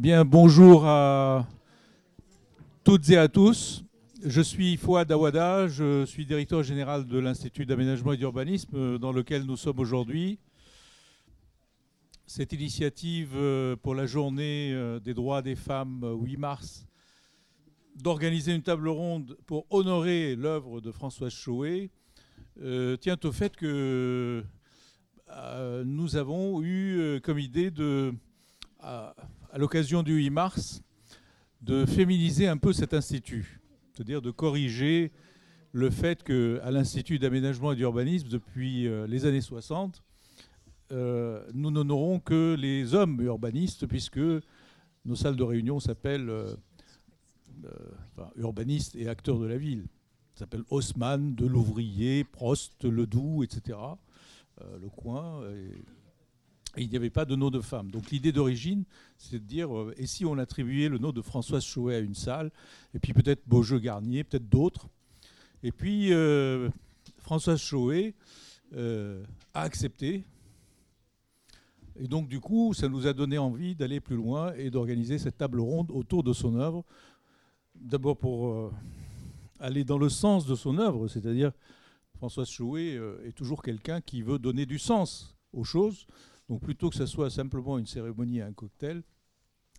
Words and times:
Bien, 0.00 0.24
bonjour 0.24 0.86
à 0.86 1.46
toutes 2.84 3.10
et 3.10 3.18
à 3.18 3.28
tous. 3.28 3.84
Je 4.24 4.40
suis 4.40 4.78
Fouad 4.78 5.12
Awada, 5.12 5.68
je 5.68 6.06
suis 6.06 6.24
directeur 6.24 6.62
général 6.62 7.06
de 7.06 7.18
l'Institut 7.18 7.66
d'aménagement 7.66 8.14
et 8.14 8.16
d'urbanisme 8.16 8.96
dans 8.96 9.12
lequel 9.12 9.42
nous 9.42 9.58
sommes 9.58 9.78
aujourd'hui. 9.78 10.38
Cette 12.26 12.54
initiative 12.54 13.32
euh, 13.34 13.76
pour 13.76 13.94
la 13.94 14.06
journée 14.06 14.72
euh, 14.72 15.00
des 15.00 15.12
droits 15.12 15.42
des 15.42 15.54
femmes 15.54 16.02
8 16.18 16.38
mars 16.38 16.86
d'organiser 17.94 18.54
une 18.54 18.62
table 18.62 18.88
ronde 18.88 19.36
pour 19.44 19.66
honorer 19.68 20.34
l'œuvre 20.34 20.80
de 20.80 20.92
Françoise 20.92 21.34
Chauet 21.34 21.90
euh, 22.62 22.96
tient 22.96 23.18
au 23.22 23.32
fait 23.32 23.54
que 23.54 24.42
nous 25.84 26.16
avons 26.16 26.62
eu 26.62 27.20
comme 27.22 27.38
idée 27.38 27.70
de, 27.70 28.14
à, 29.52 29.58
l'occasion 29.58 30.02
du 30.02 30.14
8 30.14 30.30
mars, 30.30 30.82
de 31.62 31.84
féminiser 31.84 32.48
un 32.48 32.56
peu 32.56 32.72
cet 32.72 32.94
institut, 32.94 33.60
c'est-à-dire 33.92 34.22
de 34.22 34.30
corriger 34.30 35.12
le 35.72 35.90
fait 35.90 36.22
qu'à 36.22 36.70
l'Institut 36.70 37.18
d'aménagement 37.18 37.72
et 37.72 37.76
d'urbanisme, 37.76 38.28
depuis 38.28 38.88
les 39.06 39.26
années 39.26 39.40
60, 39.40 40.02
euh, 40.92 41.44
nous 41.54 41.70
n'honorons 41.70 42.18
que 42.18 42.56
les 42.58 42.94
hommes 42.94 43.20
urbanistes, 43.20 43.86
puisque 43.86 44.20
nos 45.04 45.14
salles 45.14 45.36
de 45.36 45.44
réunion 45.44 45.78
s'appellent 45.78 46.30
euh, 46.30 46.54
euh, 47.64 48.24
urbanistes 48.36 48.96
et 48.96 49.08
acteurs 49.08 49.38
de 49.38 49.46
la 49.46 49.56
ville. 49.56 49.84
Ça 50.34 50.40
s'appelle 50.40 50.64
Haussmann, 50.70 51.34
de 51.34 51.46
l'ouvrier, 51.46 52.24
Prost, 52.24 52.84
Ledoux, 52.84 53.44
etc. 53.44 53.78
le 54.80 54.88
coin. 54.88 55.42
Il 56.76 56.88
n'y 56.88 56.96
avait 56.96 57.10
pas 57.10 57.24
de 57.24 57.34
nom 57.34 57.50
de 57.50 57.60
femme. 57.60 57.90
Donc 57.90 58.10
l'idée 58.10 58.32
d'origine, 58.32 58.84
c'est 59.18 59.38
de 59.38 59.44
dire, 59.44 59.70
et 59.96 60.06
si 60.06 60.24
on 60.24 60.38
attribuait 60.38 60.88
le 60.88 60.98
nom 60.98 61.12
de 61.12 61.22
Françoise 61.22 61.64
Chouet 61.64 61.96
à 61.96 61.98
une 61.98 62.14
salle, 62.14 62.50
et 62.94 62.98
puis 62.98 63.12
peut-être 63.12 63.42
Beaujeu 63.46 63.78
Garnier, 63.78 64.24
peut-être 64.24 64.48
d'autres. 64.48 64.88
Et 65.62 65.72
puis 65.72 66.12
Françoise 67.18 67.60
Chouet 67.60 68.14
a 68.74 69.62
accepté 69.62 70.24
et 72.02 72.08
donc, 72.08 72.28
du 72.28 72.40
coup, 72.40 72.72
ça 72.72 72.88
nous 72.88 73.06
a 73.06 73.12
donné 73.12 73.36
envie 73.36 73.74
d'aller 73.74 74.00
plus 74.00 74.16
loin 74.16 74.54
et 74.54 74.70
d'organiser 74.70 75.18
cette 75.18 75.36
table 75.36 75.60
ronde 75.60 75.90
autour 75.90 76.22
de 76.22 76.32
son 76.32 76.56
œuvre. 76.56 76.82
D'abord 77.74 78.16
pour 78.16 78.48
euh, 78.48 78.72
aller 79.58 79.84
dans 79.84 79.98
le 79.98 80.08
sens 80.08 80.46
de 80.46 80.54
son 80.54 80.78
œuvre, 80.78 81.08
c'est-à-dire 81.08 81.52
Françoise 82.16 82.48
Chouet 82.48 82.96
euh, 82.96 83.22
est 83.26 83.32
toujours 83.32 83.62
quelqu'un 83.62 84.00
qui 84.00 84.22
veut 84.22 84.38
donner 84.38 84.64
du 84.64 84.78
sens 84.78 85.36
aux 85.52 85.64
choses. 85.64 86.06
Donc, 86.50 86.60
plutôt 86.60 86.90
que 86.90 86.96
ce 86.96 87.06
soit 87.06 87.30
simplement 87.30 87.78
une 87.78 87.86
cérémonie 87.86 88.38
et 88.38 88.42
un 88.42 88.52
cocktail, 88.52 89.02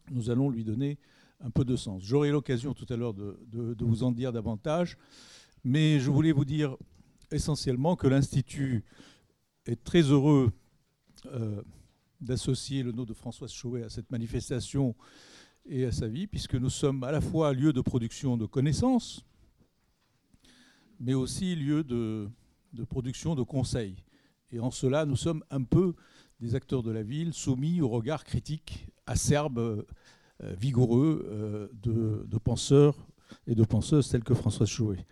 nous 0.10 0.30
allons 0.30 0.50
lui 0.50 0.64
donner 0.64 0.98
un 1.42 1.52
peu 1.52 1.66
de 1.66 1.76
sens. 1.76 2.02
J'aurai 2.02 2.32
l'occasion 2.32 2.74
tout 2.74 2.86
à 2.90 2.96
l'heure 2.96 3.14
de, 3.14 3.76
vous 3.82 4.04
en 4.04 4.12
dire 4.12 4.32
davantage, 4.32 4.98
mais 5.64 6.00
je 6.00 6.10
voulais 6.10 6.32
vous 6.32 6.46
dire 6.46 6.78
essentiellement 7.30 7.96
que 7.96 8.08
l'Institut 8.08 8.86
est 9.66 9.84
très 9.84 10.02
heureux. 10.02 10.52
Euh, 11.28 11.62
d'associer 12.22 12.84
le 12.84 12.92
nom 12.92 13.04
de 13.04 13.14
Françoise 13.14 13.52
Chauvet 13.52 13.84
à 13.84 13.90
cette 13.90 14.12
manifestation 14.12 14.96
et 15.66 15.86
à 15.86 15.92
sa 15.92 16.08
vie, 16.08 16.28
puisque 16.28 16.56
nous 16.56 16.70
sommes 16.70 17.04
à 17.04 17.12
la 17.12 17.20
fois 17.20 17.52
lieu 17.54 17.74
de 17.74 17.82
production 17.82 18.38
de 18.38 18.46
connaissances, 18.46 19.26
mais 21.00 21.16
aussi 21.16 21.56
lieu 21.56 21.84
de, 21.84 22.30
production 22.88 23.36
de 23.36 23.42
conseils. 23.42 23.96
Et 24.52 24.60
en 24.60 24.72
cela, 24.72 25.06
nous 25.06 25.16
sommes 25.16 25.44
un 25.50 25.64
peu 25.64 25.96
des 26.42 26.56
acteurs 26.56 26.82
de 26.82 26.92
la 26.92 27.04
ville, 27.04 27.34
soumis 27.34 27.82
au 27.82 27.88
regard 27.88 28.24
critique, 28.24 28.88
acerbe, 29.06 29.60
euh, 29.60 30.56
vigoureux 30.56 31.28
euh, 31.30 31.68
de, 31.84 32.38
penseurs 32.40 32.98
et 33.46 33.54
de 33.54 33.64
penseuses 33.64 34.10
tels 34.10 34.24
que 34.24 34.34
Françoise 34.34 34.68
Chauvet. 34.68 35.06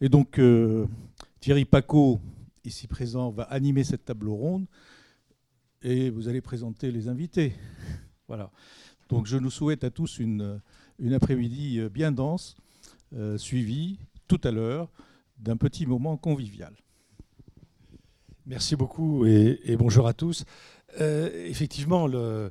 Et 0.00 0.10
donc, 0.10 0.38
euh, 0.38 0.86
Thierry 1.40 1.64
Paco, 1.64 2.20
ici 2.64 2.86
présent, 2.86 3.30
va 3.30 3.44
animer 3.44 3.84
cette 3.84 4.04
table 4.04 4.28
ronde 4.28 4.66
et 5.82 6.10
vous 6.10 6.28
allez 6.28 6.42
présenter 6.42 6.92
les 6.92 7.08
invités. 7.08 7.54
Voilà. 8.28 8.50
Donc 9.08 9.26
je 9.26 9.36
nous 9.36 9.52
souhaite 9.52 9.84
à 9.84 9.90
tous 9.90 10.18
une, 10.18 10.60
après-midi 11.14 11.80
bien 11.90 12.10
dense, 12.10 12.56
suivie 13.36 14.00
tout 14.26 14.40
à 14.42 14.50
l'heure 14.50 14.90
d'un 15.38 15.56
petit 15.56 15.86
moment 15.86 16.16
convivial. 16.16 16.74
Merci 18.48 18.76
beaucoup 18.76 19.26
et, 19.26 19.76
bonjour 19.76 20.06
à 20.06 20.12
tous. 20.12 20.44
Euh, 21.00 21.46
effectivement, 21.46 22.08
euh, 22.08 22.48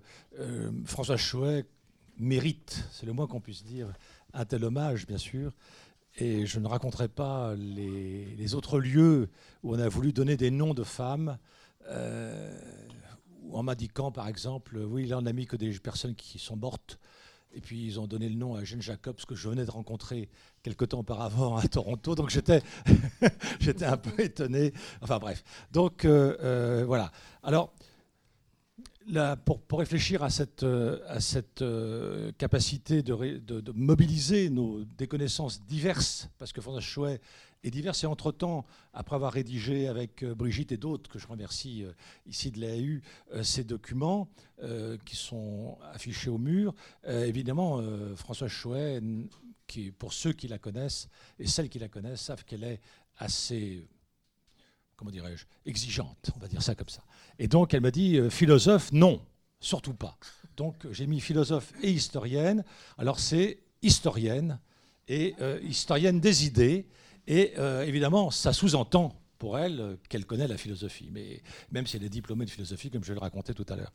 François 0.83 1.15
Chouet 1.15 1.63
mérite, 2.17 2.83
c'est 2.91 3.05
le 3.05 3.13
moins 3.13 3.27
qu'on 3.27 3.39
puisse 3.39 3.63
dire, 3.63 3.93
un 4.33 4.43
tel 4.43 4.65
hommage, 4.65 5.07
bien 5.07 5.17
sûr. 5.17 5.53
Et 6.17 6.45
je 6.45 6.59
ne 6.59 6.67
raconterai 6.67 7.07
pas 7.07 7.55
les, 7.55 8.55
autres 8.55 8.79
lieux 8.79 9.29
où 9.63 9.73
on 9.73 9.79
a 9.79 9.87
voulu 9.87 10.11
donner 10.11 10.35
des 10.35 10.51
noms 10.51 10.73
de 10.73 10.83
femmes 10.83 11.37
en 11.89 13.63
m'indiquant, 13.63 14.11
par 14.11 14.27
exemple, 14.27 14.77
oui, 14.77 15.05
là, 15.05 15.19
on 15.19 15.21
n'a 15.21 15.31
mis 15.31 15.45
que 15.45 15.55
des 15.55 15.79
personnes 15.79 16.15
qui 16.15 16.39
sont 16.39 16.57
mortes. 16.57 16.99
Et 17.55 17.61
puis, 17.61 17.85
ils 17.85 17.99
ont 18.01 18.05
donné 18.05 18.27
le 18.27 18.35
nom 18.35 18.55
à 18.55 18.65
Jeanne 18.65 18.81
Jacobs, 18.81 19.15
que 19.25 19.33
je 19.33 19.47
venais 19.47 19.65
de 19.65 19.71
rencontrer 19.71 20.27
quelque 20.61 20.83
temps 20.83 20.99
auparavant 20.99 21.55
à 21.55 21.65
Toronto. 21.67 22.13
Donc, 22.13 22.29
j'étais, 22.29 22.61
j'étais 23.61 23.85
un 23.85 23.95
peu 23.95 24.21
étonné. 24.21 24.73
Enfin, 25.01 25.19
bref. 25.19 25.41
Donc, 25.71 26.03
euh, 26.03 26.35
euh, 26.43 26.83
voilà. 26.85 27.13
Alors, 27.43 27.73
pour, 29.45 29.61
pour, 29.61 29.79
réfléchir 29.79 30.21
à 30.21 30.29
cette, 30.29 30.63
euh, 30.63 30.99
à 31.07 31.21
cette 31.21 31.63
capacité 32.37 33.01
de, 33.01 33.37
de, 33.37 33.71
mobiliser 33.71 34.49
nos, 34.49 34.83
des 34.83 35.07
connaissances 35.07 35.63
diverses, 35.65 36.27
parce 36.37 36.51
que 36.51 36.59
François 36.59 36.81
Chouet 36.81 37.21
et 37.65 37.71
divers. 37.71 37.95
Et 38.01 38.05
entre-temps, 38.05 38.63
après 38.93 39.15
avoir 39.15 39.33
rédigé 39.33 39.87
avec 39.87 40.23
euh, 40.23 40.35
Brigitte 40.35 40.71
et 40.71 40.77
d'autres, 40.77 41.09
que 41.09 41.19
je 41.19 41.27
remercie 41.27 41.83
euh, 41.83 41.91
ici 42.27 42.51
de 42.51 42.61
l'AU, 42.61 43.01
euh, 43.33 43.43
ces 43.43 43.65
documents 43.65 44.29
qui 45.03 45.17
sont 45.17 45.77
affichés 45.91 46.29
au 46.29 46.37
mur, 46.37 46.73
évidemment, 47.05 47.81
François 48.15 48.47
Chouet, 48.47 49.01
pour 49.99 50.13
ceux 50.13 50.31
qui 50.31 50.47
la 50.47 50.57
connaissent, 50.57 51.09
et 51.39 51.45
celles 51.45 51.67
qui 51.67 51.77
la 51.77 51.89
connaissent, 51.89 52.21
savent 52.21 52.45
qu'elle 52.45 52.63
est 52.63 52.79
assez 53.17 53.85
comment 54.95 55.11
dirais-je, 55.11 55.45
exigeante, 55.65 56.31
on 56.37 56.39
va 56.39 56.47
dire 56.47 56.63
ça 56.63 56.73
comme 56.73 56.87
ça. 56.87 57.03
Et 57.37 57.49
donc 57.49 57.73
elle 57.73 57.81
m'a 57.81 57.91
dit, 57.91 58.17
philosophe, 58.29 58.93
non, 58.93 59.21
surtout 59.59 59.93
pas. 59.93 60.17
Donc 60.55 60.87
j'ai 60.89 61.05
mis 61.05 61.19
philosophe 61.19 61.73
et 61.83 61.91
historienne. 61.91 62.63
Alors 62.97 63.19
c'est 63.19 63.59
historienne 63.81 64.57
et 65.09 65.35
historienne 65.63 66.21
des 66.21 66.45
idées. 66.45 66.87
Et 67.27 67.53
euh, 67.57 67.83
évidemment, 67.83 68.31
ça 68.31 68.53
sous-entend 68.53 69.19
pour 69.37 69.57
elle 69.57 69.97
qu'elle 70.09 70.25
connaît 70.25 70.47
la 70.47 70.57
philosophie, 70.57 71.09
mais 71.11 71.41
même 71.71 71.85
si 71.87 71.97
elle 71.97 72.03
est 72.03 72.09
diplômée 72.09 72.45
de 72.45 72.49
philosophie, 72.49 72.89
comme 72.89 73.03
je 73.03 73.13
le 73.13 73.19
racontais 73.19 73.53
tout 73.53 73.65
à 73.69 73.75
l'heure. 73.75 73.91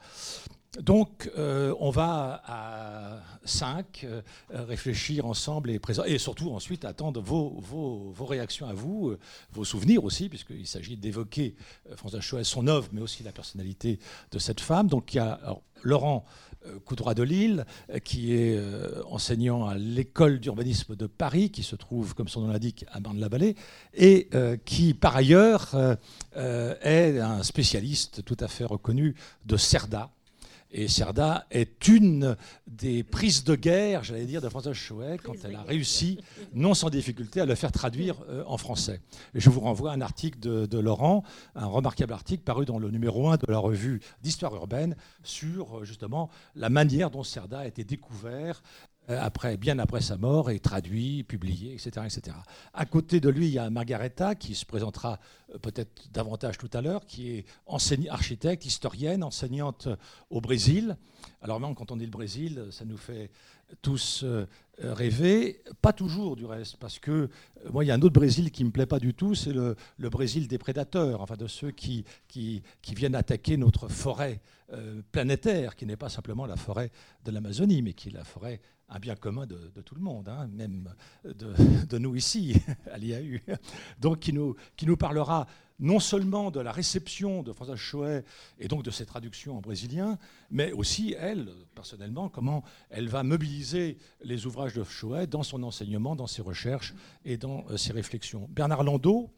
Donc, 0.78 1.31
euh, 1.36 1.75
on 1.81 1.91
va 1.91 2.42
à 2.47 3.22
5 3.44 4.04
euh, 4.04 4.22
réfléchir 4.53 5.26
ensemble 5.26 5.70
et, 5.70 5.81
et 6.06 6.19
surtout 6.19 6.53
ensuite 6.53 6.84
attendre 6.84 7.20
vos, 7.20 7.56
vos, 7.58 8.12
vos 8.12 8.25
réactions 8.25 8.69
à 8.69 8.72
vous, 8.72 9.16
vos 9.53 9.64
souvenirs 9.64 10.04
aussi, 10.04 10.28
puisqu'il 10.28 10.66
s'agit 10.66 10.97
d'évoquer 10.97 11.56
François 11.97 12.20
Chouet, 12.20 12.44
son 12.44 12.69
œuvre, 12.69 12.88
mais 12.92 13.00
aussi 13.00 13.25
la 13.25 13.32
personnalité 13.32 13.98
de 14.30 14.38
cette 14.38 14.60
femme. 14.60 14.86
Donc, 14.86 15.12
il 15.14 15.16
y 15.16 15.20
a 15.20 15.59
Laurent 15.82 16.25
euh, 16.66 16.78
Coudroy 16.84 17.14
de 17.14 17.22
Lille, 17.22 17.64
euh, 17.88 17.98
qui 18.00 18.34
est 18.34 18.54
euh, 18.54 19.03
enseignant 19.06 19.66
à 19.66 19.76
l'école 19.76 20.41
d'urbanisme 20.41 20.94
de 20.94 21.06
Paris, 21.06 21.50
qui 21.50 21.62
se 21.62 21.75
trouve, 21.75 22.14
comme 22.14 22.28
son 22.28 22.42
nom 22.42 22.48
l'indique, 22.48 22.84
à 22.92 23.00
Marne-la-Vallée, 23.00 23.56
et 23.94 24.28
qui, 24.64 24.94
par 24.94 25.16
ailleurs, 25.16 25.75
est 26.34 27.19
un 27.19 27.42
spécialiste 27.42 28.25
tout 28.25 28.36
à 28.41 28.48
fait 28.48 28.64
reconnu 28.64 29.14
de 29.47 29.56
Cerda, 29.56 30.10
et 30.72 30.88
Cerda 30.88 31.47
est 31.50 31.88
une 31.88 32.36
des 32.66 33.03
prises 33.03 33.44
de 33.44 33.56
guerre, 33.56 34.04
j'allais 34.04 34.27
dire, 34.27 34.41
de 34.41 34.48
François 34.48 34.72
Chouet 34.72 35.18
quand 35.22 35.34
elle 35.44 35.56
a 35.56 35.62
réussi, 35.62 36.18
non 36.54 36.74
sans 36.74 36.91
difficulté, 36.91 37.41
à 37.41 37.47
le 37.47 37.54
faire 37.54 37.72
traduire 37.72 38.16
euh, 38.28 38.44
en 38.47 38.56
français. 38.56 39.00
Et 39.34 39.41
je 39.41 39.50
vous 39.50 39.60
renvoie 39.60 39.91
à 39.91 39.94
un 39.94 40.00
article 40.00 40.39
de, 40.39 40.78
Laurent, 40.78 41.24
un 41.56 41.66
remarquable 41.66 42.12
article 42.12 42.44
paru 42.44 42.65
dans 42.65 42.78
le 42.78 42.91
numéro 42.91 43.28
1 43.28 43.36
de 43.36 43.47
la 43.48 43.59
revue 43.59 44.00
d'histoire 44.22 44.54
urbaine 44.54 44.97
sur 45.24 45.78
euh, 45.80 45.84
justement 45.84 46.30
la 46.54 46.71
manière 46.71 47.10
dont 47.10 47.24
Cerda 47.24 47.60
a 47.60 47.66
été 47.66 47.84
découvert 47.84 48.62
après, 49.18 49.57
bien 49.57 49.78
après 49.78 50.01
sa 50.01 50.16
mort, 50.16 50.51
et 50.51 50.60
traduit, 50.60 51.24
publié, 51.24 51.72
etc., 51.72 52.07
etc. 52.07 52.36
À 52.74 52.86
côté 52.86 53.21
de 53.21 53.28
lui, 53.28 53.47
il 53.47 53.53
y 53.53 53.59
a 53.59 53.68
Margareta, 53.71 54.34
qui 54.34 54.54
se 54.54 54.65
présentera 54.65 55.18
euh, 55.54 55.59
peut-être 55.59 56.10
davantage 56.12 56.59
tout 56.59 56.71
à 56.72 56.80
l'heure, 56.80 57.07
qui 57.07 57.30
est 57.30 57.45
architecte, 58.09 58.66
historienne, 58.66 59.22
enseignante 59.22 59.89
au 60.30 60.41
Brésil. 60.41 60.97
Alors 61.42 61.60
même 61.60 61.74
quand 61.74 61.91
on 61.91 61.97
dit 61.97 62.04
le 62.04 62.10
Brésil, 62.10 62.66
ça 62.71 62.84
nous 62.84 62.97
fait 62.97 63.30
tous 63.82 64.22
euh, 64.24 64.46
rêver, 64.78 65.62
pas 65.82 65.92
toujours 65.92 66.36
du 66.36 66.44
reste, 66.46 66.76
parce 66.76 66.98
que 66.98 67.28
moi 67.70 67.84
il 67.84 67.88
y 67.88 67.90
a 67.90 67.94
un 67.94 68.02
autre 68.02 68.14
Brésil 68.14 68.50
qui 68.50 68.64
me 68.64 68.70
plaît 68.70 68.86
pas 68.86 68.98
du 68.98 69.14
tout, 69.14 69.34
c'est 69.34 69.52
le, 69.52 69.76
Brésil 69.98 70.48
des 70.48 70.58
prédateurs, 70.58 71.20
enfin 71.20 71.36
de 71.36 71.46
ceux 71.46 71.70
qui, 71.70 72.04
viennent 72.88 73.14
attaquer 73.14 73.56
notre 73.56 73.88
forêt 73.88 74.40
planétaire, 75.12 75.76
qui 75.76 75.84
n'est 75.84 75.96
pas 75.96 76.08
simplement 76.08 76.46
la 76.46 76.56
forêt 76.56 76.90
de 77.24 77.30
l'Amazonie, 77.30 77.82
mais 77.82 77.92
qui 77.92 78.08
est 78.08 78.12
la 78.12 78.24
forêt 78.24 78.60
un 78.90 78.98
bien 78.98 79.14
commun 79.14 79.46
de, 79.46 79.80
tout 79.84 79.94
le 79.94 80.00
monde, 80.00 80.28
hein, 80.28 80.48
même 80.52 80.92
de, 81.24 81.98
nous 81.98 82.16
ici, 82.16 82.60
à 82.92 82.98
l'IAU. 82.98 83.38
Donc, 84.00 84.20
qui 84.20 84.32
nous 84.32 84.96
parlera 84.96 85.46
non 85.80 85.98
seulement 85.98 86.50
de 86.50 86.60
la 86.60 86.72
réception 86.72 87.42
de 87.42 87.53
François 87.53 87.77
Choët 87.77 88.24
et 88.59 88.68
donc 88.68 88.84
de 88.84 88.91
ses 88.91 89.06
traductions 89.06 89.56
en 89.56 89.60
brésilien, 89.60 90.18
mais 90.50 90.72
aussi, 90.72 91.16
elle, 91.18 91.48
personnellement, 91.74 92.28
comment 92.28 92.62
elle 92.91 93.09
va 93.09 93.22
mobiliser 93.22 93.97
les 94.22 94.47
ouvrages 94.47 94.74
de 94.74 94.84
Choët 94.84 95.28
dans 95.28 95.42
son 95.42 95.62
enseignement, 95.62 96.15
dans 96.15 96.27
ses 96.27 96.42
recherches 96.42 96.94
et 97.24 97.36
dans 97.36 97.65
euh, 97.71 97.77
ses 97.77 97.92
réflexions. 97.92 98.47
Bernard 98.50 98.84
Landau, 98.84 99.30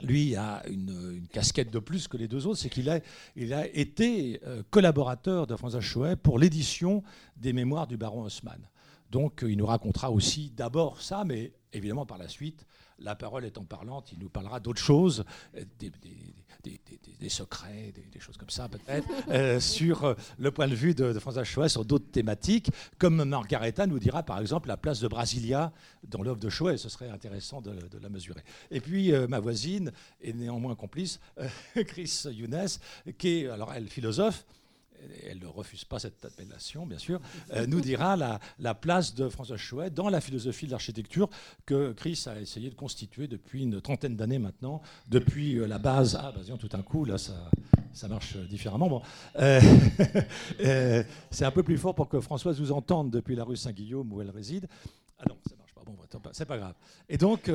lui 0.00 0.34
a 0.36 0.62
une, 0.68 1.26
casquette 1.32 1.70
de 1.70 1.78
plus 1.78 2.08
que 2.08 2.16
les 2.16 2.28
deux 2.28 2.46
autres, 2.46 2.58
c'est 2.58 2.68
qu'il 2.70 2.90
a, 2.90 3.00
a 3.36 3.66
été 3.66 4.40
euh, 4.46 4.62
collaborateur 4.70 5.46
de 5.46 5.56
François 5.56 5.80
Choët 5.80 6.20
pour 6.20 6.38
l'édition 6.38 7.02
des 7.36 7.52
mémoires 7.52 7.86
du 7.86 7.96
baron 7.96 8.22
Haussmann. 8.22 8.68
Donc 9.10 9.44
il 9.46 9.56
nous 9.56 9.66
racontera 9.66 10.10
aussi 10.10 10.50
d'abord 10.50 11.00
ça, 11.00 11.24
mais 11.24 11.52
évidemment 11.72 12.06
par 12.06 12.18
la 12.18 12.28
suite, 12.28 12.66
la 12.98 13.14
parole 13.14 13.44
étant 13.44 13.64
parlante, 13.64 14.12
il 14.12 14.18
nous 14.18 14.28
parlera 14.28 14.60
d'autres 14.60 14.80
choses, 14.80 15.24
euh, 15.56 15.64
des, 15.78 17.28
secrets, 17.28 17.92
des, 18.12 18.20
choses 18.20 18.36
comme 18.36 18.50
ça 18.50 18.68
peut-être, 18.68 19.08
euh, 19.30 19.60
sur 19.60 20.04
euh, 20.04 20.14
le 20.38 20.50
point 20.50 20.68
de 20.68 20.74
vue 20.74 20.94
de, 20.94 21.12
François 21.18 21.44
Choët 21.44 21.70
sur 21.70 21.84
d'autres 21.84 22.10
thématiques, 22.10 22.70
comme 22.98 23.24
Margareta 23.24 23.86
nous 23.86 23.98
dira 23.98 24.22
par 24.22 24.40
exemple 24.40 24.68
la 24.68 24.76
place 24.76 25.00
de 25.00 25.08
Brasilia 25.08 25.72
dans 26.08 26.22
l'œuvre 26.22 26.40
de 26.40 26.48
Choët, 26.48 26.78
ce 26.78 26.88
serait 26.88 27.10
intéressant 27.10 27.60
de, 27.60 27.74
la 28.00 28.08
mesurer. 28.08 28.42
Et 28.70 28.80
puis 28.80 29.12
ma 29.28 29.40
voisine 29.40 29.92
est 30.20 30.32
néanmoins 30.32 30.74
complice, 30.74 31.20
Chris 31.86 32.24
Younes, 32.30 32.68
qui 33.18 33.40
est, 33.44 33.48
alors 33.48 33.72
elle, 33.72 33.88
philosophe, 33.88 34.44
elle 35.24 35.38
ne 35.38 35.46
refuse 35.46 35.84
pas 35.84 35.98
cette 35.98 36.24
appellation, 36.24 36.86
bien 36.86 36.98
sûr, 36.98 37.20
euh, 37.52 37.66
nous 37.66 37.80
dira 37.80 38.16
la, 38.16 38.74
place 38.74 39.14
de 39.14 39.28
François 39.28 39.56
Chouet 39.56 39.90
dans 39.90 40.08
la 40.08 40.20
philosophie 40.20 40.66
de 40.66 40.72
l'architecture 40.72 41.28
que 41.66 41.92
Chris 41.92 42.24
a 42.26 42.40
essayé 42.40 42.70
de 42.70 42.74
constituer 42.74 43.28
depuis 43.28 43.62
une 43.62 43.80
trentaine 43.80 44.16
d'années 44.16 44.38
maintenant, 44.38 44.82
depuis 45.08 45.58
euh, 45.58 45.66
la 45.66 45.78
base. 45.78 46.18
Ah, 46.20 46.32
bah, 46.34 46.40
tout 46.58 46.68
un 46.72 46.82
coup, 46.82 47.04
là, 47.04 47.18
ça, 47.18 47.50
ça 47.92 48.08
marche 48.08 48.36
différemment. 48.36 48.88
Bon. 48.88 49.02
Euh, 50.60 51.02
c'est 51.30 51.44
un 51.44 51.50
peu 51.50 51.62
plus 51.62 51.76
fort 51.76 51.94
pour 51.94 52.08
que 52.08 52.20
Françoise 52.20 52.60
vous 52.60 52.72
entende 52.72 53.10
depuis 53.10 53.34
la 53.34 53.44
rue 53.44 53.56
Saint-Guillaume 53.56 54.12
où 54.12 54.20
elle 54.20 54.30
réside. 54.30 54.68
Ah 55.18 55.24
non, 55.28 55.36
ça 55.48 55.56
marche 55.56 55.74
pas. 55.74 55.82
Bon, 55.84 55.96
c'est 56.32 56.46
pas 56.46 56.58
grave. 56.58 56.74
Et 57.08 57.18
donc, 57.18 57.50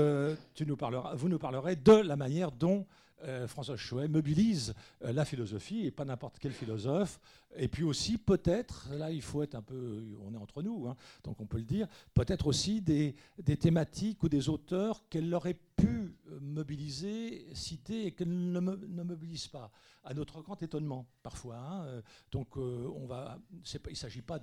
tu 0.54 0.66
nous 0.66 0.78
parleras, 0.78 1.16
vous 1.16 1.30
nous 1.30 1.40
parlerez 1.40 1.76
de 1.76 1.94
la 1.94 2.16
manière 2.16 2.52
dont 2.52 2.86
euh, 3.24 3.48
François 3.48 3.78
Chouet 3.78 4.08
mobilise 4.08 4.74
euh, 5.04 5.12
la 5.12 5.26
philosophie, 5.26 5.86
et 5.86 5.92
pas 5.92 6.06
n'importe 6.06 6.40
quel 6.40 6.52
philosophe. 6.52 7.20
Et 7.58 7.68
puis 7.68 7.84
aussi, 7.84 8.18
peut-être, 8.18 8.90
là 8.94 9.12
il 9.12 9.22
faut 9.22 9.42
être 9.44 9.56
un 9.56 9.62
peu, 9.62 10.04
on 10.26 10.34
est 10.34 10.38
entre 10.38 10.62
nous, 10.62 10.88
hein, 10.88 10.96
donc 11.24 11.42
on 11.42 11.46
peut 11.46 11.58
le 11.58 11.64
dire, 11.64 11.88
peut-être 12.14 12.48
aussi 12.48 12.82
des, 12.82 13.16
thématiques 13.60 14.22
ou 14.24 14.30
des 14.30 14.50
auteurs 14.50 15.04
qu'elle 15.10 15.34
aurait 15.34 15.58
pu 15.80 16.16
euh, 16.32 16.40
mobiliser, 16.42 17.48
citer, 17.54 18.08
et 18.08 18.12
qu'elle 18.12 18.52
ne, 18.52 18.60
mobilise 18.60 19.48
pas. 19.48 19.72
À 20.04 20.14
notre 20.14 20.42
grand 20.42 20.62
étonnement, 20.64 21.08
parfois. 21.24 21.58
Hein. 21.58 22.02
Donc 22.32 22.56
on 22.56 23.06
va, 23.06 23.38
il 23.52 23.90
ne 23.90 23.96
s'agit 23.96 24.22
pas 24.22 24.40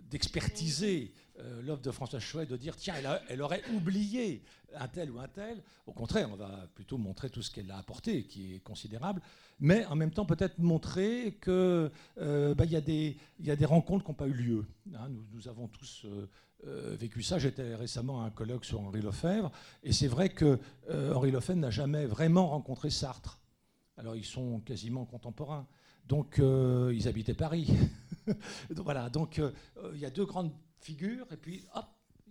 d'expertiser 0.00 1.12
l'œuvre 1.62 1.82
de 1.82 1.90
François 1.90 2.20
Chouet, 2.20 2.46
de 2.46 2.56
dire, 2.56 2.74
tiens, 2.74 2.94
elle, 2.96 3.20
elle 3.28 3.42
aurait 3.42 3.62
oublié 3.74 4.42
un 4.76 4.88
tel 4.88 5.10
ou 5.10 5.18
un 5.18 5.28
tel. 5.28 5.62
Au 5.86 5.92
contraire, 5.92 6.28
on 6.32 6.36
va 6.36 6.68
plutôt 6.74 6.98
montrer 6.98 7.30
tout 7.30 7.42
ce 7.42 7.50
qu'elle 7.50 7.70
a 7.70 7.78
apporté, 7.78 8.24
qui 8.24 8.54
est 8.54 8.60
considérable, 8.60 9.20
mais 9.60 9.84
en 9.86 9.94
même 9.96 10.10
temps 10.10 10.24
peut-être 10.24 10.58
montrer 10.58 11.38
qu'il 11.42 11.52
euh, 11.52 12.54
bah, 12.54 12.64
y, 12.64 12.76
a 12.76 12.80
des 12.80 13.64
rencontres 13.64 14.04
qui 14.04 14.10
n'ont 14.10 14.16
pas 14.16 14.26
eu 14.26 14.32
lieu. 14.32 14.66
Hein. 14.94 15.08
nous, 15.32 15.48
avons 15.48 15.68
tous 15.68 16.06
euh, 16.66 16.92
euh, 16.92 16.96
vécu 16.96 17.22
ça. 17.22 17.38
J'étais 17.38 17.74
récemment 17.74 18.22
à 18.22 18.26
un 18.26 18.30
colloque 18.30 18.64
sur 18.64 18.80
Henri 18.80 19.00
Lefebvre, 19.00 19.50
et 19.82 19.92
c'est 19.92 20.08
vrai 20.08 20.28
que 20.28 20.58
Henri 20.90 21.30
Lefebvre 21.30 21.60
n'a 21.60 21.70
jamais 21.70 22.06
vraiment 22.06 22.48
rencontré 22.48 22.90
Sartre. 22.90 23.40
Alors 23.96 24.16
ils 24.16 24.24
sont 24.24 24.60
quasiment 24.60 25.04
contemporains. 25.04 25.66
Donc 26.06 26.38
ils 26.38 27.08
habitaient 27.08 27.34
Paris. 27.34 27.70
voilà, 28.70 29.10
donc 29.10 29.40
il 29.92 29.98
y 29.98 30.04
a 30.04 30.10
deux 30.10 30.26
grandes 30.26 30.52
figures, 30.80 31.26
et 31.32 31.36
puis 31.36 31.64
hop, 31.74 31.86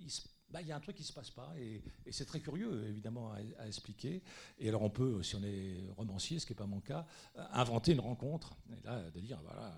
se 0.08 0.22
bah, 0.54 0.62
il 0.62 0.68
y 0.68 0.72
a 0.72 0.76
un 0.76 0.80
truc 0.80 0.96
qui 0.96 1.02
ne 1.02 1.08
se 1.08 1.14
passe 1.14 1.32
pas. 1.32 1.52
Et, 1.58 1.82
c'est 2.12 2.26
très 2.26 2.40
curieux, 2.40 2.86
évidemment, 2.88 3.34
à, 3.34 3.68
expliquer. 3.68 4.22
Et 4.60 4.70
alors, 4.70 4.84
on 4.84 4.90
peut, 4.92 5.24
si 5.24 5.36
on 5.36 5.44
est 5.44 5.90
romancier, 5.98 6.38
ce 6.38 6.46
qui 6.46 6.52
n'est 6.52 6.58
pas 6.58 6.68
mon 6.68 6.80
cas, 6.80 7.08
euh, 7.38 7.44
inventer 7.54 7.94
une 7.94 8.00
rencontre. 8.00 8.56
Et 8.72 8.86
là, 8.86 9.10
de 9.10 9.20
dire, 9.20 9.42
voilà, 9.44 9.74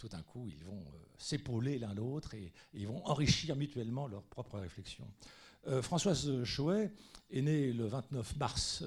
tout 0.00 0.08
d'un 0.08 0.22
coup, 0.22 0.48
ils 0.48 0.64
vont 0.64 0.80
euh, 0.80 0.98
s'épauler 1.18 1.78
l'un 1.78 1.92
l'autre 1.92 2.34
et, 2.34 2.52
ils 2.72 2.88
vont 2.88 3.04
enrichir 3.06 3.54
mutuellement 3.54 4.06
leurs 4.06 4.24
propres 4.24 4.58
réflexions. 4.58 5.06
Euh, 5.68 5.82
Françoise 5.82 6.42
Chouet 6.42 6.90
est 7.30 7.42
née 7.42 7.72
le 7.74 7.86
29 7.86 8.36
mars 8.36 8.82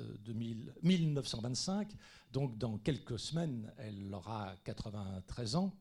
1925, 0.81 1.91
donc 2.31 2.57
dans 2.57 2.79
quelques 2.79 3.19
semaines, 3.19 3.71
elle 3.77 4.11
aura 4.11 4.55
93 4.63 5.55
ans. 5.55 5.71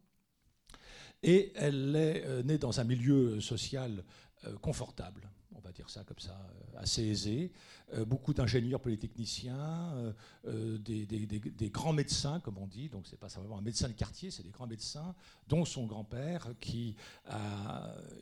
Et 1.23 1.52
elle 1.55 1.96
est 1.96 2.43
née 2.44 2.58
dans 2.58 2.79
un 2.79 2.84
milieu 2.84 3.40
social 3.40 4.05
euh, 4.44 4.55
confortable, 4.58 5.31
on 5.62 5.69
va 5.69 5.73
dire 5.73 5.88
ça 5.88 6.03
comme 6.05 6.19
ça, 6.19 6.32
euh, 6.32 6.81
assez 6.81 7.05
aisé. 7.05 7.53
Euh, 7.94 8.05
beaucoup 8.05 8.35
d'ingénieurs 8.35 8.81
polytechniciens, 8.81 10.14
des, 10.44 11.70
grands 11.70 11.93
médecins, 11.93 12.41
comme 12.41 12.59
on 12.59 12.67
dit, 12.67 12.88
donc 12.88 13.06
c'est 13.06 13.19
pas 13.19 13.29
simplement 13.29 13.59
un 13.59 13.62
médecin 13.62 13.88
de 13.88 13.93
quartier, 13.93 14.31
c'est 14.31 14.43
des 14.43 14.50
grands 14.50 14.67
médecins, 14.67 15.14
dont 15.49 15.64
son 15.64 15.87
grand-père, 15.87 16.49
qui 16.61 16.97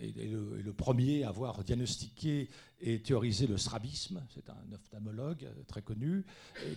est, 0.00 0.31
le, 0.31 0.72
premier 0.72 1.25
à 1.25 1.28
avoir 1.28 1.62
diagnostiqué 1.64 2.48
et 2.81 3.00
théorisé 3.00 3.46
le 3.46 3.58
strabisme, 3.58 4.22
c'est 4.34 4.48
un 4.50 4.72
ophtalmologue 4.72 5.46
très 5.66 5.82
connu, 5.82 6.25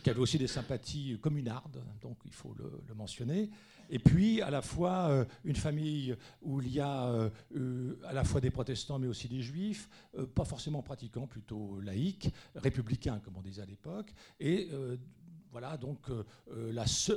qui 0.04 0.10
avait 0.10 0.20
aussi 0.20 0.38
des 0.38 0.48
sympathies 0.48 1.18
communardes, 1.22 1.82
donc 2.02 2.18
il 2.26 2.34
faut 2.34 2.54
le 2.58 2.94
mentionner 2.96 3.50
et 3.94 4.00
puis 4.00 4.42
à 4.42 4.50
la 4.50 4.64
fois 4.64 5.08
euh, 5.10 5.26
une 5.46 5.56
famille 5.56 6.18
où 6.42 6.60
il 6.62 6.74
y 6.74 6.80
a 6.80 7.06
euh, 7.06 7.30
euh, 7.56 8.00
à 8.06 8.12
la 8.12 8.24
fois 8.24 8.42
des 8.42 8.50
protestants 8.50 8.98
mais 8.98 9.08
aussi 9.08 9.28
des 9.28 9.44
juifs, 9.44 9.88
pas 10.34 10.46
forcément 10.46 10.82
pratiquants, 10.82 11.28
plutôt 11.28 11.80
laïcs, 11.80 12.34
républicains 12.56 13.20
comme 13.20 13.38
on 13.38 13.42
disait 13.42 13.62
à 13.62 13.66
l'époque, 13.66 14.12
et 14.40 14.70
voilà, 15.52 15.78
donc 15.78 16.08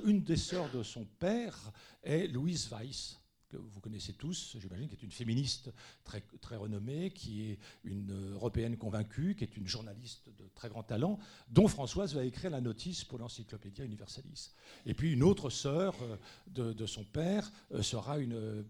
une 0.05 0.23
des 0.23 0.37
sœurs 0.37 0.71
de 0.71 0.83
son 0.83 1.07
père 1.19 1.57
est 2.03 2.27
Louise 2.27 2.69
Weiss, 2.71 3.19
que 3.49 3.57
vous 3.57 3.81
connaissez 3.81 4.13
tous, 4.13 4.57
j'imagine, 4.59 4.89
qui 4.89 4.95
est 4.95 5.03
une 5.03 5.11
féministe 5.11 5.71
très, 6.05 6.23
très 6.41 6.57
renommée, 6.57 7.11
qui 7.11 7.51
est 7.51 7.59
une 7.85 8.33
européenne 8.33 8.77
convaincue, 8.77 9.35
qui 9.35 9.45
est 9.45 9.57
une 9.57 9.67
journaliste 9.67 10.29
de 10.39 10.49
très 10.55 10.69
grand 10.69 10.83
talent, 10.83 11.19
dont 11.49 11.69
Françoise 11.69 12.15
va 12.15 12.25
écrire 12.25 12.51
la 12.51 12.61
notice 12.61 13.05
pour 13.05 13.19
l'Encyclopédia 13.19 13.85
Universalis. 13.85 14.53
Et 14.85 14.95
puis 14.95 15.13
une 15.13 15.23
autre 15.23 15.51
sœur 15.51 15.95
euh, 16.03 16.75
de, 16.75 16.87
son 16.87 17.05
père 17.05 17.51
euh, 17.73 17.83
sera 17.83 18.19
une 18.19 18.65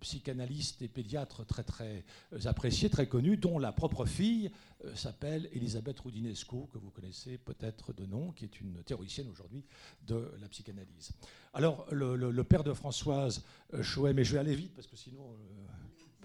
psychanalyste 0.00 0.82
et 0.82 0.88
pédiatre 0.88 1.44
très 1.44 1.64
très 1.64 2.04
appréciée, 2.44 2.88
très 2.88 3.08
connue, 3.08 3.36
dont 3.36 3.58
la 3.58 3.72
propre 3.72 4.06
fille 4.06 4.50
s'appelle 4.94 5.48
Elisabeth 5.52 5.98
Roudinesco, 5.98 6.68
que 6.72 6.78
vous 6.78 6.90
connaissez 6.90 7.36
peut-être 7.38 7.92
de 7.92 8.06
nom, 8.06 8.30
qui 8.30 8.44
est 8.44 8.60
une 8.60 8.82
théoricienne 8.84 9.28
aujourd'hui 9.28 9.64
de 10.06 10.30
la 10.40 10.48
psychanalyse. 10.48 11.10
Alors, 11.52 11.86
le, 11.90 12.44
père 12.44 12.62
de 12.62 12.72
Françoise 12.72 13.42
Chouet, 13.82 14.12
mais 14.12 14.22
je 14.22 14.34
vais 14.34 14.38
aller 14.38 14.54
vite 14.54 14.72
parce 14.76 14.86
que 14.86 14.96
sinon 14.96 15.36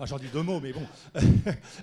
j'en 0.05 0.17
dis 0.17 0.27
deux 0.31 0.41
mots, 0.41 0.59
mais 0.59 0.73
bon, 0.73 0.85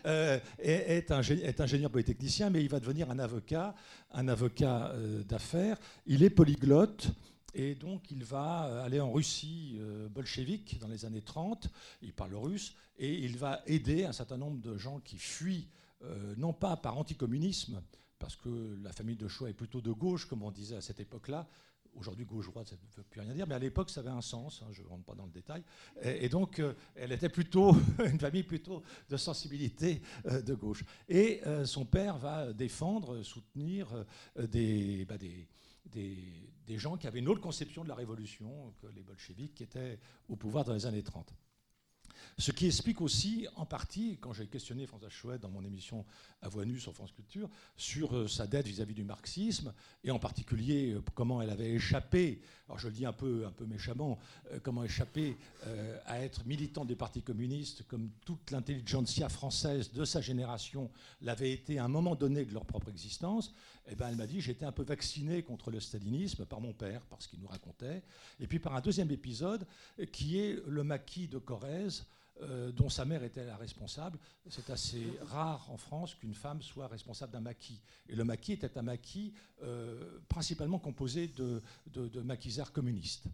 euh, 0.07 0.39
est, 0.59 1.11
ingénieur 1.11 1.91
polytechnicien, 1.91 2.51
mais 2.51 2.63
il 2.63 2.69
va 2.69 2.81
devenir 2.81 3.11
un 3.11 3.19
avocat, 3.19 3.75
un 4.13 4.29
avocat 4.29 4.89
euh, 4.89 5.23
d'affaires. 5.25 5.79
Il 6.07 6.23
est 6.23 6.31
polyglotte. 6.31 7.09
Et 7.54 7.75
donc, 7.75 8.11
il 8.11 8.25
va 8.25 8.66
euh, 8.66 8.85
aller 8.85 9.00
en 9.00 9.12
Russie 9.12 9.78
bolchevique 10.11 10.78
dans 10.78 10.88
les 10.88 11.04
années 11.04 11.23
30. 11.23 11.69
Il 12.02 12.12
parle 12.12 12.35
russe 12.35 12.75
et 12.99 13.12
il 13.12 13.37
va 13.37 13.62
aider 13.66 14.04
un 14.04 14.12
certain 14.12 14.37
nombre 14.37 14.61
de 14.61 14.76
gens 14.76 15.00
qui 15.00 15.16
fuient, 15.16 15.69
non 16.37 16.52
pas 16.52 16.76
par 16.76 16.97
anticommunisme, 16.97 17.83
parce 18.19 18.37
que 18.37 18.78
la 18.83 18.92
famille 18.92 19.16
de 19.16 19.28
Choix 19.28 19.50
est 19.50 19.54
plutôt 19.54 19.80
de 19.80 19.92
gauche, 19.92 20.26
comme 20.26 20.42
on 20.42 20.50
disait 20.50 20.76
à 20.76 20.80
cette 20.80 21.00
époque-là, 21.00 21.49
Aujourd'hui, 21.97 22.25
gauche-droite, 22.25 22.69
ça 22.69 22.76
ne 22.76 22.97
veut 22.97 23.02
plus 23.09 23.21
rien 23.21 23.35
dire, 23.35 23.47
mais 23.49 23.54
à 23.54 23.59
l'époque, 23.59 23.90
ça 23.90 24.00
avait 24.00 24.11
un 24.11 24.21
sens, 24.21 24.62
hein, 24.62 24.69
je 24.73 24.83
ne 24.83 24.87
rentre 24.87 25.04
pas 25.04 25.14
dans 25.14 25.26
le 25.26 25.33
détail. 25.33 25.62
Et, 26.02 26.28
donc, 26.28 26.61
euh, 26.61 26.75
elle 26.95 27.11
était 27.12 27.28
plutôt 27.28 27.75
une 28.04 28.19
famille 28.19 28.45
plutôt 28.45 28.83
de 29.09 29.16
sensibilité 29.16 30.00
euh, 30.26 30.40
de 30.40 30.54
gauche. 30.54 30.85
Et 31.09 31.40
euh, 31.47 31.64
son 31.64 31.85
père 31.85 32.16
va 32.16 32.52
défendre, 32.52 33.23
soutenir 33.23 33.88
bah, 34.37 34.47
des, 34.47 35.49
des, 35.87 36.79
gens 36.79 36.97
qui 36.97 37.07
avaient 37.07 37.19
une 37.19 37.29
autre 37.29 37.41
conception 37.41 37.83
de 37.83 37.89
la 37.89 37.95
révolution 37.95 38.73
que 38.81 38.87
les 38.89 39.03
bolcheviks 39.03 39.55
qui 39.55 39.63
étaient 39.63 39.99
au 40.29 40.37
pouvoir 40.37 40.65
dans 40.65 40.73
les 40.73 40.87
années 40.87 41.03
30. 41.03 41.35
Ce 42.39 42.53
qui 42.53 42.67
explique 42.67 43.00
aussi, 43.00 43.47
en 43.57 43.67
partie, 43.67 44.17
quand 44.21 44.33
j'ai 44.33 44.47
questionné 44.47 44.87
François 44.87 45.11
Chouette 45.11 45.43
dans 45.43 45.50
mon 45.50 45.65
émission 45.65 46.05
à 46.43 46.49
voix 46.49 46.65
nue 46.65 46.81
sur 46.81 46.95
France 46.95 47.12
Culture, 47.12 47.50
sur 47.77 48.17
euh, 48.17 48.29
sa 48.29 48.47
dette 48.47 48.67
vis-à-vis 48.67 48.95
du 48.95 49.05
marxisme, 49.05 49.75
et 50.05 50.11
en 50.11 50.19
particulier 50.19 50.93
euh, 50.93 51.03
comment 51.15 51.43
elle 51.43 51.50
avait 51.50 51.73
échappé, 51.73 52.41
alors 52.67 52.79
je 52.79 52.89
le 52.89 52.95
dis 52.95 53.05
un 53.05 53.12
peu, 53.12 53.45
un 53.47 53.50
peu 53.50 53.67
méchamment, 53.67 54.19
euh, 54.53 54.59
comment 54.62 54.85
échapper 54.85 55.37
à 56.07 56.21
être 56.21 56.47
militante 56.47 56.87
du 56.87 56.97
Parti 56.97 57.23
communiste, 57.23 57.87
comme 57.87 58.11
toute 58.25 58.50
l'intelligentsia 58.50 59.29
française 59.29 59.93
de 59.93 60.05
sa 60.05 60.21
génération 60.21 60.91
l'avait 61.21 61.53
été 61.53 61.79
à 61.79 61.85
un 61.85 61.89
moment 61.89 62.15
donné 62.15 62.45
de 62.45 62.55
leur 62.55 62.65
propre 62.65 62.89
existence, 62.89 63.53
eh 63.89 63.95
ben, 63.95 64.09
elle 64.09 64.17
m'a 64.17 64.27
dit 64.27 64.41
j'étais 64.41 64.65
un 64.65 64.73
peu 64.73 64.83
vacciné 64.83 65.43
contre 65.43 65.71
le 65.71 65.81
stalinisme 65.81 66.47
par 66.47 66.61
mon 66.61 66.73
père, 66.73 67.03
parce 67.11 67.27
qu'il 67.27 67.41
nous 67.41 67.49
racontait, 67.49 68.03
et 68.39 68.47
puis 68.47 68.59
par 68.59 68.75
un 68.75 68.81
deuxième 68.81 69.11
épisode 69.11 69.67
qui 70.12 70.39
est 70.39 70.62
le 70.67 70.83
maquis 70.83 71.29
de 71.29 71.39
Corrèze, 71.39 72.07
euh, 72.43 72.73
dont 72.73 72.89
sa 72.89 73.05
mère 73.05 73.23
était 73.23 73.45
la 73.45 73.57
responsable. 73.57 74.19
C'est 74.49 74.71
assez 74.71 75.19
rare 75.23 75.71
en 75.71 75.77
France 75.77 76.15
qu'une 76.15 76.35
femme 76.35 76.63
soit 76.63 76.87
responsable 76.87 77.33
d'un 77.33 77.41
maquis. 77.41 77.81
Et 78.09 78.17
le 78.17 78.25
maquis 78.25 78.53
était 78.53 78.79
un 78.79 78.83
maquis 78.83 79.35
euh, 79.63 80.21
principalement 80.29 80.79
composé 80.79 81.29
de, 81.29 81.61
maquisards 82.23 82.73
communistes. 82.73 83.25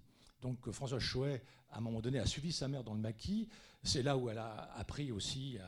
Donc 0.43 0.71
François 0.71 0.99
Chouet, 0.99 1.43
à 1.71 1.79
un 1.79 1.81
moment 1.81 2.01
donné, 2.01 2.19
a 2.19 2.27
suivi 2.27 2.53
sa 2.53 2.67
mère 2.69 2.83
dans 2.83 2.95
le 2.95 3.01
maquis. 3.01 3.49
C'est 3.83 4.03
là 4.03 4.17
où 4.17 4.29
elle 4.29 4.39
a 4.39 4.73
appris 4.77 5.13
aussi 5.13 5.59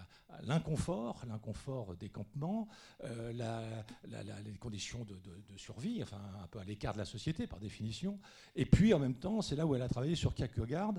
l'inconfort, 0.43 1.23
l'inconfort 1.29 1.95
des 1.97 2.09
campements, 2.09 2.69
euh, 3.05 3.33
les 4.45 4.59
conditions 4.59 5.05
de, 5.05 5.15
de, 5.15 5.57
survie, 5.57 6.03
enfin 6.03 6.21
un 6.43 6.47
peu 6.49 6.59
à 6.59 6.65
l'écart 6.65 6.95
de 6.95 6.99
la 6.99 7.05
société 7.05 7.47
par 7.47 7.61
définition. 7.61 8.19
Et 8.57 8.67
puis 8.67 8.93
en 8.95 8.99
même 8.99 9.15
temps, 9.15 9.43
c'est 9.43 9.55
là 9.55 9.65
où 9.65 9.77
elle 9.77 9.83
a 9.83 9.89
travaillé 9.89 10.17
sur 10.17 10.35
Kierkegaard. 10.35 10.95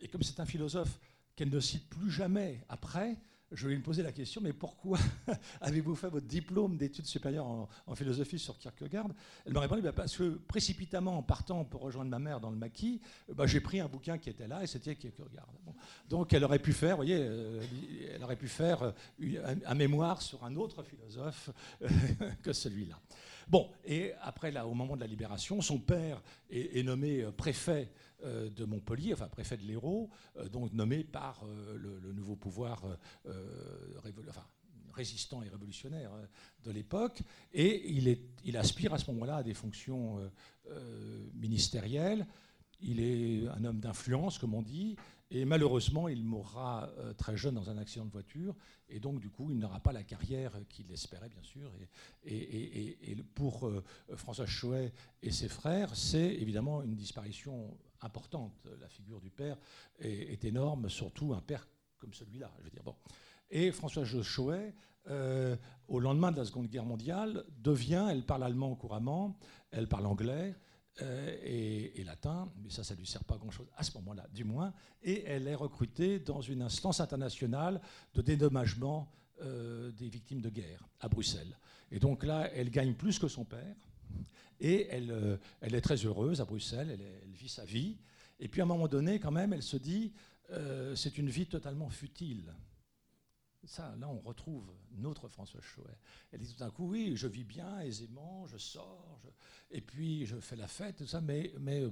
Et 0.00 0.08
comme 0.08 0.24
c'est 0.24 0.40
un 0.40 0.46
philosophe 0.46 0.98
qu'elle 1.36 1.50
ne 1.50 1.60
cite 1.60 1.88
plus 1.88 2.10
jamais 2.10 2.64
après, 2.68 3.18
je 3.52 3.68
vais 3.68 3.74
lui 3.74 3.82
poser 3.82 4.02
la 4.02 4.12
question, 4.12 4.40
mais 4.40 4.52
pourquoi 4.52 4.98
avez-vous 5.60 5.94
fait 5.94 6.08
votre 6.08 6.26
diplôme 6.26 6.76
d'études 6.76 7.06
supérieures 7.06 7.46
en, 7.46 7.94
philosophie 7.94 8.38
sur 8.38 8.58
Kierkegaard? 8.58 9.08
Elle 9.44 9.52
m'a 9.52 9.60
répondu, 9.60 9.82
bah, 9.82 9.92
parce 9.92 10.16
que 10.16 10.30
précipitamment, 10.48 11.18
en 11.18 11.22
partant 11.22 11.64
pour 11.64 11.82
rejoindre 11.82 12.10
ma 12.10 12.18
mère 12.18 12.40
dans 12.40 12.50
le 12.50 12.56
maquis, 12.56 13.00
bah, 13.34 13.46
j'ai 13.46 13.60
pris 13.60 13.80
un 13.80 13.88
bouquin 13.88 14.18
qui 14.18 14.30
était 14.30 14.48
là, 14.48 14.62
et 14.62 14.66
c'était 14.66 14.96
Kierkegaard. 14.96 15.48
Donc 16.08 16.32
elle 16.32 16.44
aurait 16.44 16.58
pu 16.58 16.72
faire, 16.72 16.96
voyez, 16.96 17.18
euh, 17.18 17.62
elle 18.14 18.24
aurait 18.24 18.36
pu 18.36 18.48
faire 18.48 18.82
euh, 18.82 19.54
un, 19.66 19.74
mémoire 19.74 20.22
sur 20.22 20.42
un 20.44 20.56
autre 20.56 20.82
philosophe 20.82 21.50
que 22.42 22.52
celui-là. 22.52 22.98
Bon, 23.48 23.70
et 23.84 24.12
après, 24.22 24.50
là, 24.50 24.66
au 24.66 24.74
moment 24.74 24.96
de 24.96 25.00
la 25.00 25.06
libération, 25.06 25.60
son 25.60 25.78
père 25.78 26.22
est 26.50 26.82
nommé 26.82 27.22
euh, 27.22 27.32
préfet 27.32 27.90
euh, 27.90 28.11
de 28.24 28.64
Montpellier, 28.64 29.12
enfin 29.12 29.28
préfet 29.28 29.56
de 29.56 29.64
l'Hérault, 29.64 30.10
euh, 30.36 30.48
donc 30.48 30.72
nommé 30.72 31.04
par 31.04 31.44
euh, 31.44 31.76
le, 31.76 32.12
nouveau 32.12 32.36
pouvoir 32.36 32.82
résistant 34.92 35.42
et 35.42 35.48
révolutionnaire 35.48 36.10
de 36.62 36.70
l'époque, 36.70 37.22
et 37.54 37.90
il, 37.90 38.56
aspire 38.56 38.92
à 38.92 38.98
ce 38.98 39.10
moment-là 39.10 39.36
à 39.36 39.42
des 39.42 39.54
fonctions 39.54 40.20
ministérielles. 41.34 42.26
Il 42.82 43.00
est 43.00 43.48
un 43.48 43.64
homme 43.64 43.80
d'influence, 43.80 44.38
comme 44.38 44.52
on 44.52 44.60
dit, 44.60 44.96
et 45.34 45.44
malheureusement, 45.44 46.08
il 46.08 46.24
mourra 46.24 46.90
très 47.16 47.36
jeune 47.36 47.54
dans 47.54 47.70
un 47.70 47.78
accident 47.78 48.04
de 48.04 48.10
voiture, 48.10 48.54
et 48.88 49.00
donc 49.00 49.18
du 49.18 49.30
coup, 49.30 49.50
il 49.50 49.58
n'aura 49.58 49.80
pas 49.80 49.92
la 49.92 50.02
carrière 50.02 50.52
qu'il 50.68 50.90
espérait, 50.92 51.30
bien 51.30 51.42
sûr. 51.42 51.72
Et, 52.24 53.16
pour 53.34 53.70
François 54.14 54.46
Chouet 54.46 54.92
et 55.22 55.32
ses 55.32 55.48
frères, 55.48 55.96
c'est 55.96 56.34
évidemment 56.34 56.82
une 56.82 56.94
disparition 56.94 57.74
importante. 58.02 58.66
La 58.80 58.88
figure 58.88 59.20
du 59.20 59.30
père 59.30 59.56
est, 59.98 60.44
énorme, 60.44 60.88
surtout 60.90 61.32
un 61.32 61.40
père 61.40 61.66
comme 61.98 62.12
celui-là. 62.12 62.52
Je 62.58 62.64
veux 62.64 62.70
dire 62.70 62.82
bon. 62.82 62.94
Et 63.50 63.70
François 63.70 64.04
Chauet, 64.04 64.74
euh, 65.08 65.56
au 65.88 66.00
lendemain 66.00 66.32
de 66.32 66.36
la 66.36 66.44
Seconde 66.44 66.68
Guerre 66.68 66.84
mondiale, 66.84 67.44
devient, 67.58 68.06
elle 68.10 68.24
parle 68.24 68.44
allemand 68.44 68.74
couramment, 68.74 69.38
elle 69.70 69.88
parle 69.88 70.06
anglais. 70.06 70.54
Euh, 71.00 71.36
et, 71.42 72.04
latin, 72.04 72.52
mais 72.62 72.68
ça, 72.68 72.84
ça 72.84 72.92
ne 72.94 72.98
lui 72.98 73.06
sert 73.06 73.24
pas 73.24 73.38
grand-chose 73.38 73.66
à 73.76 73.82
ce 73.82 73.96
moment-là, 73.96 74.26
du 74.34 74.44
moins, 74.44 74.74
et 75.02 75.24
elle 75.24 75.48
est 75.48 75.54
recrutée 75.54 76.18
dans 76.18 76.42
une 76.42 76.60
instance 76.60 77.00
internationale 77.00 77.80
de 78.12 78.20
dédommagement 78.20 79.10
euh, 79.40 79.90
des 79.92 80.10
victimes 80.10 80.42
de 80.42 80.50
guerre 80.50 80.86
à 81.00 81.08
Bruxelles. 81.08 81.56
Et 81.90 81.98
donc 81.98 82.24
là, 82.24 82.50
elle 82.52 82.68
gagne 82.68 82.92
plus 82.92 83.18
que 83.18 83.28
son 83.28 83.44
père, 83.46 83.74
et 84.60 84.86
elle, 84.90 85.10
euh, 85.12 85.36
elle 85.62 85.74
est 85.74 85.80
très 85.80 85.96
heureuse 85.96 86.42
à 86.42 86.44
Bruxelles, 86.44 86.90
elle, 86.90 87.32
vit 87.32 87.48
sa 87.48 87.64
vie. 87.64 87.96
Et 88.38 88.48
puis 88.48 88.60
à 88.60 88.64
un 88.64 88.68
moment 88.68 88.88
donné, 88.88 89.18
quand 89.18 89.32
même, 89.32 89.54
elle 89.54 89.62
se 89.62 89.78
dit, 89.78 90.12
c'est 90.94 91.16
une 91.16 91.30
vie 91.30 91.46
totalement 91.46 91.88
futile. 91.88 92.52
Ça, 93.64 93.94
là, 93.96 94.08
on 94.08 94.20
retrouve 94.20 94.72
notre 94.92 95.28
François 95.28 95.60
Chouet. 95.60 95.96
Elle 96.32 96.40
dit 96.40 96.52
tout 96.52 96.58
d'un 96.58 96.70
coup, 96.70 96.88
oui, 96.88 97.12
je 97.16 97.28
vis 97.28 97.44
bien, 97.44 97.80
aisément, 97.80 98.46
je 98.46 98.58
sors, 98.58 99.20
et 99.70 99.80
puis 99.80 100.26
je 100.26 100.36
fais 100.40 100.56
la 100.56 100.66
fête, 100.66 100.96
tout 100.96 101.06
ça, 101.06 101.20
mais, 101.20 101.52
mais 101.60 101.82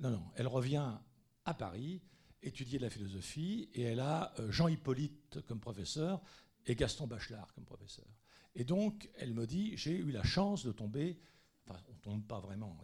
non, 0.00 0.10
non. 0.10 0.24
Elle 0.34 0.48
revient 0.48 0.98
à 1.44 1.54
Paris, 1.54 2.02
étudier 2.42 2.78
la 2.78 2.90
philosophie, 2.90 3.68
et 3.72 3.82
elle 3.82 4.00
a 4.00 4.32
euh, 4.40 4.50
Jean 4.50 4.68
Hippolyte 4.68 5.40
comme 5.46 5.60
professeur 5.60 6.20
et 6.66 6.74
Gaston 6.74 7.06
Bachelard 7.06 7.52
comme 7.54 7.64
professeur. 7.64 8.08
Et 8.56 8.64
donc, 8.64 9.08
elle 9.16 9.32
me 9.32 9.46
dit, 9.46 9.76
j'ai 9.76 9.96
eu 9.96 10.10
la 10.10 10.24
chance 10.24 10.64
de 10.64 10.72
tomber 10.72 11.20
on 11.68 11.92
ne 11.92 11.98
tombe 11.98 12.26
pas 12.26 12.40
vraiment, 12.40 12.76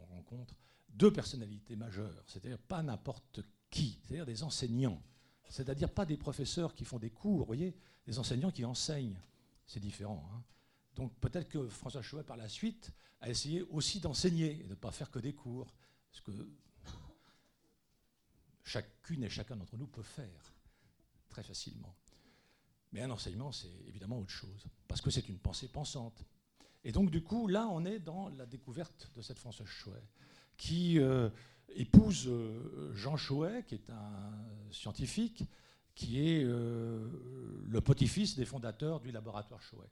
on 0.00 0.14
rencontre 0.14 0.54
deux 0.88 1.12
personnalités 1.12 1.76
majeures, 1.76 2.24
c'est-à-dire 2.26 2.58
pas 2.58 2.82
n'importe 2.82 3.40
qui, 3.70 3.98
c'est-à-dire 4.02 4.26
des 4.26 4.42
enseignants, 4.42 5.02
c'est-à-dire 5.48 5.90
pas 5.90 6.06
des 6.06 6.16
professeurs 6.16 6.74
qui 6.74 6.84
font 6.84 6.98
des 6.98 7.10
cours, 7.10 7.38
vous 7.38 7.44
voyez, 7.44 7.74
des 8.06 8.18
enseignants 8.18 8.50
qui 8.50 8.64
enseignent. 8.64 9.18
C'est 9.66 9.80
différent. 9.80 10.28
Hein. 10.34 10.42
Donc 10.96 11.14
peut-être 11.20 11.48
que 11.48 11.68
François 11.68 12.02
Chouet, 12.02 12.22
par 12.22 12.36
la 12.36 12.48
suite, 12.48 12.90
a 13.20 13.30
essayé 13.30 13.62
aussi 13.70 14.00
d'enseigner 14.00 14.60
et 14.60 14.64
de 14.64 14.70
ne 14.70 14.74
pas 14.74 14.90
faire 14.90 15.10
que 15.10 15.18
des 15.18 15.34
cours. 15.34 15.72
Ce 16.10 16.20
que 16.20 16.32
chacune 18.64 19.24
et 19.24 19.28
chacun 19.28 19.56
d'entre 19.56 19.76
nous 19.76 19.86
peut 19.86 20.02
faire 20.02 20.52
très 21.28 21.42
facilement. 21.42 21.94
Mais 22.92 23.00
un 23.00 23.10
enseignement, 23.10 23.52
c'est 23.52 23.72
évidemment 23.86 24.18
autre 24.18 24.30
chose, 24.30 24.66
parce 24.86 25.00
que 25.00 25.10
c'est 25.10 25.28
une 25.28 25.38
pensée 25.38 25.68
pensante. 25.68 26.24
Et 26.84 26.92
donc, 26.92 27.10
du 27.10 27.22
coup, 27.22 27.48
là, 27.48 27.66
on 27.68 27.84
est 27.84 27.98
dans 27.98 28.28
la 28.30 28.44
découverte 28.44 29.10
de 29.14 29.22
cette 29.22 29.38
Françoise 29.38 29.68
Chouet, 29.68 30.02
qui 30.56 30.98
euh, 30.98 31.30
épouse 31.74 32.26
euh, 32.28 32.92
Jean 32.94 33.16
Chouet, 33.16 33.64
qui 33.66 33.74
est 33.74 33.90
un 33.90 34.32
scientifique, 34.70 35.44
qui 35.94 36.26
est 36.28 36.44
euh, 36.44 37.08
le 37.66 37.80
petit-fils 37.80 38.36
des 38.36 38.44
fondateurs 38.44 39.00
du 39.00 39.10
laboratoire 39.10 39.62
Chouet. 39.62 39.90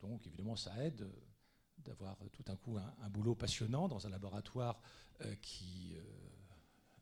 Donc, 0.00 0.26
évidemment, 0.26 0.56
ça 0.56 0.84
aide 0.84 1.08
d'avoir 1.78 2.16
tout 2.32 2.44
un 2.48 2.56
coup 2.56 2.76
un, 2.76 3.08
boulot 3.08 3.34
passionnant 3.34 3.88
dans 3.88 4.06
un 4.06 4.10
laboratoire 4.10 4.80
qui 5.40 5.96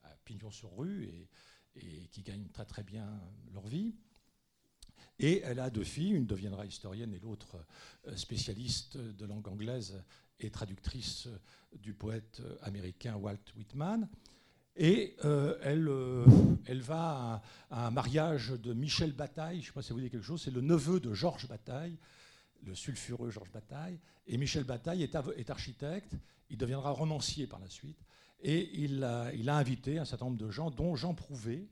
a 0.02 0.08
pignon 0.24 0.50
sur 0.50 0.76
rue 0.76 1.28
et 1.74 2.08
qui 2.08 2.22
gagne 2.22 2.46
très 2.48 2.64
très 2.64 2.82
bien 2.82 3.20
leur 3.52 3.66
vie. 3.66 3.94
Et 5.18 5.40
elle 5.44 5.60
a 5.60 5.70
deux 5.70 5.84
filles, 5.84 6.12
une 6.12 6.26
deviendra 6.26 6.66
historienne 6.66 7.14
et 7.14 7.18
l'autre 7.18 7.56
euh, 8.06 8.16
spécialiste 8.16 8.98
de 8.98 9.24
langue 9.24 9.48
anglaise 9.48 10.02
et 10.40 10.50
traductrice 10.50 11.26
euh, 11.26 11.38
du 11.78 11.94
poète 11.94 12.40
euh, 12.40 12.56
américain 12.62 13.16
Walt 13.16 13.38
Whitman. 13.56 14.08
Et 14.78 15.16
elle, 15.62 15.90
elle 16.66 16.82
va 16.82 17.42
à, 17.70 17.86
un 17.86 17.90
mariage 17.90 18.50
de 18.50 18.74
Michel 18.74 19.12
Bataille, 19.12 19.56
je 19.56 19.60
ne 19.62 19.66
sais 19.68 19.72
pas 19.72 19.80
si 19.80 19.88
vous 19.88 19.94
voyez 19.94 20.10
quelque 20.10 20.22
chose, 20.22 20.42
c'est 20.42 20.50
le 20.50 20.60
neveu 20.60 21.00
de 21.00 21.14
Georges 21.14 21.48
Bataille, 21.48 21.96
le 22.62 22.74
sulfureux 22.74 23.30
Georges 23.30 23.50
Bataille. 23.50 23.98
Et 24.26 24.36
Michel 24.36 24.64
Bataille 24.64 25.02
est, 25.02 25.16
est, 25.38 25.48
architecte, 25.48 26.12
il 26.50 26.58
deviendra 26.58 26.90
romancier 26.90 27.46
par 27.46 27.58
la 27.58 27.70
suite. 27.70 28.04
Et 28.42 28.82
il 28.82 29.08
il 29.32 29.48
a 29.48 29.56
invité 29.56 29.98
un 29.98 30.04
certain 30.04 30.26
nombre 30.26 30.36
de 30.36 30.50
gens, 30.50 30.70
dont 30.70 30.94
Jean 30.94 31.14
Prouvé. 31.14 31.66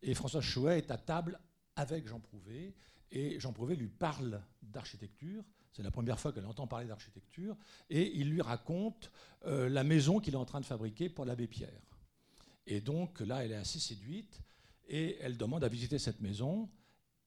Et 0.00 0.14
François 0.14 0.40
Chouet 0.40 0.78
est 0.78 0.90
à 0.90 0.96
table 0.96 1.38
avec 1.78 2.08
Jean 2.08 2.18
Prouvé. 2.18 2.74
Et 3.10 3.40
Jean 3.40 3.52
Prouvé 3.52 3.76
lui 3.76 3.88
parle 3.88 4.42
d'architecture. 4.62 5.44
C'est 5.72 5.82
la 5.82 5.90
première 5.90 6.18
fois 6.18 6.32
qu'elle 6.32 6.44
entend 6.44 6.66
parler 6.66 6.86
d'architecture. 6.86 7.56
Et 7.88 8.18
il 8.18 8.30
lui 8.30 8.42
raconte 8.42 9.10
euh, 9.46 9.68
la 9.68 9.84
maison 9.84 10.18
qu'il 10.18 10.34
est 10.34 10.38
en 10.38 10.44
train 10.44 10.60
de 10.60 10.66
fabriquer 10.66 11.08
pour 11.08 11.24
l'abbé 11.24 11.46
Pierre. 11.46 11.80
Et 12.66 12.80
donc 12.80 13.20
là, 13.20 13.44
elle 13.44 13.52
est 13.52 13.56
assez 13.56 13.78
séduite. 13.78 14.40
Et 14.88 15.16
elle 15.20 15.36
demande 15.36 15.62
à 15.62 15.68
visiter 15.68 15.98
cette 15.98 16.20
maison. 16.20 16.68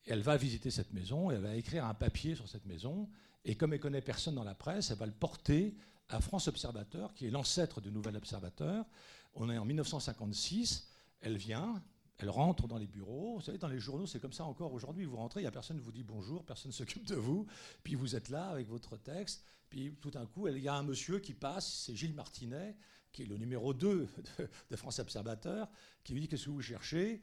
Elle 0.05 0.21
va 0.21 0.35
visiter 0.35 0.69
cette 0.69 0.93
maison. 0.93 1.31
Elle 1.31 1.41
va 1.41 1.55
écrire 1.55 1.85
un 1.85 1.93
papier 1.93 2.35
sur 2.35 2.49
cette 2.49 2.65
maison. 2.65 3.09
Et 3.45 3.55
comme 3.55 3.73
elle 3.73 3.79
connaît 3.79 4.01
personne 4.01 4.35
dans 4.35 4.43
la 4.43 4.55
presse, 4.55 4.91
elle 4.91 4.97
va 4.97 5.05
le 5.05 5.13
porter 5.13 5.75
à 6.09 6.19
France 6.19 6.49
Observateur, 6.49 7.13
qui 7.13 7.25
est 7.25 7.31
l'ancêtre 7.31 7.79
du 7.79 7.89
Nouvel 7.89 8.17
Observateur. 8.17 8.85
On 9.33 9.49
est 9.49 9.57
en 9.57 9.63
1956. 9.63 10.89
Elle 11.21 11.37
vient, 11.37 11.81
elle 12.21 12.29
rentre 12.29 12.67
dans 12.67 12.77
les 12.77 12.87
bureaux. 12.87 13.35
Vous 13.35 13.41
savez, 13.41 13.57
dans 13.57 13.67
les 13.67 13.79
journaux, 13.79 14.05
c'est 14.05 14.19
comme 14.19 14.33
ça 14.33 14.45
encore 14.45 14.73
aujourd'hui. 14.73 15.05
Vous 15.05 15.17
rentrez, 15.17 15.41
il 15.41 15.43
n'y 15.43 15.47
a 15.47 15.51
personne 15.51 15.77
qui 15.77 15.83
vous 15.83 15.91
dit 15.91 16.03
bonjour, 16.03 16.45
personne 16.45 16.69
ne 16.69 16.73
s'occupe 16.75 17.05
de 17.05 17.15
vous. 17.15 17.47
Puis 17.83 17.95
vous 17.95 18.15
êtes 18.15 18.29
là 18.29 18.49
avec 18.49 18.67
votre 18.67 18.97
texte. 18.97 19.43
Puis 19.69 19.95
tout 20.01 20.11
d'un 20.11 20.25
coup, 20.25 20.47
il 20.47 20.59
y 20.59 20.67
a 20.67 20.75
un 20.75 20.83
monsieur 20.83 21.19
qui 21.19 21.33
passe, 21.33 21.85
c'est 21.85 21.95
Gilles 21.95 22.13
Martinet, 22.13 22.75
qui 23.11 23.23
est 23.23 23.25
le 23.25 23.37
numéro 23.37 23.73
2 23.73 24.07
de, 24.69 24.75
France 24.75 24.99
Observateur, 24.99 25.69
qui 26.03 26.13
lui 26.13 26.21
dit 26.21 26.27
Qu'est-ce 26.27 26.45
que 26.45 26.51
vous 26.51 26.61
cherchez? 26.61 27.21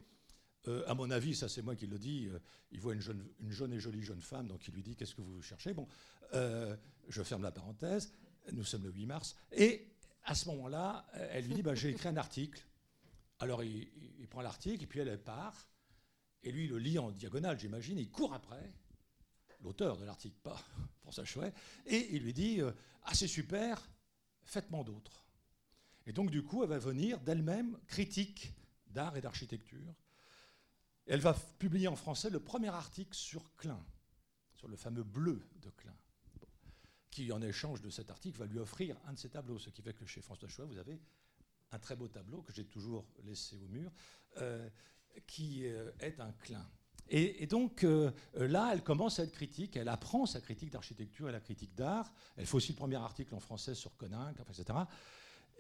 Euh, 0.67 0.83
à 0.89 0.95
mon 0.95 1.11
avis, 1.11 1.35
ça 1.35 1.49
c'est 1.49 1.63
moi 1.63 1.77
qui 1.77 1.87
le 1.87 1.99
dis, 1.99 2.27
euh, 2.27 2.39
il 2.73 2.81
voit 2.81 2.95
une 2.95 3.01
jeune, 3.01 3.25
une 3.41 3.53
jeune, 3.53 3.73
et 3.73 3.79
jolie 3.79 4.03
jeune 4.03 4.21
femme, 4.21 4.49
donc 4.49 4.67
il 4.67 4.75
lui 4.75 4.83
dit 4.83 4.97
Qu'est-ce 4.97 5.15
que 5.15 5.23
vous 5.23 5.41
cherchez? 5.41 5.73
Bon, 5.73 5.87
euh, 6.35 6.77
je 7.09 7.23
ferme 7.23 7.43
la 7.43 7.53
parenthèse, 7.53 8.13
nous 8.53 8.65
sommes 8.65 8.83
le 8.83 8.91
8 8.91 9.07
mars, 9.07 9.37
et 9.53 9.87
à 10.25 10.35
ce 10.35 10.49
moment-là, 10.49 11.07
elle 11.31 11.47
lui 11.47 11.55
dit 11.55 11.63
bah, 11.63 11.75
J'ai 11.75 11.91
écrit 11.91 12.09
un 12.09 12.17
article. 12.17 12.68
Alors 13.41 13.63
il, 13.63 14.27
prend 14.29 14.43
l'article, 14.43 14.83
et 14.83 14.87
puis 14.87 15.01
elle, 15.01 15.23
part, 15.23 15.69
et 16.43 16.53
lui 16.53 16.67
le 16.69 16.79
lit 16.79 16.99
en 16.99 17.11
diagonale, 17.11 17.59
j'imagine, 17.59 17.99
il 17.99 18.11
court 18.11 18.35
après, 18.35 18.73
l'auteur 19.61 19.97
de 19.97 20.05
l'article, 20.05 20.37
pas 20.43 20.61
François 21.01 21.25
Chouet, 21.25 21.53
et 21.87 22.15
il 22.15 22.23
lui 22.23 22.33
dit 22.33 22.61
Ah, 23.05 23.15
c'est 23.15 23.29
super, 23.29 23.89
faites-moi 24.43 24.85
d'autres. 24.85 25.25
Et 26.07 26.13
donc, 26.13 26.31
du 26.31 26.43
coup, 26.43 26.63
elle 26.63 26.71
va 26.71 26.79
venir 26.79 27.21
d'elle-même 27.21 27.79
critique 27.87 28.53
d'art 28.87 29.17
et 29.17 29.21
d'architecture 29.21 29.95
elle 31.09 31.21
va 31.21 31.35
publier 31.59 31.89
en 31.89 31.97
français 31.97 32.31
le 32.31 32.39
premier 32.39 32.69
article 32.69 33.15
sur 33.15 33.57
Klein, 33.57 33.83
sur 34.55 34.69
le 34.69 34.77
fameux 34.77 35.03
bleu 35.03 35.43
de 35.63 35.71
Klein, 35.71 35.97
qui 37.11 37.33
en 37.33 37.41
échange 37.41 37.81
de 37.81 37.91
cet 37.91 38.11
article 38.11 38.39
va 38.39 38.47
lui 38.47 38.59
offrir 38.59 38.97
un 39.07 39.15
de 39.15 39.19
ses 39.19 39.31
tableaux, 39.31 39.59
ce 39.59 39.71
qui 39.71 39.81
fait 39.81 39.95
que 39.95 40.05
chez 40.05 40.21
François 40.21 40.49
Chouet, 40.49 40.67
vous 40.67 40.79
avez 40.79 41.01
un 41.73 41.79
très 41.79 41.97
beau 41.97 42.09
tableau 42.09 42.43
que 42.43 42.53
j'ai 42.53 42.65
toujours 42.65 43.05
laissé 43.25 43.57
au 43.57 43.69
mur, 43.69 43.91
euh, 44.41 44.69
qui 45.27 45.67
euh, 45.67 45.91
est 46.01 46.21
un 46.21 46.33
Klein. 46.33 46.67
Et, 47.11 47.47
donc 47.47 47.85
euh, 47.85 48.11
là, 48.35 48.71
elle 48.73 48.83
commence 48.83 49.19
à 49.19 49.23
être 49.23 49.33
critique, 49.33 49.77
elle 49.77 49.89
apprend 49.89 50.27
sa 50.27 50.43
critique 50.43 50.71
d'architecture 50.71 51.29
et 51.29 51.33
la 51.33 51.41
critique 51.41 51.75
d'art. 51.75 52.13
Elle 52.37 52.45
fait 52.45 52.55
aussi 52.55 52.73
le 52.73 52.77
premier 52.77 52.97
article 52.97 53.35
en 53.35 53.41
français 53.41 53.75
sur 53.75 53.97
Coninck, 53.97 54.37
etc. 54.41 54.79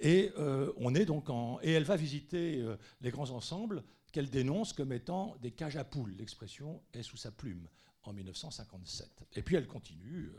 Et 0.00 0.30
on 0.76 0.94
est 0.94 1.06
donc 1.06 1.30
en, 1.30 1.58
et 1.62 1.72
elle 1.72 1.84
va 1.84 1.96
visiter 1.96 2.62
les 3.00 3.10
grands 3.10 3.30
ensembles 3.30 3.82
qu'elle 4.12 4.28
dénonce 4.28 4.74
comme 4.74 4.92
étant 4.92 5.36
des 5.40 5.50
cages 5.50 5.76
à 5.76 5.84
poules. 5.84 6.14
L'expression 6.18 6.82
est 6.92 7.02
sous 7.02 7.16
sa 7.16 7.32
plume 7.32 7.66
en 8.02 8.12
1957. 8.12 9.24
Et 9.32 9.42
puis 9.42 9.56
elle 9.56 9.66
continue 9.66 10.30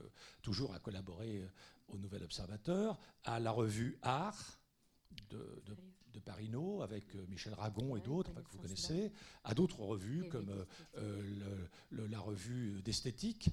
toujours 0.44 0.76
à 0.76 0.80
collaborer 0.80 1.44
au 1.88 1.98
Nouvel 1.98 2.24
Observateur, 2.24 3.00
à 3.24 3.40
la 3.40 3.52
revue 3.52 3.98
Art 4.04 4.59
de, 5.30 5.64
de, 5.66 5.76
Parino 6.26 6.82
avec 6.82 7.16
euh, 7.16 7.26
Michel 7.30 7.54
Ragon 7.54 7.96
et 7.96 8.02
d'autres 8.02 8.34
que 8.44 8.52
vous 8.52 8.60
connaissez, 8.60 9.12
à 9.46 9.54
d'autres 9.54 9.80
revues 9.80 10.28
comme 10.30 10.54
la 11.92 12.20
revue 12.20 12.82
d'esthétique 12.84 13.50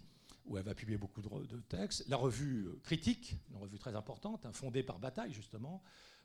où 0.46 0.56
elle 0.58 0.64
va 0.64 0.74
publier 0.74 0.98
beaucoup 0.98 1.22
de, 1.22 1.60
textes, 1.68 2.06
la 2.08 2.16
revue 2.16 2.68
Critique, 2.82 3.36
une 3.50 3.56
revue 3.56 3.78
très 3.78 3.94
importante, 3.94 4.44
hein, 4.46 4.52
fondée 4.52 4.82
par 4.82 4.98
Bataille 4.98 5.32
justement, 5.32 5.82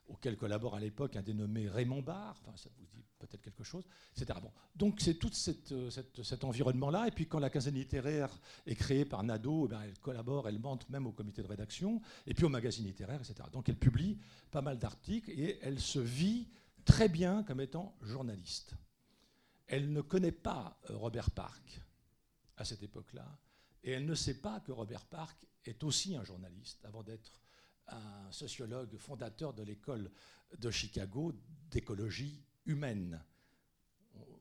auquel 0.08 0.36
collabore 0.36 0.76
à 0.76 0.80
l'époque 0.80 1.16
un 1.16 1.22
dénommé 1.22 1.70
Raymond 1.70 2.02
Barre, 2.02 2.42
enfin, 2.42 2.58
ça 2.58 2.70
vous 2.78 2.86
dit 2.86 3.06
peut-être 3.22 3.42
quelque 3.42 3.64
chose, 3.64 3.86
etc. 4.16 4.40
Bon. 4.42 4.52
Donc 4.76 5.00
c'est 5.00 5.16
tout 5.16 5.32
euh, 5.72 5.90
cet 5.90 6.44
environnement-là, 6.44 7.08
et 7.08 7.12
puis 7.12 7.28
quand 7.28 7.40
la 7.40 7.50
quinzaine 7.50 7.76
littéraire 7.76 8.30
est 8.66 8.76
créée 8.76 9.06
par 9.06 9.24
Nadeau, 9.24 9.70
eh 9.72 9.76
elle 9.84 10.00
collabore, 10.00 10.48
elle 10.48 10.60
montre 10.60 10.90
même 10.90 11.08
au 11.08 11.12
comité 11.12 11.42
de 11.42 11.48
rédaction, 11.48 12.02
et 12.26 12.34
puis 12.34 12.46
au 12.46 12.50
magazine 12.50 12.86
littéraire, 12.86 13.20
etc. 13.22 13.48
Donc 13.52 13.70
elle 13.70 13.78
publie 13.78 14.20
pas 14.50 14.62
mal 14.62 14.78
d'articles, 14.78 15.32
et 15.32 15.60
elle 15.62 15.80
se 15.80 16.00
vit 16.00 16.48
très 16.86 17.10
bien 17.10 17.44
comme 17.44 17.62
étant 17.62 17.96
journaliste. 18.02 18.74
Elle 19.68 19.92
ne 19.94 20.02
connaît 20.02 20.32
pas 20.32 20.80
euh, 20.90 20.98
Robert 20.98 21.32
Park 21.32 21.82
à 22.58 22.66
cette 22.66 22.84
époque-là, 22.84 23.28
et 23.84 23.92
elle 23.92 24.06
ne 24.06 24.16
sait 24.16 24.40
pas 24.40 24.60
que 24.60 24.72
Robert 24.72 25.06
Park 25.06 25.38
est 25.66 25.84
aussi 25.84 26.16
un 26.16 26.24
journaliste 26.24 26.84
avant 26.86 27.04
d'être 27.04 27.42
un 27.88 28.32
sociologue 28.32 28.98
fondateur 28.98 29.54
de 29.54 29.64
l'école 29.64 30.12
de 30.58 30.72
Chicago 30.72 31.34
d'écologie 31.70 32.44
humaine. 32.66 33.24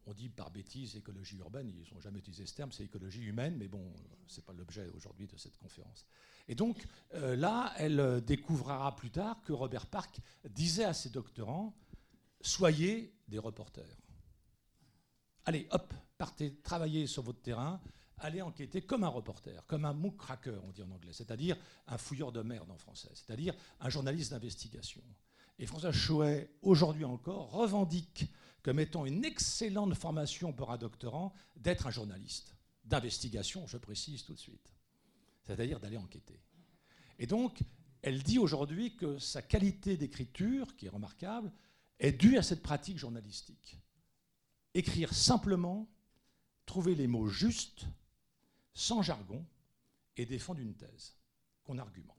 On 0.06 0.12
dit 0.12 0.28
par 0.28 0.50
bêtise 0.50 0.96
écologie 0.96 1.36
urbaine, 1.36 1.68
ils 1.68 1.94
n'ont 1.94 2.00
jamais 2.00 2.18
utilisé 2.18 2.44
ce 2.44 2.54
terme, 2.54 2.72
c'est 2.72 2.82
écologie 2.82 3.22
humaine, 3.22 3.56
mais 3.56 3.68
bon, 3.68 3.92
ce 4.26 4.40
n'est 4.40 4.44
pas 4.44 4.52
l'objet 4.52 4.88
aujourd'hui 4.88 5.28
de 5.28 5.36
cette 5.36 5.56
conférence. 5.56 6.04
Et 6.48 6.54
donc 6.54 6.84
euh, 7.14 7.36
là, 7.36 7.72
elle 7.76 8.20
découvrira 8.24 8.96
plus 8.96 9.10
tard 9.10 9.40
que 9.42 9.52
Robert 9.52 9.86
Park 9.86 10.18
disait 10.48 10.84
à 10.84 10.94
ses 10.94 11.10
doctorants 11.10 11.76
Soyez 12.42 13.14
des 13.28 13.38
reporters. 13.38 13.98
Allez, 15.44 15.66
hop, 15.70 15.92
partez, 16.16 16.56
travaillez 16.62 17.06
sur 17.06 17.22
votre 17.22 17.42
terrain, 17.42 17.80
aller 18.18 18.42
enquêter 18.42 18.82
comme 18.82 19.04
un 19.04 19.08
reporter, 19.08 19.64
comme 19.66 19.84
un 19.84 19.94
muckraker, 19.94 20.62
on 20.64 20.72
dit 20.72 20.82
en 20.82 20.90
anglais, 20.90 21.12
c'est-à-dire 21.12 21.56
un 21.86 21.98
fouilleur 21.98 22.32
de 22.32 22.42
merde 22.42 22.70
en 22.70 22.78
français, 22.78 23.10
c'est-à-dire 23.14 23.54
un 23.80 23.88
journaliste 23.88 24.30
d'investigation. 24.30 25.02
Et 25.60 25.66
François 25.66 25.92
Chouet, 25.92 26.50
aujourd'hui 26.62 27.04
encore, 27.04 27.50
revendique 27.50 28.24
comme 28.62 28.80
étant 28.80 29.04
une 29.04 29.26
excellente 29.26 29.94
formation 29.94 30.54
pour 30.54 30.70
un 30.70 30.78
doctorant 30.78 31.34
d'être 31.54 31.86
un 31.86 31.90
journaliste 31.90 32.56
d'investigation, 32.84 33.66
je 33.66 33.76
précise 33.76 34.24
tout 34.24 34.32
de 34.32 34.38
suite, 34.38 34.72
c'est-à-dire 35.44 35.78
d'aller 35.78 35.98
enquêter. 35.98 36.40
Et 37.18 37.26
donc, 37.26 37.60
elle 38.00 38.22
dit 38.22 38.38
aujourd'hui 38.38 38.96
que 38.96 39.18
sa 39.18 39.42
qualité 39.42 39.98
d'écriture, 39.98 40.74
qui 40.76 40.86
est 40.86 40.90
remarquable, 40.90 41.52
est 41.98 42.12
due 42.12 42.38
à 42.38 42.42
cette 42.42 42.62
pratique 42.62 42.96
journalistique. 42.96 43.78
Écrire 44.72 45.12
simplement, 45.12 45.86
trouver 46.64 46.94
les 46.94 47.06
mots 47.06 47.28
justes, 47.28 47.84
sans 48.72 49.02
jargon, 49.02 49.44
et 50.16 50.24
défendre 50.24 50.60
une 50.60 50.74
thèse 50.74 51.16
qu'on 51.64 51.76
argumente. 51.76 52.16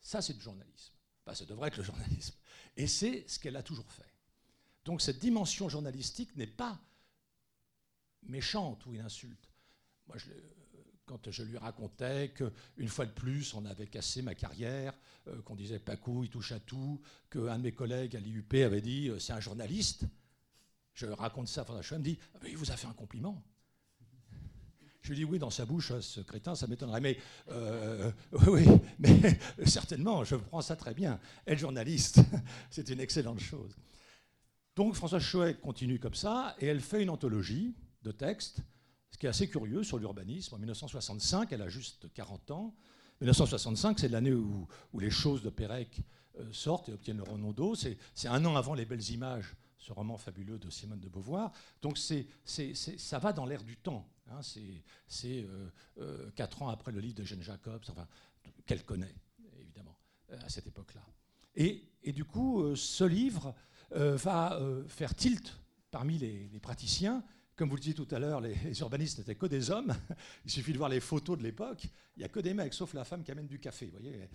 Ça, 0.00 0.22
c'est 0.22 0.32
le 0.32 0.40
journalisme. 0.40 0.94
ça 1.34 1.44
devrait 1.44 1.68
être 1.68 1.76
le 1.76 1.84
journalisme. 1.84 2.34
Et 2.76 2.86
c'est 2.86 3.28
ce 3.28 3.38
qu'elle 3.38 3.56
a 3.56 3.62
toujours 3.62 3.90
fait. 3.90 4.12
Donc 4.84 5.00
cette 5.00 5.18
dimension 5.18 5.68
journalistique 5.68 6.34
n'est 6.36 6.46
pas 6.46 6.80
méchante 8.24 8.84
ou 8.86 8.94
une 8.94 9.00
insulte. 9.00 9.48
Moi, 10.06 10.16
quand 11.04 11.30
je 11.30 11.42
lui 11.42 11.58
racontais 11.58 12.32
qu'une 12.32 12.88
fois 12.88 13.06
de 13.06 13.12
plus, 13.12 13.54
on 13.54 13.64
avait 13.64 13.86
cassé 13.86 14.22
ma 14.22 14.34
carrière, 14.34 14.94
euh, 15.28 15.42
qu'on 15.42 15.56
disait 15.56 15.78
Pacou, 15.78 16.24
il 16.24 16.30
touche 16.30 16.52
à 16.52 16.60
tout, 16.60 17.00
qu'un 17.30 17.58
de 17.58 17.64
mes 17.64 17.72
collègues 17.72 18.16
à 18.16 18.20
l'IUP 18.20 18.54
avait 18.54 18.80
dit 18.80 19.08
euh, 19.08 19.18
c'est 19.18 19.32
un 19.32 19.40
journaliste, 19.40 20.04
je 20.94 21.06
raconte 21.06 21.48
ça 21.48 21.62
à 21.62 21.64
François 21.64 21.98
me 21.98 22.04
dit 22.04 22.18
ah, 22.34 22.38
il 22.48 22.56
vous 22.56 22.70
a 22.70 22.76
fait 22.76 22.86
un 22.86 22.92
compliment. 22.92 23.42
Je 25.02 25.08
lui 25.08 25.16
dis 25.16 25.24
oui, 25.24 25.40
dans 25.40 25.50
sa 25.50 25.66
bouche, 25.66 25.92
ce 26.00 26.20
crétin, 26.20 26.54
ça 26.54 26.68
m'étonnerait. 26.68 27.00
Mais 27.00 27.18
euh, 27.50 28.10
oui, 28.46 28.64
mais 29.00 29.38
certainement, 29.66 30.22
je 30.22 30.36
prends 30.36 30.62
ça 30.62 30.76
très 30.76 30.94
bien. 30.94 31.18
Être 31.46 31.58
journaliste, 31.58 32.20
c'est 32.70 32.88
une 32.88 33.00
excellente 33.00 33.40
chose. 33.40 33.76
Donc 34.76 34.94
François 34.94 35.18
Chouet 35.18 35.54
continue 35.54 35.98
comme 35.98 36.14
ça, 36.14 36.54
et 36.60 36.66
elle 36.66 36.80
fait 36.80 37.02
une 37.02 37.10
anthologie 37.10 37.74
de 38.02 38.12
textes, 38.12 38.60
ce 39.10 39.18
qui 39.18 39.26
est 39.26 39.28
assez 39.28 39.48
curieux 39.48 39.82
sur 39.82 39.98
l'urbanisme. 39.98 40.54
En 40.54 40.58
1965, 40.58 41.52
elle 41.52 41.62
a 41.62 41.68
juste 41.68 42.10
40 42.14 42.50
ans. 42.52 42.74
1965, 43.20 43.98
c'est 43.98 44.08
l'année 44.08 44.32
où, 44.32 44.66
les 44.98 45.10
choses 45.10 45.42
de 45.42 45.50
Pérec 45.50 46.00
euh, 46.38 46.48
sortent 46.52 46.88
et 46.88 46.92
obtiennent 46.92 47.18
le 47.18 47.24
renom 47.24 47.52
d'eau. 47.52 47.74
C'est 47.74 47.98
un 48.28 48.44
an 48.44 48.56
avant 48.56 48.74
les 48.74 48.84
belles 48.84 49.10
images 49.10 49.54
ce 49.82 49.92
roman 49.92 50.16
fabuleux 50.16 50.58
de 50.58 50.70
Simone 50.70 51.00
de 51.00 51.08
Beauvoir. 51.08 51.50
Donc 51.82 51.98
ça 51.98 53.18
va 53.18 53.32
dans 53.32 53.44
l'air 53.44 53.64
du 53.64 53.76
temps. 53.76 54.08
Hein. 54.30 54.40
c'est 55.08 55.44
euh, 55.44 55.68
euh, 55.98 56.30
quatre 56.36 56.62
ans 56.62 56.68
après 56.68 56.92
le 56.92 57.00
livre 57.00 57.16
de 57.16 57.24
Jeanne 57.24 57.42
Jacobs, 57.42 57.82
enfin, 57.88 58.06
qu'elle 58.64 58.84
connaît, 58.84 59.14
évidemment, 59.60 59.98
euh, 60.30 60.38
à 60.40 60.48
cette 60.48 60.68
époque-là. 60.68 61.02
Et, 61.56 61.82
et, 62.04 62.12
du 62.12 62.24
coup, 62.24 62.74
ce 62.76 63.04
livre 63.04 63.54
va 63.90 64.58
faire 64.88 65.14
tilt 65.14 65.52
parmi 65.90 66.16
les, 66.16 66.48
praticiens. 66.62 67.22
Comme 67.56 67.68
vous 67.68 67.74
le 67.74 67.80
disiez 67.80 67.94
tout 67.94 68.08
à 68.10 68.18
l'heure, 68.18 68.40
les, 68.40 68.56
urbanistes 68.80 69.18
n'étaient 69.18 69.34
que 69.34 69.44
des 69.44 69.70
hommes. 69.70 69.94
Il 70.46 70.50
suffit 70.50 70.72
de 70.72 70.78
voir 70.78 70.88
les 70.88 71.00
photos 71.00 71.36
de 71.36 71.42
l'époque. 71.42 71.84
Il 72.16 72.20
n'y 72.20 72.24
a 72.24 72.28
que 72.28 72.40
des 72.40 72.54
mecs, 72.54 72.72
sauf 72.72 72.94
la 72.94 73.04
femme 73.04 73.22
qui 73.22 73.32
amène 73.32 73.48
du 73.48 73.58
café. 73.58 73.86
Vous 73.86 73.98
voyez 73.98 74.30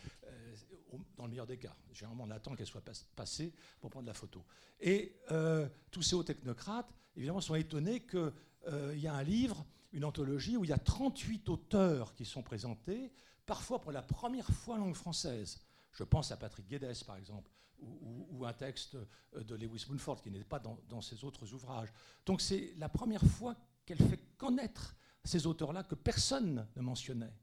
dans 1.16 1.26
le 1.26 1.30
meilleur 1.30 1.48
des 1.48 1.58
cas. 1.58 1.76
Généralement, 1.92 2.26
on 2.26 2.32
attend 2.32 2.56
qu'elle 2.56 2.68
soit 2.68 2.84
passée 3.16 3.54
pour 3.80 3.90
prendre 3.90 4.08
la 4.08 4.14
photo. 4.14 4.44
Et 4.80 5.20
euh, 5.32 5.68
tous 5.92 6.02
ces 6.02 6.16
hauts 6.16 6.24
technocrates, 6.24 6.94
évidemment, 7.16 7.42
sont 7.42 7.56
étonnés 7.56 8.06
qu'il 8.06 8.32
euh, 8.68 8.96
y 8.96 9.08
a 9.08 9.14
un 9.14 9.24
livre, 9.24 9.66
une 9.92 10.06
anthologie, 10.06 10.58
où 10.58 10.64
il 10.64 10.70
y 10.70 10.74
a 10.74 10.78
38 10.78 11.50
auteurs 11.50 12.14
qui 12.16 12.26
sont 12.26 12.44
présentés, 12.44 13.12
parfois 13.46 13.82
pour 13.82 13.92
la 13.92 14.02
première 14.02 14.48
fois 14.48 14.76
en 14.76 14.80
langue 14.80 14.96
française. 14.96 15.62
Je 15.92 16.04
pense 16.04 16.32
à 16.32 16.38
Patrick 16.38 16.68
Guedes, 16.68 17.04
par 17.06 17.18
exemple, 17.18 17.52
ou, 17.80 18.46
un 18.46 18.54
texte 18.54 18.98
de 19.36 19.56
Lewis 19.56 19.86
Mumford 19.90 20.22
qui 20.22 20.32
n'est 20.32 20.44
pas 20.44 20.60
dans 20.60 21.02
ses 21.02 21.24
autres 21.24 21.54
ouvrages. 21.54 21.90
Donc 22.26 22.42
c'est 22.42 22.74
la 22.78 22.90
première 22.90 23.24
fois 23.24 23.56
qu'elle 23.86 24.00
fait 24.00 24.20
connaître 24.38 24.96
ces 25.24 25.46
auteurs-là 25.46 25.84
que 25.84 25.96
personne 25.96 26.68
ne 26.76 26.82
mentionnait. 26.82 27.34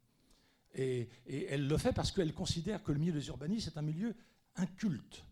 Et, 0.74 1.08
elle 1.26 1.66
le 1.66 1.78
fait 1.78 1.92
parce 1.92 2.10
qu'elle 2.12 2.32
considère 2.34 2.82
que 2.82 2.92
le 2.92 2.98
milieu 2.98 3.12
des 3.12 3.28
urbanistes 3.28 3.68
est 3.68 3.78
un 3.78 3.82
milieu 3.82 4.14
inculte, 4.56 5.24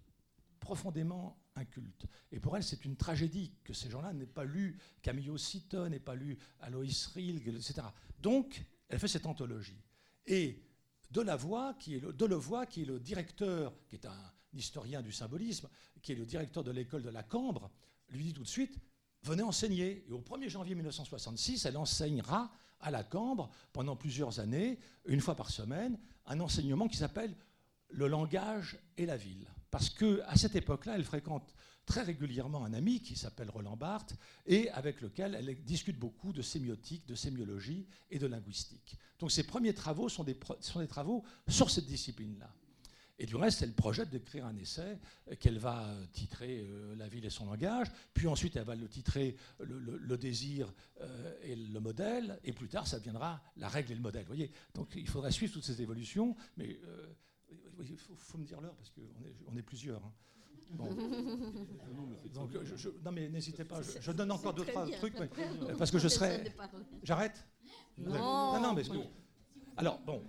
profondément 0.61 1.37
inculte. 1.57 2.07
Et 2.31 2.40
pour 2.40 2.57
elle, 2.57 2.62
c'est 2.62 2.85
une 2.85 2.96
tragédie 2.96 3.52
que 3.64 3.72
ces 3.72 3.90
gens-là 3.90 4.12
n'aient 4.12 4.26
pas 4.26 4.44
lu 4.44 4.78
Camillo 5.02 5.37
Citon, 5.37 5.88
n'aient 5.88 6.00
pas 6.00 6.14
lu 6.14 6.38
Alois 6.61 6.85
Rilg, 7.14 7.48
etc. 7.48 7.83
Donc, 8.20 8.64
elle 8.88 8.98
fait 8.98 9.09
cette 9.09 9.26
anthologie. 9.26 9.83
Et 10.26 10.62
Delevoye, 11.11 11.74
qui 11.78 11.96
est 11.96 12.00
le, 12.00 12.12
Delevoye, 12.12 12.66
qui 12.66 12.83
est 12.83 12.87
le 12.87 13.00
directeur, 13.00 13.74
qui 13.88 13.96
est 13.96 14.07
un 14.07 14.33
historien 14.55 15.02
du 15.02 15.12
symbolisme, 15.12 15.68
qui 16.00 16.12
est 16.12 16.16
le 16.16 16.24
directeur 16.24 16.64
de 16.64 16.70
l'école 16.70 17.02
de 17.02 17.11
la 17.11 17.22
Cambre, 17.22 17.70
lui 18.11 18.24
dit 18.24 18.33
tout 18.33 18.42
de 18.42 18.48
suite 18.48 18.78
venait 19.22 19.42
enseigner. 19.42 20.05
Et 20.09 20.12
au 20.12 20.20
1er 20.20 20.48
janvier 20.48 20.74
1966, 20.74 21.66
elle 21.66 21.76
enseignera 21.76 22.50
à 22.83 22.90
la 22.90 23.05
Cambre 23.05 23.51
pendant 23.73 23.97
plusieurs 23.97 24.40
années, 24.40 24.79
une 25.07 25.21
fois 25.21 25.35
par 25.35 25.51
semaine, 25.51 25.99
un 26.27 26.40
enseignement 26.40 26.88
qui 26.88 26.97
s'appelle 26.97 27.35
le 27.88 28.09
langage 28.09 28.79
et 28.97 29.07
la 29.07 29.16
ville. 29.16 29.49
Parce 29.71 29.88
qu'à 29.88 30.37
cette 30.37 30.57
époque-là, 30.57 30.97
elle 30.97 31.05
fréquente 31.05 31.55
très 31.87 32.03
régulièrement 32.03 32.64
un 32.64 32.75
ami 32.75 33.01
qui 33.01 33.16
s'appelle 33.16 33.51
Roland 33.51 33.77
Barthes 33.77 34.14
et 34.47 34.71
avec 34.71 35.01
lequel 35.01 35.35
elle 35.35 35.62
discute 35.64 35.99
beaucoup 35.99 36.33
de 36.33 36.42
sémiotique, 36.42 37.07
de 37.07 37.14
sémiologie 37.14 37.87
et 38.11 38.18
de 38.18 38.27
linguistique. 38.27 38.97
Donc 39.18 39.33
ses 39.33 39.45
premiers 39.45 39.75
travaux 39.75 40.09
sont 40.09 40.25
des, 40.25 40.38
sont 40.61 40.81
des 40.81 40.87
travaux 40.87 41.25
sur 41.49 41.71
cette 41.71 41.87
discipline-là. 41.87 42.51
Et 43.22 43.26
du 43.26 43.37
reste, 43.37 43.62
elle 43.62 43.72
projette 43.72 44.11
d'écrire 44.11 44.46
un 44.46 44.56
essai 44.56 44.98
qu'elle 45.38 45.61
va 45.61 45.94
titrer 46.12 46.66
euh, 46.68 46.96
La 46.96 47.06
ville 47.06 47.24
et 47.24 47.30
son 47.30 47.46
langage, 47.46 47.87
puis 48.12 48.26
ensuite 48.26 48.56
elle 48.56 48.64
va 48.64 48.74
le 48.74 48.88
titrer 48.88 49.37
Le, 49.61 50.16
désir 50.18 50.72
euh, 51.00 51.32
et 51.44 51.54
le 51.54 51.78
modèle, 51.78 52.40
et 52.42 52.52
plus 52.52 52.66
tard 52.66 52.88
ça 52.88 52.98
deviendra 52.98 53.40
La 53.58 53.68
règle 53.68 53.92
et 53.92 53.94
le 53.94 54.00
modèle. 54.00 54.24
voyez 54.26 54.50
Donc 54.74 54.88
il 54.96 55.08
faudrait 55.08 55.30
suivre 55.30 55.52
toutes 55.52 55.62
ces 55.62 55.80
évolutions, 55.80 56.35
mais 56.56 56.80
euh, 56.85 57.14
il 57.78 57.96
faut, 57.96 58.38
me 58.38 58.44
dire 58.44 58.61
l'heure 58.61 58.74
parce 58.74 58.90
qu'on 58.90 59.24
est, 59.24 59.37
on 59.46 59.56
est 59.56 59.62
plusieurs. 59.62 60.04
Hein. 60.04 60.12
Donc, 62.35 62.50
non 63.04 63.12
mais 63.12 63.28
n'hésitez 63.28 63.64
pas, 63.64 63.82
je, 63.82 64.11
donne 64.11 64.32
encore 64.32 64.54
deux 64.54 64.64
trois 64.64 64.90
trucs, 64.90 65.14
parce 65.78 65.92
que 65.92 65.98
je 65.98 66.08
serai. 66.08 66.42
J'arrête. 67.04 67.46
Non. 67.98 68.58
non, 68.58 68.74
mais 68.74 68.82
alors 69.76 70.00
bon, 70.00 70.24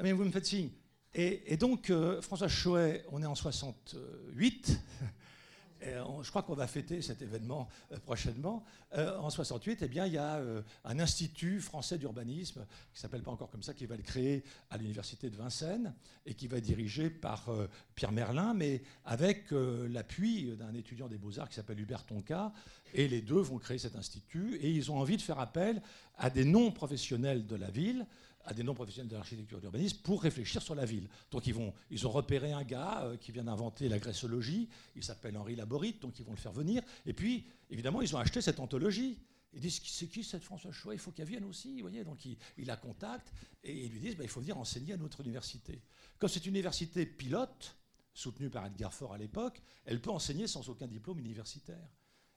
mais 0.00 0.12
vous 0.12 0.24
me 0.24 0.30
faites 0.30 0.46
signe. 0.46 0.70
Et, 1.12 1.56
donc, 1.56 1.90
euh, 1.90 2.22
François 2.22 2.46
Choët, 2.46 3.04
on 3.10 3.20
est 3.20 3.26
en 3.26 3.34
68. 3.34 4.78
je 5.82 6.28
crois 6.28 6.42
qu'on 6.42 6.54
va 6.54 6.68
fêter 6.68 7.02
cet 7.02 7.20
événement 7.20 7.68
euh, 7.90 7.98
prochainement. 7.98 8.62
Euh, 8.94 9.18
en 9.18 9.28
68, 9.28 9.80
eh 9.82 9.88
bien, 9.88 10.06
il 10.06 10.12
y 10.12 10.18
a 10.18 10.40
un 10.84 11.00
institut 11.00 11.58
français 11.58 11.98
d'urbanisme 11.98 12.64
qui 12.94 13.00
s'appelle 13.00 13.22
pas 13.22 13.32
encore 13.32 13.50
comme 13.50 13.64
ça, 13.64 13.74
qui 13.74 13.86
va 13.86 13.96
le 13.96 14.04
créer 14.04 14.44
à 14.70 14.76
l'université 14.76 15.30
de 15.30 15.36
Vincennes 15.36 15.92
et 16.26 16.34
qui 16.34 16.46
va 16.46 16.58
être 16.58 16.64
dirigé 16.64 17.10
par 17.10 17.48
Pierre 17.96 18.12
Merlin, 18.12 18.54
mais 18.54 18.82
avec 19.04 19.50
l'appui 19.50 20.56
d'un 20.56 20.74
étudiant 20.74 21.08
des 21.08 21.18
beaux-arts 21.18 21.48
qui 21.48 21.56
s'appelle 21.56 21.80
Hubert 21.80 22.04
Tonka. 22.04 22.52
Et 22.94 23.08
les 23.08 23.20
deux 23.20 23.40
vont 23.40 23.58
créer 23.58 23.78
cet 23.78 23.96
institut 23.96 24.56
et 24.60 24.70
ils 24.70 24.92
ont 24.92 24.98
envie 24.98 25.16
de 25.16 25.22
faire 25.22 25.40
appel 25.40 25.82
à 26.18 26.30
des 26.30 26.44
non-professionnels 26.44 27.46
de 27.46 27.56
la 27.56 27.70
ville 27.70 28.06
à 28.50 28.54
des 28.54 28.64
non-professionnels 28.64 29.08
de 29.08 29.14
l'architecture 29.14 29.58
et 29.58 29.60
de 29.60 29.66
l'urbanisme 29.66 29.98
pour 30.02 30.22
réfléchir 30.22 30.60
sur 30.60 30.74
la 30.74 30.84
ville. 30.84 31.08
Donc 31.30 31.46
ils, 31.46 31.54
vont, 31.54 31.72
ils 31.88 32.04
ont 32.04 32.10
repéré 32.10 32.50
un 32.50 32.64
gars 32.64 33.04
euh, 33.04 33.16
qui 33.16 33.30
vient 33.30 33.44
d'inventer 33.44 33.88
la 33.88 34.00
graissologie, 34.00 34.68
il 34.96 35.04
s'appelle 35.04 35.36
Henri 35.36 35.54
Laborite, 35.54 36.02
donc 36.02 36.18
ils 36.18 36.24
vont 36.24 36.32
le 36.32 36.38
faire 36.38 36.52
venir. 36.52 36.82
Et 37.06 37.12
puis, 37.12 37.46
évidemment, 37.70 38.02
ils 38.02 38.14
ont 38.16 38.18
acheté 38.18 38.40
cette 38.40 38.58
anthologie. 38.58 39.20
Ils 39.52 39.60
disent 39.60 39.80
c'est 39.84 40.08
qui 40.08 40.24
cette 40.24 40.42
François 40.42 40.72
Choix 40.72 40.94
Il 40.94 40.98
faut 40.98 41.12
qu'elle 41.12 41.28
vienne 41.28 41.44
aussi. 41.44 41.76
Vous 41.76 41.88
voyez 41.88 42.02
Donc 42.02 42.24
il, 42.24 42.36
la 42.58 42.76
contacte 42.76 43.32
et 43.62 43.84
ils 43.84 43.92
lui 43.92 44.00
disent 44.00 44.16
bah, 44.16 44.24
il 44.24 44.30
faut 44.30 44.40
venir 44.40 44.58
enseigner 44.58 44.94
à 44.94 44.96
notre 44.96 45.20
université. 45.20 45.80
Comme 46.18 46.28
c'est 46.28 46.44
une 46.44 46.54
université 46.54 47.06
pilote, 47.06 47.76
soutenue 48.12 48.50
par 48.50 48.66
Edgar 48.66 48.92
Faure 48.92 49.12
à 49.12 49.18
l'époque, 49.18 49.62
elle 49.84 50.00
peut 50.00 50.10
enseigner 50.10 50.48
sans 50.48 50.68
aucun 50.68 50.88
diplôme 50.88 51.20
universitaire. 51.20 51.88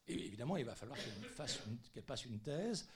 Et 0.08 0.14
évidemment, 0.14 0.58
il 0.58 0.66
va 0.66 0.76
falloir 0.76 0.98
qu'elle 1.00 2.04
passe 2.04 2.26
une 2.26 2.40
thèse 2.40 2.88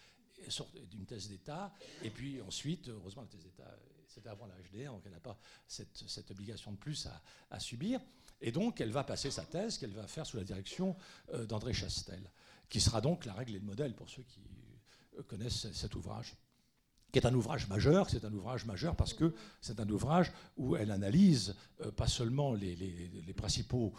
d'une 0.89 1.05
thèse 1.05 1.29
d'État. 1.29 1.73
Et 2.03 2.09
puis 2.09 2.41
ensuite, 2.41 2.89
heureusement, 2.89 3.23
la 3.23 3.27
thèse 3.27 3.43
d'État, 3.43 3.77
c'était 4.07 4.29
avant 4.29 4.47
la 4.47 4.55
HDR, 4.55 4.91
donc 4.91 5.01
elle 5.05 5.11
n'a 5.11 5.19
pas 5.19 5.37
cette, 5.67 6.31
obligation 6.31 6.71
de 6.71 6.77
plus 6.77 7.07
à, 7.49 7.59
subir. 7.59 7.99
Et 8.41 8.51
donc, 8.51 8.81
elle 8.81 8.91
va 8.91 9.03
passer 9.03 9.31
sa 9.31 9.45
thèse 9.45 9.77
qu'elle 9.77 9.91
va 9.91 10.07
faire 10.07 10.25
sous 10.25 10.37
la 10.37 10.43
direction 10.43 10.95
euh, 11.33 11.45
d'André 11.45 11.73
Chastel, 11.73 12.21
qui 12.69 12.79
sera 12.79 13.01
donc 13.01 13.25
la 13.25 13.33
règle 13.33 13.55
et 13.55 13.59
le 13.59 13.65
modèle 13.65 13.95
pour 13.95 14.09
ceux 14.09 14.23
qui 14.23 14.41
euh, 15.17 15.23
connaissent 15.23 15.71
cet 15.73 15.95
ouvrage 15.95 16.35
qui 17.11 17.19
est 17.19 17.25
un 17.25 17.33
ouvrage 17.33 17.69
majeur, 17.69 18.09
c'est 18.09 18.25
un 18.25 18.33
ouvrage 18.33 18.65
majeur 18.65 18.93
parce 18.93 19.13
que 19.13 19.33
c'est 19.61 19.79
un 19.79 19.89
ouvrage 19.89 20.33
où 20.57 20.75
elle 20.75 20.91
analyse 20.91 21.55
euh, 21.81 21.89
pas 21.89 22.07
seulement 22.07 22.53
les, 22.53 22.75
les 22.75 23.33
principaux 23.33 23.93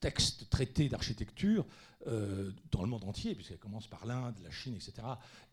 textes 0.00 0.48
traités 0.50 0.88
d'architecture 0.88 1.66
euh, 2.06 2.52
dans 2.70 2.82
le 2.82 2.88
monde 2.88 3.04
entier, 3.04 3.34
puisqu'elle 3.34 3.58
commence 3.58 3.86
par 3.86 4.06
l'Inde, 4.06 4.36
la 4.42 4.50
Chine, 4.50 4.74
etc. 4.74 5.06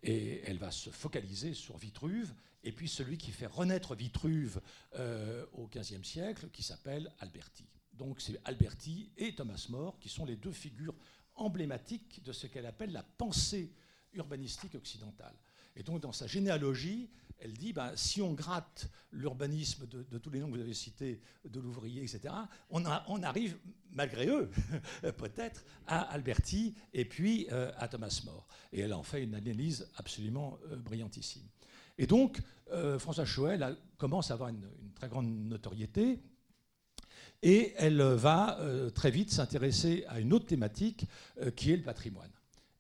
Et 0.04 0.42
elle 0.46 0.58
va 0.58 0.72
se 0.72 0.90
focaliser 0.90 1.54
sur 1.54 1.78
Vitruve, 1.78 2.34
et 2.64 2.72
puis 2.72 2.88
celui 2.88 3.18
qui 3.18 3.32
fait 3.32 3.48
renaître 3.48 3.96
Vitruve 3.96 4.62
euh, 4.96 5.46
au 5.54 5.68
XVe 5.68 6.04
siècle, 6.04 6.50
qui 6.52 6.64
s'appelle 6.64 7.12
Alberti. 7.20 7.66
Donc 7.94 8.22
c'est 8.22 8.40
Alberti 8.46 9.12
et 9.18 9.36
Thomas 9.36 9.66
More 9.70 10.00
qui 10.00 10.10
sont 10.10 10.26
les 10.26 10.36
deux 10.36 10.52
figures 10.52 10.96
emblématiques 11.36 12.24
de 12.24 12.32
ce 12.32 12.48
qu'elle 12.48 12.66
appelle 12.66 12.92
la 12.92 13.04
pensée 13.04 13.72
urbanistique 14.14 14.76
occidentale. 14.76 15.36
Et 15.76 15.84
donc 15.84 16.02
dans 16.02 16.12
sa 16.12 16.28
généalogie, 16.28 17.10
elle 17.40 17.54
dit 17.54 17.74
bah, 17.74 17.92
si 17.96 18.22
on 18.22 18.34
gratte 18.34 18.90
l'urbanisme 19.12 19.86
de, 19.88 20.18
tous 20.18 20.30
les 20.30 20.40
noms 20.40 20.48
que 20.48 20.56
vous 20.56 20.62
avez 20.62 20.74
cités, 20.74 21.22
de 21.46 21.60
l'ouvrier, 21.60 22.02
etc., 22.02 22.34
on, 22.70 22.86
arrive, 22.86 23.58
malgré 23.92 24.28
eux, 24.28 24.50
peut-être, 25.18 25.66
à 25.88 26.02
Alberti 26.02 26.74
et 26.94 27.06
puis 27.06 27.48
euh, 27.52 27.72
à 27.78 27.88
Thomas 27.88 28.22
More. 28.26 28.48
Et 28.72 28.82
elle 28.82 28.94
en 28.94 29.04
fait 29.04 29.24
une 29.24 29.36
analyse 29.36 29.88
absolument 29.98 30.58
euh, 30.72 30.78
brillantissime. 30.78 31.44
Et 31.98 32.08
donc, 32.08 32.40
euh, 32.72 32.98
François 32.98 33.26
Choël 33.26 33.78
commence 33.98 34.32
à 34.32 34.36
avoir 34.36 34.50
une, 34.50 34.68
très 34.96 35.10
grande 35.10 35.28
notoriété. 35.28 36.20
Et 37.42 37.74
elle 37.76 38.02
va 38.02 38.58
très 38.96 39.12
vite 39.12 39.30
s'intéresser 39.30 40.06
à 40.08 40.22
une 40.22 40.32
autre 40.32 40.46
thématique 40.46 41.06
qui 41.58 41.74
est 41.74 41.76
le 41.76 41.84
patrimoine. 41.84 42.32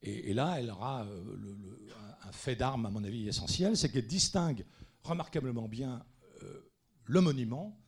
Et, 0.02 0.34
là, 0.34 0.56
elle 0.58 0.70
aura 0.70 1.06
le, 1.06 1.58
fait 2.34 2.56
d'arme, 2.56 2.86
à 2.86 2.90
mon 2.90 3.04
avis, 3.04 3.28
essentiel, 3.28 3.78
c'est 3.78 3.90
qu'elle 3.90 4.08
distingue 4.08 4.66
remarquablement 5.04 5.68
bien 5.68 6.06
euh, 6.44 6.72
le 7.06 7.22
monument 7.22 7.80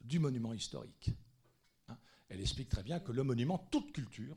du 0.00 0.18
monument 0.18 0.52
historique. 0.52 1.10
Hein. 1.88 1.96
elle 2.28 2.40
explique 2.40 2.68
très 2.68 2.82
bien 2.82 3.00
que 3.00 3.12
le 3.12 3.24
monument, 3.24 3.58
toute 3.70 3.92
culture, 3.92 4.36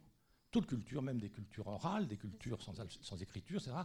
toute 0.51 0.65
culture, 0.65 1.01
même 1.01 1.19
des 1.19 1.29
cultures 1.29 1.67
orales, 1.67 2.07
des 2.07 2.17
cultures 2.17 2.59
sans, 2.61 3.21
écriture, 3.21 3.61
etc., 3.61 3.75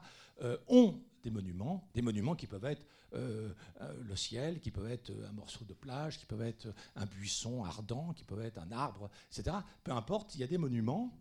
euh, 0.42 0.56
ont 0.68 1.02
des 1.22 1.30
monuments, 1.30 1.88
des 1.92 2.02
monuments 2.02 2.36
qui 2.36 2.46
peuvent 2.46 2.64
être 2.64 2.82
euh, 3.14 3.52
le 4.02 4.16
ciel, 4.16 4.60
qui 4.60 4.70
peuvent 4.70 4.90
être 4.90 5.12
un 5.28 5.32
morceau 5.32 5.64
de 5.64 5.74
plage, 5.74 6.18
qui 6.18 6.26
peuvent 6.26 6.42
être 6.42 6.72
un 6.96 7.04
buisson 7.04 7.64
ardent, 7.64 8.12
qui 8.14 8.24
peuvent 8.24 8.40
être 8.40 8.58
un 8.58 8.70
arbre, 8.70 9.10
etc. 9.30 9.56
Peu 9.82 9.92
importe, 9.92 10.34
il 10.34 10.40
y 10.40 10.44
a 10.44 10.46
des 10.46 10.58
monuments, 10.58 11.18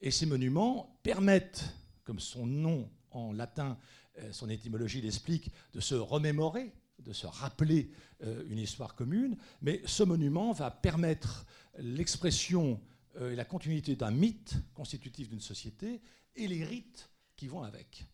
et 0.00 0.10
ces 0.10 0.26
monuments 0.26 0.98
permettent, 1.02 1.64
comme 2.04 2.20
son 2.20 2.44
nom 2.44 2.90
en 3.14 3.32
latin, 3.32 3.78
euh, 4.18 4.32
son 4.32 4.48
étymologie 4.48 5.00
l'explique, 5.00 5.50
de 5.72 5.80
se 5.80 5.94
remémorer, 5.94 6.72
de 7.00 7.12
se 7.12 7.26
rappeler 7.26 7.90
euh, 8.22 8.44
une 8.48 8.58
histoire 8.58 8.94
commune, 8.94 9.36
mais 9.60 9.82
ce 9.86 10.02
monument 10.02 10.52
va 10.52 10.70
permettre 10.70 11.46
l'expression 11.78 12.80
euh, 13.16 13.32
et 13.32 13.36
la 13.36 13.44
continuité 13.44 13.96
d'un 13.96 14.12
mythe 14.12 14.54
constitutif 14.74 15.28
d'une 15.28 15.40
société 15.40 16.00
et 16.36 16.46
les 16.46 16.64
rites 16.64 17.10
qui 17.36 17.48
vont 17.48 17.62
avec. 17.62 18.06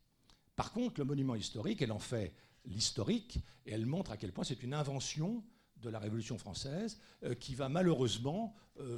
Par 0.57 0.73
contre, 0.73 1.01
le 1.01 1.05
monument 1.05 1.35
historique, 1.35 1.83
elle 1.83 1.93
en 1.93 1.99
fait 1.99 2.35
l'historique 2.65 3.39
et 3.67 3.73
elle 3.73 3.87
montre 3.87 4.11
à 4.11 4.17
quel 4.17 4.33
point 4.33 4.45
c'est 4.45 4.63
une 4.63 4.75
invention 4.75 5.45
de 5.77 5.89
la 5.89 5.99
Révolution 5.99 6.37
française 6.37 6.99
qui 7.39 7.55
va 7.55 7.71
malheureusement 7.71 8.55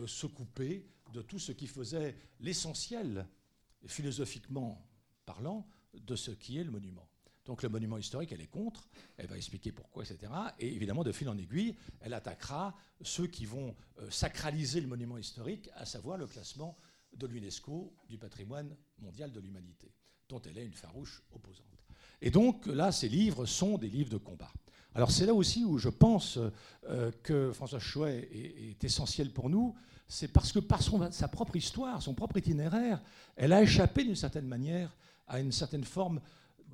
se 0.06 0.26
couper 0.26 0.84
de 1.12 1.22
tout 1.22 1.38
ce 1.38 1.52
qui 1.52 1.68
faisait 1.68 2.16
l'essentiel, 2.40 3.28
philosophiquement 3.86 4.84
parlant, 5.24 5.64
de 5.94 6.16
ce 6.16 6.30
qui 6.30 6.58
est 6.58 6.64
le 6.64 6.70
monument. 6.70 7.06
Donc 7.44 7.62
le 7.62 7.68
monument 7.68 7.98
historique, 7.98 8.30
elle 8.32 8.40
est 8.40 8.46
contre, 8.46 8.88
elle 9.16 9.26
va 9.26 9.36
expliquer 9.36 9.72
pourquoi, 9.72 10.04
etc. 10.04 10.32
Et 10.60 10.72
évidemment, 10.72 11.02
de 11.02 11.10
fil 11.10 11.28
en 11.28 11.36
aiguille, 11.36 11.74
elle 12.00 12.14
attaquera 12.14 12.74
ceux 13.00 13.26
qui 13.26 13.46
vont 13.46 13.74
euh, 13.98 14.08
sacraliser 14.10 14.80
le 14.80 14.86
monument 14.86 15.18
historique, 15.18 15.68
à 15.74 15.84
savoir 15.84 16.18
le 16.18 16.26
classement 16.26 16.76
de 17.16 17.26
l'UNESCO 17.26 17.92
du 18.08 18.16
patrimoine 18.16 18.76
mondial 19.00 19.32
de 19.32 19.40
l'humanité, 19.40 19.92
dont 20.28 20.40
elle 20.42 20.58
est 20.58 20.64
une 20.64 20.72
farouche 20.72 21.22
opposante. 21.32 21.66
Et 22.20 22.30
donc 22.30 22.66
là, 22.66 22.92
ces 22.92 23.08
livres 23.08 23.44
sont 23.44 23.76
des 23.76 23.88
livres 23.88 24.10
de 24.10 24.18
combat. 24.18 24.52
Alors 24.94 25.10
c'est 25.10 25.26
là 25.26 25.34
aussi 25.34 25.64
où 25.64 25.78
je 25.78 25.88
pense 25.88 26.38
euh, 26.88 27.10
que 27.22 27.50
François 27.52 27.80
Chouet 27.80 28.28
est, 28.32 28.84
essentiel 28.84 29.30
pour 29.30 29.50
nous, 29.50 29.74
c'est 30.06 30.28
parce 30.28 30.52
que 30.52 30.58
par 30.58 30.80
sa 31.10 31.28
propre 31.28 31.56
histoire, 31.56 32.02
son 32.02 32.14
propre 32.14 32.36
itinéraire, 32.36 33.02
elle 33.34 33.52
a 33.52 33.62
échappé 33.62 34.04
d'une 34.04 34.16
certaine 34.16 34.46
manière 34.46 34.94
à 35.26 35.40
une 35.40 35.52
certaine 35.52 35.84
forme 35.84 36.20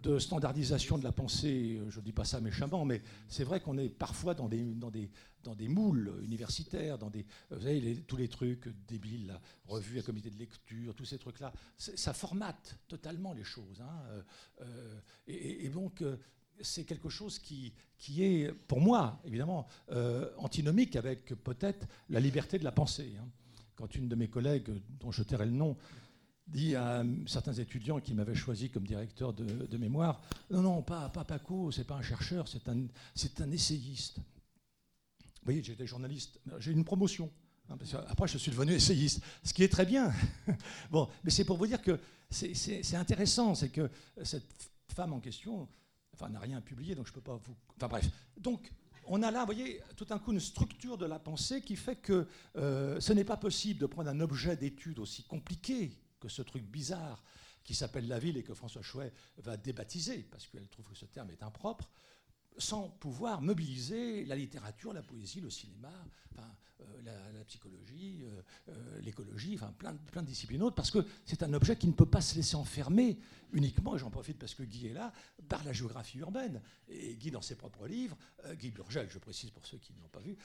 de 0.02 0.18
standardisation 0.18 0.98
de 0.98 1.04
la 1.04 1.12
pensée, 1.12 1.80
je 1.88 1.98
ne 1.98 2.04
dis 2.04 2.12
pas 2.12 2.24
ça 2.24 2.40
méchamment, 2.40 2.84
mais 2.84 3.02
c'est 3.28 3.44
vrai 3.44 3.60
qu'on 3.60 3.78
est 3.78 3.88
parfois 3.88 4.34
dans 4.34 4.48
des, 4.48 5.68
moules 5.68 6.12
universitaires, 6.22 6.98
dans 6.98 7.10
vous 7.50 7.60
savez, 7.60 8.04
tous 8.06 8.16
les 8.16 8.28
trucs 8.28 8.68
débiles, 8.86 9.26
la 9.28 9.40
revue 9.66 9.98
à 9.98 10.02
comité 10.02 10.30
de 10.30 10.38
lecture, 10.38 10.94
tous 10.94 11.04
ces 11.04 11.18
trucs-là, 11.18 11.52
ça 11.76 12.12
formate 12.12 12.78
totalement 12.86 13.32
les 13.32 13.44
choses. 13.44 13.80
Hein, 13.80 14.02
euh, 14.10 14.22
euh, 14.60 15.00
et, 15.26 15.68
donc, 15.68 16.02
euh, 16.02 16.16
c'est 16.60 16.84
quelque 16.84 17.08
chose 17.08 17.38
qui, 17.38 17.72
qui 17.98 18.22
est, 18.22 18.52
pour 18.52 18.80
moi, 18.80 19.20
évidemment, 19.24 19.66
antinomique 20.38 20.96
avec 20.96 21.26
peut-être 21.26 21.86
la 22.08 22.20
liberté 22.20 22.58
de 22.58 22.64
la 22.64 22.72
pensée. 22.72 23.14
Hein. 23.20 23.28
Quand 23.76 23.94
une 23.94 24.08
de 24.08 24.16
mes 24.16 24.28
collègues, 24.28 24.70
dont 24.98 25.12
je 25.12 25.22
tairai 25.22 25.46
le 25.46 25.52
nom, 25.52 25.76
dit 26.48 26.74
à 26.74 27.04
certains 27.26 27.52
étudiants 27.52 28.00
qui 28.00 28.14
m'avaient 28.14 28.34
choisi 28.34 28.70
comme 28.70 28.86
directeur 28.86 29.32
de, 29.32 29.76
mémoire 29.76 30.20
Non, 30.50 30.62
non, 30.62 30.82
pas, 30.82 31.08
pas 31.10 31.24
Paco, 31.24 31.70
c'est 31.70 31.84
pas 31.84 31.96
un 31.96 32.02
chercheur, 32.02 32.48
c'est 32.48 32.68
un, 32.68 32.86
c'est 33.14 33.40
un 33.40 33.50
essayiste. 33.50 34.18
Vous 34.18 35.44
voyez, 35.44 35.62
j'étais 35.62 35.86
journaliste, 35.86 36.40
j'ai 36.58 36.72
une 36.72 36.84
promotion. 36.84 37.30
Hein, 37.70 37.76
après, 38.08 38.28
je 38.28 38.38
suis 38.38 38.50
devenu 38.50 38.72
essayiste, 38.72 39.22
ce 39.44 39.52
qui 39.52 39.62
est 39.62 39.68
très 39.68 39.86
bien. 39.86 40.12
bon, 40.90 41.08
mais 41.22 41.30
c'est 41.30 41.44
pour 41.44 41.58
vous 41.58 41.66
dire 41.66 41.82
que 41.82 42.00
c'est 42.30 42.94
intéressant, 42.94 43.54
c'est 43.54 43.70
que 43.70 43.90
cette 44.22 44.70
femme 44.94 45.12
en 45.12 45.20
question, 45.20 45.68
enfin, 46.14 46.28
n'a 46.30 46.40
rien 46.40 46.60
publié, 46.60 46.94
donc 46.94 47.06
je 47.06 47.12
ne 47.12 47.14
peux 47.14 47.20
pas 47.20 47.36
vous. 47.36 47.54
Enfin 47.76 47.88
bref. 47.88 48.10
Donc, 48.38 48.72
on 49.06 49.22
a 49.22 49.30
là, 49.30 49.40
vous 49.40 49.46
voyez, 49.46 49.80
tout 49.96 50.06
un 50.10 50.18
coup 50.18 50.32
une 50.32 50.40
structure 50.40 50.98
de 50.98 51.06
la 51.06 51.18
pensée 51.18 51.60
qui 51.62 51.76
fait 51.76 51.96
que 51.96 52.26
euh, 52.56 53.00
ce 53.00 53.12
n'est 53.12 53.24
pas 53.24 53.36
possible 53.36 53.80
de 53.80 53.86
prendre 53.86 54.10
un 54.10 54.20
objet 54.20 54.56
d'étude 54.56 54.98
aussi 54.98 55.22
compliqué 55.22 55.98
que 56.18 56.28
ce 56.28 56.42
truc 56.42 56.64
bizarre 56.64 57.22
qui 57.64 57.74
s'appelle 57.74 58.08
la 58.08 58.18
ville 58.18 58.36
et 58.36 58.42
que 58.42 58.54
François 58.54 58.82
Chouet 58.82 59.12
va 59.38 59.56
débaptiser, 59.56 60.22
parce 60.30 60.46
qu'elle 60.46 60.68
trouve 60.68 60.86
que 60.86 60.94
ce 60.94 61.04
terme 61.04 61.30
est 61.30 61.42
impropre, 61.42 61.90
sans 62.58 62.88
pouvoir 62.88 63.40
mobiliser 63.40 64.24
la 64.24 64.36
littérature, 64.36 64.92
la 64.92 65.02
poésie, 65.02 65.40
le 65.40 65.50
cinéma, 65.50 65.92
euh, 66.80 66.84
la, 67.04 67.44
psychologie, 67.44 68.20
euh, 68.24 68.42
euh, 68.68 69.00
l'écologie, 69.00 69.54
enfin 69.54 69.72
plein, 69.78 69.94
plein 69.94 70.20
de 70.20 70.26
disciplines 70.26 70.62
autres, 70.62 70.74
parce 70.76 70.90
que 70.90 70.98
c'est 71.24 71.42
un 71.42 71.54
objet 71.54 71.76
qui 71.76 71.86
ne 71.86 71.92
peut 71.92 72.04
pas 72.04 72.20
se 72.20 72.34
laisser 72.34 72.56
enfermer 72.56 73.18
uniquement, 73.52 73.96
et 73.96 73.98
j'en 73.98 74.10
profite 74.10 74.38
parce 74.38 74.54
que 74.54 74.62
Guy 74.62 74.88
est 74.88 74.92
là, 74.92 75.14
par 75.48 75.64
la 75.64 75.72
géographie 75.72 76.18
urbaine. 76.18 76.60
Et 76.90 77.14
Guy, 77.14 77.30
dans 77.30 77.40
ses 77.40 77.54
propres 77.54 77.86
livres, 77.86 78.18
Guy 78.52 78.70
Burgel, 78.70 79.08
je 79.08 79.18
précise 79.18 79.50
pour 79.50 79.66
ceux 79.66 79.78
qui 79.78 79.94
ne 79.94 80.00
l'ont 80.00 80.08
pas 80.08 80.20
vu, 80.20 80.36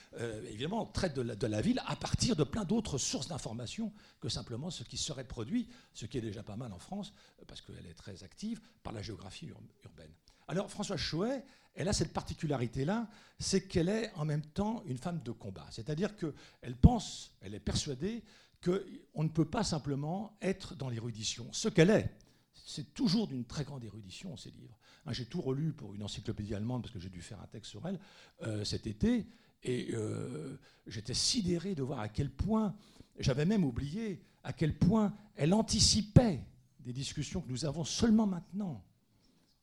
évidemment, 0.47 0.85
traite 0.85 1.13
de 1.13 1.21
la, 1.21 1.35
de 1.35 1.47
la, 1.47 1.59
ville 1.59 1.81
à 1.85 1.97
partir 1.97 2.37
de 2.37 2.45
plein 2.45 2.63
d'autres 2.63 2.97
sources 2.97 3.27
d'informations 3.27 3.91
que 4.21 4.29
simplement 4.29 4.69
ce 4.69 4.83
qui 4.83 4.95
serait 4.97 5.27
produit, 5.27 5.67
ce 5.93 6.05
qui 6.05 6.19
est 6.19 6.21
déjà 6.21 6.43
pas 6.43 6.55
mal 6.55 6.71
en 6.71 6.79
France, 6.79 7.13
parce 7.47 7.59
qu'elle 7.59 7.85
est 7.85 7.95
très 7.95 8.23
active, 8.23 8.61
par 8.81 8.93
la 8.93 9.01
géographie 9.01 9.47
urbaine. 9.83 10.13
Alors 10.53 10.69
François 10.69 10.97
Chouet, 10.97 11.43
elle 11.73 11.87
a 11.87 11.93
cette 11.93 12.13
particularité-là, 12.13 13.09
c'est 13.39 13.67
qu'elle 13.67 13.89
est 13.89 14.13
en 14.13 14.23
même 14.23 14.43
temps 14.43 14.83
une 14.85 14.99
femme 14.99 15.19
de 15.23 15.31
combat. 15.31 15.65
C'est-à-dire 15.71 16.15
qu'elle 16.15 16.75
pense, 16.79 17.35
elle 17.41 17.55
est 17.55 17.59
persuadée 17.59 18.23
qu'on 18.63 19.23
ne 19.23 19.29
peut 19.29 19.49
pas 19.49 19.63
simplement 19.63 20.37
être 20.43 20.75
dans 20.75 20.89
l'érudition. 20.89 21.47
Ce 21.53 21.69
qu'elle 21.69 21.89
est, 21.89 22.15
c'est 22.53 22.93
toujours 22.93 23.27
d'une 23.27 23.45
très 23.45 23.63
grande 23.63 23.83
érudition, 23.83 24.37
ces 24.37 24.51
livres. 24.51 24.77
Hein, 25.07 25.11
j'ai 25.11 25.25
tout 25.25 25.41
relu 25.41 25.73
pour 25.73 25.95
une 25.95 26.03
encyclopédie 26.03 26.53
allemande, 26.53 26.83
parce 26.83 26.93
que 26.93 26.99
j'ai 26.99 27.09
dû 27.09 27.23
faire 27.23 27.41
un 27.41 27.47
texte 27.47 27.71
sur 27.71 27.87
elle 27.87 27.99
euh, 28.43 28.63
cet 28.63 28.85
été, 28.85 29.25
et 29.63 29.89
euh, 29.95 30.59
j'étais 30.85 31.15
sidéré 31.15 31.73
de 31.73 31.81
voir 31.81 31.99
à 31.99 32.09
quel 32.09 32.29
point, 32.29 32.75
j'avais 33.17 33.45
même 33.45 33.65
oublié 33.65 34.23
à 34.43 34.53
quel 34.53 34.77
point 34.77 35.15
elle 35.35 35.55
anticipait 35.55 36.45
des 36.81 36.93
discussions 36.93 37.41
que 37.41 37.49
nous 37.49 37.65
avons 37.65 37.83
seulement 37.83 38.27
maintenant. 38.27 38.85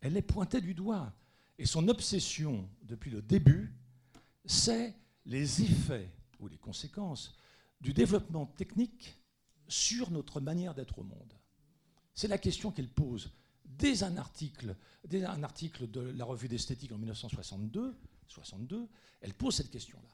Elle 0.00 0.14
les 0.14 0.22
pointait 0.22 0.60
du 0.60 0.74
doigt. 0.74 1.12
Et 1.58 1.66
son 1.66 1.88
obsession, 1.88 2.68
depuis 2.82 3.10
le 3.10 3.20
début, 3.20 3.74
c'est 4.46 4.94
les 5.26 5.62
effets 5.62 6.10
ou 6.38 6.48
les 6.48 6.56
conséquences 6.56 7.34
du 7.80 7.92
développement 7.92 8.46
technique 8.46 9.16
sur 9.68 10.10
notre 10.10 10.40
manière 10.40 10.74
d'être 10.74 10.98
au 10.98 11.04
monde. 11.04 11.34
C'est 12.14 12.28
la 12.28 12.38
question 12.38 12.72
qu'elle 12.72 12.88
pose 12.88 13.32
dès 13.64 14.02
un 14.02 14.16
article, 14.16 14.76
de 15.04 16.00
la 16.00 16.24
revue 16.24 16.48
d'esthétique 16.48 16.92
en 16.92 16.98
1962, 16.98 17.96
62, 18.28 18.88
elle 19.20 19.34
pose 19.34 19.54
cette 19.54 19.70
question-là. 19.70 20.08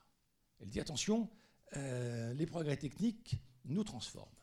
Elle 0.61 0.70
dit 0.70 0.81
attention, 0.81 1.29
euh, 1.77 2.33
les 2.35 2.46
progrès 2.46 2.77
techniques 2.77 3.37
nous 3.64 3.85
transforment 3.85 4.36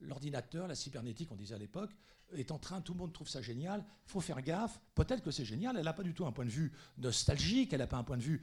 l'ordinateur, 0.00 0.66
la 0.66 0.74
cybernétique, 0.74 1.30
on 1.32 1.36
disait 1.36 1.54
à 1.54 1.58
l'époque, 1.58 1.90
est 2.32 2.50
en 2.50 2.58
train, 2.58 2.80
tout 2.80 2.92
le 2.92 2.98
monde 2.98 3.12
trouve 3.12 3.28
ça 3.28 3.40
génial, 3.40 3.84
il 4.06 4.10
faut 4.10 4.20
faire 4.20 4.42
gaffe, 4.42 4.80
peut-être 4.94 5.22
que 5.22 5.30
c'est 5.30 5.44
génial, 5.44 5.76
elle 5.76 5.84
n'a 5.84 5.92
pas 5.92 6.02
du 6.02 6.14
tout 6.14 6.26
un 6.26 6.32
point 6.32 6.44
de 6.44 6.50
vue 6.50 6.72
nostalgique, 6.98 7.72
elle 7.72 7.78
n'a 7.78 7.86
pas 7.86 7.98
un 7.98 8.04
point 8.04 8.16
de 8.16 8.22
vue 8.22 8.42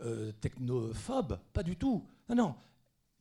euh, 0.00 0.32
technophobe, 0.32 1.38
pas 1.52 1.62
du 1.62 1.76
tout. 1.76 2.08
Non, 2.28 2.34
non. 2.34 2.56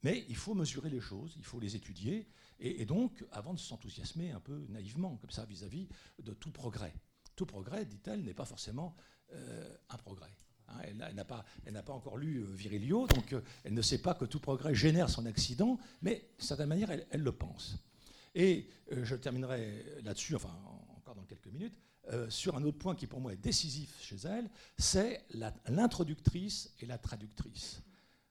Mais 0.03 0.25
il 0.29 0.35
faut 0.35 0.55
mesurer 0.55 0.89
les 0.89 1.01
choses, 1.01 1.33
il 1.37 1.43
faut 1.43 1.59
les 1.59 1.75
étudier, 1.75 2.27
et, 2.61 2.85
donc, 2.85 3.25
avant 3.31 3.53
de 3.53 3.59
s'enthousiasmer 3.59 4.31
un 4.31 4.41
peu 4.41 4.65
naïvement, 4.67 5.15
comme 5.17 5.29
ça, 5.29 5.45
vis-à-vis 5.45 5.87
de 6.21 6.33
tout 6.33 6.51
progrès. 6.51 6.93
Tout 7.35 7.45
progrès, 7.45 7.85
dit-elle, 7.85 8.21
n'est 8.23 8.33
pas 8.33 8.43
forcément 8.43 8.97
euh, 9.31 9.77
un 9.89 9.97
progrès. 9.97 10.35
Hein, 10.71 10.82
elle 11.65 11.73
n'a 11.73 11.84
pas, 11.84 11.93
encore 11.93 12.17
lu 12.17 12.38
euh, 12.38 12.45
Virilio, 12.45 13.08
donc 13.08 13.34
euh, 13.34 13.41
elle 13.63 13.73
ne 13.73 13.82
sait 13.82 13.97
pas 13.97 14.13
que 14.13 14.25
tout 14.25 14.39
progrès 14.39 14.75
génère 14.75 15.10
son 15.10 15.25
accident, 15.25 15.77
mais 16.01 16.29
d'une 16.38 16.47
certaine 16.47 16.69
manière, 16.69 16.89
elle, 16.91 17.21
le 17.21 17.32
pense. 17.32 17.77
Et 18.36 18.67
euh, 18.91 19.03
je 19.03 19.15
terminerai 19.15 20.01
là-dessus, 20.03 20.36
enfin 20.36 20.55
encore 20.95 21.15
dans 21.15 21.23
quelques 21.23 21.47
minutes, 21.47 21.77
sur 22.29 22.58
un 22.58 22.63
autre 22.63 22.79
point 22.79 22.95
qui 22.95 23.05
pour 23.05 23.19
moi 23.19 23.34
est 23.34 23.38
décisif 23.38 24.01
chez 24.01 24.15
elle, 24.25 24.49
c'est 24.79 25.23
l'introductrice 25.67 26.73
et 26.79 26.88
la 26.88 26.97
traductrice. 26.97 27.84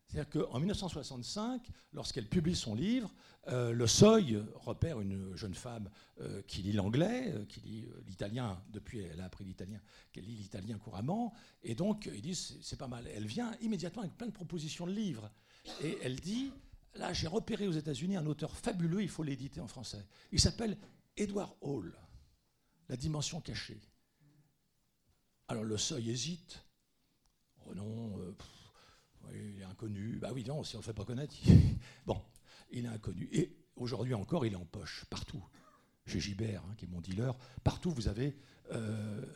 C'est-à-dire 0.09 0.49
qu'en 0.49 0.59
1965, 0.59 1.69
lorsqu'elle 1.93 2.29
publie 2.29 2.57
son 2.57 2.75
livre, 2.75 3.13
euh, 3.49 3.73
Le 3.73 3.87
Seuil 3.87 4.43
repère 4.55 5.01
une 5.01 5.37
jeune 5.37 5.55
femme 5.55 5.91
euh, 6.21 6.41
qui 6.43 6.63
lit 6.63 6.73
l'anglais, 6.73 7.33
euh, 7.35 7.45
qui 7.45 7.61
lit 7.61 7.89
l'italien, 8.07 8.63
depuis 8.71 9.01
elle 9.01 9.21
a 9.21 9.27
appris 9.27 9.45
l'italien, 9.45 9.81
qu'elle 10.13 10.25
lit 10.25 10.37
l'italien 10.37 10.79
couramment, 10.79 11.35
et 11.63 11.75
donc 11.75 12.11
ils 12.13 12.23
disent 12.23 12.57
c'est 12.63 12.79
pas 12.79 12.89
mal. 12.89 13.07
Elle 13.15 13.27
vient 13.27 13.55
immédiatement 13.61 14.03
avec 14.03 14.17
plein 14.17 14.27
de 14.27 14.33
propositions 14.33 14.87
de 14.87 14.93
livres, 14.93 15.31
et 15.83 15.99
elle 16.03 16.19
dit 16.19 16.53
là 16.95 17.13
j'ai 17.13 17.27
repéré 17.27 17.69
aux 17.69 17.73
États-Unis 17.73 18.17
un 18.17 18.27
auteur 18.27 18.57
fabuleux, 18.57 19.03
il 19.03 19.11
faut 19.11 19.23
l'éditer 19.23 19.61
en 19.61 19.69
français. 19.69 20.07
Il 20.33 20.41
s'appelle 20.41 20.79
Edward 21.19 21.55
Hall, 21.61 21.95
La 22.89 22.97
dimension 22.97 23.43
cachée. 23.43 23.81
Alors 25.49 25.65
le 25.65 25.77
Seuil 25.77 26.09
hésite. 26.09 26.65
Oh 27.67 27.75
non 27.75 28.35
il 29.35 29.61
est 29.61 29.65
inconnu. 29.65 30.19
Bah 30.21 30.31
oui, 30.33 30.45
non, 30.45 30.63
si 30.65 30.77
on 30.77 30.79
ne 30.79 30.83
le 30.83 30.87
fait 30.87 30.93
pas 30.95 31.05
connaître, 31.05 31.35
bon, 32.07 32.21
il 32.71 32.85
est 32.85 32.89
inconnu. 32.89 33.29
Et 33.33 33.57
aujourd'hui 33.77 34.15
encore, 34.15 34.47
il 34.47 34.53
est 34.53 34.57
en 34.57 34.67
poche, 34.67 35.05
partout. 35.11 35.43
Chez 36.07 36.21
Gibert, 36.21 36.63
hein, 36.65 36.75
qui 36.77 36.87
est 36.87 36.89
mon 36.89 37.01
dealer, 37.01 37.37
partout 37.63 37.91
vous 37.91 38.09
avez 38.09 38.35
euh, 38.73 39.27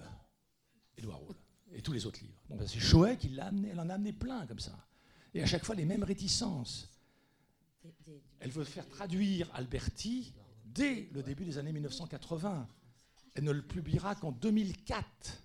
Edouard 0.96 1.22
Hall 1.22 1.36
et 1.74 1.82
tous 1.82 1.92
les 1.92 2.06
autres 2.06 2.20
livres. 2.20 2.42
Ben, 2.48 2.66
c'est 2.66 2.80
Chouet 2.80 3.16
qui 3.16 3.28
l'a 3.28 3.46
amené, 3.46 3.70
elle 3.70 3.80
en 3.80 3.88
a 3.88 3.94
amené 3.94 4.12
plein 4.12 4.46
comme 4.46 4.58
ça. 4.58 4.72
Et 5.34 5.42
à 5.42 5.46
chaque 5.46 5.64
fois, 5.64 5.74
les 5.74 5.84
mêmes 5.84 6.04
réticences. 6.04 6.88
Elle 8.40 8.50
veut 8.50 8.64
faire 8.64 8.88
traduire 8.88 9.50
Alberti 9.54 10.32
dès 10.64 11.08
le 11.12 11.22
début 11.22 11.44
des 11.44 11.58
années 11.58 11.72
1980. 11.72 12.68
Elle 13.34 13.44
ne 13.44 13.52
le 13.52 13.62
publiera 13.62 14.14
qu'en 14.14 14.32
2004. 14.32 15.42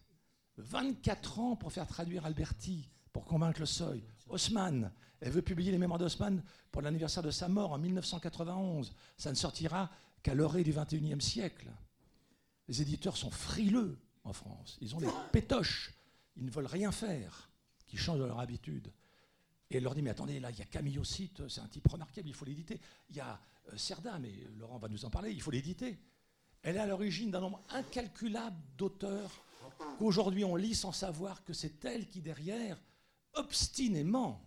24 0.57 1.39
ans 1.39 1.55
pour 1.55 1.71
faire 1.71 1.87
traduire 1.87 2.25
Alberti, 2.25 2.89
pour 3.13 3.25
convaincre 3.25 3.59
le 3.59 3.65
seuil. 3.65 4.03
Haussmann. 4.29 4.91
Elle 5.19 5.31
veut 5.31 5.41
publier 5.41 5.71
les 5.71 5.77
mémoires 5.77 5.99
d'Haussmann 5.99 6.43
pour 6.71 6.81
l'anniversaire 6.81 7.23
de 7.23 7.31
sa 7.31 7.47
mort 7.47 7.71
en 7.71 7.77
1991. 7.77 8.93
Ça 9.17 9.29
ne 9.29 9.35
sortira 9.35 9.89
qu'à 10.21 10.35
l'orée 10.35 10.63
du 10.63 10.73
XXIe 10.73 11.21
siècle. 11.21 11.71
Les 12.67 12.81
éditeurs 12.81 13.17
sont 13.17 13.31
frileux 13.31 13.97
en 14.23 14.33
France. 14.33 14.77
Ils 14.81 14.95
ont 14.95 14.99
des 14.99 15.09
pétoches. 15.31 15.93
Ils 16.35 16.45
ne 16.45 16.51
veulent 16.51 16.67
rien 16.67 16.91
faire, 16.91 17.49
qui 17.87 17.97
changent 17.97 18.19
de 18.19 18.25
leur 18.25 18.39
habitude. 18.39 18.91
Et 19.69 19.77
elle 19.77 19.83
leur 19.83 19.95
dit, 19.95 20.01
mais 20.01 20.11
attendez, 20.11 20.39
là, 20.39 20.51
il 20.51 20.59
y 20.59 20.61
a 20.61 20.65
Camille 20.65 20.99
c'est 21.03 21.61
un 21.61 21.67
type 21.67 21.87
remarquable, 21.87 22.27
il 22.27 22.33
faut 22.33 22.45
l'éditer. 22.45 22.79
Il 23.09 23.15
y 23.15 23.19
a 23.19 23.39
euh, 23.73 23.77
Cerda, 23.77 24.19
mais 24.19 24.31
Laurent 24.57 24.77
va 24.77 24.87
nous 24.87 25.03
en 25.03 25.09
parler, 25.09 25.31
il 25.31 25.41
faut 25.41 25.51
l'éditer. 25.51 25.97
Elle 26.61 26.75
est 26.77 26.79
à 26.79 26.85
l'origine 26.85 27.31
d'un 27.31 27.41
nombre 27.41 27.61
incalculable 27.69 28.57
d'auteurs 28.77 29.31
qu'aujourd'hui 29.99 30.43
on 30.43 30.55
lit 30.55 30.75
sans 30.75 30.91
savoir 30.91 31.43
que 31.43 31.53
c'est 31.53 31.83
elle 31.85 32.07
qui, 32.07 32.21
derrière, 32.21 32.77
obstinément 33.37 34.43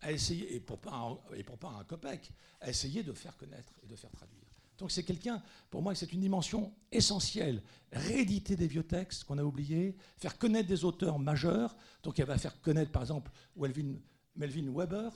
à 0.00 0.12
essayer, 0.12 0.54
et 0.54 0.60
pour 0.60 0.78
pas 0.78 0.94
un, 0.94 1.36
et 1.36 1.42
pour 1.42 1.58
pas 1.58 1.70
un 1.70 1.84
copec, 1.84 2.30
à 2.60 2.70
essayer 2.70 3.02
de 3.02 3.12
faire 3.12 3.36
connaître 3.36 3.72
et 3.82 3.86
de 3.86 3.96
faire 3.96 4.10
traduire. 4.10 4.46
Donc 4.78 4.90
c'est 4.90 5.02
quelqu'un, 5.02 5.42
pour 5.70 5.82
moi, 5.82 5.94
c'est 5.94 6.12
une 6.12 6.20
dimension 6.20 6.72
essentielle. 6.92 7.62
Rééditer 7.92 8.56
des 8.56 8.66
vieux 8.66 8.82
textes 8.82 9.24
qu'on 9.24 9.38
a 9.38 9.42
oubliés, 9.42 9.96
faire 10.18 10.36
connaître 10.36 10.68
des 10.68 10.84
auteurs 10.84 11.18
majeurs. 11.18 11.76
Donc 12.02 12.18
elle 12.18 12.26
va 12.26 12.36
faire 12.36 12.60
connaître, 12.60 12.92
par 12.92 13.02
exemple, 13.02 13.30
Melvin 13.56 14.70
Weber, 14.70 15.12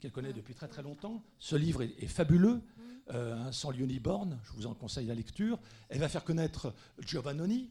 qu'elle 0.00 0.12
connaît 0.12 0.32
depuis 0.32 0.54
très 0.54 0.68
très 0.68 0.82
longtemps. 0.82 1.24
Ce 1.38 1.56
livre 1.56 1.82
est, 1.82 2.06
fabuleux, 2.06 2.60
euh, 3.10 3.50
sans 3.50 3.70
Lioni 3.70 3.98
Born, 3.98 4.38
je 4.44 4.52
vous 4.52 4.66
en 4.66 4.74
conseille 4.74 5.06
la 5.06 5.14
lecture. 5.14 5.58
Elle 5.88 6.00
va 6.00 6.08
faire 6.10 6.24
connaître 6.24 6.74
Giovannoni, 7.00 7.70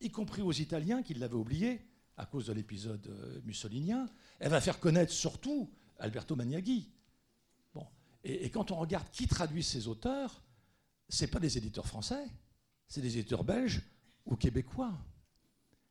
y 0.00 0.10
compris 0.10 0.42
aux 0.42 0.52
Italiens 0.52 1.02
qui 1.02 1.14
l'avaient 1.14 1.34
oublié 1.34 1.84
à 2.16 2.26
cause 2.26 2.46
de 2.46 2.52
l'épisode 2.52 3.06
euh, 3.08 3.40
mussolinien. 3.44 4.08
Elle 4.38 4.50
va 4.50 4.60
faire 4.60 4.80
connaître 4.80 5.12
surtout 5.12 5.70
Alberto 5.98 6.34
Maniaghi. 6.36 6.90
Bon. 7.74 7.86
Et, 8.24 8.50
quand 8.50 8.70
on 8.70 8.76
regarde 8.76 9.08
qui 9.10 9.26
traduit 9.26 9.62
ces 9.62 9.88
auteurs, 9.88 10.42
ce 11.08 11.26
pas 11.26 11.40
des 11.40 11.58
éditeurs 11.58 11.86
français, 11.86 12.26
c'est 12.88 13.00
des 13.00 13.18
éditeurs 13.18 13.44
belges 13.44 13.82
ou 14.24 14.36
québécois. 14.36 14.92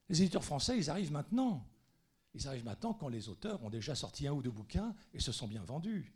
Les 0.09 0.21
éditeurs 0.21 0.43
français, 0.43 0.77
ils 0.77 0.89
arrivent 0.89 1.11
maintenant. 1.11 1.67
Ils 2.33 2.47
arrivent 2.47 2.65
maintenant 2.65 2.93
quand 2.93 3.07
les 3.07 3.29
auteurs 3.29 3.63
ont 3.63 3.69
déjà 3.69 3.95
sorti 3.95 4.27
un 4.27 4.33
ou 4.33 4.41
deux 4.41 4.51
bouquins 4.51 4.93
et 5.13 5.19
se 5.19 5.31
sont 5.31 5.47
bien 5.47 5.63
vendus. 5.63 6.13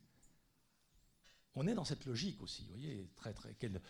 on 1.56 1.66
est 1.68 1.74
dans 1.74 1.86
cette 1.86 2.06
logique 2.06 2.42
aussi, 2.42 2.64
vous 2.64 2.70
voyez, 2.70 3.10
très, 3.16 3.34
très, 3.34 3.54
qu'elle, 3.56 3.82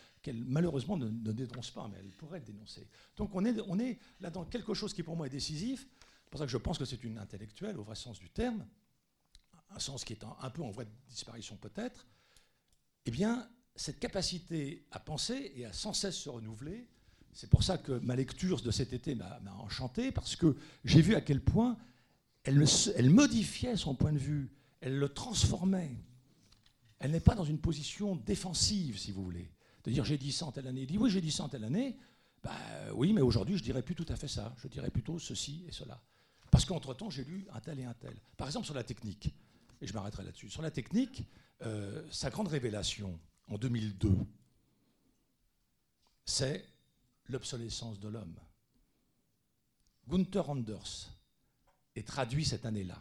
malheureusement 0.46 0.98
ne, 0.98 1.32
dénonce 1.32 1.72
pas, 1.72 1.88
mais 1.88 1.98
elle 2.00 2.12
pourrait 2.12 2.42
dénoncer. 2.42 2.88
Donc 3.18 3.36
on 3.36 3.44
est, 3.46 3.60
on 3.68 3.80
est 3.80 4.00
là 4.22 4.30
dans 4.30 4.46
quelque 4.46 4.74
chose 4.74 4.94
qui 4.94 5.04
pour 5.04 5.16
moi 5.16 5.28
est 5.28 5.32
décisif, 5.32 5.88
c'est 6.30 6.32
pour 6.32 6.40
ça 6.42 6.46
que 6.46 6.52
je 6.52 6.58
pense 6.58 6.78
que 6.78 6.86
c'est 6.86 7.04
une 7.04 7.18
intellectuelle 7.18 7.80
au 7.80 7.84
vrai 7.84 7.96
sens 7.96 8.20
du 8.20 8.30
terme, 8.30 8.64
un 9.72 9.80
sens 9.80 10.06
qui 10.06 10.14
est 10.14 10.24
un, 10.24 10.50
peu 10.52 10.62
en 10.62 10.70
voie 10.70 10.86
de 10.86 10.92
disparition 11.08 11.58
peut-être, 11.58 12.06
eh 13.08 13.12
bien, 13.12 13.50
cette 13.76 14.00
capacité 14.00 14.86
à 14.92 15.00
penser 15.00 15.54
et 15.56 15.66
à 15.66 15.74
sans 15.74 15.94
cesse 15.94 16.16
se 16.16 16.30
renouveler, 16.30 16.88
c'est 17.34 17.50
pour 17.50 17.64
ça 17.64 17.80
que 17.80 17.94
ma 17.94 18.16
lecture 18.16 18.62
de 18.62 18.70
cet 18.70 18.94
été 18.94 19.16
m'a, 19.16 19.42
enchanté, 19.58 20.12
parce 20.12 20.36
que 20.36 20.56
j'ai 20.86 21.02
vu 21.02 21.16
à 21.16 21.22
quel 21.22 21.42
point 21.42 21.80
elle, 22.44 23.10
modifiait 23.10 23.76
son 23.76 23.96
point 23.96 24.14
de 24.14 24.20
vue, 24.20 24.52
elle 24.82 25.00
le 25.00 25.10
transformait 25.10 25.98
elle 27.00 27.12
n'est 27.12 27.20
pas 27.22 27.34
dans 27.34 27.46
une 27.46 27.60
position 27.60 28.18
défensive, 28.18 29.00
si 29.00 29.12
vous 29.12 29.24
voulez. 29.24 29.50
De 29.84 29.92
dire 29.92 30.04
j'ai 30.04 30.18
dit 30.18 30.32
ça 30.32 30.46
en 30.46 30.52
telle 30.52 30.68
année, 30.68 30.86
dit 30.86 30.98
oui 30.98 31.10
j'ai 31.10 31.22
dit 31.22 31.32
ça 31.32 31.46
en 31.46 31.50
telle 31.50 31.64
année, 31.64 31.98
bah, 32.44 32.52
oui 32.94 33.14
mais 33.14 33.22
aujourd'hui 33.22 33.58
je 33.58 33.64
dirais 33.64 33.82
plus 33.82 33.96
tout 33.96 34.06
à 34.10 34.18
fait 34.18 34.28
ça, 34.28 34.54
je 34.62 34.68
dirais 34.68 34.92
plutôt 34.92 35.18
ceci 35.18 35.64
et 35.68 35.72
cela. 35.72 36.04
Parce 36.52 36.66
qu'entre-temps 36.66 37.10
j'ai 37.10 37.24
lu 37.24 37.48
un 37.54 37.60
tel 37.60 37.80
et 37.80 37.86
un 37.86 37.94
tel. 37.94 38.16
Par 38.38 38.48
exemple 38.48 38.66
sur 38.66 38.76
la 38.76 38.84
technique, 38.84 39.34
et 39.82 39.88
je 39.88 39.94
m'arrêterai 39.94 40.24
là-dessus, 40.24 40.50
sur 40.50 40.62
la 40.62 40.72
technique, 40.72 41.24
euh, 41.62 42.06
sa 42.12 42.30
grande 42.30 42.48
révélation 42.48 43.20
en 43.48 43.58
2002, 43.58 44.12
c'est 46.26 46.66
l'obsolescence 47.28 48.00
de 48.00 48.08
l'homme. 48.08 48.36
Gunther 50.08 50.50
Anders 50.50 51.12
est 51.96 52.08
traduit 52.08 52.46
cette 52.46 52.66
année-là 52.66 53.00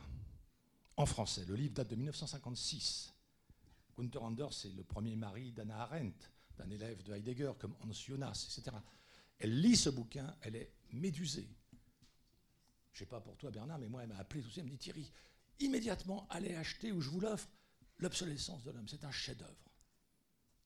en 0.96 1.06
français. 1.06 1.44
Le 1.46 1.54
livre 1.54 1.74
date 1.74 1.88
de 1.88 1.96
1956. 1.96 3.14
Gunther 3.98 4.22
Anders 4.22 4.52
c'est 4.52 4.74
le 4.74 4.84
premier 4.84 5.16
mari 5.16 5.52
d'Anna 5.52 5.82
Arendt, 5.82 6.30
d'un 6.56 6.68
élève 6.70 7.02
de 7.02 7.14
Heidegger 7.14 7.52
comme 7.58 7.74
Hans 7.80 7.92
Jonas, 7.92 8.46
etc. 8.48 8.76
Elle 9.38 9.60
lit 9.60 9.76
ce 9.76 9.90
bouquin, 9.90 10.34
elle 10.42 10.56
est 10.56 10.72
médusée. 10.92 11.48
Je 12.98 13.04
sais 13.04 13.08
pas 13.08 13.20
pour 13.20 13.36
toi 13.36 13.52
Bernard, 13.52 13.78
mais 13.78 13.86
moi 13.86 14.02
elle 14.02 14.08
m'a 14.08 14.16
appelé 14.16 14.42
tout 14.42 14.50
ça, 14.50 14.60
elle 14.60 14.64
me 14.64 14.70
dit 14.70 14.76
Thierry, 14.76 15.08
immédiatement 15.60 16.26
allez 16.30 16.56
acheter 16.56 16.90
ou 16.90 17.00
je 17.00 17.08
vous 17.08 17.20
l'offre 17.20 17.48
L'obsolescence 18.00 18.64
de 18.64 18.72
l'homme, 18.72 18.88
c'est 18.88 19.04
un 19.04 19.12
chef-d'œuvre. 19.12 19.70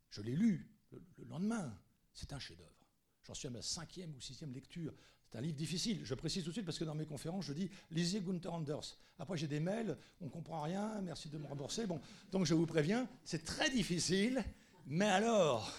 Je 0.09 0.23
l'ai 0.23 0.35
lu 0.35 0.67
le, 0.93 1.03
le 1.19 1.25
lendemain, 1.27 1.79
c'est 2.15 2.33
un 2.33 2.39
chef-d'œuvre. 2.39 2.87
J'en 3.27 3.35
suis 3.35 3.49
à 3.49 3.51
ma 3.51 3.61
cinquième 3.61 4.15
ou 4.15 4.21
sixième 4.23 4.55
lecture. 4.55 4.95
C'est 5.27 5.37
un 5.37 5.41
livre 5.43 5.57
difficile. 5.57 6.01
Je 6.05 6.15
précise 6.15 6.43
tout 6.43 6.49
de 6.49 6.55
suite 6.55 6.65
parce 6.65 6.79
que 6.79 6.85
dans 6.85 6.95
mes 6.95 7.05
conférences, 7.05 7.45
je 7.45 7.53
dis 7.53 7.71
lisez 7.91 8.23
Gunther 8.23 8.55
Anders. 8.55 8.99
Après, 9.19 9.37
j'ai 9.37 9.47
des 9.47 9.61
mails, 9.61 9.99
on 10.23 10.27
ne 10.27 10.31
comprend 10.31 10.63
rien, 10.63 11.03
merci 11.03 11.29
de 11.29 11.37
me 11.37 11.47
rembourser. 11.47 11.87
Bon, 11.87 12.01
donc 12.31 12.47
je 12.47 12.55
vous 12.55 12.67
préviens, 12.67 13.07
c'est 13.25 13.45
très 13.45 13.69
difficile, 13.69 14.43
mais 14.87 15.09
alors, 15.09 15.71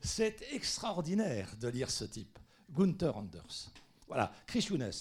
c'est 0.00 0.42
extraordinaire 0.52 1.56
de 1.56 1.66
lire 1.66 1.90
ce 1.90 2.04
type. 2.04 2.38
Gunther 2.70 3.16
Anders. 3.16 3.72
Voilà, 4.06 4.32
Chris 4.46 4.68
Younes. 4.70 4.92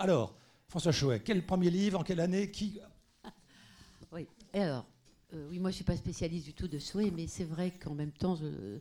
Alors, 0.00 0.32
François 0.68 0.92
Chouet, 0.92 1.20
quel 1.24 1.44
premier 1.44 1.70
livre, 1.70 1.98
en 1.98 2.04
quelle 2.04 2.20
année, 2.20 2.52
qui 2.52 2.78
Oui, 4.12 4.28
alors, 4.52 4.86
euh, 5.34 5.48
oui, 5.50 5.58
moi 5.58 5.70
je 5.70 5.72
ne 5.72 5.76
suis 5.78 5.84
pas 5.84 5.96
spécialiste 5.96 6.44
du 6.44 6.54
tout 6.54 6.68
de 6.68 6.78
Souhait, 6.78 7.10
mais 7.10 7.26
c'est 7.26 7.42
vrai 7.42 7.72
qu'en 7.72 7.96
même 7.96 8.12
temps, 8.12 8.36
je, 8.36 8.44
euh, 8.44 8.78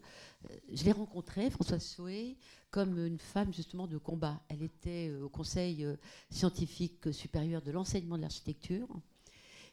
l'ai 0.69 0.91
rencontrée, 0.91 1.49
Françoise 1.49 1.83
Souhait, 1.83 2.35
comme 2.69 3.03
une 3.03 3.17
femme 3.17 3.51
justement 3.51 3.87
de 3.87 3.97
combat. 3.97 4.39
Elle 4.47 4.61
était 4.61 5.09
euh, 5.09 5.23
au 5.23 5.29
Conseil 5.29 5.87
scientifique 6.29 7.11
supérieur 7.11 7.63
de 7.63 7.71
l'enseignement 7.71 8.17
de 8.17 8.21
l'architecture. 8.21 8.87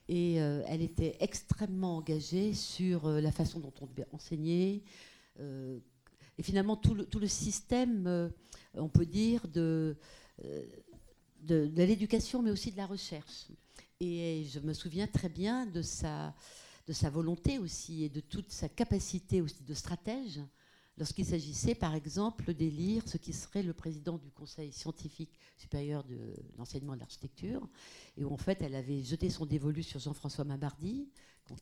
Et 0.08 0.34
elle 0.34 0.82
était 0.82 1.16
extrêmement 1.20 1.96
engagée 1.96 2.52
sur 2.52 3.08
la 3.08 3.32
façon 3.32 3.58
dont 3.58 3.72
on 3.80 3.86
devait 3.86 4.06
enseigner. 4.12 4.84
et 5.40 6.42
finalement, 6.42 6.76
tout 6.76 6.92
le, 6.92 7.06
tout 7.06 7.18
le 7.18 7.26
système, 7.26 8.30
on 8.74 8.90
peut 8.90 9.06
dire, 9.06 9.48
de, 9.48 9.96
de, 11.46 11.70
l'éducation, 11.76 12.42
mais 12.42 12.50
aussi 12.50 12.72
de 12.72 12.76
la 12.76 12.86
recherche. 12.86 13.48
Et 14.00 14.44
je 14.52 14.60
me 14.60 14.72
souviens 14.72 15.06
très 15.06 15.28
bien 15.28 15.66
de 15.66 15.82
sa, 15.82 16.34
de 16.86 16.92
sa 16.92 17.10
volonté 17.10 17.58
aussi 17.58 18.04
et 18.04 18.08
de 18.08 18.20
toute 18.20 18.50
sa 18.50 18.68
capacité 18.68 19.40
aussi 19.40 19.62
de 19.62 19.74
stratège 19.74 20.40
lorsqu'il 20.98 21.24
s'agissait 21.24 21.74
par 21.74 21.94
exemple 21.94 22.54
d'élire 22.54 23.02
ce 23.06 23.16
qui 23.16 23.32
serait 23.32 23.62
le 23.62 23.72
président 23.72 24.18
du 24.18 24.30
Conseil 24.30 24.72
scientifique 24.72 25.38
supérieur 25.56 26.04
de 26.04 26.18
l'enseignement 26.56 26.94
de 26.94 27.00
l'architecture, 27.00 27.66
et 28.16 28.24
où 28.24 28.32
en 28.32 28.36
fait 28.36 28.62
elle 28.62 28.74
avait 28.74 29.02
jeté 29.02 29.30
son 29.30 29.46
dévolu 29.46 29.82
sur 29.82 30.00
Jean-François 30.00 30.44
Mabardy, 30.44 31.08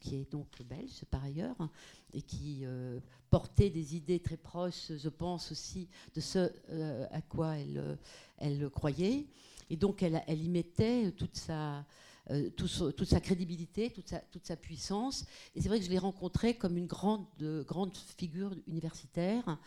qui 0.00 0.16
est 0.16 0.30
donc 0.30 0.46
belge 0.62 1.04
par 1.10 1.24
ailleurs, 1.24 1.56
et 2.12 2.22
qui 2.22 2.60
euh, 2.62 3.00
portait 3.30 3.70
des 3.70 3.96
idées 3.96 4.20
très 4.20 4.36
proches, 4.36 4.92
je 4.96 5.08
pense 5.08 5.50
aussi, 5.50 5.88
de 6.14 6.20
ce 6.20 6.50
euh, 6.70 7.06
à 7.10 7.20
quoi 7.22 7.56
elle, 7.56 7.78
euh, 7.78 7.96
elle 8.38 8.70
croyait. 8.70 9.26
Et 9.72 9.76
donc 9.76 10.02
elle, 10.02 10.22
elle 10.26 10.44
y 10.44 10.50
mettait 10.50 11.12
toute 11.12 11.34
sa, 11.34 11.86
euh, 12.30 12.50
toute 12.50 13.06
sa 13.06 13.20
crédibilité, 13.20 13.88
toute 13.88 14.06
sa, 14.06 14.18
toute 14.18 14.46
sa 14.46 14.54
puissance. 14.54 15.24
Et 15.54 15.62
c'est 15.62 15.68
vrai 15.70 15.78
que 15.78 15.86
je 15.86 15.90
l'ai 15.90 15.98
rencontré 15.98 16.54
comme 16.58 16.76
une 16.76 16.86
grande, 16.86 17.24
grande 17.66 17.96
figure 17.96 18.54
universitaire 18.66 19.58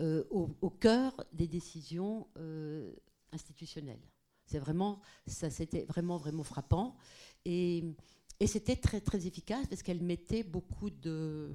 euh, 0.00 0.24
au, 0.30 0.68
cœur 0.68 1.14
des 1.32 1.46
décisions 1.46 2.26
euh, 2.38 2.92
institutionnelles. 3.30 4.02
C'est 4.46 4.58
vraiment, 4.58 5.00
ça 5.28 5.48
c'était 5.48 5.84
vraiment, 5.84 6.16
vraiment 6.16 6.42
frappant. 6.42 6.96
Et, 7.44 7.84
et 8.40 8.48
c'était 8.48 8.74
très, 8.74 9.00
très 9.00 9.28
efficace 9.28 9.68
parce 9.68 9.84
qu'elle 9.84 10.02
mettait 10.02 10.42
beaucoup 10.42 10.90
de 10.90 11.54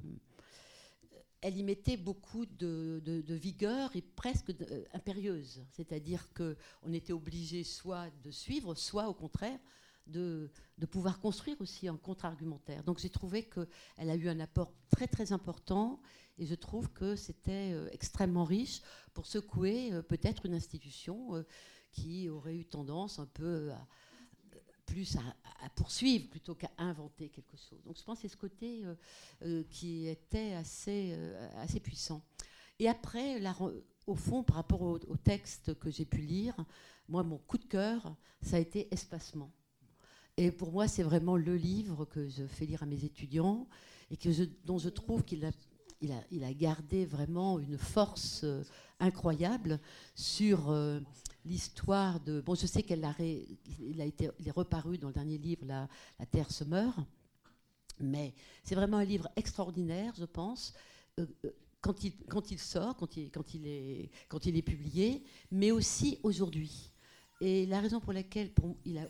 elle 1.40 1.56
y 1.56 1.62
mettait 1.62 1.96
beaucoup 1.96 2.46
de, 2.46 3.22
vigueur 3.28 3.94
et 3.94 4.02
presque 4.02 4.52
impérieuse. 4.92 5.62
C'est-à-dire 5.70 6.28
qu'on 6.34 6.92
était 6.92 7.12
obligé 7.12 7.64
soit 7.64 8.10
de 8.24 8.30
suivre, 8.30 8.74
soit 8.74 9.08
au 9.08 9.14
contraire 9.14 9.58
de, 10.08 10.50
pouvoir 10.90 11.20
construire 11.20 11.60
aussi 11.60 11.88
un 11.88 11.96
contre-argumentaire. 11.96 12.82
Donc 12.82 12.98
j'ai 12.98 13.10
trouvé 13.10 13.44
qu'elle 13.44 14.10
a 14.10 14.16
eu 14.16 14.28
un 14.28 14.40
apport 14.40 14.72
très 14.90 15.06
très 15.06 15.32
important 15.32 16.00
et 16.38 16.46
je 16.46 16.54
trouve 16.54 16.90
que 16.92 17.16
c'était 17.16 17.72
euh, 17.72 17.88
extrêmement 17.92 18.44
riche 18.44 18.80
pour 19.12 19.26
secouer 19.26 19.92
euh, 19.92 20.02
peut-être 20.02 20.46
une 20.46 20.54
institution 20.54 21.34
euh, 21.34 21.42
qui 21.90 22.28
aurait 22.28 22.56
eu 22.56 22.64
tendance 22.64 23.18
un 23.18 23.26
peu 23.26 23.72
à, 23.72 23.86
plus 24.88 25.16
à, 25.16 25.68
poursuivre 25.76 26.28
plutôt 26.28 26.54
qu'à 26.54 26.70
inventer 26.78 27.28
quelque 27.28 27.56
chose. 27.56 27.78
Donc 27.84 27.96
je 27.96 28.02
pense 28.02 28.18
que 28.18 28.22
c'est 28.22 28.28
ce 28.28 28.36
côté 28.36 28.82
qui 29.70 30.08
était 30.08 30.54
assez, 30.54 31.14
assez 31.56 31.80
puissant. 31.80 32.22
Et 32.78 32.88
après, 32.88 33.40
au 34.06 34.14
fond, 34.14 34.42
par 34.42 34.56
rapport 34.56 34.82
au, 34.82 34.98
au 35.08 35.16
texte 35.16 35.78
que 35.78 35.90
j'ai 35.90 36.04
pu 36.04 36.18
lire, 36.18 36.54
moi, 37.08 37.22
mon 37.22 37.38
coup 37.38 37.58
de 37.58 37.64
cœur, 37.64 38.14
ça 38.42 38.56
a 38.56 38.58
été 38.58 38.88
Espacement. 38.92 39.50
Et 40.36 40.52
pour 40.52 40.70
moi, 40.70 40.86
c'est 40.86 41.02
vraiment 41.02 41.36
le 41.36 41.56
livre 41.56 42.04
que 42.04 42.28
je 42.28 42.46
fais 42.46 42.64
lire 42.64 42.82
à 42.82 42.86
mes 42.86 43.04
étudiants 43.04 43.66
et 44.10 44.16
que 44.16 44.28
dont 44.64 44.78
je 44.78 44.88
trouve 44.88 45.24
qu'il 45.24 45.44
a, 45.44 45.50
il 46.00 46.44
a, 46.44 46.54
gardé 46.54 47.04
vraiment 47.06 47.58
une 47.58 47.78
force 47.78 48.42
euh, 48.44 48.62
incroyable 49.00 49.80
sur 50.14 50.70
euh, 50.70 51.00
l'histoire 51.44 52.20
de. 52.20 52.40
Bon, 52.40 52.54
je 52.54 52.66
sais 52.66 52.82
qu'elle 52.82 53.04
a, 53.04 53.14
été, 53.18 54.30
il 54.38 54.48
est 54.48 54.52
reparu 54.52 54.98
dans 54.98 55.08
le 55.08 55.14
dernier 55.14 55.38
livre, 55.38 55.64
La, 55.66 55.88
Terre 56.30 56.50
se 56.50 56.64
meurt, 56.64 56.98
mais 58.00 58.34
c'est 58.62 58.74
vraiment 58.74 58.98
un 58.98 59.04
livre 59.04 59.28
extraordinaire, 59.36 60.14
je 60.16 60.24
pense. 60.24 60.72
Euh, 61.18 61.26
quand 61.80 62.04
il, 62.50 62.58
sort, 62.58 62.96
quand 62.96 63.16
il, 63.16 63.66
est, 63.66 64.62
publié, 64.62 65.22
mais 65.52 65.70
aussi 65.70 66.18
aujourd'hui. 66.24 66.90
Et 67.40 67.66
la 67.66 67.80
raison 67.80 68.00
pour 68.00 68.12
laquelle 68.12 68.50
il 68.84 68.98
a 68.98 69.06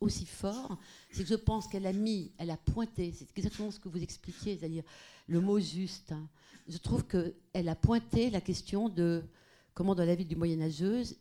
aussi 0.00 0.26
fort, 0.26 0.78
c'est 1.10 1.22
que 1.22 1.28
je 1.28 1.34
pense 1.34 1.66
qu'elle 1.66 1.86
a 1.86 1.94
mis, 1.94 2.32
elle 2.36 2.50
a 2.50 2.58
pointé, 2.58 3.12
c'est 3.16 3.26
exactement 3.36 3.70
ce 3.70 3.80
que 3.80 3.88
vous 3.88 4.02
expliquiez, 4.02 4.58
c'est-à-dire 4.58 4.84
le 5.30 5.40
mot 5.40 5.60
juste. 5.60 6.12
Hein. 6.12 6.28
Je 6.68 6.76
trouve 6.78 7.06
qu'elle 7.06 7.68
a 7.68 7.76
pointé 7.76 8.30
la 8.30 8.40
question 8.40 8.88
de 8.88 9.22
comment 9.74 9.94
dans 9.94 10.04
la 10.04 10.14
ville 10.14 10.28
du 10.28 10.36
moyenâgeuse, 10.36 11.16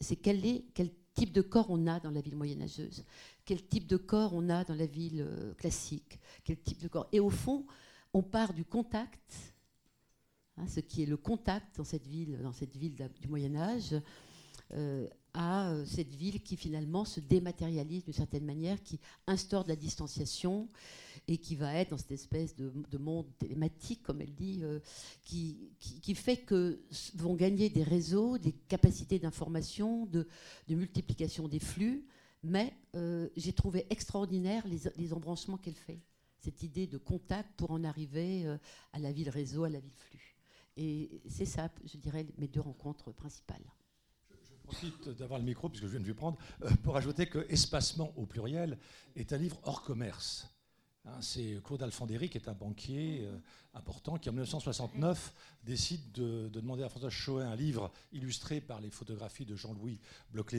c'est 0.00 0.16
quel, 0.16 0.40
quel 0.74 0.90
type 1.14 1.32
de 1.32 1.42
corps 1.42 1.66
on 1.68 1.86
a 1.86 2.00
dans 2.00 2.10
la 2.10 2.20
ville 2.20 2.34
moyenâgeuse, 2.34 3.04
quel 3.44 3.64
type 3.64 3.86
de 3.86 3.98
corps 3.98 4.32
on 4.34 4.48
a 4.48 4.64
dans 4.64 4.74
la 4.74 4.86
ville 4.86 5.20
euh, 5.20 5.54
classique, 5.54 6.18
quel 6.44 6.58
type 6.58 6.80
de 6.80 6.88
corps? 6.88 7.06
Et 7.12 7.20
au 7.20 7.30
fond, 7.30 7.66
on 8.12 8.22
part 8.22 8.54
du 8.54 8.64
contact, 8.64 9.54
hein, 10.56 10.66
ce 10.66 10.80
qui 10.80 11.02
est 11.02 11.06
le 11.06 11.18
contact 11.18 11.76
dans 11.76 11.84
cette 11.84 12.06
ville, 12.06 12.38
dans 12.42 12.52
cette 12.52 12.74
ville 12.74 12.96
du 13.20 13.28
Moyen 13.28 13.54
Âge, 13.54 13.94
euh, 14.72 15.06
à 15.34 15.70
euh, 15.70 15.84
cette 15.84 16.14
ville 16.14 16.42
qui 16.42 16.56
finalement 16.56 17.04
se 17.04 17.20
dématérialise 17.20 18.04
d'une 18.04 18.14
certaine 18.14 18.46
manière, 18.46 18.82
qui 18.82 18.98
instaure 19.26 19.64
de 19.64 19.68
la 19.68 19.76
distanciation 19.76 20.68
et 21.28 21.38
qui 21.38 21.56
va 21.56 21.74
être 21.74 21.90
dans 21.90 21.98
cette 21.98 22.12
espèce 22.12 22.54
de, 22.56 22.98
monde 22.98 23.26
télématique, 23.38 24.02
comme 24.02 24.20
elle 24.20 24.34
dit, 24.34 24.60
euh, 24.62 24.80
qui, 25.22 25.70
qui, 25.80 26.14
fait 26.14 26.36
que 26.36 26.80
vont 27.14 27.34
gagner 27.34 27.68
des 27.68 27.82
réseaux, 27.82 28.38
des 28.38 28.52
capacités 28.52 29.18
d'information, 29.18 30.06
de, 30.06 30.26
multiplication 30.68 31.48
des 31.48 31.60
flux. 31.60 32.06
Mais 32.42 32.72
j'ai 33.36 33.52
trouvé 33.52 33.86
extraordinaire 33.90 34.66
les, 34.68 34.82
les 34.96 35.12
embranchements 35.12 35.56
qu'elle 35.56 35.74
fait. 35.74 36.00
cette 36.46 36.62
idée 36.62 36.86
de 36.86 36.96
contact 36.96 37.50
pour 37.56 37.72
en 37.72 37.82
arriver 37.82 38.46
euh, 38.46 38.56
à 38.92 39.00
la 39.00 39.10
vie 39.10 39.24
de 39.24 39.30
réseau, 39.30 39.64
à 39.64 39.68
la 39.68 39.80
vie 39.80 39.90
de 39.90 39.96
flux. 39.96 40.36
Et 40.76 41.22
c'est 41.28 41.44
ça, 41.44 41.70
je 41.84 41.96
dirais, 41.96 42.24
mes 42.38 42.46
deux 42.46 42.60
rencontres 42.60 43.10
principales. 43.10 43.64
Je 44.30 44.54
profite 44.62 45.08
d'avoir 45.08 45.40
le 45.40 45.44
micro, 45.44 45.68
puisque 45.68 45.86
je 45.86 45.90
viens 45.90 46.00
de 46.00 46.04
lui 46.04 46.14
prendre, 46.14 46.38
euh, 46.62 46.70
pour 46.84 46.96
ajouter 46.96 47.26
que 47.26 47.46
Espacement 47.48 48.12
au 48.16 48.26
pluriel 48.26 48.78
est 49.16 49.32
un 49.32 49.38
livre 49.38 49.58
hors 49.64 49.82
commerce. 49.82 50.55
Hein, 51.06 51.18
c'est 51.20 51.60
Claude 51.64 51.82
Alfandéry, 51.82 52.28
qui 52.28 52.38
est 52.38 52.48
un 52.48 52.54
banquier 52.54 53.20
euh, 53.22 53.38
important, 53.74 54.18
qui 54.18 54.28
en 54.28 54.32
1969 54.32 55.32
décide 55.64 56.12
de, 56.12 56.48
demander 56.48 56.82
à 56.82 56.88
François 56.88 57.10
Choet 57.10 57.44
un 57.44 57.54
livre 57.54 57.92
illustré 58.12 58.60
par 58.60 58.80
les 58.80 58.90
photographies 58.90 59.44
de 59.44 59.54
Jean-Louis 59.54 60.00
bloch 60.32 60.54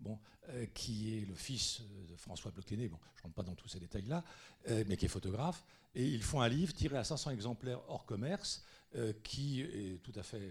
bon, 0.00 0.18
euh, 0.48 0.66
qui 0.74 1.18
est 1.18 1.26
le 1.26 1.34
fils 1.34 1.82
de 2.08 2.16
François 2.16 2.50
bloch 2.50 2.68
bon, 2.68 2.76
je 2.76 3.20
ne 3.20 3.22
rentre 3.22 3.34
pas 3.34 3.42
dans 3.42 3.54
tous 3.54 3.68
ces 3.68 3.80
détails-là, 3.80 4.24
mais 4.86 4.96
qui 4.96 5.04
est 5.04 5.08
photographe. 5.08 5.64
Et 5.94 6.06
ils 6.06 6.22
font 6.22 6.40
un 6.40 6.48
livre 6.48 6.72
tiré 6.72 6.96
à 6.96 7.04
500 7.04 7.30
exemplaires 7.30 7.80
hors 7.88 8.06
commerce, 8.06 8.64
euh, 8.94 9.12
qui 9.22 9.60
est 9.60 10.02
tout 10.02 10.12
à 10.16 10.22
fait 10.22 10.50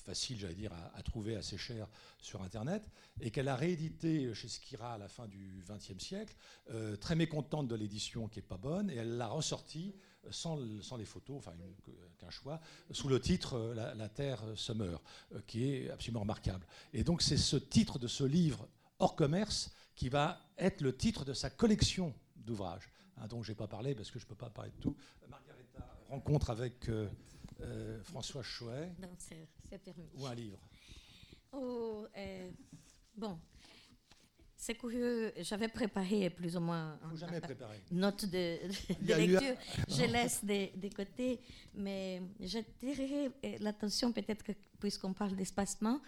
facile, 0.00 0.38
j'allais 0.38 0.54
dire, 0.54 0.72
à, 0.94 1.02
trouver 1.02 1.36
assez 1.36 1.58
cher 1.58 1.88
sur 2.20 2.42
Internet, 2.42 2.82
et 3.20 3.30
qu'elle 3.30 3.48
a 3.48 3.56
réédité 3.56 4.34
chez 4.34 4.48
Skira 4.48 4.94
à 4.94 4.98
la 4.98 5.08
fin 5.08 5.26
du 5.28 5.64
XXe 5.68 6.02
siècle, 6.02 6.34
euh, 6.70 6.96
très 6.96 7.14
mécontente 7.14 7.68
de 7.68 7.74
l'édition 7.74 8.28
qui 8.28 8.38
n'est 8.38 8.46
pas 8.46 8.56
bonne, 8.56 8.90
et 8.90 8.96
elle 8.96 9.16
l'a 9.16 9.28
ressortie 9.28 9.94
sans, 10.30 10.58
sans, 10.82 10.96
les 10.96 11.04
photos, 11.04 11.38
enfin 11.38 11.52
qu'un 12.18 12.30
choix, 12.30 12.60
sous 12.90 13.08
le 13.08 13.20
titre 13.20 13.74
la, 13.74 14.08
Terre 14.08 14.42
Summer, 14.54 15.00
euh, 15.32 15.40
qui 15.46 15.64
est 15.64 15.90
absolument 15.90 16.20
remarquable. 16.20 16.66
Et 16.92 17.04
donc 17.04 17.22
c'est 17.22 17.36
ce 17.36 17.56
titre 17.56 17.98
de 17.98 18.06
ce 18.06 18.24
livre 18.24 18.68
hors 18.98 19.16
commerce 19.16 19.72
qui 19.96 20.08
va 20.08 20.40
être 20.58 20.80
le 20.80 20.96
titre 20.96 21.24
de 21.24 21.32
sa 21.32 21.50
collection 21.50 22.14
d'ouvrages, 22.36 22.88
hein, 23.16 23.26
dont 23.26 23.42
je 23.42 23.50
n'ai 23.50 23.56
pas 23.56 23.66
parlé 23.66 23.94
parce 23.94 24.10
que 24.10 24.18
je 24.18 24.24
ne 24.24 24.28
peux 24.28 24.36
pas 24.36 24.50
parler 24.50 24.70
de 24.70 24.80
tout. 24.80 24.96
Margareta 25.28 25.86
rencontre 26.08 26.50
avec... 26.50 26.88
Euh, 26.88 27.08
François 28.02 28.42
Chouet 28.42 28.92
ou 30.14 30.26
un 30.26 30.34
livre. 30.34 30.58
Oh, 31.52 32.06
euh, 32.16 32.50
Bon, 33.14 33.38
c'est 34.56 34.74
curieux, 34.74 35.34
j'avais 35.40 35.68
préparé 35.68 36.30
plus 36.30 36.56
ou 36.56 36.60
moins 36.60 36.98
une 37.90 37.98
note 37.98 38.24
de, 38.24 38.58
lecture. 39.02 39.56
Je 39.88 40.04
laisse 40.04 40.42
des, 40.44 40.90
côtés, 40.96 41.40
mais 41.74 42.22
j'attirerai 42.40 43.26
euh, 43.26 43.56
l'attention 43.60 44.12
peut-être 44.12 44.44
puisqu'on 44.80 45.12
parle 45.12 45.36
d'espacement, 45.36 46.00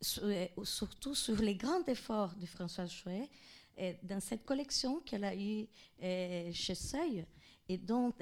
surtout 0.00 1.14
sur 1.14 1.36
les 1.36 1.56
grands 1.56 1.84
efforts 1.86 2.34
de 2.36 2.46
François 2.46 2.86
Chouet 2.86 3.28
dans 4.02 4.20
cette 4.20 4.44
collection 4.44 5.00
qu'elle 5.00 5.24
a 5.24 5.34
eue 5.34 5.66
chez 6.52 6.74
Seuil. 6.74 7.26
Et 7.68 7.78
donc 7.78 8.14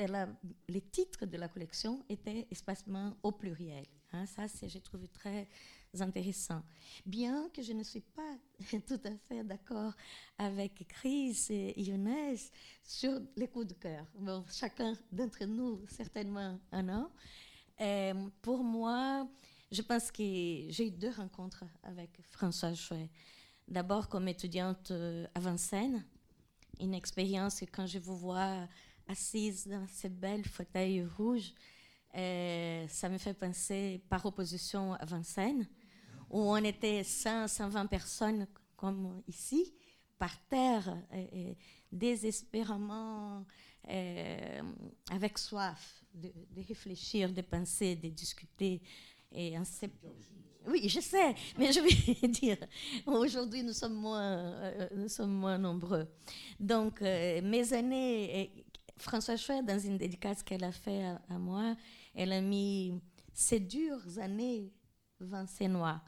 les 0.69 0.81
titres 0.81 1.27
de 1.27 1.37
la 1.37 1.49
collection 1.49 2.05
étaient 2.09 2.47
espacement 2.51 3.17
au 3.23 3.33
pluriel. 3.33 3.85
Hein. 4.13 4.27
ça, 4.27 4.47
j'ai 4.67 4.81
trouvé 4.81 5.09
très 5.09 5.49
intéressant. 5.99 6.63
Bien 7.05 7.49
que 7.53 7.63
je 7.63 7.73
ne 7.73 7.83
suis 7.83 8.01
pas 8.01 8.37
tout 8.87 9.01
à 9.05 9.17
fait 9.29 9.43
d'accord 9.45 9.93
avec 10.39 10.87
Chris 10.89 11.47
et 11.51 11.81
Younes 11.81 12.37
sur 12.83 13.21
les 13.37 13.49
coups 13.49 13.69
de 13.69 13.75
cœur. 13.75 14.07
Bon, 14.15 14.45
chacun 14.51 14.95
d'entre 15.11 15.45
nous, 15.45 15.85
certainement 15.89 16.59
un 16.73 16.89
an. 16.89 17.11
Euh, 17.81 18.29
pour 18.43 18.63
moi, 18.63 19.29
je 19.73 19.83
pense 19.83 20.11
que 20.11 20.23
j'ai 20.69 20.89
eu 20.89 20.91
deux 20.91 21.11
rencontres 21.11 21.65
avec 21.83 22.11
François 22.23 22.75
Chouet. 22.75 23.09
D'abord 23.67 24.09
comme 24.09 24.29
étudiante 24.29 24.91
euh, 24.91 25.27
à 25.35 25.41
Vincennes, 25.41 26.05
une 26.81 26.95
expérience 26.95 27.61
que 27.61 27.67
quand 27.67 27.87
je 27.87 27.99
vous 27.99 28.17
vois 28.17 28.67
assise 29.07 29.67
dans 29.67 29.87
ces 29.89 30.09
belles 30.09 30.47
fauteuils 30.47 31.05
rouges, 31.05 31.53
euh, 32.17 32.87
ça 32.89 33.09
me 33.09 33.19
fait 33.19 33.35
penser 33.35 34.01
par 34.09 34.25
opposition 34.27 34.95
à 34.95 35.05
Vincennes, 35.05 35.67
où 36.29 36.41
on 36.41 36.57
était 36.57 37.05
100, 37.05 37.49
120 37.49 37.87
personnes 37.87 38.47
comme 38.77 39.23
ici, 39.29 39.73
par 40.19 40.37
terre, 40.49 40.97
et, 41.15 41.57
désespérément, 41.91 43.45
euh, 43.89 44.63
avec 45.11 45.39
soif 45.39 46.05
de, 46.15 46.31
réfléchir, 46.69 47.33
de 47.33 47.43
penser, 47.43 47.97
de 47.97 48.09
discuter. 48.09 48.83
Et 49.33 49.55
oui, 50.67 50.89
je 50.89 51.01
sais, 51.01 51.35
mais 51.57 51.73
je 51.73 51.81
vais 51.81 52.29
dire, 52.29 52.59
aujourd'hui 53.07 53.63
nous 53.63 53.73
sommes 53.73 53.95
moins, 53.95 54.21
euh, 54.23 55.59
nombreux. 55.59 56.07
Donc, 56.59 57.01
mes 57.01 57.73
années 57.73 58.53
François 59.01 59.37
Chouet, 59.37 59.63
dans 59.63 59.79
une 59.79 59.97
dédicace 59.97 60.43
qu'elle 60.43 60.65
a 60.65 60.73
fait 60.73 61.03
à, 61.31 61.39
moi, 61.39 61.75
elle 62.15 62.33
a 62.33 62.41
mis 62.41 63.01
ces 63.33 63.61
dures 63.61 64.19
années 64.19 64.73
vincénois. 65.21 66.01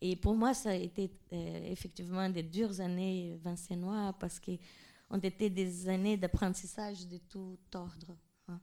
Et 0.00 0.16
pour 0.16 0.34
moi, 0.34 0.54
ça 0.54 0.70
a 0.70 0.74
été 0.74 1.10
euh, 1.32 1.70
effectivement 1.70 2.28
des 2.30 2.42
dures 2.42 2.80
années 2.80 3.38
vincénois 3.42 4.14
parce 4.18 4.40
qu'on 4.40 5.18
était 5.20 5.50
des 5.50 5.88
années 5.88 6.16
d'apprentissage 6.16 7.06
de 7.06 7.18
tout 7.18 7.58
ordre. 7.74 8.16
Hein. 8.48 8.60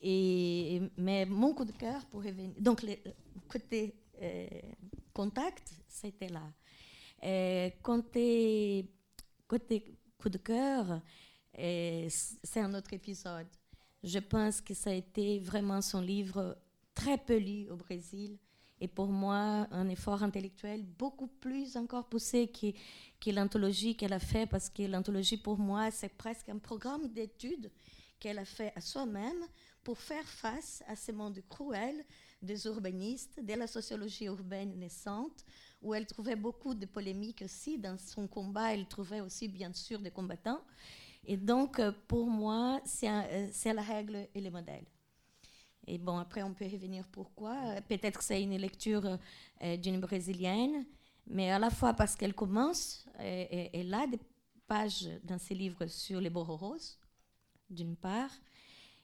Et, 0.00 0.80
mais 0.96 1.26
mon 1.26 1.52
coup 1.54 1.64
de 1.64 1.72
cœur 1.72 2.06
pour 2.06 2.22
revenir. 2.22 2.52
Donc, 2.60 2.82
le 2.82 2.94
côté 3.48 3.94
euh, 4.22 4.46
contact, 5.12 5.72
c'était 5.88 6.28
là. 6.28 6.52
Euh, 7.24 7.70
côté, 7.82 8.88
côté 9.48 9.98
coup 10.18 10.28
de 10.28 10.38
cœur, 10.38 11.02
c'est 11.52 12.60
un 12.60 12.72
autre 12.74 12.92
épisode. 12.92 13.48
Je 14.02 14.18
pense 14.18 14.60
que 14.60 14.74
ça 14.74 14.90
a 14.90 14.94
été 14.94 15.38
vraiment 15.38 15.82
son 15.82 16.00
livre 16.00 16.56
très 16.94 17.18
peu 17.18 17.36
lu 17.36 17.68
au 17.70 17.76
Brésil 17.76 18.38
et 18.80 18.88
pour 18.88 19.08
moi 19.08 19.66
un 19.70 19.88
effort 19.88 20.22
intellectuel 20.22 20.82
beaucoup 20.98 21.26
plus 21.26 21.76
encore 21.76 22.08
poussé 22.08 22.48
que, 22.48 23.30
l'anthologie 23.30 23.96
qu'elle 23.96 24.14
a 24.14 24.18
fait 24.18 24.46
parce 24.46 24.70
que 24.70 24.82
l'anthologie 24.82 25.36
pour 25.36 25.58
moi 25.58 25.90
c'est 25.90 26.08
presque 26.16 26.48
un 26.48 26.58
programme 26.58 27.08
d'études 27.08 27.70
qu'elle 28.18 28.38
a 28.38 28.44
fait 28.44 28.72
à 28.74 28.80
soi-même 28.80 29.44
pour 29.84 29.98
faire 29.98 30.24
face 30.24 30.82
à 30.86 30.96
ce 30.96 31.12
monde 31.12 31.40
cruel 31.48 32.04
des 32.42 32.66
urbanistes, 32.66 33.42
de 33.42 33.54
la 33.54 33.66
sociologie 33.66 34.24
urbaine 34.24 34.78
naissante, 34.78 35.44
où 35.82 35.94
elle 35.94 36.06
trouvait 36.06 36.36
beaucoup 36.36 36.74
de 36.74 36.86
polémiques 36.86 37.42
aussi. 37.42 37.78
Dans 37.78 37.98
son 37.98 38.26
combat, 38.26 38.74
elle 38.74 38.86
trouvait 38.86 39.20
aussi 39.20 39.48
bien 39.48 39.72
sûr 39.72 39.98
des 39.98 40.10
combattants. 40.10 40.60
Et 41.24 41.36
donc, 41.36 41.78
euh, 41.78 41.92
pour 42.08 42.26
moi, 42.26 42.80
euh, 43.04 43.48
c'est 43.52 43.72
la 43.72 43.82
règle 43.82 44.28
et 44.34 44.40
le 44.40 44.50
modèle. 44.50 44.84
Et 45.86 45.98
bon, 45.98 46.18
après, 46.18 46.42
on 46.42 46.54
peut 46.54 46.66
revenir 46.66 47.06
pourquoi. 47.08 47.56
Euh, 47.66 47.80
peut-être 47.80 48.18
que 48.18 48.24
c'est 48.24 48.42
une 48.42 48.56
lecture 48.56 49.18
d'une 49.78 50.00
brésilienne, 50.00 50.86
mais 51.26 51.50
à 51.50 51.58
la 51.58 51.70
fois 51.70 51.92
parce 51.94 52.16
qu'elle 52.16 52.34
commence, 52.34 53.06
elle 53.18 53.92
a 53.92 54.06
des 54.06 54.18
pages 54.66 55.08
dans 55.24 55.38
ses 55.38 55.54
livres 55.54 55.86
sur 55.86 56.20
les 56.20 56.30
bororos, 56.30 56.96
d'une 57.68 57.96
part. 57.96 58.30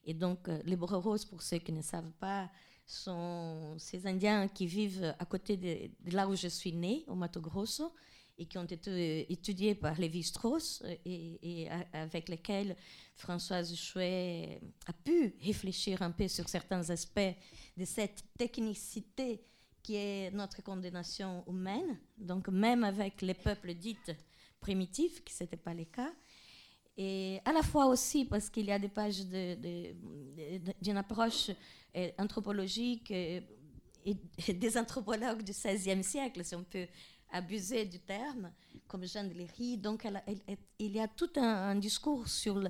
Et 0.04 0.14
donc, 0.14 0.48
les 0.64 0.76
bororos, 0.76 1.26
pour 1.28 1.42
ceux 1.42 1.58
qui 1.58 1.72
ne 1.72 1.82
savent 1.82 2.12
pas, 2.18 2.48
sont 2.86 3.74
ces 3.78 4.06
Indiens 4.06 4.48
qui 4.48 4.66
vivent 4.66 5.14
à 5.18 5.24
côté 5.26 5.56
de 5.56 5.90
là 6.12 6.28
où 6.28 6.36
je 6.36 6.48
suis 6.48 6.72
née, 6.72 7.04
au 7.08 7.14
Mato 7.14 7.40
Grosso, 7.40 7.92
et 8.38 8.46
qui 8.46 8.58
ont 8.58 8.64
été 8.64 8.90
euh, 8.90 9.24
étudiés 9.28 9.74
par 9.74 9.98
Lévi-Strauss 9.98 10.82
euh, 10.84 10.94
et, 11.04 11.68
avec 11.92 12.28
lesquels 12.28 12.76
Françoise 13.14 13.74
Chouet 13.74 14.60
a 14.86 14.92
pu 14.92 15.34
réfléchir 15.42 16.02
un 16.02 16.10
peu 16.10 16.28
sur 16.28 16.48
certains 16.48 16.88
aspects 16.90 17.34
de 17.76 17.84
cette 17.84 18.24
technicité 18.36 19.42
qui 19.82 19.94
est 19.94 20.30
notre 20.32 20.62
condamnation 20.62 21.44
humaine, 21.46 21.98
donc 22.18 22.48
même 22.48 22.82
avec 22.82 23.22
les 23.22 23.34
peuples 23.34 23.72
dits 23.74 23.96
primitifs, 24.60 25.22
qui 25.24 25.32
ce 25.32 25.44
n'était 25.44 25.56
pas 25.56 25.74
le 25.74 25.84
cas, 25.84 26.12
et 26.96 27.40
à 27.44 27.52
la 27.52 27.62
fois 27.62 27.86
aussi 27.86 28.24
parce 28.24 28.48
qu'il 28.48 28.66
y 28.66 28.72
a 28.72 28.78
des 28.78 28.88
pages 28.88 29.20
d'une 30.80 30.96
approche 30.96 31.50
euh, 31.94 32.10
anthropologique 32.18 33.10
et, 33.10 33.42
des 34.48 34.78
anthropologues 34.78 35.42
du 35.42 35.52
XVIe 35.52 36.04
siècle, 36.04 36.44
si 36.44 36.54
on 36.54 36.62
peut 36.62 36.86
abuser 37.32 37.84
du 37.84 37.98
terme, 38.00 38.52
comme 38.86 39.04
Jeanne 39.04 39.32
Léry. 39.32 39.78
Donc, 39.78 40.06
il 40.78 40.92
y 40.92 41.00
a 41.00 41.08
tout 41.08 41.30
un, 41.36 41.74
discours 41.76 42.28
sur 42.28 42.62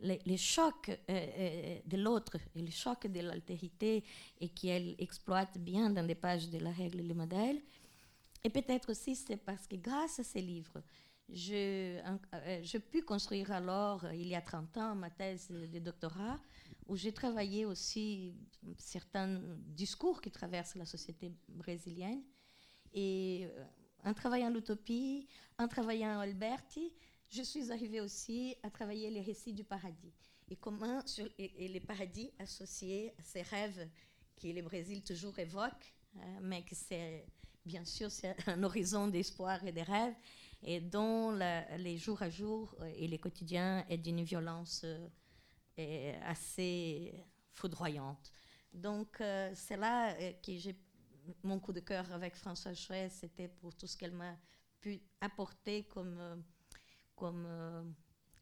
les, 0.00 0.36
chocs 0.36 0.88
euh, 0.88 0.94
euh, 1.08 1.78
de 1.84 1.96
l'autre 1.96 2.38
les 2.54 2.70
chocs 2.70 3.06
de 3.06 3.20
l'altérité 3.20 4.04
et 4.40 4.48
qu'elle 4.48 4.94
exploite 4.98 5.58
bien 5.58 5.90
dans 5.90 6.06
des 6.06 6.14
pages 6.14 6.48
de 6.48 6.58
la 6.58 6.70
règle 6.70 7.00
et 7.00 7.04
le 7.04 7.14
modèle. 7.14 7.60
Et 8.42 8.50
peut-être 8.50 8.90
aussi 8.90 9.16
c'est 9.16 9.36
parce 9.36 9.66
que 9.66 9.76
grâce 9.76 10.18
à 10.18 10.24
ces 10.24 10.42
livres, 10.42 10.82
je, 11.30 11.98
euh, 12.34 12.60
je 12.62 12.78
pu 12.78 13.02
construire 13.02 13.50
alors, 13.50 14.04
il 14.12 14.28
y 14.28 14.34
a 14.34 14.42
30 14.42 14.76
ans, 14.76 14.94
ma 14.94 15.10
thèse 15.10 15.48
de 15.50 15.78
doctorat, 15.78 16.38
où 16.86 16.96
j'ai 16.96 17.12
travaillé 17.12 17.64
aussi 17.64 18.34
certains 18.76 19.40
discours 19.58 20.20
qui 20.20 20.30
traversent 20.30 20.74
la 20.74 20.84
société 20.84 21.32
brésilienne. 21.48 22.22
Et 22.92 23.48
en 24.04 24.14
travaillant 24.14 24.50
l'utopie, 24.50 25.26
en 25.58 25.68
travaillant 25.68 26.20
Alberti, 26.20 26.92
je 27.28 27.42
suis 27.42 27.72
arrivée 27.72 28.00
aussi 28.00 28.54
à 28.62 28.70
travailler 28.70 29.10
les 29.10 29.22
récits 29.22 29.52
du 29.52 29.64
paradis. 29.64 30.12
et, 30.50 30.56
comment, 30.56 31.04
sur, 31.06 31.26
et, 31.38 31.68
les 31.68 31.80
paradis 31.80 32.30
associés 32.38 33.12
à 33.18 33.22
ces 33.22 33.42
rêves 33.42 33.88
que 34.40 34.48
le 34.48 34.62
Brésil 34.62 35.02
toujours 35.02 35.38
évoque, 35.38 35.94
hein, 36.16 36.40
mais 36.42 36.62
que 36.62 36.74
c'est 36.74 37.26
bien 37.64 37.84
sûr 37.84 38.08
un 38.46 38.62
horizon 38.62 39.08
d'espoir 39.08 39.64
et 39.64 39.72
de 39.72 39.80
rêves, 39.80 40.14
et 40.62 40.80
dont 40.80 41.30
les 41.76 41.98
jours 41.98 42.22
à 42.22 42.30
jour 42.30 42.74
euh, 42.80 42.90
et 42.96 43.06
les 43.06 43.18
quotidiens 43.18 43.84
est 43.88 43.98
d'une 43.98 44.22
violence 44.22 44.84
euh, 45.78 46.20
assez 46.24 47.14
foudroyante. 47.52 48.32
Donc 48.72 49.20
euh, 49.20 49.52
c'est 49.54 49.76
là 49.76 50.14
que 50.34 50.56
j'ai 50.56 50.76
mon 51.42 51.58
coup 51.58 51.72
de 51.72 51.80
cœur 51.80 52.10
avec 52.12 52.34
François 52.36 52.74
Chouet, 52.74 53.08
c'était 53.08 53.48
pour 53.48 53.74
tout 53.74 53.86
ce 53.86 53.96
qu'elle 53.96 54.12
m'a 54.12 54.36
pu 54.80 55.00
apporter 55.20 55.84
comme, 55.84 56.44
comme 57.16 57.94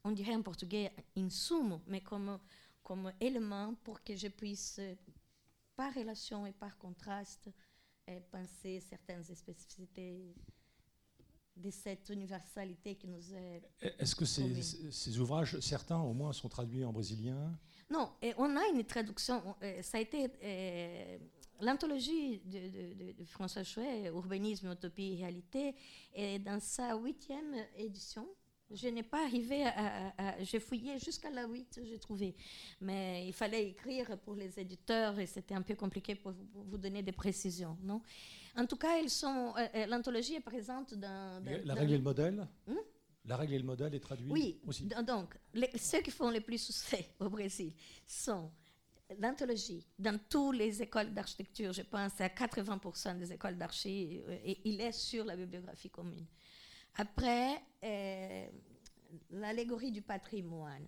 on 0.04 0.10
dirait 0.10 0.34
en 0.34 0.42
portugais, 0.42 0.92
insumo, 1.16 1.80
mais 1.86 2.00
comme, 2.00 2.38
comme 2.82 3.12
élément 3.20 3.74
pour 3.84 4.02
que 4.02 4.16
je 4.16 4.28
puisse, 4.28 4.80
par 5.76 5.94
relation 5.94 6.46
et 6.46 6.52
par 6.52 6.76
contraste, 6.78 7.48
penser 8.30 8.80
certaines 8.80 9.24
spécificités 9.24 10.34
de 11.56 11.70
cette 11.70 12.08
universalité 12.08 12.96
qui 12.96 13.08
nous 13.08 13.34
est. 13.34 13.62
Est-ce 13.80 14.14
que 14.14 14.24
ces, 14.24 14.62
ces, 14.62 15.18
ouvrages, 15.18 15.58
certains 15.60 15.98
au 15.98 16.12
moins, 16.12 16.32
sont 16.32 16.48
traduits 16.48 16.84
en 16.84 16.92
brésilien? 16.92 17.58
Non, 17.90 18.12
et 18.22 18.32
on 18.38 18.56
a 18.56 18.66
une 18.68 18.84
traduction. 18.84 19.42
Euh, 19.62 19.82
ça 19.82 19.98
a 19.98 20.00
été 20.00 20.30
euh, 20.42 21.18
l'anthologie 21.62 22.40
de, 22.44 23.14
de, 23.14 23.24
François 23.24 23.64
Chouet, 23.64 24.06
Urbanisme, 24.08 24.70
Utopie 24.70 25.14
et 25.14 25.16
Réalité, 25.16 25.74
est 26.14 26.38
dans 26.38 26.60
sa 26.60 26.96
huitième 26.96 27.54
édition. 27.76 28.28
Je 28.70 28.88
n'ai 28.88 29.02
pas 29.02 29.24
arrivé 29.24 29.64
à. 29.64 30.42
j'ai 30.42 30.58
fouillé 30.58 30.98
jusqu'à 30.98 31.30
la 31.30 31.46
8, 31.46 31.80
j'ai 31.84 31.98
trouvé. 31.98 32.34
Mais 32.80 33.26
il 33.26 33.32
fallait 33.32 33.68
écrire 33.68 34.18
pour 34.18 34.34
les 34.34 34.58
éditeurs 34.58 35.18
et 35.18 35.26
c'était 35.26 35.54
un 35.54 35.60
peu 35.62 35.74
compliqué 35.74 36.14
pour 36.14 36.32
vous, 36.32 36.64
vous 36.64 36.78
donner 36.78 37.02
des 37.02 37.12
précisions. 37.12 37.76
Non? 37.82 38.00
En 38.56 38.66
tout 38.66 38.76
cas, 38.76 39.06
sont. 39.08 39.54
Euh, 39.56 39.66
euh, 39.74 39.86
l'anthologie 39.86 40.36
est 40.36 40.40
présente 40.40 40.94
dans. 40.94 41.42
la 41.64 41.74
règle 41.74 41.92
et 41.92 41.98
le 41.98 42.02
modèle 42.02 42.48
hmm? 42.66 42.76
La 43.24 43.36
règle 43.36 43.54
et 43.54 43.58
le 43.58 43.64
modèle 43.64 43.94
est 43.94 44.00
traduit 44.00 44.30
Oui, 44.30 44.60
aussi. 44.66 44.88
donc, 45.06 45.38
ceux 45.76 46.00
qui 46.00 46.10
font 46.10 46.30
le 46.30 46.40
plus 46.40 46.58
succès 46.58 47.08
au 47.20 47.28
Brésil 47.28 47.72
sont 48.06 48.50
l'anthologie 49.18 49.86
dans 49.98 50.18
toutes 50.28 50.56
les 50.56 50.82
écoles 50.82 51.12
d'architecture, 51.12 51.72
je 51.72 51.82
pense 51.82 52.20
à 52.20 52.28
80% 52.28 53.18
des 53.18 53.32
écoles 53.32 53.56
d'archi, 53.56 54.20
euh, 54.28 54.54
il 54.64 54.80
est 54.80 54.92
sur 54.92 55.24
la 55.24 55.36
bibliographie 55.36 55.90
commune. 55.90 56.26
Après, 56.94 57.62
l'allégorie 59.30 59.90
du 59.90 60.02
patrimoine. 60.02 60.86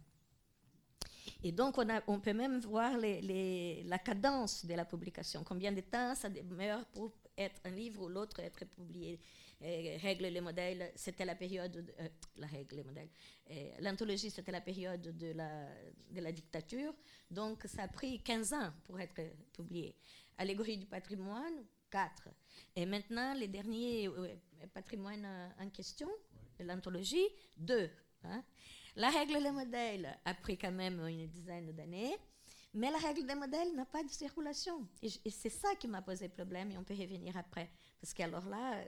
Et 1.43 1.53
donc, 1.53 1.79
on, 1.79 1.89
a, 1.89 2.03
on 2.07 2.21
peut 2.21 2.33
même 2.33 2.61
voir 2.61 2.97
la 2.99 3.99
cadence 3.99 4.65
de 4.67 4.75
la 4.75 4.85
publication, 4.85 5.43
combien 5.45 5.73
de 5.73 5.81
temps 5.81 6.15
ça 6.15 6.29
demeure 6.29 6.85
pour 6.87 7.13
être 7.37 7.61
un 7.65 7.71
livre 7.71 8.03
ou 8.03 8.09
l'autre 8.09 8.41
être 8.41 8.65
publié? 8.67 9.21
Euh, 9.65 9.97
règle 10.03 10.27
les 10.27 10.43
modèles, 10.43 10.93
c'était 10.95 11.25
la 11.25 11.35
période, 11.35 11.75
euh, 11.99 12.09
la 12.37 12.47
règle 12.47 12.77
les 12.77 12.85
modèles, 12.85 13.09
euh, 13.51 13.71
l'anthologie, 13.81 14.29
c'était 14.29 14.53
la 14.53 14.61
période 14.61 15.01
de 15.01 15.33
la, 15.33 15.69
de 16.11 16.21
la 16.21 16.33
dictature, 16.33 16.93
donc 17.31 17.63
ça 17.65 17.85
a 17.85 17.89
pris 17.89 18.21
15 18.21 18.53
ans 18.53 18.73
pour 18.85 19.01
être 19.01 19.23
publié. 19.55 19.97
Allégorie 20.37 20.77
du 20.77 20.85
patrimoine, 20.85 21.65
4. 21.91 22.29
Et 22.77 22.85
maintenant, 22.85 23.33
les 23.33 23.49
derniers 23.49 24.11
patrimoines 24.75 25.27
en 25.59 25.71
question, 25.71 26.11
l'anthologie, 26.61 27.29
2. 27.57 27.89
Hein. 28.25 28.45
La 28.97 29.09
règle 29.09 29.39
les 29.43 29.51
modèles 29.51 30.19
a 30.27 30.35
pris 30.35 30.59
quand 30.59 30.73
même 30.73 31.01
une 31.07 31.27
dizaine 31.29 31.73
d'années. 31.73 32.15
Mais 32.75 32.91
la 32.91 32.99
règle 32.99 33.25
des 33.25 33.37
modèles 33.37 33.73
n'a 33.75 33.87
pas 33.87 34.03
de 34.03 34.11
circulation. 34.11 34.87
Et, 35.01 35.09
c'est 35.31 35.49
ça 35.49 35.77
qui 35.77 35.87
m'a 35.87 36.03
posé 36.03 36.29
problème 36.29 36.73
et 36.73 36.77
on 36.77 36.83
peut 36.83 36.95
revenir 36.95 37.37
après. 37.37 37.71
Parce 38.01 38.13
qu'alors 38.13 38.49
là, 38.49 38.85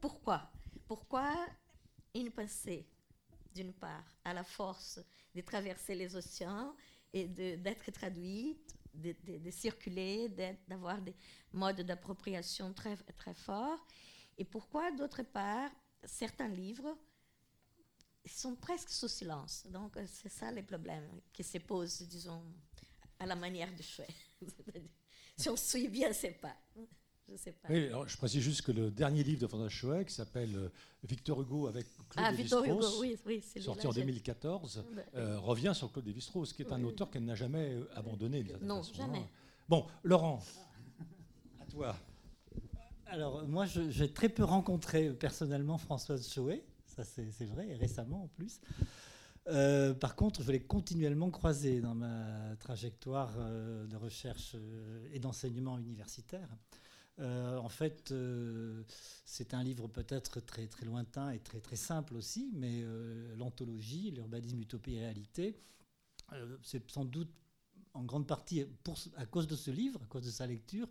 pourquoi? 0.00 0.50
Pourquoi 0.86 1.34
une 2.14 2.30
pensée, 2.30 2.86
d'une 3.54 3.72
part, 3.72 4.04
à 4.24 4.34
la 4.34 4.44
force 4.44 5.00
de 5.34 5.40
traverser 5.40 5.94
les 5.94 6.14
océans 6.14 6.74
et 7.12 7.26
d'être 7.26 7.90
traduite, 7.90 8.74
de, 8.94 9.50
circuler, 9.50 10.28
d'avoir 10.68 11.00
des 11.00 11.14
modes 11.52 11.80
d'appropriation 11.80 12.72
très, 12.72 12.96
très 12.96 13.34
forts? 13.34 13.84
Et 14.38 14.44
pourquoi, 14.44 14.90
d'autre 14.92 15.22
part, 15.22 15.70
certains 16.04 16.48
livres 16.48 16.96
sont 18.26 18.56
presque 18.56 18.90
sous 18.90 19.08
silence? 19.08 19.66
Donc, 19.66 19.98
c'est 20.06 20.30
ça 20.30 20.50
les 20.50 20.62
problèmes 20.62 21.20
qui 21.32 21.44
se 21.44 21.58
posent, 21.58 22.02
disons, 22.02 22.42
à 23.18 23.26
la 23.26 23.34
manière 23.34 23.74
de 23.74 23.82
Chouet. 23.82 24.08
si 25.36 25.48
on 25.48 25.56
suit 25.56 25.88
bien, 25.88 26.12
c'est 26.12 26.40
pas. 26.40 26.56
Je 27.32 27.36
sais 27.38 27.52
pas. 27.52 27.68
Oui, 27.70 27.86
alors 27.86 28.06
je 28.06 28.16
précise 28.16 28.42
juste 28.42 28.62
que 28.62 28.72
le 28.72 28.90
dernier 28.90 29.22
livre 29.22 29.40
de 29.40 29.46
François 29.46 29.68
Chouet, 29.70 30.04
qui 30.04 30.12
s'appelle 30.12 30.54
euh, 30.54 30.68
Victor 31.02 31.40
Hugo 31.40 31.66
avec 31.66 31.86
Claude 32.10 32.26
ah, 32.28 32.32
Victor 32.32 32.64
Hugo, 32.64 32.86
oui, 33.00 33.16
oui, 33.24 33.42
sorti 33.60 33.86
en 33.86 33.92
2014, 33.92 34.84
euh, 35.14 35.38
revient 35.38 35.72
sur 35.74 35.90
Claude 35.90 36.06
Lévi-Strauss, 36.06 36.52
qui 36.52 36.62
est 36.62 36.72
un 36.72 36.82
auteur 36.84 37.10
qu'elle 37.10 37.24
n'a 37.24 37.34
jamais 37.34 37.72
euh, 37.72 37.88
abandonné. 37.94 38.44
Non, 38.60 38.82
jamais. 38.82 39.24
Bon, 39.68 39.86
Laurent, 40.04 40.40
à 41.60 41.64
toi. 41.66 41.96
Alors, 43.06 43.46
moi, 43.46 43.64
j'ai 43.66 44.12
très 44.12 44.28
peu 44.28 44.44
rencontré 44.44 45.10
personnellement 45.10 45.78
Françoise 45.78 46.30
Chouet, 46.30 46.64
ça 46.84 47.04
c'est 47.04 47.46
vrai, 47.46 47.68
et 47.68 47.74
récemment 47.76 48.24
en 48.24 48.28
plus. 48.28 48.60
Euh, 49.48 49.92
par 49.92 50.14
contre, 50.14 50.42
je 50.42 50.52
l'ai 50.52 50.60
continuellement 50.60 51.30
croisé 51.30 51.80
dans 51.80 51.94
ma 51.94 52.54
trajectoire 52.60 53.32
euh, 53.38 53.86
de 53.86 53.96
recherche 53.96 54.52
euh, 54.54 55.08
et 55.12 55.18
d'enseignement 55.18 55.78
universitaire. 55.78 56.48
En 57.20 57.68
fait, 57.68 58.12
c'est 59.24 59.54
un 59.54 59.62
livre 59.62 59.88
peut-être 59.88 60.40
très, 60.40 60.66
très 60.66 60.84
lointain 60.84 61.30
et 61.30 61.38
très, 61.38 61.60
très 61.60 61.76
simple 61.76 62.16
aussi, 62.16 62.50
mais 62.54 62.84
l'anthologie, 63.36 64.10
l'urbanisme, 64.10 64.60
utopie 64.60 64.94
et 64.94 65.00
réalité, 65.00 65.60
c'est 66.62 66.90
sans 66.90 67.04
doute 67.04 67.30
en 67.94 68.04
grande 68.04 68.26
partie 68.26 68.64
à 69.16 69.26
cause 69.26 69.46
de 69.46 69.56
ce 69.56 69.70
livre, 69.70 70.00
à 70.02 70.06
cause 70.06 70.24
de 70.24 70.30
sa 70.30 70.46
lecture, 70.46 70.88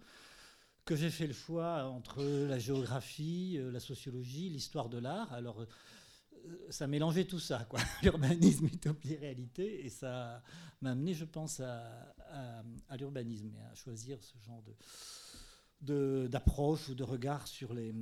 que 0.86 0.96
j'ai 0.96 1.10
fait 1.10 1.28
le 1.28 1.34
choix 1.34 1.86
entre 1.86 2.24
la 2.24 2.60
géographie, 2.60 3.60
la 3.60 3.80
sociologie, 3.80 4.50
l'histoire 4.50 4.90
de 4.90 5.00
l'art. 5.00 5.32
Alors, 5.34 5.66
ça 6.70 6.88
mélangeait 6.88 7.26
tout 7.26 7.40
ça, 7.40 7.66
quoi, 7.70 7.80
l'urbanisme, 8.04 8.66
utopie, 8.66 9.16
réalité, 9.16 9.86
et 9.86 9.90
ça 9.90 10.42
m'a 10.82 10.92
amené, 10.92 11.14
je 11.14 11.26
pense, 11.26 11.60
à, 11.60 12.14
l'urbanisme 12.98 13.52
et 13.56 13.62
à 13.62 13.76
choisir 13.76 14.22
ce 14.22 14.38
genre 14.40 14.62
de, 14.64 14.74
d'approche 15.82 16.90
ou 16.90 16.96
de 16.96 17.04
regard 17.04 17.48
sur 17.48 17.74
les, 17.74 17.94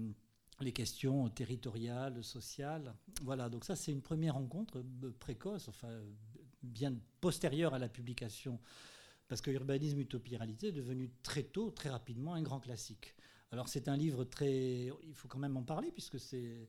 les 0.62 0.74
questions 0.74 1.30
territoriales, 1.30 2.24
sociales. 2.24 2.94
Voilà, 3.24 3.50
donc 3.50 3.66
ça 3.66 3.76
c'est 3.76 3.92
une 3.92 4.02
première 4.02 4.36
rencontre 4.36 4.84
précoce, 5.20 5.68
enfin 5.68 6.02
bien 6.62 6.94
postérieure 7.22 7.74
à 7.74 7.80
la 7.80 7.90
publication, 7.90 8.60
parce 9.28 9.42
que 9.42 9.52
l'urbanisme, 9.52 10.00
utopie, 10.00 10.36
réalité 10.36 10.68
est 10.68 10.74
devenu 10.74 11.10
très 11.24 11.44
tôt, 11.44 11.72
très 11.72 11.90
rapidement, 11.90 12.34
un 12.34 12.42
grand 12.42 12.60
classique. 12.60 13.16
Alors 13.52 13.68
c'est 13.68 13.88
un 13.88 13.98
livre 13.98 14.26
très... 14.26 14.92
Il 15.08 15.14
faut 15.14 15.28
quand 15.28 15.40
même 15.40 15.58
en 15.58 15.64
parler, 15.64 15.92
puisque 15.92 16.18
euh, 16.34 16.66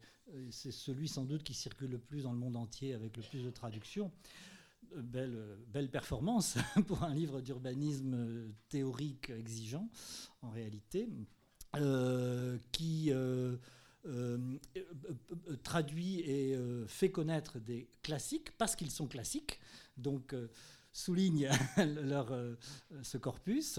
c'est 0.51 0.71
celui 0.71 1.09
sans 1.09 1.25
doute 1.25 1.43
qui 1.43 1.55
circule 1.55 1.91
le 1.91 1.99
plus 1.99 2.23
dans 2.23 2.33
le 2.33 2.39
monde 2.39 2.57
entier 2.57 2.95
avec 2.95 3.17
le 3.17 3.23
plus 3.23 3.43
de 3.43 3.51
traductions. 3.51 4.11
Euh, 4.97 5.57
belle, 5.67 5.91
performance 5.91 6.57
pour 6.87 7.03
un 7.03 7.15
livre 7.15 7.41
d'urbanisme 7.41 8.53
théorique 8.69 9.31
exigeant, 9.31 9.89
en 10.43 10.51
réalité, 10.51 11.09
euh, 11.77 12.59
qui... 12.73 13.13
traduit 15.63 16.21
et 16.21 16.57
fait 16.87 17.11
connaître 17.11 17.59
des 17.59 17.91
classiques 18.03 18.51
parce 18.57 18.75
qu'ils 18.75 18.91
sont 18.91 19.07
classiques, 19.07 19.61
donc 19.97 20.35
souligne 20.93 21.51
leur, 21.77 22.35
ce 23.03 23.19
corpus. 23.19 23.79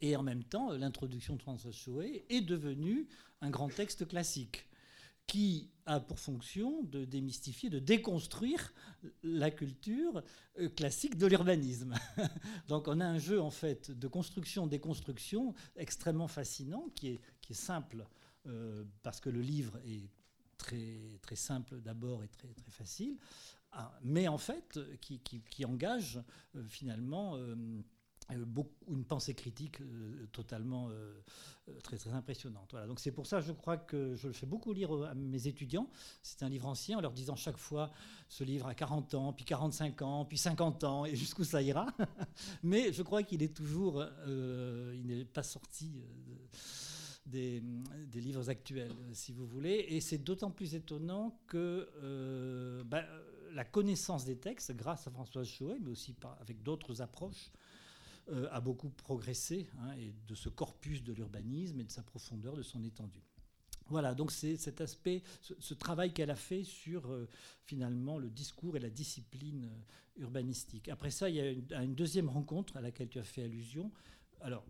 Et 0.00 0.14
en 0.16 0.22
même 0.22 0.44
temps, 0.44 0.70
l'introduction 0.72 1.34
de 1.34 1.42
François 1.42 1.72
Chouet 1.72 2.24
est 2.28 2.42
devenue 2.42 3.08
un 3.40 3.50
grand 3.50 3.68
texte 3.68 4.06
classique 4.06 4.66
qui 5.26 5.70
a 5.86 6.00
pour 6.00 6.18
fonction 6.18 6.82
de 6.84 7.04
démystifier, 7.04 7.68
de 7.68 7.78
déconstruire 7.78 8.72
la 9.22 9.50
culture 9.50 10.22
euh, 10.58 10.68
classique 10.68 11.16
de 11.18 11.26
l'urbanisme. 11.26 11.94
Donc 12.68 12.88
on 12.88 13.00
a 13.00 13.06
un 13.06 13.18
jeu 13.18 13.40
en 13.40 13.50
fait 13.50 13.90
de 13.90 14.08
construction-déconstruction 14.08 15.54
extrêmement 15.76 16.28
fascinant, 16.28 16.88
qui 16.94 17.08
est, 17.08 17.20
simple 17.52 18.06
euh, 18.46 18.84
parce 19.02 19.20
que 19.20 19.28
le 19.28 19.40
livre 19.40 19.78
est 19.84 20.08
très, 20.56 21.18
très 21.20 21.36
simple 21.36 21.80
d'abord 21.80 22.24
et 22.24 22.28
très, 22.28 22.48
très 22.54 22.70
facile, 22.70 23.16
ah, 23.72 23.98
mais 24.02 24.28
en 24.28 24.38
fait 24.38 24.78
qui, 25.00 25.20
qui, 25.20 25.64
engage 25.64 26.22
euh, 26.56 26.64
finalement 26.66 27.36
une 28.30 29.04
pensée 29.04 29.34
critique 29.34 29.78
totalement 30.32 30.88
très, 31.82 31.96
très 31.96 32.12
impressionnante. 32.12 32.68
Voilà. 32.70 32.86
Donc 32.86 33.00
c'est 33.00 33.12
pour 33.12 33.26
ça, 33.26 33.40
je 33.40 33.52
crois 33.52 33.76
que 33.76 34.14
je 34.14 34.28
le 34.28 34.32
fais 34.32 34.46
beaucoup 34.46 34.72
lire 34.72 34.92
à 35.04 35.14
mes 35.14 35.46
étudiants. 35.46 35.88
C'est 36.22 36.42
un 36.42 36.48
livre 36.48 36.66
ancien, 36.66 36.98
en 36.98 37.00
leur 37.00 37.12
disant 37.12 37.36
chaque 37.36 37.58
fois 37.58 37.90
ce 38.28 38.44
livre 38.44 38.66
a 38.66 38.74
40 38.74 39.14
ans, 39.14 39.32
puis 39.32 39.44
45 39.44 40.02
ans, 40.02 40.24
puis 40.24 40.38
50 40.38 40.84
ans, 40.84 41.04
et 41.04 41.14
jusqu'où 41.14 41.44
ça 41.44 41.62
ira. 41.62 41.86
Mais 42.62 42.92
je 42.92 43.02
crois 43.02 43.22
qu'il 43.22 43.42
est 43.42 43.54
toujours, 43.54 44.04
il 44.26 45.06
n'est 45.06 45.24
pas 45.24 45.42
sorti 45.42 45.92
des, 47.26 47.62
livres 48.14 48.48
actuels, 48.50 48.94
si 49.12 49.32
vous 49.32 49.46
voulez. 49.46 49.86
Et 49.88 50.00
c'est 50.00 50.18
d'autant 50.18 50.50
plus 50.50 50.74
étonnant 50.74 51.38
que 51.46 51.88
euh, 52.02 52.84
bah, 52.84 53.04
la 53.52 53.64
connaissance 53.64 54.24
des 54.24 54.36
textes, 54.36 54.74
grâce 54.76 55.06
à 55.06 55.10
Françoise 55.10 55.48
Chouet, 55.48 55.78
mais 55.80 55.90
aussi 55.90 56.14
avec 56.40 56.62
d'autres 56.62 57.00
approches, 57.02 57.50
euh, 58.28 58.48
a 58.50 58.60
beaucoup 58.60 58.90
progressé, 58.90 59.68
hein, 59.80 59.92
et 59.98 60.14
de 60.26 60.34
ce 60.34 60.48
corpus 60.48 61.02
de 61.02 61.12
l'urbanisme 61.12 61.80
et 61.80 61.84
de 61.84 61.92
sa 61.92 62.02
profondeur, 62.02 62.56
de 62.56 62.62
son 62.62 62.82
étendue. 62.84 63.22
Voilà, 63.88 64.14
donc 64.14 64.32
c'est 64.32 64.56
cet 64.56 64.80
aspect, 64.80 65.22
ce, 65.42 65.74
travail 65.74 66.14
qu'elle 66.14 66.30
a 66.30 66.36
fait 66.36 66.64
sur 66.64 67.10
euh, 67.10 67.28
finalement 67.64 68.18
le 68.18 68.30
discours 68.30 68.78
et 68.78 68.80
la 68.80 68.88
discipline 68.88 69.70
urbanistique. 70.16 70.88
Après 70.88 71.10
ça, 71.10 71.28
il 71.28 71.36
y 71.36 71.40
a 71.74 71.82
une, 71.82 71.94
deuxième 71.94 72.30
rencontre 72.30 72.78
à 72.78 72.80
laquelle 72.80 73.10
tu 73.10 73.18
as 73.18 73.24
fait 73.24 73.42
allusion. 73.42 73.92
Alors, 74.40 74.64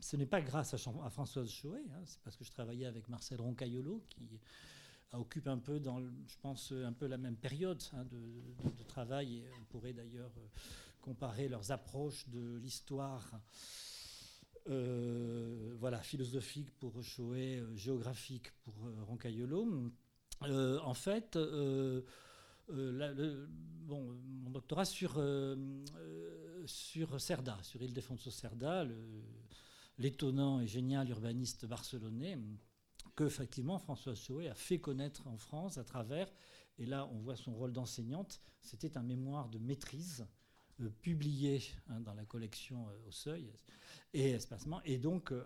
ce 0.00 0.16
n'est 0.16 0.26
pas 0.26 0.40
grâce 0.40 0.74
à, 0.74 1.10
Françoise 1.10 1.50
Chouet, 1.50 1.84
hein, 1.90 2.02
c'est 2.04 2.20
parce 2.20 2.36
que 2.36 2.44
je 2.44 2.50
travaillais 2.50 2.86
avec 2.86 3.08
Marcel 3.08 3.40
Roncaillolo, 3.40 4.02
qui 4.08 4.40
occupe 5.12 5.48
un 5.48 5.58
peu, 5.58 5.80
je 5.82 6.36
pense, 6.40 6.72
un 6.72 6.92
peu 6.92 7.06
la 7.06 7.18
même 7.18 7.36
période 7.36 7.82
hein, 7.92 8.04
de, 8.04 8.82
travail. 8.84 9.38
Et 9.38 9.44
on 9.60 9.64
pourrait 9.64 9.92
d'ailleurs 9.92 10.32
euh, 10.38 10.46
comparer 11.00 11.48
leurs 11.48 11.72
approches 11.72 12.28
de 12.28 12.56
l'histoire. 12.58 13.40
Euh, 14.68 15.74
voilà, 15.78 16.00
philosophique 16.00 16.70
pour 16.78 17.02
Chouet, 17.02 17.58
euh, 17.58 17.74
géographique 17.76 18.52
pour 18.62 18.74
Roncaillolo. 19.06 19.90
en 20.42 20.94
fait, 20.94 21.36
bon, 22.68 24.16
mon 24.24 24.50
doctorat 24.50 24.84
sur, 24.84 25.22
sur 26.66 27.20
Cerda, 27.20 27.58
sur 27.62 27.82
Ildefonso 27.82 28.30
Cerda, 28.30 28.86
l'étonnant 29.98 30.60
et 30.60 30.66
génial 30.66 31.08
urbaniste 31.08 31.66
barcelonais 31.66 32.38
que 33.20 33.24
effectivement 33.24 33.78
Françoise 33.78 34.18
Chouet 34.18 34.48
a 34.48 34.54
fait 34.54 34.78
connaître 34.78 35.26
en 35.26 35.36
France 35.36 35.78
à 35.78 35.84
travers, 35.84 36.32
et 36.78 36.86
là 36.86 37.06
on 37.12 37.18
voit 37.18 37.36
son 37.36 37.54
rôle 37.54 37.72
d'enseignante, 37.72 38.40
c'était 38.62 38.96
un 38.96 39.02
mémoire 39.02 39.48
de 39.48 39.58
maîtrise 39.58 40.26
euh, 40.26 40.39
publié 40.88 41.62
hein, 41.88 42.00
dans 42.00 42.14
la 42.14 42.24
collection 42.24 42.88
euh, 42.88 43.08
au 43.08 43.10
seuil 43.10 43.52
et 44.12 44.30
espacement, 44.30 44.80
et 44.84 44.98
donc 44.98 45.32
euh, 45.32 45.44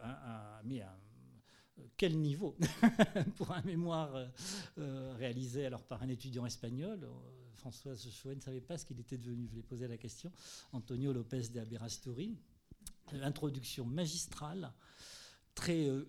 quel 1.97 2.17
niveau 2.19 2.57
pour 3.37 3.51
un 3.53 3.63
mémoire 3.63 4.31
réalisé 4.77 5.67
alors 5.67 5.83
par 5.83 6.03
un 6.03 6.09
étudiant 6.09 6.47
espagnol. 6.47 7.09
Françoise 7.55 8.09
Chouet 8.11 8.37
ne 8.37 8.41
savait 8.41 8.61
pas 8.61 8.79
ce 8.79 8.85
qu'il 8.85 9.01
était 9.01 9.19
devenu. 9.19 9.47
Je 9.49 9.53
lui 9.55 9.61
ai 9.61 9.63
posé 9.63 9.89
la 9.89 9.97
question. 9.97 10.31
Antonio 10.73 11.13
Lopez 11.13 11.49
de 11.49 11.61
Aberasturi, 11.61 12.37
introduction 13.23 13.85
magistrale, 13.85 14.73
très 15.55 15.87
euh, 15.89 16.09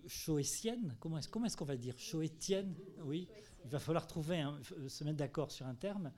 Comment 1.00 1.18
est-ce 1.18 1.28
est 1.28 1.56
qu'on 1.56 1.64
va 1.64 1.76
dire? 1.76 1.98
Choétienne? 1.98 2.74
Oui, 3.02 3.28
il 3.64 3.70
va 3.70 3.78
falloir 3.78 4.06
trouver, 4.06 4.44
se 4.88 5.04
mettre 5.04 5.16
d'accord 5.16 5.50
sur 5.50 5.66
un 5.66 5.74
terme. 5.74 6.12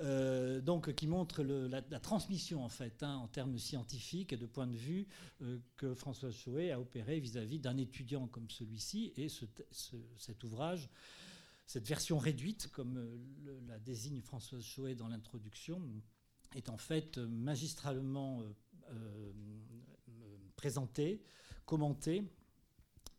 Euh, 0.00 0.60
donc, 0.60 0.92
qui 0.94 1.06
montre 1.06 1.42
la, 1.42 1.82
transmission, 2.00 2.64
en 2.64 2.68
fait, 2.68 3.02
hein, 3.02 3.16
en 3.16 3.28
termes 3.28 3.58
scientifiques 3.58 4.32
et 4.32 4.36
de 4.36 4.46
point 4.46 4.66
de 4.66 4.76
vue, 4.76 5.06
euh, 5.42 5.58
que 5.76 5.94
François 5.94 6.30
Chouet 6.30 6.72
a 6.72 6.80
opéré 6.80 7.20
vis-à-vis 7.20 7.60
d'un 7.60 7.76
étudiant 7.76 8.26
comme 8.26 8.50
celui-ci. 8.50 9.12
Et 9.16 9.28
cet 9.28 10.44
ouvrage, 10.44 10.90
cette 11.66 11.86
version 11.86 12.18
réduite, 12.18 12.70
comme 12.72 12.96
euh, 12.96 13.60
la 13.68 13.78
désigne 13.78 14.20
Françoise 14.20 14.64
Chouet 14.64 14.94
dans 14.94 15.08
l'introduction, 15.08 15.80
est 16.54 16.68
en 16.68 16.76
fait 16.76 17.18
magistralement 17.18 18.42
présenté, 20.56 21.20
commenté, 21.66 22.22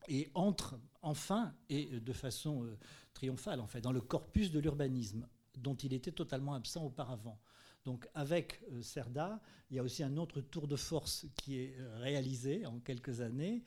et 0.08 0.30
entre 0.34 0.80
enfin, 1.02 1.54
et 1.70 2.00
de 2.00 2.14
façon 2.14 2.64
euh, 2.64 2.78
triomphale 3.14 3.60
en 3.60 3.68
fait, 3.68 3.82
dans 3.82 3.92
le 3.92 4.02
corpus 4.02 4.52
de 4.52 4.60
l'urbanisme, 4.60 5.28
dont 5.58 5.76
il 5.76 5.94
était 5.94 6.12
totalement 6.12 6.54
absent 6.54 6.84
auparavant. 6.86 7.40
Donc 7.84 8.08
avec 8.16 8.64
euh, 8.72 8.82
Cerda, 8.82 9.42
il 9.70 9.78
y 9.78 9.80
a 9.80 9.84
aussi 9.84 10.02
un 10.02 10.18
autre 10.18 10.42
tour 10.42 10.68
de 10.68 10.76
force 10.76 11.28
qui 11.36 11.60
est 11.60 11.78
euh, 11.78 11.98
réalisé 12.00 12.66
en 12.66 12.80
quelques 12.80 13.22
années, 13.22 13.64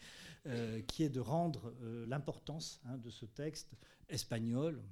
qui 0.86 1.02
est 1.02 1.10
de 1.10 1.20
rendre 1.20 1.74
l'importance 2.06 2.80
hein, 2.86 2.96
de 2.96 3.10
ce 3.10 3.26
texte 3.26 3.76
espagnol, 4.08 4.82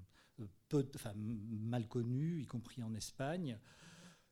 peu, 0.68 0.86
mal 1.14 1.88
connu, 1.88 2.42
y 2.42 2.46
compris 2.46 2.82
en 2.82 2.94
Espagne, 2.94 3.58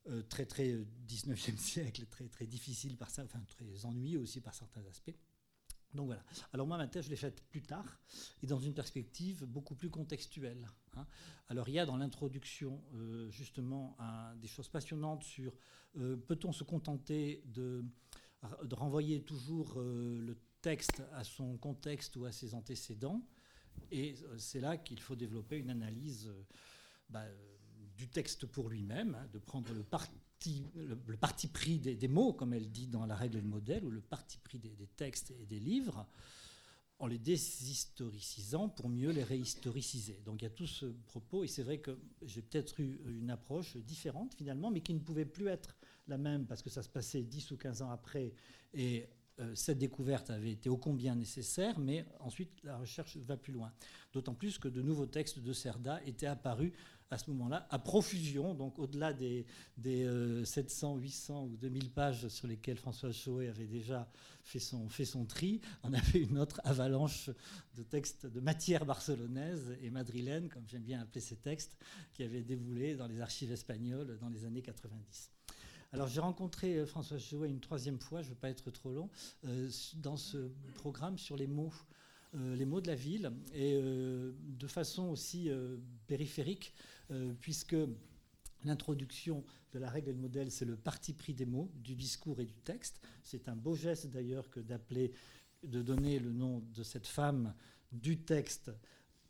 euh, 0.09 0.23
très 0.23 0.45
très 0.45 0.77
19e 1.09 1.57
siècle, 1.57 2.05
très 2.07 2.29
très 2.29 2.47
difficile 2.47 2.97
par 2.99 3.11
ça, 3.11 3.25
enfin 3.25 3.43
très 3.47 3.87
ennuyeux 3.87 4.21
aussi 4.21 4.41
par 4.41 4.55
certains 4.55 4.85
aspects. 4.87 5.17
Donc 5.95 6.07
voilà. 6.07 6.25
Alors 6.53 6.67
moi, 6.67 6.77
ma 6.77 6.89
thèse, 6.89 7.07
je 7.07 7.11
l'ai 7.11 7.17
faite 7.17 7.43
plus 7.49 7.63
tard 7.63 8.01
et 8.43 8.47
dans 8.47 8.59
une 8.59 8.75
perspective 8.75 9.45
beaucoup 9.45 9.75
plus 9.75 9.91
contextuelle. 9.91 10.69
Hein. 10.97 11.07
Alors 11.49 11.69
il 11.69 11.75
y 11.75 11.79
a 11.79 11.87
dans 11.87 11.97
l'introduction 11.97 12.83
euh, 12.95 13.31
justement 13.31 13.97
des 14.37 14.49
choses 14.49 14.69
passionnantes 14.69 15.23
sur 15.23 15.53
euh, 15.97 16.17
peut-on 16.17 16.53
se 16.53 16.65
contenter 16.65 17.43
de, 17.47 17.85
renvoyer 18.73 19.23
toujours 19.23 19.75
le 19.77 20.37
texte 20.61 21.03
à 21.13 21.25
son 21.25 21.57
contexte 21.57 22.17
ou 22.17 22.25
à 22.25 22.33
ses 22.33 22.55
antécédents? 22.55 23.23
Et 23.91 24.15
c'est 24.39 24.61
là 24.61 24.77
qu'il 24.77 25.01
faut 25.01 25.17
développer 25.17 25.57
une 25.57 25.71
analyse 25.71 26.31
bah, 27.09 27.25
du 27.97 28.09
texte 28.09 28.47
pour 28.47 28.69
lui-même, 28.69 29.15
hein, 29.15 29.29
de 29.33 29.39
prendre 29.39 29.73
le 29.73 29.83
parti, 29.83 30.67
le, 30.75 31.17
parti 31.17 31.49
pris 31.49 31.79
des, 31.79 32.09
mots, 32.09 32.33
comme 32.33 32.53
elle 32.53 32.71
dit 32.71 32.87
dans 32.87 33.07
La 33.07 33.15
règle 33.15 33.39
et 33.39 33.41
le 33.41 33.49
modèle, 33.49 33.85
ou 33.85 33.91
le 33.91 34.01
parti 34.01 34.39
pris 34.39 34.59
des, 34.59 34.89
textes 34.97 35.33
et 35.41 35.47
des 35.47 35.61
livres, 35.61 36.07
en 36.99 37.07
les 37.07 37.19
déshistoricisant 37.19 38.69
pour 38.69 38.89
mieux 38.89 39.11
les 39.11 39.25
réhistoriciser. 39.25 40.21
Donc 40.25 40.43
il 40.43 40.45
y 40.45 40.49
a 40.49 40.51
tout 40.51 40.67
ce 40.67 40.87
propos, 40.87 41.45
et 41.45 41.49
c'est 41.49 41.63
vrai 41.63 41.79
que 41.79 41.99
j'ai 42.23 42.43
peut-être 42.43 42.81
eu 42.81 43.01
une 43.09 43.31
approche 43.31 43.77
différente 43.79 44.35
finalement, 44.35 44.71
mais 44.71 44.81
qui 44.81 44.95
ne 44.95 45.01
pouvait 45.01 45.25
plus 45.25 45.49
être 45.49 45.77
la 46.07 46.19
même 46.19 46.47
parce 46.47 46.63
que 46.63 46.71
ça 46.71 46.83
se 46.83 46.89
passait 46.89 47.23
10 47.23 47.51
ou 47.51 47.57
15 47.57 47.83
ans 47.83 47.91
après, 47.91 48.33
et 48.73 49.09
euh, 49.41 49.53
cette 49.57 49.79
découverte 49.79 50.31
avait 50.31 50.53
été 50.53 50.69
ô 50.69 50.77
combien 50.77 51.17
nécessaire, 51.17 51.79
mais 51.81 52.07
ensuite 52.21 52.63
la 52.63 52.79
recherche 52.79 53.17
va 53.17 53.37
plus 53.37 53.53
loin. 53.53 53.73
D'autant 54.13 54.35
plus 54.35 54.59
que 54.59 54.69
de 54.69 54.81
nouveaux 54.81 55.07
textes 55.07 55.41
de 55.41 55.53
Cerda 55.53 56.01
étaient 56.05 56.27
apparus 56.27 56.73
à 57.11 57.19
ce 57.19 57.31
moment-là, 57.31 57.67
à 57.71 57.79
profusion, 57.79 58.55
donc 58.55 58.79
au-delà 58.79 59.13
des, 59.13 59.47
700, 60.45 60.97
800 60.97 61.35
euh, 61.37 61.47
ou 61.47 61.57
2000 61.57 61.91
pages 61.91 62.29
sur 62.29 62.49
lesquelles 62.49 62.77
François 62.77 63.13
Chauet 63.13 63.49
avait 63.49 63.67
déjà 63.67 64.11
fait 64.43 64.59
son, 64.59 64.89
tri, 65.27 65.61
on 65.83 65.93
avait 65.93 66.21
une 66.21 66.39
autre 66.39 66.61
avalanche 66.65 67.31
de 67.77 67.83
textes, 67.83 68.27
de 68.27 68.41
matière 68.41 68.85
barcelonaise 68.85 69.77
et 69.81 69.91
madrilène, 69.91 70.49
comme 70.49 70.67
j'aime 70.67 70.83
bien 70.83 71.01
appeler 71.01 71.21
ces 71.21 71.37
textes, 71.37 71.77
qui 72.13 72.23
avaient 72.23 72.43
déboulé 72.43 72.97
dans 72.97 73.07
les 73.07 73.21
archives 73.21 73.53
espagnoles 73.53 74.19
dans 74.19 74.29
les 74.29 74.45
années 74.45 74.63
90. 74.63 75.31
Alors 75.93 76.09
j'ai 76.09 76.21
rencontré 76.21 76.75
euh, 76.75 76.87
François 76.87 77.19
Chauet 77.19 77.49
une 77.49 77.61
troisième 77.61 78.01
fois, 78.01 78.21
je 78.23 78.27
ne 78.27 78.35
veux 78.35 78.41
pas 78.41 78.51
être 78.51 78.71
trop 78.73 78.91
long, 78.91 79.09
euh, 79.45 79.71
dans 79.97 80.17
ce 80.17 80.51
programme 80.75 81.19
sur 81.19 81.37
les 81.37 81.47
mots. 81.47 81.73
Les 82.35 82.65
mots 82.65 82.81
de 82.81 82.89
la 82.89 82.95
ville, 82.95 83.33
et 83.55 83.81
de 83.81 84.67
façon 84.67 85.09
aussi 85.09 85.51
périphérique, 86.07 86.75
euh, 87.11 87.35
puisque 87.41 87.77
l'introduction 88.65 89.45
de 89.73 89.79
la 89.79 89.91
règle 89.91 90.11
et 90.11 90.13
le 90.13 90.19
modèle, 90.19 90.51
c'est 90.51 90.65
le 90.65 90.77
parti 90.77 91.13
pris 91.13 91.35
des 91.35 91.45
mots, 91.45 91.71
du 91.75 91.95
discours 91.95 92.41
et 92.41 92.47
du 92.47 92.55
texte. 92.55 93.01
C'est 93.23 93.49
un 93.49 93.57
beau 93.57 93.75
geste 93.75 94.07
d'ailleurs 94.07 94.49
que 94.49 94.61
d'appeler, 94.61 95.13
de 95.63 95.83
donner 95.83 96.19
le 96.19 96.33
nom 96.33 96.61
de 96.75 96.83
cette 96.83 97.07
femme 97.07 97.55
du 97.93 98.23
texte 98.23 98.71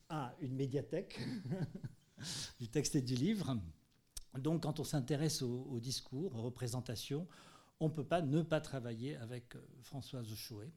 à 0.09 0.35
une 0.41 0.55
médiathèque, 0.55 1.19
du 2.61 2.69
texte 2.69 2.95
et 2.95 3.03
du 3.03 3.17
livre. 3.17 3.59
Donc 4.39 4.63
quand 4.63 4.79
on 4.79 4.85
s'intéresse 4.85 5.43
au, 5.43 5.81
discours, 5.81 6.37
aux 6.37 6.43
représentations, 6.43 7.27
on 7.81 7.89
ne 7.89 7.93
peut 7.93 8.07
pas 8.07 8.23
ne 8.23 8.43
pas 8.43 8.61
travailler 8.61 9.17
avec 9.17 9.57
euh, 9.57 9.67
Françoise 9.83 10.33
Chouet, 10.35 10.73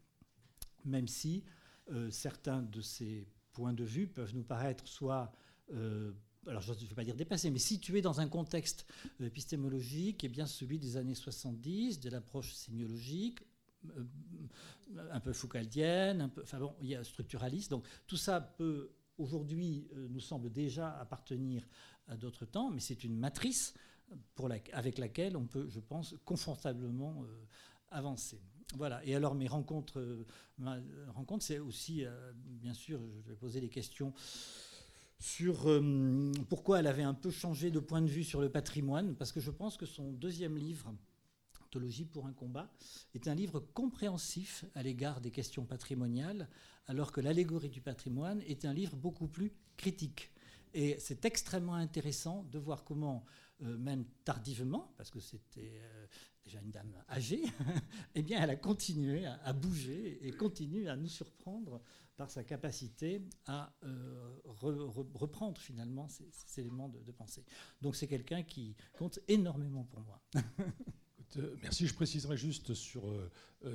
même 0.84 1.08
si 1.08 1.44
euh, 1.92 2.10
certains 2.12 2.62
de 2.62 2.82
ses 2.82 3.28
points 3.52 3.74
de 3.74 3.84
vue 3.84 4.08
peuvent 4.08 4.36
nous 4.36 4.44
paraître 4.44 4.88
soit 4.88 5.32
alors 6.48 6.62
je 6.62 6.72
ne 6.72 6.78
vais 6.78 6.96
pas 6.96 7.04
dire 7.04 7.16
dépassé, 7.16 7.50
mais 7.50 7.60
situé 7.60 8.02
dans 8.02 8.22
un 8.22 8.28
contexte 8.30 8.86
épistémologique 9.20 10.20
qui 10.20 10.26
est 10.28 10.30
bien 10.30 10.46
celui 10.46 10.80
des 10.80 10.96
années 10.96 11.16
70, 11.16 12.00
de 12.00 12.10
l'approche 12.10 12.54
sémiologique, 12.54 13.44
euh, 13.96 14.04
un 15.12 15.20
peu 15.20 15.34
foucaldienne, 15.34 16.22
un 16.22 16.30
peu, 16.30 16.42
enfin 16.44 16.60
bon, 16.60 16.74
il 16.82 16.88
y 16.88 16.96
a 16.96 17.04
structuraliste. 17.04 17.70
Donc 17.70 17.86
tout 18.08 18.16
ça 18.16 18.40
peut 18.40 18.92
aujourd'hui 19.18 19.88
euh, 19.94 20.08
nous 20.10 20.22
semble 20.22 20.50
déjà 20.50 20.98
appartenir 20.98 21.68
à 22.08 22.16
d'autres 22.16 22.46
temps, 22.46 22.72
mais 22.72 22.80
c'est 22.80 23.04
une 23.04 23.18
matrice 23.18 23.74
avec 24.72 24.98
laquelle 24.98 25.36
on 25.36 25.46
peut, 25.46 25.68
je 25.68 25.82
pense, 25.82 26.16
confortablement 26.24 27.24
euh, 27.24 27.46
avancé. 27.92 28.42
Voilà. 28.76 29.04
Et 29.06 29.16
alors 29.16 29.34
mes 29.34 29.48
rencontres, 29.48 30.26
ma 30.58 30.78
rencontre, 31.10 31.46
c'est 31.46 31.60
aussi, 31.60 32.04
bien 32.36 32.74
sûr, 32.74 33.00
je 33.24 33.30
vais 33.30 33.36
poser 33.36 33.62
des 33.62 33.70
questions 33.70 34.14
sur 35.20 35.68
pourquoi 36.50 36.80
elle 36.80 36.88
avait 36.88 37.04
un 37.04 37.14
peu 37.14 37.32
changé 37.32 37.72
de 37.72 37.80
point 37.80 38.02
de 38.02 38.10
vue 38.10 38.24
sur 38.24 38.42
le 38.42 38.50
patrimoine, 38.50 39.16
parce 39.16 39.32
que 39.32 39.40
je 39.40 39.52
pense 39.52 39.78
que 39.78 39.86
son 39.86 40.12
deuxième 40.12 40.58
livre, 40.58 40.94
Anthologie 41.68 42.06
pour 42.06 42.28
un 42.28 42.34
combat, 42.34 42.72
est 43.14 43.28
un 43.28 43.36
livre 43.36 43.60
compréhensif 43.60 44.64
à 44.74 44.84
l'égard 44.84 45.20
des 45.20 45.32
questions 45.32 45.66
patrimoniales, 45.66 46.48
alors 46.88 47.12
que 47.12 47.20
l'allégorie 47.20 47.70
du 47.70 47.82
patrimoine 47.82 48.42
est 48.48 48.64
un 48.64 48.74
livre 48.74 48.96
beaucoup 48.96 49.28
plus 49.28 49.52
critique. 49.76 50.32
Et 50.74 50.98
c'est 51.00 51.26
extrêmement 51.26 51.76
intéressant 51.76 52.44
de 52.52 52.58
voir 52.58 52.86
comment, 52.86 53.26
euh, 53.64 53.78
même 53.78 54.06
tardivement, 54.24 54.94
parce 54.98 55.10
que 55.10 55.20
c'était 55.20 55.82
euh, 55.82 56.08
déjà 56.48 56.62
une 56.62 56.72
dame 56.72 56.92
âgée, 57.10 57.44
eh 58.16 58.24
bien, 58.24 58.42
elle 58.42 58.50
a 58.50 58.56
continué 58.56 59.26
à, 59.26 59.54
bouger 59.54 60.26
et 60.26 60.32
continue 60.32 60.88
à 60.88 60.96
nous 60.96 61.08
surprendre 61.08 61.82
par 62.16 62.32
sa 62.32 62.44
capacité 62.44 63.22
à 63.46 63.72
euh, 63.84 64.36
reprendre 65.14 65.62
finalement 65.62 66.08
ces, 66.08 66.60
éléments 66.60 66.90
de, 66.90 67.00
de, 67.00 67.12
pensée. 67.12 67.46
Donc 67.82 67.96
c'est 67.96 68.08
quelqu'un 68.08 68.42
qui 68.42 68.76
compte 68.98 69.20
énormément 69.28 69.84
pour 69.84 70.02
moi. 70.02 70.22
merci. 71.62 71.86
Je 71.86 71.94
préciserai 71.94 72.38
juste 72.38 72.74
sur 72.74 73.04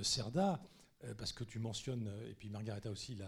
Cerda. 0.03 0.61
Euh, 1.05 1.15
parce 1.15 1.33
que 1.33 1.45
tu 1.45 1.59
mentionnes, 1.59 2.07
euh, 2.09 2.31
et 2.31 2.35
puis 2.35 2.49
Margaretha 2.49 2.91
aussi, 2.91 3.19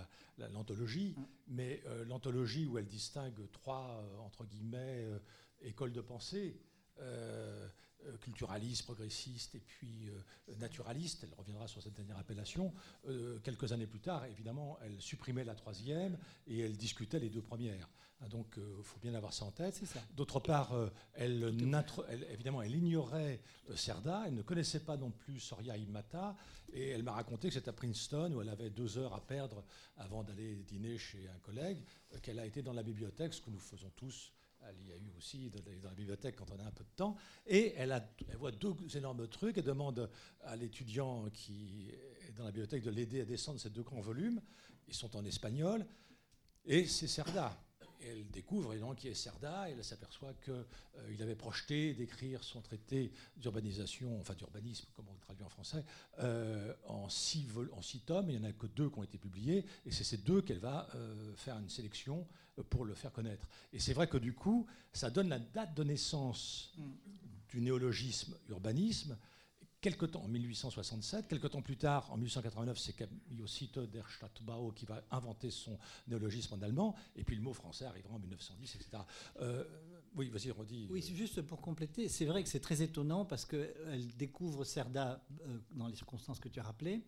l'anthologie, 0.53 1.15
mm. 1.17 1.25
mais 1.49 1.83
euh, 1.87 2.05
l'anthologie 2.05 2.67
où 2.67 2.79
elle 2.79 2.87
distingue 2.87 3.51
trois, 3.53 4.05
entre 4.25 4.45
guillemets, 4.45 5.07
écoles 5.63 5.93
de 5.93 6.01
pensée, 6.01 6.61
culturaliste, 8.21 8.85
progressiste 8.85 9.55
et 9.55 9.61
puis 9.61 10.11
naturaliste, 10.59 11.25
elle 11.25 11.35
reviendra 11.39 11.69
sur 11.69 11.83
cette 11.83 11.95
dernière 11.95 12.19
appellation, 12.19 12.73
quelques 13.43 13.73
années 13.73 13.87
plus 13.87 14.01
tard, 14.01 14.25
évidemment, 14.27 14.79
elle 14.83 15.01
supprimait 15.01 15.45
la 15.45 15.55
troisième 15.55 16.19
et 16.47 16.61
elle 16.61 16.77
discutait 16.77 17.19
les 17.19 17.31
deux 17.31 17.43
premières. 17.43 17.89
Ah, 18.25 18.29
donc 18.29 18.55
il 18.57 18.63
euh, 18.63 18.83
faut 18.83 18.99
bien 19.01 19.15
avoir 19.15 19.33
ça 19.33 19.45
en 19.45 19.51
tête. 19.51 19.81
D'autre 20.15 20.41
part, 20.41 20.73
euh, 20.73 20.89
elle, 21.15 21.55
évidemment, 22.31 22.63
elle 22.63 22.75
ignorait 22.75 23.41
euh, 23.71 23.77
Cerda, 23.77 24.25
elle 24.27 24.35
ne 24.35 24.43
connaissait 24.43 24.81
pas 24.81 24.97
non 24.97 25.11
plus 25.11 25.41
Soria 25.41 25.77
Imata, 25.77 26.37
et 26.73 26.91
elle 26.91 27.03
m'a 27.03 27.13
raconté 27.13 27.49
que 27.49 27.55
c'était 27.55 27.69
à 27.69 27.73
Princeton, 27.73 28.33
où 28.33 28.41
elle 28.41 28.49
avait 28.49 28.71
deux 28.71 28.99
heures 28.99 29.15
à 29.15 29.21
perdre 29.21 29.65
avant 29.97 30.23
d'aller 30.23 30.57
dîner 30.63 30.97
chez 30.97 31.29
un 31.29 31.39
collègue, 31.41 31.83
qu'elle 32.23 32.39
a 32.39 32.47
été 32.47 32.63
dans 32.63 32.73
la 32.73 32.83
bibliothèque, 32.83 33.35
ce 33.35 33.41
que 33.41 33.51
nous 33.51 33.61
faisons 33.61 33.91
tous. 33.97 34.33
Elle 34.69 34.89
y 34.89 34.93
a 34.93 34.97
eu 34.97 35.13
aussi 35.17 35.51
dans 35.51 35.89
la 35.89 35.95
bibliothèque 35.95 36.37
quand 36.37 36.51
on 36.51 36.59
a 36.59 36.67
un 36.67 36.71
peu 36.71 36.85
de 36.85 36.95
temps. 36.97 37.17
Et 37.47 37.75
elle, 37.77 37.93
elle 38.29 38.37
voit 38.37 38.53
deux 38.53 38.75
énormes 38.97 39.29
trucs. 39.29 39.59
Elle 39.59 39.65
demande 39.65 40.11
à 40.43 40.57
l'étudiant 40.57 41.29
qui 41.31 41.91
est 41.91 42.33
dans 42.33 42.45
la 42.45 42.51
bibliothèque 42.51 42.83
de 42.83 42.91
l'aider 42.91 43.21
à 43.21 43.25
descendre 43.25 43.61
ces 43.61 43.71
deux 43.71 43.83
grands 43.83 44.01
volumes. 44.01 44.41
Ils 44.89 44.95
sont 44.95 45.15
en 45.17 45.25
espagnol. 45.25 45.87
Et 46.65 46.87
c'est 46.87 47.09
Cerda 47.09 47.59
elle 48.03 48.29
découvre 48.31 48.75
donc 48.77 48.97
qui 48.97 49.09
est 49.09 49.15
Cerda, 49.15 49.69
elle 49.69 49.83
s'aperçoit 49.85 50.35
qu'il 50.45 50.53
euh, 50.53 51.23
avait 51.23 51.35
projeté 51.35 51.95
d'écrire 51.95 52.43
son 52.43 52.61
traité 52.61 53.13
d'urbanisation, 53.37 54.19
enfin 54.21 54.35
d'urbanisme, 54.35 54.87
comme 54.95 55.07
on 55.09 55.15
le 55.15 55.21
traduit 55.21 55.45
en 55.45 55.49
français, 55.49 55.85
euh, 56.21 56.75
en, 56.87 57.09
six 57.09 57.47
en, 57.73 57.83
six 57.83 58.01
tomes. 58.01 58.31
Il 58.31 58.39
n'y 58.39 58.47
en 58.47 58.49
a 58.49 58.53
que 58.53 58.67
deux 58.67 58.91
qui 58.91 58.99
ont 58.99 59.03
été 59.03 59.19
publiés, 59.19 59.65
et 59.87 59.91
c'est 59.91 60.05
ces 60.05 60.19
deux 60.19 60.43
qu'elle 60.43 60.59
va 60.59 60.89
euh, 60.95 61.35
faire 61.37 61.59
une 61.59 61.69
sélection 61.69 62.27
pour 62.71 62.85
le 62.85 62.95
faire 62.95 63.13
connaître. 63.13 63.49
Et 63.73 63.81
c'est 63.81 63.95
vrai 63.95 64.07
que 64.07 64.19
du 64.19 64.33
coup, 64.33 64.67
ça 64.93 65.11
donne 65.11 65.29
la 65.29 65.39
date 65.39 65.75
de 65.75 65.85
naissance 65.85 66.73
mm. 66.77 66.83
du 67.49 67.61
néologisme 67.61 68.37
urbanisme 68.49 69.17
Quelque 69.85 70.07
temps, 70.07 70.23
en 70.23 70.29
1867, 70.29 71.29
quelque 71.29 71.47
temps 71.47 71.61
plus 71.61 71.77
tard, 71.77 72.11
en 72.11 72.17
1889, 72.17 72.79
c'est 72.79 72.95
Camillo 72.95 73.47
Cito 73.47 73.85
der 73.85 74.11
Stadtbau 74.11 74.73
qui 74.73 74.87
va 74.87 75.03
inventer 75.11 75.51
son 75.51 75.79
néologisme 76.09 76.55
en 76.55 76.63
allemand, 76.63 76.95
et 77.15 77.23
puis 77.23 77.37
le 77.37 77.43
mot 77.43 77.53
français 77.53 77.85
arrivera 77.85 78.15
en 78.15 78.19
1910, 78.19 78.77
etc. 78.77 79.03
Euh, 79.43 79.63
oui, 80.17 80.31
vas-y, 80.31 80.51
redis. 80.53 80.89
Oui, 80.91 81.03
juste 81.03 81.43
pour 81.43 81.61
compléter, 81.61 82.09
c'est 82.09 82.25
vrai 82.25 82.43
que 82.43 82.49
c'est 82.49 82.61
très 82.61 82.81
étonnant 82.81 83.27
parce 83.27 83.45
qu'elle 83.45 84.07
découvre 84.17 84.65
Cerda 84.65 85.23
euh, 85.43 85.59
dans 85.73 85.89
les 85.89 85.97
circonstances 85.97 86.41
que 86.41 86.49
tu 86.49 86.61
as 86.61 86.63
rappelées. 86.63 87.03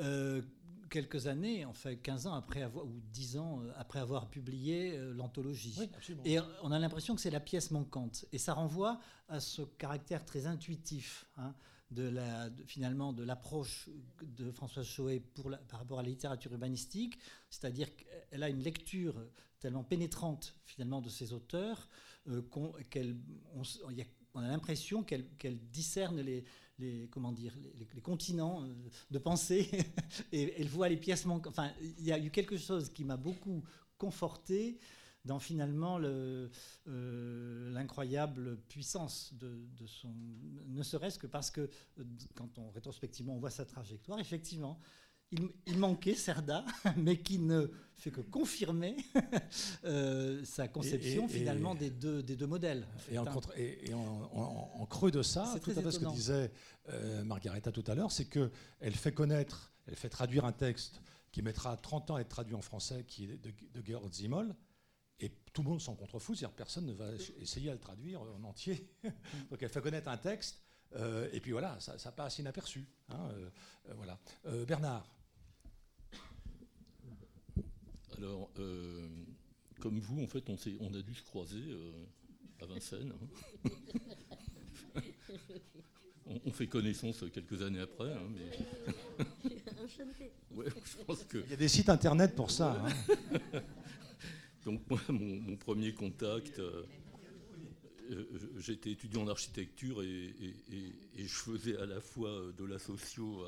Euh, 0.00 0.40
quelques 0.88 1.26
années, 1.26 1.66
en 1.66 1.74
fait 1.74 1.98
15 1.98 2.26
ans 2.26 2.32
après 2.32 2.62
avoir, 2.62 2.86
ou 2.86 3.02
10 3.12 3.36
ans 3.36 3.60
après 3.76 3.98
avoir 3.98 4.30
publié 4.30 4.96
l'anthologie. 5.12 5.78
et 6.24 6.38
on 6.62 6.72
a 6.72 6.78
l'impression 6.78 7.14
que 7.14 7.20
c'est 7.20 7.28
la 7.30 7.40
pièce 7.40 7.70
manquante. 7.70 8.24
Et 8.32 8.38
ça 8.38 8.54
renvoie 8.54 8.98
à 9.28 9.40
ce 9.40 9.60
caractère 9.60 10.24
très 10.24 10.46
intuitif. 10.46 11.26
Hein, 11.36 11.54
de 11.90 12.02
la, 12.02 12.50
finalement 12.66 13.12
de 13.12 13.24
l'approche 13.24 13.88
de 14.22 14.50
Françoise 14.50 14.86
Choé 14.86 15.20
par 15.68 15.80
rapport 15.80 16.00
à 16.00 16.02
la 16.02 16.08
littérature 16.08 16.52
urbanistique, 16.52 17.18
c'est-à-dire 17.48 17.88
qu'elle 17.96 18.42
a 18.42 18.48
une 18.48 18.62
lecture 18.62 19.14
tellement 19.58 19.84
pénétrante 19.84 20.54
finalement 20.64 21.00
de 21.00 21.08
ses 21.08 21.32
auteurs 21.32 21.88
euh, 22.28 22.42
qu'on 22.42 22.72
on, 24.34 24.40
a 24.40 24.48
l'impression 24.48 25.02
qu'elle 25.02 25.58
discerne 25.70 26.20
les, 26.20 26.44
les, 26.78 27.08
comment 27.10 27.32
dire, 27.32 27.54
les, 27.94 28.00
continents 28.00 28.62
euh, 28.62 28.74
de 29.10 29.18
pensée 29.18 29.68
et 30.32 30.60
elle 30.60 30.68
voit 30.68 30.88
les 30.88 30.96
pièces 30.96 31.24
manquantes. 31.24 31.52
Enfin, 31.58 31.72
il 31.80 32.04
y 32.04 32.12
a 32.12 32.18
eu 32.18 32.30
quelque 32.30 32.56
chose 32.56 32.90
qui 32.90 33.04
m'a 33.04 33.16
beaucoup 33.16 33.64
conforté 33.96 34.78
dans 35.28 35.38
finalement 35.38 36.00
euh, 36.00 36.48
l'incroyable 37.72 38.56
puissance 38.68 39.32
de, 39.34 39.86
son. 39.86 40.12
Ne 40.66 40.82
serait-ce 40.82 41.18
que 41.18 41.26
parce 41.26 41.50
que, 41.50 41.60
euh, 41.98 42.04
quand 42.34 42.58
on 42.58 42.70
rétrospectivement 42.70 43.34
on 43.34 43.38
voit 43.38 43.50
sa 43.50 43.64
trajectoire, 43.64 44.18
effectivement, 44.18 44.80
il, 45.30 45.76
manquait 45.76 46.14
Cerda, 46.14 46.64
mais 46.96 47.18
qui 47.18 47.38
ne 47.38 47.70
fait 47.94 48.10
que 48.10 48.22
confirmer 48.22 48.96
euh, 49.84 50.42
sa 50.44 50.66
conception 50.66 51.28
finalement 51.28 51.74
des, 51.74 51.90
deux, 51.90 52.22
des 52.22 52.34
deux 52.34 52.46
modèles. 52.46 52.86
et, 53.10 53.18
en, 53.18 53.24
et, 53.56 53.92
en, 53.92 54.86
creux 54.86 55.10
de 55.10 55.22
ça, 55.22 55.54
tout 55.62 55.72
à 55.72 55.82
fait 55.82 55.90
ce 55.90 55.98
que 55.98 56.10
disait 56.12 56.50
Margaretha 57.24 57.70
tout 57.70 57.84
à 57.86 57.94
l'heure, 57.94 58.10
c'est 58.10 58.24
qu'elle 58.24 58.94
fait 58.94 59.12
connaître, 59.12 59.74
elle 59.86 59.96
fait 59.96 60.08
traduire 60.08 60.46
un 60.46 60.52
texte 60.52 61.02
qui 61.30 61.42
mettra 61.42 61.76
30 61.76 62.12
ans 62.12 62.14
à 62.14 62.22
être 62.22 62.30
traduit 62.30 62.54
en 62.54 62.62
français, 62.62 63.04
qui 63.06 63.24
est 63.24 63.36
de, 63.36 63.52
de 63.74 63.86
Georg 63.86 64.10
Zimmel, 64.10 64.54
et 65.20 65.30
tout 65.52 65.62
le 65.62 65.68
monde 65.68 65.80
s'en 65.80 65.94
contrefout, 65.94 66.36
c'est-à-dire 66.36 66.56
personne 66.56 66.86
ne 66.86 66.92
va 66.92 67.06
essayer 67.40 67.70
à 67.70 67.72
le 67.72 67.80
traduire 67.80 68.20
en 68.22 68.44
entier. 68.44 68.88
Donc 69.50 69.62
elle 69.62 69.68
fait 69.68 69.80
connaître 69.80 70.08
un 70.08 70.16
texte, 70.16 70.62
euh, 70.96 71.28
et 71.32 71.40
puis 71.40 71.52
voilà, 71.52 71.78
ça, 71.80 72.12
passe 72.12 72.38
inaperçu. 72.38 72.86
Hein, 73.10 73.28
euh, 73.32 73.48
euh, 73.88 73.94
voilà. 73.94 74.18
Bernard. 74.66 75.06
Alors, 78.16 78.50
comme 79.80 80.00
vous, 80.00 80.22
en 80.22 80.26
fait, 80.26 80.48
on, 80.50 80.56
on, 80.80 80.94
a 80.94 81.02
dû 81.02 81.14
se 81.14 81.22
croiser 81.22 81.62
à 82.60 82.66
Vincennes. 82.66 83.12
Hein. 83.64 83.70
on, 86.44 86.50
fait 86.50 86.66
connaissance 86.66 87.24
quelques 87.32 87.62
années 87.62 87.80
après. 87.80 88.12
Hein, 88.12 88.28
mais... 88.30 89.24
ouais, 90.56 90.66
je 90.84 91.04
pense 91.04 91.22
que... 91.24 91.38
Il 91.38 91.50
y 91.50 91.54
a 91.54 91.56
des 91.56 91.68
sites 91.68 91.88
internet 91.88 92.34
pour 92.34 92.50
ça. 92.50 92.84
Donc 94.68 94.82
moi, 94.90 95.00
mon, 95.08 95.56
premier 95.56 95.94
contact, 95.94 96.58
euh, 96.58 96.84
euh, 98.10 98.24
j'étais 98.58 98.90
étudiant 98.90 99.22
en 99.22 99.28
architecture 99.28 100.02
et, 100.02 100.34
je 101.16 101.26
faisais 101.26 101.78
à 101.78 101.86
la 101.86 102.02
fois 102.02 102.52
de 102.54 102.64
la 102.66 102.78
socio 102.78 103.44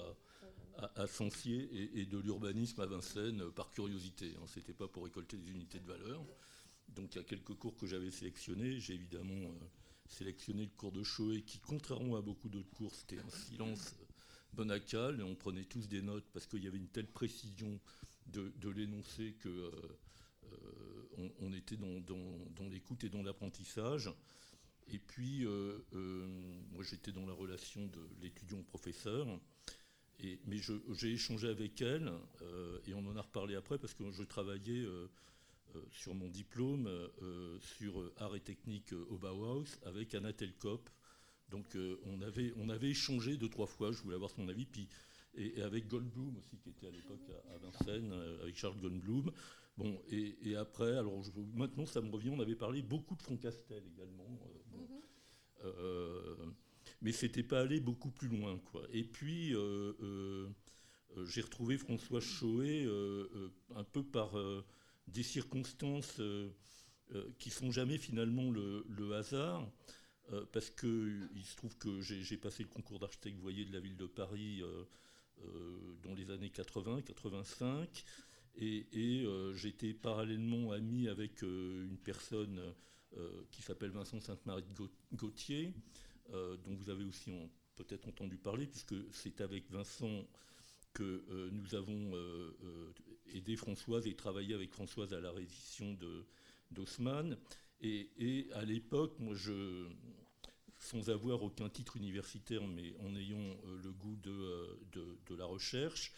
à, 0.78 1.02
à, 1.02 1.06
Sancier 1.06 1.68
et, 1.94 2.06
de 2.06 2.16
l'urbanisme 2.16 2.80
à 2.80 2.86
Vincennes 2.86 3.50
par 3.50 3.70
curiosité. 3.70 4.32
Hein. 4.38 4.46
Ce 4.46 4.60
n'était 4.60 4.72
pas 4.72 4.88
pour 4.88 5.04
récolter 5.04 5.36
des 5.36 5.50
unités 5.50 5.78
de 5.78 5.86
valeur. 5.86 6.24
Donc 6.88 7.14
il 7.14 7.18
y 7.18 7.20
a 7.20 7.24
quelques 7.24 7.52
cours 7.52 7.76
que 7.76 7.86
j'avais 7.86 8.10
sélectionnés. 8.10 8.80
J'ai 8.80 8.94
évidemment 8.94 9.44
euh, 9.44 9.66
sélectionné 10.08 10.62
le 10.62 10.70
cours 10.78 10.90
de 10.90 11.02
Choé 11.02 11.42
qui, 11.42 11.58
contrairement 11.58 12.16
à 12.16 12.22
beaucoup 12.22 12.48
d'autres 12.48 12.70
cours, 12.70 12.94
c'était 12.94 13.18
un 13.18 13.30
silence 13.30 13.94
bonacal 14.54 15.22
on 15.22 15.34
prenait 15.34 15.64
tous 15.64 15.86
des 15.86 16.00
notes 16.00 16.26
parce 16.32 16.46
qu'il 16.46 16.64
y 16.64 16.66
avait 16.66 16.78
une 16.78 16.88
telle 16.88 17.06
précision 17.06 17.78
de, 18.26 18.68
l'énoncé 18.70 19.34
que 19.38 19.70
on, 21.40 21.52
était 21.52 21.76
dans, 21.76 22.68
l'écoute 22.68 23.04
et 23.04 23.08
dans 23.08 23.22
l'apprentissage. 23.22 24.10
Et 24.92 24.98
puis, 24.98 25.44
euh, 25.44 25.78
euh, 25.94 26.26
moi, 26.72 26.82
j'étais 26.82 27.12
dans 27.12 27.26
la 27.26 27.32
relation 27.32 27.86
de 27.86 28.00
l'étudiant-professeur. 28.20 29.26
Mais 30.46 30.58
j'ai 30.92 31.12
échangé 31.12 31.48
avec 31.48 31.80
elle, 31.80 32.12
euh, 32.42 32.78
et 32.86 32.92
on 32.92 33.06
en 33.06 33.16
a 33.16 33.22
reparlé 33.22 33.54
après, 33.54 33.78
parce 33.78 33.94
que 33.94 34.10
je 34.10 34.22
travaillais 34.22 34.84
sur 35.92 36.14
mon 36.14 36.28
diplôme 36.28 36.90
sur 37.78 38.12
art 38.18 38.36
et 38.36 38.40
technique 38.40 38.92
au 39.08 39.16
Bauhaus 39.16 39.78
avec 39.86 40.14
Anna 40.14 40.32
Telkop. 40.32 40.90
Donc 41.48 41.74
on, 42.04 42.20
avait, 42.20 42.52
on 42.56 42.68
avait 42.68 42.90
échangé 42.90 43.38
deux, 43.38 43.48
trois 43.48 43.66
fois, 43.66 43.92
je 43.92 44.02
voulais 44.02 44.16
avoir 44.16 44.30
son 44.30 44.46
avis, 44.48 44.66
puis, 44.66 44.88
et, 45.34 45.62
avec 45.62 45.88
Goldblum 45.88 46.36
aussi, 46.36 46.58
qui 46.58 46.68
était 46.68 46.88
à 46.88 46.90
l'époque 46.90 47.30
à, 47.54 47.58
Vincennes, 47.58 48.12
avec 48.42 48.56
Charles 48.56 48.78
Goldblum. 48.78 49.32
Bon, 49.76 49.98
et, 50.10 50.56
après, 50.56 50.96
alors 50.96 51.22
maintenant 51.54 51.86
ça 51.86 52.00
me 52.00 52.10
revient, 52.10 52.30
on 52.30 52.40
avait 52.40 52.56
parlé 52.56 52.82
beaucoup 52.82 53.16
de 53.16 53.36
Castel 53.36 53.82
également. 53.86 54.38
Euh, 54.44 54.76
mhm. 54.76 55.00
euh, 55.64 56.36
mais 57.00 57.12
c'était 57.12 57.42
pas 57.42 57.60
aller 57.60 57.80
beaucoup 57.80 58.10
plus 58.10 58.28
loin. 58.28 58.58
Quoi. 58.58 58.82
Et 58.92 59.04
puis, 59.04 59.54
j'ai 61.24 61.40
retrouvé 61.40 61.78
François 61.78 62.20
Choé 62.20 62.86
un 63.74 63.84
peu 63.84 64.04
par 64.04 64.32
des 65.06 65.22
circonstances 65.22 66.20
qui 67.38 67.50
sont 67.50 67.70
jamais 67.70 67.96
finalement 67.96 68.50
le, 68.50 69.14
hasard. 69.14 69.66
parce 70.52 70.68
qu'il 70.68 71.44
se 71.44 71.56
trouve 71.56 71.76
que 71.78 72.00
j'ai 72.02 72.36
passé 72.36 72.64
le 72.64 72.68
concours 72.68 72.98
d'architecte 72.98 73.38
voyer 73.38 73.64
de 73.64 73.72
la 73.72 73.80
ville 73.80 73.96
de 73.96 74.06
Paris 74.06 74.62
dans 76.02 76.14
les 76.14 76.30
années 76.30 76.52
80-85. 76.54 78.04
Et, 78.56 79.24
euh, 79.24 79.54
j'étais 79.54 79.94
parallèlement 79.94 80.72
ami 80.72 81.08
avec 81.08 81.42
euh, 81.42 81.86
une 81.86 81.96
personne 81.98 82.60
euh, 83.16 83.42
qui 83.50 83.62
s'appelle 83.62 83.90
Vincent 83.90 84.20
Sainte-Marie 84.20 84.64
Gauthier, 85.14 85.74
dont 86.32 86.76
vous 86.76 86.90
avez 86.90 87.02
aussi 87.02 87.32
peut-être 87.74 88.06
entendu 88.06 88.36
parler, 88.36 88.68
puisque 88.68 88.94
c'est 89.10 89.40
avec 89.40 89.68
Vincent 89.68 90.24
que 90.92 91.24
nous 91.50 91.74
avons 91.74 92.12
aidé 93.34 93.56
Françoise 93.56 94.06
et 94.06 94.14
travaillé 94.14 94.54
avec 94.54 94.70
Françoise 94.70 95.12
à 95.12 95.20
la 95.20 95.32
réédition 95.32 95.98
d'Haussmann. 96.70 97.36
Et, 97.80 98.46
à 98.52 98.64
l'époque, 98.64 99.18
moi, 99.18 99.34
je, 99.34 99.88
sans 100.78 101.10
avoir 101.10 101.42
aucun 101.42 101.68
titre 101.68 101.96
universitaire, 101.96 102.64
mais 102.68 102.94
en 103.00 103.16
ayant 103.16 103.56
le 103.82 103.90
goût 103.90 104.14
de 104.22 105.34
la 105.34 105.46
recherche, 105.46 106.12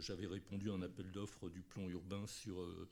j'avais 0.00 0.26
répondu 0.26 0.70
à 0.70 0.74
un 0.74 0.82
appel 0.82 1.10
d'offres 1.10 1.48
du 1.48 1.62
plan 1.62 1.88
urbain 1.88 2.26
sur 2.26 2.60
euh, 2.60 2.88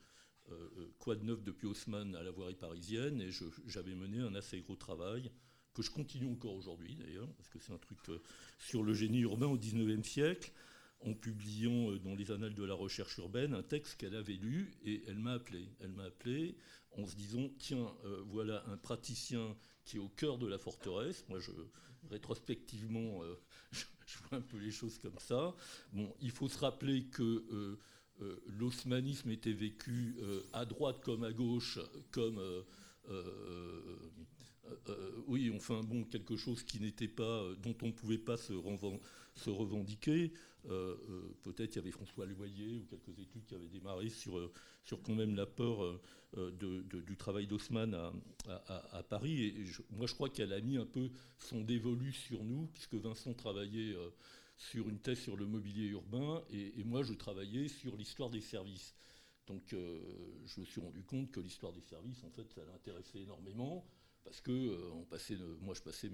euh, 0.50 0.92
quoi 0.98 1.14
de 1.14 1.24
neuf 1.24 1.42
depuis 1.42 1.66
Haussmann 1.66 2.14
à 2.14 2.22
la 2.22 2.30
voirie 2.30 2.54
parisienne 2.54 3.20
et 3.20 3.30
j'avais 3.66 3.94
mené 3.94 4.20
un 4.20 4.34
assez 4.34 4.60
gros 4.60 4.76
travail 4.76 5.30
que 5.74 5.82
je 5.82 5.90
continue 5.90 6.30
encore 6.30 6.54
aujourd'hui 6.54 6.96
d'ailleurs, 6.96 7.28
parce 7.34 7.48
que 7.48 7.58
c'est 7.58 7.72
un 7.72 7.78
truc 7.78 7.98
sur 8.58 8.82
le 8.82 8.94
génie 8.94 9.20
urbain 9.20 9.46
au 9.46 9.56
XIXe 9.56 10.06
siècle, 10.06 10.52
en 11.00 11.14
publiant 11.14 11.92
dans 11.98 12.16
les 12.16 12.32
annales 12.32 12.54
de 12.54 12.64
la 12.64 12.74
recherche 12.74 13.16
urbaine 13.18 13.54
un 13.54 13.62
texte 13.62 13.96
qu'elle 13.96 14.16
avait 14.16 14.32
lu 14.32 14.72
et 14.84 15.04
elle 15.06 15.18
m'a 15.18 15.34
appelé. 15.34 15.68
Elle 15.80 15.92
m'a 15.92 16.04
appelé 16.04 16.56
en 16.96 17.06
se 17.06 17.14
disant 17.14 17.48
tiens, 17.58 17.94
voilà 18.26 18.64
un 18.66 18.76
praticien 18.76 19.56
qui 19.84 19.98
est 19.98 20.00
au 20.00 20.08
cœur 20.08 20.38
de 20.38 20.48
la 20.48 20.58
forteresse. 20.58 21.24
Moi, 21.28 21.38
je, 21.38 21.52
rétrospectivement, 22.10 23.22
je 24.08 24.18
vois 24.28 24.38
un 24.38 24.42
peu 24.42 24.56
les 24.56 24.70
choses 24.70 24.98
comme 24.98 25.18
ça. 25.18 25.54
Bon, 25.92 26.12
il 26.20 26.30
faut 26.30 26.48
se 26.48 26.58
rappeler 26.58 27.04
que 27.04 27.22
euh, 27.22 27.78
euh, 28.22 28.42
l'osmanisme 28.46 29.30
était 29.30 29.52
vécu 29.52 30.16
euh, 30.20 30.42
à 30.52 30.64
droite 30.64 31.00
comme 31.02 31.24
à 31.24 31.32
gauche, 31.32 31.78
comme 32.10 32.40
oui, 35.26 35.52
enfin 35.54 35.80
bon, 35.82 36.04
quelque 36.04 36.36
chose 36.36 36.62
qui 36.62 36.80
n'était 36.80 37.08
pas, 37.08 37.44
dont 37.62 37.74
on 37.82 37.88
ne 37.88 37.92
pouvait 37.92 38.18
pas 38.18 38.36
se, 38.36 38.54
se 39.34 39.50
revendiquer. 39.50 40.32
Peut-être 40.64 41.74
il 41.74 41.76
y 41.76 41.78
avait 41.78 41.90
François 41.90 42.26
Loyer 42.26 42.78
ou 42.78 42.84
quelques 42.84 43.18
études 43.18 43.44
qui 43.46 43.54
avaient 43.54 43.68
démarré 43.68 44.08
sur, 44.10 44.50
sur 44.84 45.02
quand 45.02 45.14
même 45.14 45.34
l'apport 45.34 46.00
de, 46.36 46.82
du 47.00 47.16
travail 47.16 47.46
d'Haussmann 47.46 47.94
à, 48.48 49.02
Paris. 49.08 49.44
Et 49.44 49.64
moi, 49.90 50.06
je 50.06 50.14
crois 50.14 50.28
qu'elle 50.28 50.52
a 50.52 50.60
mis 50.60 50.76
un 50.76 50.86
peu 50.86 51.10
son 51.38 51.62
dévolu 51.62 52.12
sur 52.12 52.44
nous, 52.44 52.66
puisque 52.74 52.94
Vincent 52.94 53.34
travaillait 53.34 53.94
sur 54.58 54.88
une 54.88 54.98
thèse 54.98 55.20
sur 55.20 55.36
le 55.36 55.46
mobilier 55.46 55.86
urbain, 55.86 56.42
et, 56.50 56.82
moi 56.84 57.02
je 57.02 57.14
travaillais 57.14 57.68
sur 57.68 57.96
l'histoire 57.96 58.28
des 58.28 58.40
services. 58.40 58.94
Donc 59.46 59.72
euh, 59.72 60.00
je 60.44 60.60
me 60.60 60.66
suis 60.66 60.80
rendu 60.80 61.02
compte 61.04 61.30
que 61.30 61.40
l'histoire 61.40 61.72
des 61.72 61.80
services, 61.80 62.22
en 62.24 62.30
fait, 62.30 62.50
ça 62.52 62.60
l'intéressait 62.66 63.20
énormément, 63.20 63.86
parce 64.28 64.42
que 64.42 64.52
euh, 64.52 65.56
moi 65.62 65.72
je 65.74 65.80
passais 65.80 66.10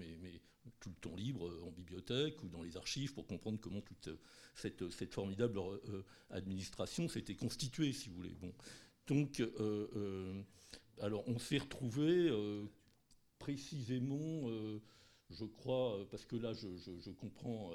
tout 0.79 0.89
le 0.89 0.95
temps 1.01 1.17
libre 1.17 1.51
en 1.67 1.73
bibliothèque 1.73 2.41
ou 2.45 2.49
dans 2.49 2.63
les 2.63 2.77
archives 2.77 3.13
pour 3.13 3.27
comprendre 3.27 3.59
comment 3.61 3.81
toute 3.81 4.09
cette, 4.55 4.89
cette 4.91 5.13
formidable 5.13 5.59
euh, 5.59 6.05
administration 6.31 7.09
s'était 7.09 7.35
constituée, 7.35 7.93
si 7.93 8.09
vous 8.09 8.15
voulez. 8.15 8.37
Bon. 8.41 8.53
Donc, 9.09 9.43
alors 11.01 11.29
on 11.29 11.39
s'est 11.39 11.59
retrouvé 11.59 12.31
précisément, 13.39 14.49
je 15.29 15.45
crois, 15.45 16.09
parce 16.11 16.25
que 16.25 16.37
là 16.37 16.55
je, 16.55 16.69
je 16.79 17.11
comprends 17.11 17.73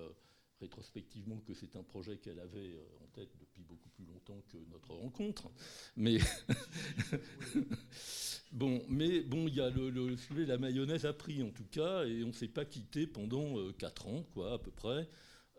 rétrospectivement 0.59 1.39
que 1.39 1.53
c'est 1.53 1.75
un 1.75 1.83
projet 1.83 2.17
qu'elle 2.17 2.39
avait 2.39 2.73
euh, 2.73 3.03
en 3.03 3.07
tête 3.07 3.29
depuis 3.39 3.63
beaucoup 3.63 3.89
plus 3.89 4.05
longtemps 4.05 4.41
que 4.49 4.57
notre 4.71 4.93
rencontre. 4.93 5.49
Mais 5.95 6.17
bon, 8.51 8.83
mais 8.87 9.21
bon, 9.21 9.47
il 9.47 9.55
y 9.55 9.61
a 9.61 9.69
le, 9.69 9.89
le, 9.89 10.15
la 10.45 10.57
mayonnaise 10.57 11.05
a 11.05 11.13
pris 11.13 11.43
en 11.43 11.51
tout 11.51 11.65
cas, 11.65 12.05
et 12.05 12.23
on 12.23 12.27
ne 12.27 12.33
s'est 12.33 12.47
pas 12.47 12.65
quitté 12.65 13.07
pendant 13.07 13.57
euh, 13.57 13.71
quatre 13.73 14.05
4 14.05 14.07
ans, 14.07 14.23
quoi, 14.33 14.53
à 14.53 14.57
peu 14.59 14.71
près. 14.71 15.09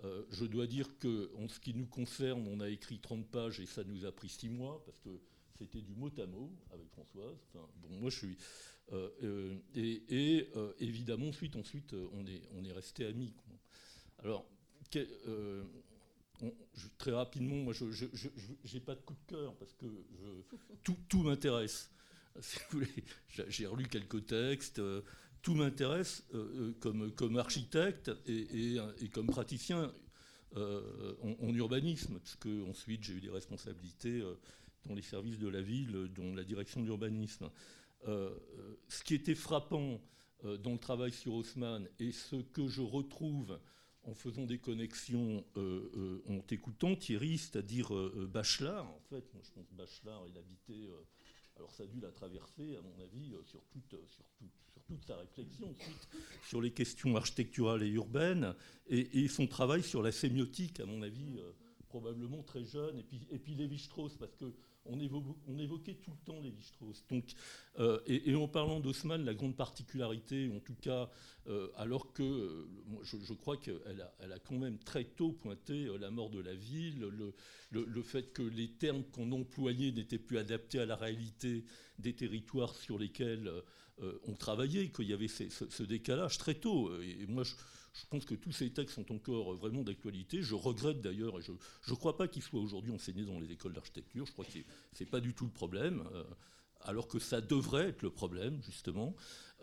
Euh, 0.05 0.25
je 0.31 0.47
dois 0.47 0.67
dire 0.67 0.99
que, 0.99 1.31
en 1.37 1.49
ce 1.49 1.61
qui 1.61 1.75
nous 1.75 1.87
concerne, 1.87 2.47
on 2.49 2.61
a 2.61 2.69
écrit 2.69 2.99
30 3.01 3.27
pages 3.31 3.61
et 3.61 3.67
ça 3.67 3.85
nous 3.85 4.07
a 4.07 4.13
pris 4.13 4.29
6 4.29 4.49
mois 4.49 4.83
parce 4.87 4.99
que 5.01 5.11
c'était 5.59 5.83
du 5.83 5.95
mot 5.95 6.11
à 6.19 6.27
mot 6.27 6.51
avec 6.73 6.89
Françoise. 6.91 7.37
Enfin, 7.49 7.67
bon, 7.83 7.89
moi 8.01 8.11
je 8.11 8.17
suis. 8.17 8.39
et, 9.75 10.49
évidemment, 10.79 11.29
ensuite, 11.29 11.55
ensuite 11.57 11.95
on 12.15 12.27
est, 12.27 12.43
on 12.57 12.65
est 12.65 12.73
resté 12.73 13.05
amis. 13.05 13.35
Alors, 14.23 14.47
euh, 14.97 15.63
très 16.99 17.13
rapidement, 17.13 17.57
moi, 17.57 17.73
je 17.73 17.85
n'ai 18.75 18.81
pas 18.81 18.95
de 18.95 19.01
coup 19.01 19.15
de 19.15 19.27
cœur 19.27 19.55
parce 19.57 19.73
que 19.75 19.87
tout, 20.83 20.97
tout 21.09 21.23
m'intéresse. 21.23 21.91
j'ai 23.49 23.67
relu 23.67 23.87
quelques 23.87 24.27
textes. 24.27 24.79
Euh, 24.79 25.03
tout 25.43 25.55
m'intéresse 25.55 26.25
euh, 26.35 26.75
comme, 26.81 27.11
comme 27.13 27.39
architecte 27.39 28.11
et, 28.27 28.79
comme 29.13 29.27
praticien 29.27 29.93
en, 30.57 31.55
urbanisme, 31.55 32.19
parce 32.19 32.37
que 32.37 32.69
ensuite 32.69 33.05
j'ai 33.05 33.15
eu 33.15 33.21
des 33.21 33.31
responsabilités 33.31 34.23
dans 34.85 34.95
les 34.95 35.03
services 35.03 35.39
de 35.39 35.49
la 35.49 35.63
ville, 35.63 36.11
dont 36.15 36.35
la 36.35 36.45
direction 36.45 36.81
de 36.81 36.87
l'urbanisme. 36.87 37.49
ce 38.05 39.03
qui 39.05 39.15
était 39.15 39.37
frappant 39.37 39.99
dans 40.43 40.73
le 40.73 40.79
travail 40.79 41.13
sur 41.13 41.35
Haussmann 41.35 41.89
et 42.01 42.13
ce 42.13 42.37
que 42.37 42.69
je 42.69 42.83
retrouve 42.83 43.59
en 44.05 44.15
faisant 44.15 44.47
des 44.47 44.59
connexions, 44.59 45.45
euh, 45.57 45.91
euh, 45.95 46.23
en 46.29 46.41
t'écoutant 46.41 46.97
Thierry, 46.97 47.39
c'est-à-dire 47.39 47.95
euh, 47.95 48.29
Bachelard, 48.33 48.87
en 48.87 49.01
fait, 49.09 49.33
moi 49.35 49.43
je 49.45 49.51
pense 49.53 49.73
Bachelard, 49.73 50.25
il 50.29 50.39
habitait, 50.39 50.89
alors 51.61 51.71
ça 51.73 51.83
a 51.83 51.87
dû 51.87 52.01
la 52.01 52.11
traverser, 52.11 52.75
à 52.77 52.81
mon 52.81 52.99
avis, 53.03 53.35
sur, 53.45 53.63
toute, 53.67 53.91
sur, 53.91 54.25
sur, 54.73 54.83
toute 54.87 55.05
sa 55.05 55.17
réflexion 55.17 55.77
sur 56.49 56.61
les 56.63 56.73
questions 56.73 57.15
architecturales 57.17 57.83
et 57.83 57.89
urbaines, 57.89 58.55
et, 58.89 59.29
son 59.29 59.47
travail 59.47 59.83
sur 59.83 60.03
la 60.03 60.11
sémiotique, 60.11 60.81
à 60.81 60.87
mon 60.87 61.03
avis, 61.03 61.39
probablement 61.89 62.43
très 62.43 62.65
jeune, 62.65 62.99
et 62.99 63.03
puis, 63.03 63.21
et 63.31 63.39
puis 63.39 63.55
Lévi-Strauss, 63.55 64.17
parce 64.17 64.35
que 64.37 64.55
on, 64.87 65.59
évoquait 65.59 65.95
tout 65.95 66.11
le 66.11 66.25
temps 66.25 66.41
Lévi-Strauss. 66.41 67.05
Euh, 67.79 68.01
et, 68.07 68.35
en 68.35 68.49
parlant 68.49 68.81
d'Haussmann, 68.81 69.25
la 69.25 69.35
grande 69.35 69.57
particularité, 69.57 70.51
en 70.55 70.61
tout 70.61 70.75
cas, 70.75 71.11
euh, 71.49 71.69
alors 71.77 72.13
que 72.13 72.23
euh, 72.23 72.67
je, 73.03 73.33
crois 73.35 73.57
qu'elle 73.57 73.81
a, 74.21 74.39
quand 74.39 74.57
même 74.57 74.79
très 74.79 75.05
tôt 75.05 75.33
pointé 75.33 75.87
la 75.99 76.11
mort 76.11 76.31
de 76.31 76.41
la 76.41 76.55
ville, 76.55 77.09
le, 77.71 78.03
fait 78.03 78.33
que 78.33 78.43
les 78.43 78.71
termes 78.73 79.05
qu'on 79.05 79.33
employait 79.33 79.93
n'étaient 79.93 80.19
plus 80.19 80.39
adaptés 80.39 80.81
à 80.81 80.87
la 80.87 80.97
réalité 80.97 81.65
des 81.99 82.15
territoires 82.15 82.75
sur 82.75 82.99
lesquels 82.99 83.51
on 84.27 84.33
travaillait, 84.35 84.89
qu'il 84.89 85.09
y 85.09 85.13
avait 85.13 85.29
ce, 85.29 85.83
décalage 85.83 86.39
très 86.39 86.55
tôt. 86.55 86.91
Et, 87.03 87.27
moi, 87.27 87.45
je, 87.45 87.55
je 87.93 88.07
pense 88.07 88.25
que 88.25 88.35
tous 88.35 88.53
ces 88.53 88.71
textes 88.71 88.95
sont 88.95 89.13
encore 89.13 89.55
vraiment 89.55 89.83
d'actualité. 89.83 90.43
Je 90.43 90.55
regrette 90.55 91.01
d'ailleurs, 91.01 91.39
et 91.39 91.43
je 91.43 91.53
ne 91.53 91.97
crois 91.97 92.17
pas 92.17 92.29
qu'ils 92.29 92.43
soient 92.43 92.61
aujourd'hui 92.61 92.93
enseignés 92.93 93.25
dans 93.25 93.41
les 93.41 93.51
écoles 93.51 93.73
d'architecture. 93.73 94.27
Je 94.27 94.33
crois 94.33 94.45
que 94.45 94.53
ce 94.53 94.59
n'est 95.03 95.11
pas 95.11 95.21
du 95.21 95.35
tout 95.35 95.45
le 95.45 95.51
problème, 95.51 96.05
euh, 96.15 96.25
alors 96.83 97.09
que 97.09 97.19
ça 97.19 97.41
devrait 97.41 97.89
être 97.89 98.03
le 98.03 98.11
problème, 98.11 98.63
justement. 98.63 99.15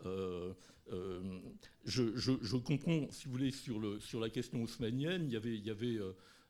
Euh, 0.04 0.52
euh, 0.92 1.40
je, 1.84 2.56
comprends, 2.56 3.10
si 3.10 3.26
vous 3.26 3.32
voulez, 3.32 3.50
sur, 3.50 3.78
le, 3.78 3.98
sur 4.00 4.20
la 4.20 4.30
question 4.30 4.62
haussmannienne, 4.62 5.24
il 5.26 5.32
y 5.32 5.36
avait, 5.36 5.56
il 5.56 5.66
y 5.66 5.70
avait 5.70 5.98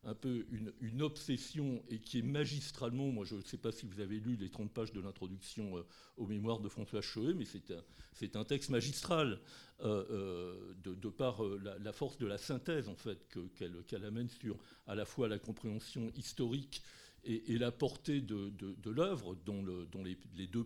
un 0.05 0.14
peu 0.14 0.46
une, 0.80 1.03
obsession 1.03 1.82
et 1.88 1.99
qui 1.99 2.18
est 2.18 2.22
magistralement, 2.22 3.09
moi 3.09 3.24
je 3.24 3.36
ne 3.36 3.42
sais 3.42 3.57
pas 3.57 3.72
si 3.72 3.86
vous 3.86 4.01
avez 4.01 4.18
lu 4.18 4.36
les 4.36 4.49
30 4.49 4.72
pages 4.72 4.92
de 4.92 5.01
l'introduction 5.01 5.76
euh, 5.76 5.82
aux 6.16 6.26
mémoires 6.26 6.61
de 6.61 6.68
François 6.68 7.01
Choé, 7.01 7.34
mais 7.34 7.44
c'est 7.44 7.70
un, 7.70 8.40
un, 8.40 8.44
texte 8.44 8.70
magistral 8.70 9.40
euh, 9.80 10.05
euh, 10.11 10.74
de, 10.84 11.09
par 11.09 11.42
la, 11.80 11.92
force 11.92 12.18
de 12.18 12.26
la 12.26 12.38
synthèse 12.38 12.88
en 12.88 12.96
fait 12.96 13.18
qu'elle 13.86 14.05
amène 14.05 14.28
sur 14.28 14.59
à 14.86 14.94
la 14.94 15.05
fois 15.05 15.28
la 15.28 15.38
compréhension 15.38 16.11
historique 16.16 16.82
et, 17.29 17.59
la 17.59 17.70
portée 17.70 18.22
de, 18.22 18.91
l'œuvre, 18.91 19.37
dont, 19.45 19.62
les, 20.03 20.47
deux 20.47 20.64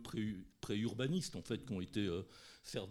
pré-urbanistes 0.60 1.34
en 1.34 1.42
fait, 1.42 1.66
qui 1.66 1.72
ont 1.72 1.80
été 1.80 2.06
euh, 2.06 2.22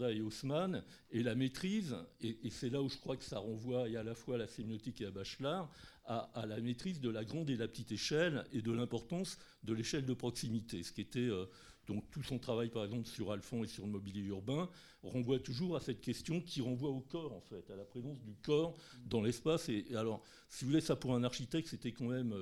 et 0.10 0.22
Haussmann, 0.22 0.84
et 1.12 1.24
la 1.24 1.36
maîtrise, 1.36 1.96
et, 2.20 2.50
c'est 2.50 2.70
là 2.70 2.82
où 2.82 2.90
je 2.90 2.98
crois 2.98 3.16
que 3.16 3.24
ça 3.24 3.40
renvoie 3.40 3.86
à 3.86 4.04
la 4.04 4.14
fois 4.14 4.36
à 4.36 4.40
la 4.40 4.48
sémiotique 4.48 5.00
et 5.02 5.06
à 5.06 5.12
Bachelard, 5.12 5.72
à, 6.06 6.46
la 6.46 6.60
maîtrise 6.60 7.00
de 7.00 7.10
la 7.10 7.24
grande 7.24 7.50
et 7.50 7.56
la 7.56 7.70
petite 7.70 7.94
échelle 7.94 8.44
et 8.52 8.62
de 8.62 8.72
l'importance 8.72 9.38
de 9.64 9.74
l'échelle 9.74 10.06
de 10.06 10.14
proximité, 10.14 10.84
ce 10.84 10.92
qui 10.92 11.02
était 11.02 11.20
euh, 11.20 11.46
donc 11.88 12.10
tout 12.12 12.24
son 12.24 12.40
travail, 12.40 12.70
par 12.70 12.84
exemple, 12.84 13.08
sur 13.08 13.32
Alphon 13.32 13.64
et 13.64 13.68
sur 13.68 13.86
le 13.86 13.92
mobilier 13.92 14.22
urbain, 14.22 14.70
renvoie 15.04 15.40
toujours 15.40 15.78
à 15.78 15.80
cette 15.80 16.02
question 16.02 16.42
qui 16.42 16.62
renvoie 16.62 16.90
au 16.90 17.00
corps, 17.00 17.34
en 17.34 17.42
fait, 17.42 17.70
à 17.72 17.76
la 17.76 17.86
présence 17.86 18.20
du 18.22 18.36
corps 18.36 18.76
dans 19.06 19.22
l'espace. 19.22 19.70
Et, 19.70 19.86
alors, 19.96 20.22
si 20.50 20.66
vous 20.66 20.72
voulez, 20.72 20.82
ça 20.82 20.96
pour 20.96 21.16
un 21.16 21.24
architecte, 21.24 21.70
c'était 21.70 21.92
quand 21.92 22.08
même, 22.10 22.36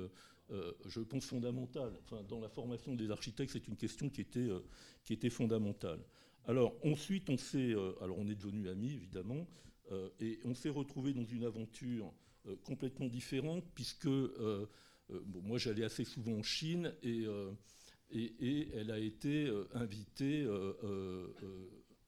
euh, 0.50 0.72
euh, 0.72 0.72
je 0.86 1.00
pense, 1.00 1.24
fondamental. 1.26 1.92
Enfin, 2.04 2.22
dans 2.28 2.40
la 2.40 2.48
formation 2.48 2.94
des 2.94 3.10
architectes, 3.10 3.52
c'est 3.52 3.68
une 3.68 3.76
question 3.76 4.08
qui 4.08 4.20
était, 4.20 4.40
euh, 4.40 4.60
qui 5.04 5.12
était 5.12 5.30
fondamentale. 5.30 6.00
Alors, 6.46 6.74
ensuite, 6.84 7.28
on 7.30 7.36
s'est, 7.36 7.72
alors 8.00 8.18
on 8.18 8.26
est 8.28 8.34
devenus 8.34 8.68
amis, 8.68 8.92
évidemment, 8.92 9.46
et 10.20 10.40
on 10.44 10.54
s'est 10.54 10.70
retrouvé 10.70 11.12
dans 11.12 11.24
une 11.24 11.44
aventure 11.44 12.12
complètement 12.64 13.08
différente, 13.08 13.62
puisque 13.74 14.08
moi, 15.44 15.58
j'allais 15.58 15.84
assez 15.84 16.04
souvent 16.04 16.32
en 16.32 16.42
Chine 16.42 16.94
et 17.02 17.26
et, 18.12 18.68
elle 18.74 18.90
a 18.90 18.98
été 18.98 19.46
euh, 19.46 19.68
invitée 19.74 20.42
euh, 20.42 20.72
euh, 20.84 21.32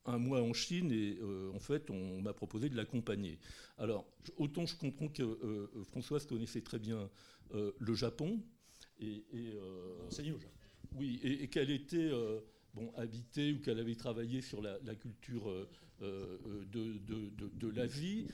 un 0.05 0.19
mois 0.19 0.43
en 0.43 0.53
Chine 0.53 0.91
et 0.91 1.17
en 1.55 1.61
fait 1.61 1.89
on 1.89 2.21
m'a 2.21 2.33
proposé 2.33 2.69
de 2.69 2.77
l'accompagner. 2.77 3.39
Alors 3.79 4.05
autant 4.37 4.67
je 4.67 4.77
comprends 4.77 5.07
que 5.07 5.71
Françoise 5.85 6.27
connaissait 6.27 6.63
très 6.63 6.81
bien 6.81 7.09
le 7.53 7.95
Japon 7.95 8.41
et, 8.99 9.25
et 9.33 9.55
au 9.57 10.39
Japon. 10.39 10.55
Oui, 10.97 11.21
et, 11.23 11.49
qu'elle 11.49 11.71
était 11.71 12.11
bon, 12.75 12.93
habitée 12.97 13.53
ou 13.53 13.61
qu'elle 13.61 13.79
avait 13.79 13.95
travaillé 13.95 14.43
sur 14.43 14.63
la, 14.63 14.95
culture 14.95 15.51
de, 16.01 16.69
de, 16.71 17.49
de 17.55 17.69
l'Asie 17.69 18.27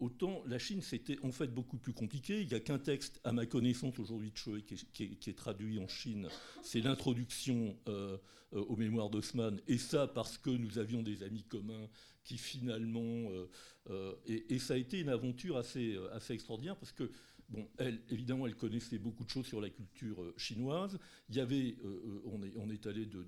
autant 0.00 0.42
la 0.46 0.58
Chine, 0.58 0.80
c'était 0.80 1.18
en 1.22 1.32
fait 1.32 1.48
beaucoup 1.48 1.76
plus 1.76 1.92
compliqué. 1.92 2.40
Il 2.40 2.48
n'y 2.48 2.54
a 2.54 2.60
qu'un 2.60 2.78
texte, 2.78 3.20
à 3.24 3.32
ma 3.32 3.46
connaissance 3.46 3.98
aujourd'hui 3.98 4.30
de 4.30 4.36
Choé, 4.36 4.62
qui, 4.62 5.04
est, 5.04 5.36
traduit 5.36 5.78
en 5.78 5.88
Chine. 5.88 6.28
C'est 6.62 6.80
l'introduction 6.80 7.76
euh, 7.88 8.16
euh, 8.54 8.60
aux 8.60 8.76
mémoires 8.76 9.10
d'Haussmann. 9.10 9.60
Et 9.68 9.78
ça 9.78 10.06
parce 10.06 10.38
que 10.38 10.50
nous 10.50 10.78
avions 10.78 11.02
des 11.02 11.22
amis 11.22 11.44
communs 11.44 11.88
qui 12.24 12.38
finalement... 12.38 13.30
Euh, 13.88 14.14
et, 14.26 14.58
ça 14.58 14.74
a 14.74 14.76
été 14.76 15.00
une 15.00 15.10
aventure 15.10 15.56
assez, 15.56 15.96
assez 16.12 16.34
extraordinaire 16.34 16.76
parce 16.76 16.92
que... 16.92 17.10
Bon, 17.48 17.68
elle, 17.78 18.00
évidemment, 18.10 18.46
elle 18.46 18.56
connaissait 18.56 18.98
beaucoup 18.98 19.24
de 19.24 19.30
choses 19.30 19.46
sur 19.46 19.60
la 19.60 19.70
culture 19.70 20.32
chinoise. 20.36 20.98
Il 21.28 21.36
y 21.36 21.40
avait, 21.40 21.76
on, 22.24 22.42
est, 22.42 22.52
on, 22.56 22.68
est, 22.70 22.86
allé 22.86 23.06
de, 23.06 23.22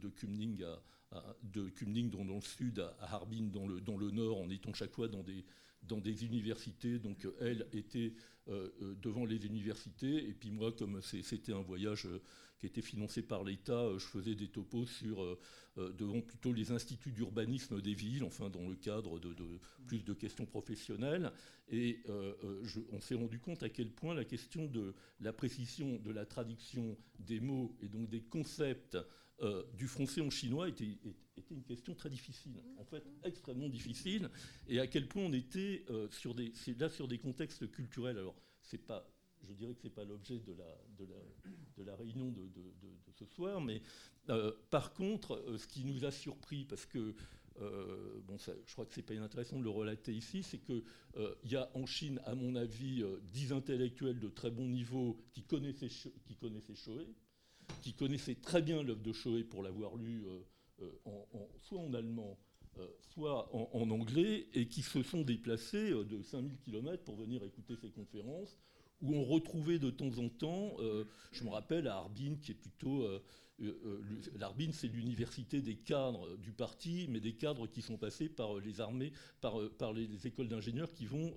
à, 1.13 1.37
de 1.43 1.69
dans, 2.11 2.25
le 2.25 2.41
sud 2.41 2.81
à, 2.81 3.15
Harbin 3.15 3.49
dans 3.53 3.67
le, 3.67 3.81
dans 3.81 3.97
le 3.97 4.11
nord, 4.11 4.41
en 4.41 4.51
étant 4.51 4.75
chaque 4.75 4.93
fois 4.93 5.09
dans 5.09 5.23
des, 5.23 5.45
dans 5.83 5.99
des 5.99 6.25
universités. 6.25 6.99
Donc 6.99 7.27
elle 7.41 7.67
était 7.73 8.13
euh, 8.49 8.69
euh, 8.81 8.95
devant 9.03 9.27
les 9.27 9.45
universités. 9.45 10.27
Et 10.27 10.33
puis 10.33 10.51
moi, 10.51 10.73
comme 10.73 11.03
c'était 11.03 11.53
un 11.53 11.61
voyage 11.61 12.07
euh, 12.07 12.23
qui 12.59 12.67
était 12.67 12.81
financé 12.81 13.23
par 13.23 13.45
l'État, 13.45 13.91
je 13.99 14.05
faisais 14.07 14.35
des 14.35 14.49
topos 14.49 14.87
sur, 14.87 15.39
devant 15.77 16.21
plutôt 16.21 16.53
les 16.53 16.73
instituts 16.73 17.13
d'urbanisme 17.13 17.81
des 17.81 17.95
villes, 17.95 18.25
enfin 18.25 18.51
dans 18.51 18.69
le 18.69 18.75
cadre 18.75 19.21
de, 19.21 19.33
plus 19.87 20.03
de 20.03 20.13
questions 20.13 20.45
professionnelles. 20.45 21.31
Et 21.71 22.03
on 22.91 23.01
s'est 23.01 23.15
rendu 23.15 23.39
compte 23.39 23.63
à 23.63 23.69
quel 23.69 23.93
point 23.93 24.13
la 24.13 24.25
question 24.25 24.67
de 24.67 24.93
la 25.21 25.33
précision 25.33 26.01
de 26.01 26.11
la 26.11 26.27
traduction 26.27 26.97
des 27.21 27.39
mots 27.39 27.77
et 27.81 27.87
donc 27.87 28.09
des 28.09 28.23
concepts 28.23 28.99
euh, 29.41 29.63
du 29.75 29.87
français 29.87 30.21
en 30.21 30.31
chinois 30.31 30.69
était, 30.69 30.99
une 31.53 31.63
question 31.63 31.95
très 31.95 32.11
difficile, 32.11 32.61
en 32.77 32.85
fait 32.85 33.05
extrêmement 33.23 33.69
difficile, 33.69 34.29
et 34.67 34.81
à 34.81 34.89
quel 34.89 35.07
point 35.07 35.23
on 35.23 35.33
était 35.33 35.85
euh, 35.91 36.09
sur 36.11 36.35
des, 36.35 36.53
là 36.77 36.89
sur 36.89 37.07
des 37.07 37.19
contextes 37.19 37.71
culturels. 37.71 38.19
Alors, 38.19 38.35
c'est 38.63 38.85
pas, 38.85 39.09
je 39.43 39.53
dirais 39.53 39.75
que 39.75 39.81
ce 39.83 39.87
n'est 39.87 39.95
pas 39.95 40.03
l'objet 40.03 40.41
de 40.41 40.57
la, 41.85 41.95
réunion 41.95 42.33
de, 42.33 42.49
ce 43.13 43.27
soir, 43.27 43.61
mais 43.61 43.81
euh, 44.29 44.53
par 44.71 44.93
contre, 44.93 45.45
ce 45.57 45.69
qui 45.69 45.85
nous 45.85 46.05
a 46.05 46.11
surpris, 46.11 46.65
parce 46.65 46.85
que 46.85 47.15
bon, 48.27 48.37
je 48.39 48.73
crois 48.73 48.87
que 48.87 48.95
c'est 48.95 49.03
pas 49.03 49.15
inintéressant 49.15 49.59
de 49.59 49.65
le 49.65 49.71
relater 49.71 50.13
ici, 50.13 50.43
c'est 50.43 50.59
qu'il 50.59 50.83
il 51.45 51.51
y 51.51 51.57
a 51.57 51.71
en 51.75 51.87
Chine, 51.87 52.21
à 52.25 52.35
mon 52.35 52.57
avis, 52.57 53.05
dix 53.23 53.53
intellectuels 53.53 54.19
de 54.19 54.29
très 54.29 54.51
bon 54.51 54.69
niveau 54.69 55.17
qui 55.31 55.45
connaissaient, 55.45 55.89
qui 56.25 56.35
connaissaient 56.35 56.75
qui 57.81 57.95
connaissait 57.95 58.35
très 58.35 58.63
bien 58.63 58.83
l'œuvre 58.83 59.03
de 59.03 59.13
Choé 59.13 59.45
pour 59.45 59.63
l'avoir 59.63 59.97
lu 59.97 60.25
euh, 60.27 60.41
euh, 60.83 61.45
soit 61.57 61.81
en 61.81 61.93
allemand, 61.95 62.39
euh, 62.79 62.87
soit 63.13 63.53
en, 63.55 63.91
anglais, 63.91 64.47
et 64.55 64.69
qui 64.69 64.83
se 64.83 65.03
sont 65.03 65.23
déplacés 65.23 65.91
de 65.91 66.23
5000 66.23 66.59
km 66.59 67.03
pour 67.05 67.17
venir 67.17 67.43
écouter 67.43 67.75
ces 67.77 67.91
conférences, 67.91 68.59
où 69.01 69.15
on 69.15 69.25
retrouvait 69.25 69.79
de 69.79 69.91
temps 69.91 70.19
en 70.19 70.29
temps, 70.29 70.77
je 71.31 71.45
me 71.45 71.51
rappelle 71.51 71.87
à 71.87 71.97
Harbin, 71.97 72.37
qui 72.41 72.53
est 72.53 72.55
plutôt... 72.55 73.07
L'Arbin, 74.37 74.71
c'est 74.73 74.87
l'université 74.87 75.61
des 75.61 75.77
cadres 75.77 76.37
du 76.37 76.53
parti, 76.53 77.07
mais 77.09 77.19
des 77.19 77.35
cadres 77.35 77.67
qui 77.67 77.83
sont 77.83 77.97
passés 77.97 78.29
par 78.29 78.59
les 78.59 78.81
armées, 78.81 79.13
par, 79.41 79.93
les, 79.93 80.27
écoles 80.27 80.49
d'ingénieurs 80.49 80.93
qui 80.93 81.07
vont 81.07 81.37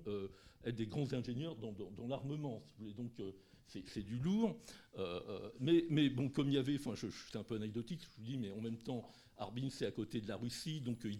être 0.64 0.76
des 0.76 0.86
grands 0.86 1.12
ingénieurs 1.12 1.56
dans, 1.56 2.08
l'armement, 2.08 2.62
si 2.66 2.74
vous 2.78 2.92
voulez. 2.92 3.34
C'est 3.68 4.02
du 4.02 4.18
lourd. 4.18 4.56
Euh, 4.98 5.20
euh, 5.28 5.50
mais, 5.60 5.84
mais, 5.90 6.08
bon, 6.10 6.28
comme 6.28 6.48
il 6.48 6.54
y 6.54 6.58
avait, 6.58 6.76
enfin, 6.76 6.94
c'est 6.96 7.38
un 7.38 7.42
peu 7.42 7.54
anecdotique, 7.54 8.02
je 8.02 8.08
vous 8.16 8.22
dis, 8.22 8.36
mais 8.36 8.50
en 8.50 8.60
même 8.60 8.76
temps, 8.76 9.08
Harbin, 9.38 9.68
c'est 9.70 9.86
à 9.86 9.90
côté 9.90 10.20
de 10.20 10.28
la 10.28 10.36
Russie, 10.36 10.80
donc 10.80 11.04
euh, 11.04 11.12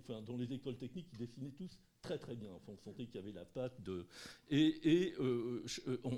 enfin, 0.00 0.22
dans 0.22 0.36
les 0.36 0.52
écoles 0.52 0.76
techniques, 0.76 1.08
ils 1.12 1.18
dessinaient 1.18 1.52
tous 1.52 1.78
très 2.02 2.18
très 2.18 2.34
bien. 2.34 2.50
Enfin, 2.52 2.72
on 2.72 2.78
sentait 2.78 3.06
qu'il 3.06 3.16
y 3.16 3.18
avait 3.18 3.32
la 3.32 3.44
patte 3.44 3.82
de. 3.82 4.06
Et, 4.50 5.14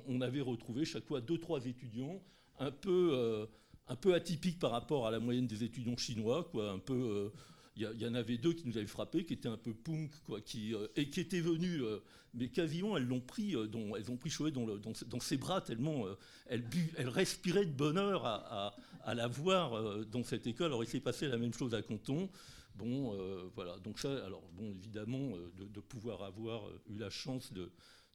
on, 0.07 0.20
avait 0.20 0.41
retrouvé 0.41 0.85
chaque 0.85 1.05
fois 1.05 1.20
deux, 1.20 1.39
trois 1.39 1.64
étudiants 1.66 2.23
un 2.59 2.70
peu, 2.70 3.49
un 3.89 3.97
peu 3.97 4.14
atypiques 4.14 4.61
par 4.61 4.70
rapport 4.70 5.07
à 5.07 5.11
la 5.11 5.18
moyenne 5.18 5.49
des 5.49 5.64
étudiants 5.64 5.97
chinois, 5.97 6.49
quoi, 6.53 6.70
un 6.70 6.79
peu 6.79 7.33
il 7.77 8.03
y, 8.03 8.07
en 8.07 8.14
avait 8.14 8.37
deux 8.37 8.53
qui 8.53 8.68
nous 8.68 8.77
avaient 8.77 8.87
frappé, 8.87 9.25
qui 9.25 9.33
étaient 9.33 9.49
un 9.49 9.57
peu 9.57 9.73
punk, 9.73 10.11
qui, 10.45 10.75
euh, 10.75 10.89
et 10.95 11.09
qui 11.09 11.20
étaient 11.20 11.41
venus, 11.41 11.81
euh, 11.83 12.03
mais 12.35 12.49
quasiment 12.49 12.99
elles 12.99 13.07
l'ont 13.07 13.20
pris, 13.20 13.57
euh, 13.57 13.66
elles 13.97 14.11
ont 14.11 14.16
pris 14.18 14.29
Chouet 14.29 14.51
dans, 14.51 15.20
ses 15.20 15.39
bras 15.39 15.62
tellement 15.62 16.05
elles, 16.49 16.64
elles, 16.99 17.09
respiraient 17.09 17.64
de 17.64 17.73
bonheur 17.73 18.27
à, 18.27 18.75
la 19.14 19.27
voir 19.27 20.05
dans 20.07 20.23
cette 20.23 20.47
école. 20.47 20.66
Alors 20.66 20.85
il 20.85 20.87
s'est 20.87 21.01
passé 21.01 21.29
la 21.29 21.39
même 21.39 21.55
chose 21.55 21.75
à 21.75 21.83
Canton. 21.83 22.29
Bon, 22.75 23.16
voilà. 23.55 23.79
Donc 23.79 23.99
ça, 23.99 24.25
alors 24.25 24.43
bon, 24.53 24.70
évidemment, 24.73 25.33
de, 25.57 25.81
pouvoir 25.81 26.23
avoir 26.23 26.68
eu 26.89 26.99
la 26.99 27.11
chance 27.11 27.53
de, 27.53 27.70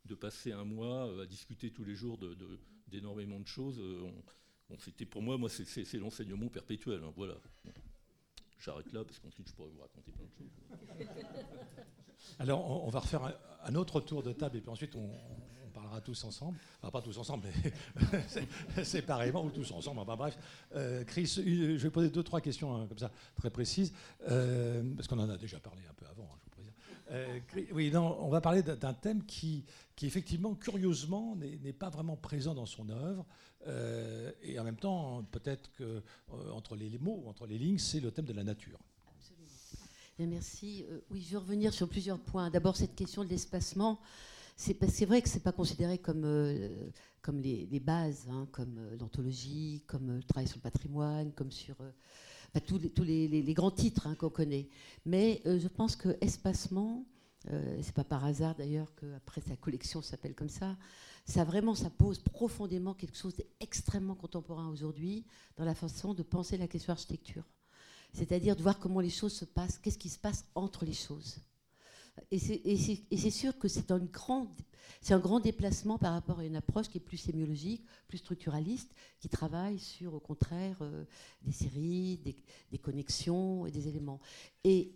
de 0.06 0.16
passer 0.16 0.52
un 0.52 0.66
mois 0.66 1.22
à 1.22 1.26
discuter 1.26 1.72
tous 1.72 1.84
les 1.84 1.96
jours 1.96 2.20
d'énormément 2.88 3.40
de, 3.40 3.48
choses. 3.48 3.80
bon, 4.70 4.78
c'était 4.80 5.06
pour 5.06 5.22
moi, 5.22 5.38
moi, 5.38 5.50
c'est 5.50 5.94
l'enseignement 5.96 6.48
perpétuel. 6.48 7.02
Hein, 7.04 7.14
voilà. 7.16 7.36
J'arrête 8.60 8.92
là 8.94 9.04
parce 9.04 9.20
qu'ensuite 9.20 9.48
je 9.48 9.54
pourrais 9.54 9.70
vous 9.70 9.82
raconter 9.82 10.12
plein 10.12 10.26
de 10.26 10.32
choses. 10.32 11.08
Alors 12.40 12.86
on, 12.86 12.90
va 12.90 13.00
refaire 13.00 13.38
un, 13.64 13.76
autre 13.76 14.02
tour 14.02 14.24
de 14.24 14.34
table 14.34 14.58
et 14.58 14.62
puis 14.62 14.70
ensuite 14.70 14.96
on, 14.96 15.10
parlera 15.74 16.02
tous 16.02 16.24
ensemble. 16.24 16.58
Enfin 16.82 16.92
pas 16.92 17.02
tous 17.02 17.18
ensemble, 17.20 17.48
mais 18.76 18.84
séparément 18.84 19.46
ou 19.46 19.52
tous 19.52 19.72
ensemble. 19.72 20.00
Enfin 20.00 20.16
bref. 20.16 20.38
Euh, 20.76 21.04
Chris, 21.04 21.28
je 21.28 21.78
vais 21.78 21.92
poser 21.92 22.10
deux, 22.10 22.24
trois 22.24 22.42
questions 22.42 22.76
hein, 22.76 22.88
comme 22.88 22.98
ça 22.98 23.12
très 23.36 23.52
précises 23.52 23.94
euh, 24.28 24.84
parce 24.96 25.08
qu'on 25.08 25.20
en 25.20 25.30
a 25.30 25.38
déjà 25.38 25.60
parlé 25.60 25.84
un 25.88 25.94
peu 25.94 26.08
avant. 26.08 26.28
Hein, 26.34 26.48
euh, 27.12 27.40
oui, 27.72 27.92
non, 27.92 28.18
on 28.20 28.30
va 28.30 28.42
parler 28.42 28.62
d'un 28.64 28.94
thème 28.94 29.24
qui, 29.24 29.64
qui, 29.96 30.08
effectivement, 30.08 30.54
curieusement, 30.56 31.36
n'est 31.36 31.74
pas 31.74 31.90
vraiment 31.90 32.16
présent 32.16 32.54
dans 32.54 32.66
son 32.66 32.90
œuvre. 32.90 33.26
Euh, 33.68 34.32
et 34.42 34.60
en 34.60 34.64
même 34.64 34.78
temps, 34.78 35.24
peut-être 35.32 35.70
que 35.74 35.84
euh, 35.84 36.52
entre 36.52 36.76
les, 36.76 36.98
mots, 37.00 37.24
entre 37.28 37.46
les 37.46 37.58
lignes, 37.58 37.78
c'est 37.78 38.00
le 38.00 38.12
thème 38.12 38.26
de 38.26 38.34
la 38.34 38.44
nature. 38.44 38.80
Absolument. 39.16 40.32
merci. 40.32 40.86
oui, 41.12 41.22
je 41.22 41.32
vais 41.32 41.38
revenir 41.38 41.74
sur 41.74 41.88
plusieurs 41.88 42.20
points. 42.20 42.50
D'abord, 42.50 42.76
cette 42.76 42.96
question 42.96 43.24
de 43.24 43.30
l'espacement. 43.30 44.00
C'est 44.56 45.06
vrai 45.06 45.22
que 45.22 45.30
ce 45.30 45.36
n'est 45.36 45.42
pas 45.42 45.52
considéré 45.52 46.00
comme, 46.00 46.26
comme 47.22 47.40
les, 47.40 47.80
bases, 47.80 48.28
hein, 48.32 48.48
comme 48.52 48.80
l'anthologie, 49.00 49.84
comme 49.86 50.16
le 50.16 50.24
travail 50.24 50.48
sur 50.48 50.58
le 50.58 50.64
patrimoine, 50.64 51.32
comme 51.34 51.52
sur 51.52 51.76
tous, 52.62 53.04
les, 53.04 53.54
grands 53.54 53.72
titres 53.72 54.08
hein, 54.08 54.16
qu'on 54.16 54.30
connaît. 54.30 54.68
Mais 55.06 55.42
euh, 55.46 55.60
je 55.60 55.68
pense 55.68 55.96
que 55.96 56.18
espacement, 56.22 57.06
euh, 57.52 57.80
c'est 57.82 57.94
pas 57.94 58.04
par 58.04 58.26
hasard 58.26 58.56
d'ailleurs 58.56 58.94
qu'après 58.96 59.42
sa 59.42 59.56
collection 59.56 60.02
s'appelle 60.02 60.36
comme 60.36 60.50
ça, 60.50 60.76
ça 61.28 61.44
vraiment, 61.44 61.76
ça 61.76 61.90
pose 61.90 62.20
profondément 62.20 62.94
quelque 62.94 63.18
chose 63.18 63.36
d'extrêmement 63.36 64.16
contemporain 64.16 64.70
aujourd'hui 64.70 65.26
dans 65.58 65.66
la 65.66 65.76
façon 65.76 66.14
de 66.14 66.24
penser 66.24 66.58
la 66.58 66.68
question 66.68 66.94
architecture. 66.94 67.44
C'est-à-dire 68.14 68.56
de 68.56 68.64
voir 68.64 68.80
comment 68.80 69.02
les 69.02 69.10
choses 69.10 69.34
se 69.34 69.44
passent, 69.44 69.78
qu'est-ce 69.78 69.98
qui 69.98 70.10
se 70.10 70.20
passe 70.20 70.46
entre 70.56 70.86
les 70.86 70.94
choses. 70.94 71.38
Et 72.32 72.40
c'est 72.40 73.30
sûr 73.30 73.60
que 73.60 73.68
c'est 73.68 73.92
un, 73.92 74.00
grand, 74.00 74.56
un 75.10 75.20
grand 75.20 75.42
déplacement 75.42 75.98
par 75.98 76.14
rapport 76.14 76.40
à 76.40 76.46
une 76.46 76.56
approche 76.56 76.88
qui 76.88 76.98
est 76.98 77.02
plus 77.02 77.18
sémiologique, 77.18 77.86
plus 78.08 78.20
structuraliste, 78.20 78.92
qui 79.20 79.30
travaille 79.30 79.80
sur, 79.80 80.14
au 80.14 80.20
contraire, 80.20 80.78
euh, 80.82 81.04
des 81.44 81.52
séries, 81.52 82.20
des, 82.72 82.78
connexions 82.80 83.68
et 83.68 83.72
des 83.72 83.88
éléments. 83.88 84.20
Et 84.64 84.96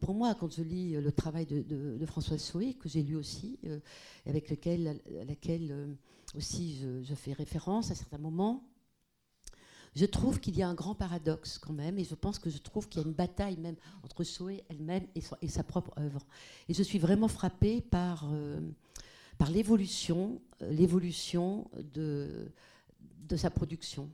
pour 0.00 0.14
moi, 0.14 0.34
quand 0.34 0.52
je 0.52 0.62
lis 0.62 0.92
le 0.92 1.12
travail 1.12 1.46
de, 1.46 1.62
de, 1.62 1.98
de 1.98 2.36
Soué, 2.38 2.74
que 2.74 2.88
j'ai 2.88 3.02
lu 3.02 3.16
aussi, 3.16 3.58
euh, 3.66 3.80
avec 4.26 4.50
lequel, 4.50 5.00
laquelle 5.26 5.68
euh, 5.70 5.94
aussi 6.34 6.78
je, 7.02 7.14
fais 7.14 7.32
référence 7.32 7.90
à 7.90 7.94
certains 7.94 8.18
moments, 8.18 8.64
je 9.96 10.06
trouve 10.06 10.38
qu'il 10.38 10.56
y 10.56 10.62
a 10.62 10.68
un 10.68 10.74
grand 10.74 10.94
paradoxe 10.94 11.58
quand 11.58 11.72
même, 11.72 11.98
et 11.98 12.04
je 12.04 12.14
pense 12.14 12.38
que 12.38 12.48
je 12.48 12.58
trouve 12.58 12.88
qu'il 12.88 13.02
y 13.02 13.04
a 13.04 13.08
une 13.08 13.14
bataille 13.14 13.56
même 13.56 13.74
entre 14.04 14.22
Soé 14.22 14.62
elle-même 14.68 15.06
et, 15.14 15.48
sa 15.48 15.64
propre 15.64 15.92
œuvre. 15.98 16.24
Et 16.68 16.74
je 16.74 16.82
suis 16.82 16.98
vraiment 16.98 17.28
frappée 17.28 17.80
par, 17.80 18.28
euh, 18.32 18.60
l'évolution, 19.50 20.40
euh, 20.62 20.70
l'évolution 20.70 21.68
de, 21.94 22.52
de 23.28 23.36
sa 23.36 23.50
production. 23.50 24.08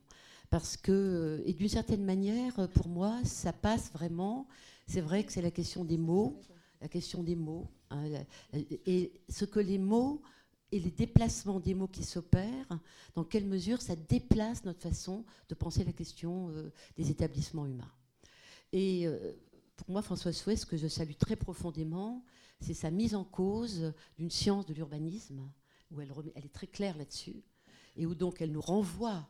Parce 0.48 0.76
que, 0.76 1.42
et 1.44 1.52
d'une 1.52 1.68
certaine 1.68 2.04
manière, 2.04 2.68
pour 2.70 2.88
moi, 2.88 3.18
ça 3.24 3.52
passe 3.52 3.90
vraiment. 3.92 4.46
C'est 4.86 5.00
vrai 5.00 5.24
que 5.24 5.32
c'est 5.32 5.42
la 5.42 5.50
question 5.50 5.84
des 5.84 5.98
mots, 5.98 6.40
la 6.80 6.88
question 6.88 7.22
des 7.22 7.36
mots, 7.36 7.68
hein, 7.90 8.04
et 8.52 9.12
ce 9.28 9.44
que 9.44 9.60
les 9.60 9.78
mots 9.78 10.22
et 10.72 10.80
les 10.80 10.90
déplacements 10.90 11.60
des 11.60 11.74
mots 11.74 11.88
qui 11.88 12.04
s'opèrent, 12.04 12.78
dans 13.14 13.24
quelle 13.24 13.46
mesure 13.46 13.80
ça 13.80 13.96
déplace 13.96 14.64
notre 14.64 14.80
façon 14.80 15.24
de 15.48 15.54
penser 15.54 15.84
la 15.84 15.92
question 15.92 16.50
euh, 16.50 16.70
des 16.96 17.10
établissements 17.10 17.66
humains. 17.66 17.92
Et 18.72 19.06
euh, 19.06 19.32
pour 19.76 19.90
moi, 19.90 20.02
François 20.02 20.32
Souet, 20.32 20.56
ce 20.56 20.66
que 20.66 20.76
je 20.76 20.88
salue 20.88 21.14
très 21.18 21.36
profondément, 21.36 22.24
c'est 22.60 22.74
sa 22.74 22.90
mise 22.90 23.14
en 23.14 23.24
cause 23.24 23.92
d'une 24.18 24.30
science 24.30 24.66
de 24.66 24.74
l'urbanisme, 24.74 25.48
où 25.90 26.00
elle, 26.00 26.12
elle, 26.34 26.44
est 26.44 26.52
très 26.52 26.66
claire 26.66 26.96
là-dessus, 26.96 27.44
et 27.96 28.06
où 28.06 28.14
donc 28.14 28.40
elle 28.40 28.50
nous 28.50 28.60
renvoie 28.60 29.28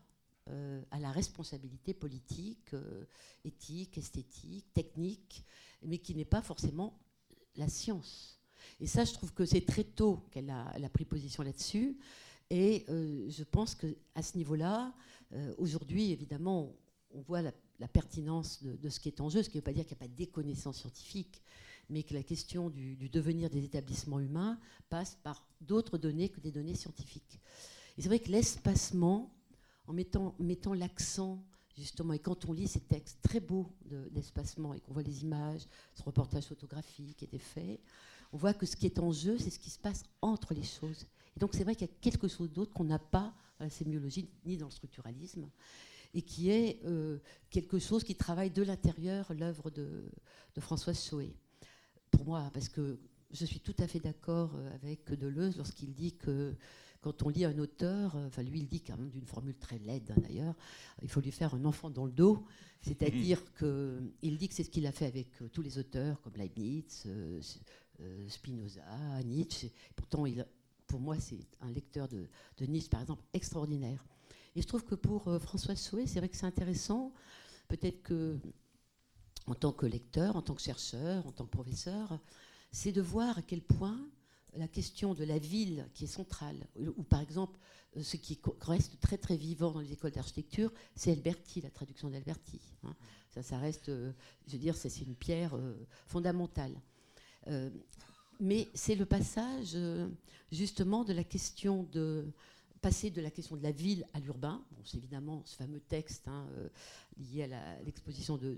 euh, 0.48 0.82
à 0.90 0.98
la 0.98 1.10
responsabilité 1.10 1.94
politique, 1.94 2.74
éthique, 3.44 3.98
esthétique, 3.98 4.72
technique, 4.72 5.44
mais 5.82 5.98
qui 5.98 6.14
n'est 6.14 6.24
pas 6.24 6.42
forcément 6.42 6.98
la 7.56 7.68
science. 7.68 8.36
Et 8.80 8.86
ça, 8.86 9.04
je 9.04 9.12
trouve 9.12 9.32
que 9.32 9.44
c'est 9.44 9.64
très 9.64 9.84
tôt 9.84 10.22
qu'elle 10.30 10.50
a, 10.50 10.88
pris 10.92 11.04
position 11.04 11.42
là-dessus. 11.42 11.98
Et 12.50 12.84
euh, 12.88 13.28
je 13.28 13.44
pense 13.44 13.74
qu'à 13.74 14.22
ce 14.22 14.36
niveau-là, 14.36 14.94
euh, 15.32 15.54
aujourd'hui, 15.58 16.12
évidemment, 16.12 16.74
on 17.12 17.20
voit 17.20 17.42
la, 17.42 17.52
pertinence 17.88 18.62
de, 18.62 18.88
ce 18.88 19.00
qui 19.00 19.08
est 19.08 19.20
en 19.20 19.28
jeu, 19.28 19.42
ce 19.42 19.50
qui 19.50 19.56
ne 19.56 19.60
veut 19.60 19.64
pas 19.64 19.72
dire 19.72 19.84
qu'il 19.84 19.96
n'y 19.96 20.02
a 20.02 20.06
pas 20.06 20.12
de 20.12 20.16
déconnaissance 20.16 20.78
scientifique, 20.78 21.42
mais 21.88 22.02
que 22.02 22.14
la 22.14 22.22
question 22.22 22.70
du, 22.70 22.96
devenir 23.08 23.50
des 23.50 23.64
établissements 23.64 24.20
humains 24.20 24.58
passe 24.88 25.16
par 25.22 25.46
d'autres 25.60 25.98
données 25.98 26.28
que 26.28 26.40
des 26.40 26.52
données 26.52 26.74
scientifiques. 26.74 27.40
Et 27.96 28.02
c'est 28.02 28.08
vrai 28.08 28.18
que 28.18 28.30
l'espacement, 28.30 29.32
en 29.86 29.92
mettant, 29.92 30.74
l'accent 30.74 31.42
justement, 31.76 32.14
et 32.14 32.18
quand 32.18 32.46
on 32.46 32.52
lit 32.52 32.68
ces 32.68 32.80
textes 32.80 33.18
très 33.22 33.40
beaux 33.40 33.70
d'espacement 34.10 34.72
et 34.72 34.80
qu'on 34.80 34.94
voit 34.94 35.02
les 35.02 35.22
images, 35.22 35.66
ce 35.94 36.02
reportage 36.02 36.44
photographique 36.44 37.22
et 37.22 37.26
des 37.26 37.38
faits, 37.38 37.80
on 38.32 38.38
voit 38.38 38.54
que 38.54 38.66
ce 38.66 38.76
qui 38.76 38.86
est 38.86 38.98
en 38.98 39.12
jeu, 39.12 39.36
c'est 39.38 39.50
ce 39.50 39.58
qui 39.58 39.70
se 39.70 39.78
passe 39.78 40.02
entre 40.22 40.54
les 40.54 40.62
choses. 40.62 41.06
Et 41.36 41.40
donc 41.40 41.50
c'est 41.54 41.64
vrai 41.64 41.74
qu'il 41.74 41.86
y 41.86 41.90
a 41.90 41.94
quelque 42.00 42.28
chose 42.28 42.50
d'autre 42.50 42.72
qu'on 42.72 42.84
n'a 42.84 42.98
pas 42.98 43.34
dans 43.58 43.64
la 43.64 43.70
sémiologie 43.70 44.28
ni 44.44 44.56
dans 44.56 44.66
le 44.66 44.72
structuralisme, 44.72 45.48
et 46.14 46.22
qui 46.22 46.50
est 46.50 46.80
euh, 46.84 47.18
quelque 47.50 47.78
chose 47.78 48.02
qui 48.02 48.14
travaille 48.14 48.50
de 48.50 48.62
l'intérieur 48.62 49.32
l'œuvre 49.34 49.70
de, 49.70 50.10
Françoise 50.58 50.98
Soé. 50.98 51.34
Pour 52.10 52.24
moi, 52.24 52.50
parce 52.54 52.70
que 52.70 52.98
je 53.30 53.44
suis 53.44 53.60
tout 53.60 53.74
à 53.78 53.86
fait 53.86 54.00
d'accord 54.00 54.52
euh, 54.54 54.74
avec 54.74 55.12
Deleuze 55.12 55.58
lorsqu'il 55.58 55.92
dit 55.92 56.14
que 56.14 56.54
quand 57.06 57.22
on 57.22 57.28
lit 57.28 57.44
un 57.44 57.56
auteur, 57.58 58.16
euh, 58.16 58.26
enfin 58.26 58.42
lui 58.42 58.58
il 58.58 58.66
dit 58.66 58.80
quand 58.80 58.96
même 58.96 59.10
d'une 59.10 59.26
formule 59.26 59.54
très 59.54 59.78
laide 59.78 60.10
hein, 60.10 60.20
d'ailleurs, 60.20 60.56
il 61.02 61.08
faut 61.08 61.20
lui 61.20 61.30
faire 61.30 61.54
un 61.54 61.64
enfant 61.64 61.88
dans 61.88 62.04
le 62.04 62.10
dos, 62.10 62.44
c'est-à-dire 62.82 63.40
qu'il 63.54 64.36
dit 64.36 64.48
que 64.48 64.54
c'est 64.54 64.64
ce 64.64 64.70
qu'il 64.70 64.88
a 64.88 64.90
fait 64.90 65.06
avec 65.06 65.28
tous 65.52 65.62
les 65.62 65.78
auteurs 65.78 66.20
comme 66.20 66.34
Leibniz, 66.34 67.04
euh, 67.06 67.40
Spinoza, 68.28 68.82
Nietzsche. 69.24 69.70
Pourtant, 69.94 70.26
il, 70.26 70.44
pour 70.88 70.98
moi, 70.98 71.16
c'est 71.20 71.46
un 71.60 71.70
lecteur 71.70 72.08
de, 72.08 72.26
Nietzsche, 72.66 72.88
par 72.88 73.02
exemple, 73.02 73.22
extraordinaire. 73.32 74.04
Et 74.56 74.62
je 74.62 74.66
trouve 74.66 74.84
que 74.84 74.96
pour 74.96 75.28
euh, 75.28 75.38
François 75.38 75.76
Soué, 75.76 76.08
c'est 76.08 76.18
vrai 76.18 76.28
que 76.28 76.36
c'est 76.36 76.46
intéressant. 76.46 77.12
Peut-être 77.68 78.02
que, 78.02 78.36
en 79.46 79.54
tant 79.54 79.72
que 79.72 79.86
lecteur, 79.86 80.34
en 80.34 80.42
tant 80.42 80.54
que 80.54 80.62
chercheur, 80.62 81.24
en 81.24 81.30
tant 81.30 81.44
que 81.44 81.50
professeur, 81.50 82.18
c'est 82.72 82.92
de 82.92 83.00
voir 83.00 83.38
à 83.38 83.42
quel 83.42 83.62
point 83.62 84.00
la 84.56 84.68
question 84.68 85.14
de 85.14 85.24
la 85.24 85.38
ville 85.38 85.88
qui 85.94 86.04
est 86.04 86.08
centrale, 86.08 86.66
ou 86.96 87.02
par 87.02 87.20
exemple, 87.20 87.58
euh, 87.96 88.02
ce 88.02 88.16
qui 88.16 88.38
reste 88.60 89.00
très 89.00 89.18
très 89.18 89.36
vivant 89.36 89.72
dans 89.72 89.80
les 89.80 89.92
écoles 89.92 90.12
d'architecture, 90.12 90.72
c'est 90.94 91.12
Alberti, 91.12 91.60
la 91.60 91.70
traduction 91.70 92.10
d'Alberti. 92.10 92.60
Hein. 92.84 92.94
Ça, 93.30 93.42
ça 93.42 93.58
reste, 93.58 93.86
je 93.86 94.52
veux 94.52 94.58
dire, 94.58 94.76
c'est 94.76 94.88
une 95.00 95.14
pierre 95.14 95.58
fondamentale. 96.06 96.72
Euh, 97.48 97.70
mais 98.40 98.68
c'est 98.74 98.94
le 98.94 99.06
passage 99.06 99.72
euh, 99.74 100.08
justement 100.52 101.04
de 101.04 101.12
la 101.12 101.24
question 101.24 101.84
de 101.92 102.26
passer 102.82 103.10
de 103.10 103.20
la 103.20 103.30
question 103.30 103.56
de 103.56 103.62
la 103.62 103.72
ville 103.72 104.06
à 104.12 104.20
l'urbain. 104.20 104.62
Bon, 104.72 104.82
c'est 104.84 104.98
évidemment 104.98 105.42
ce 105.44 105.56
fameux 105.56 105.80
texte 105.80 106.28
hein, 106.28 106.46
euh, 106.56 106.68
lié 107.18 107.44
à 107.44 107.82
l'exposition 107.84 108.36
de, 108.36 108.56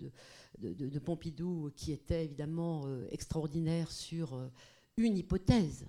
Pompidou 0.99 1.71
qui 1.77 1.93
était 1.93 2.25
évidemment 2.25 2.85
extraordinaire 3.11 3.93
sur 3.93 4.37
une 5.05 5.17
hypothèse 5.17 5.87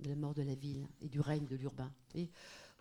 de 0.00 0.08
la 0.08 0.16
mort 0.16 0.34
de 0.34 0.42
la 0.42 0.54
ville 0.54 0.86
et 1.00 1.08
du 1.08 1.20
règne 1.20 1.46
de 1.46 1.56
l'urbain. 1.56 1.92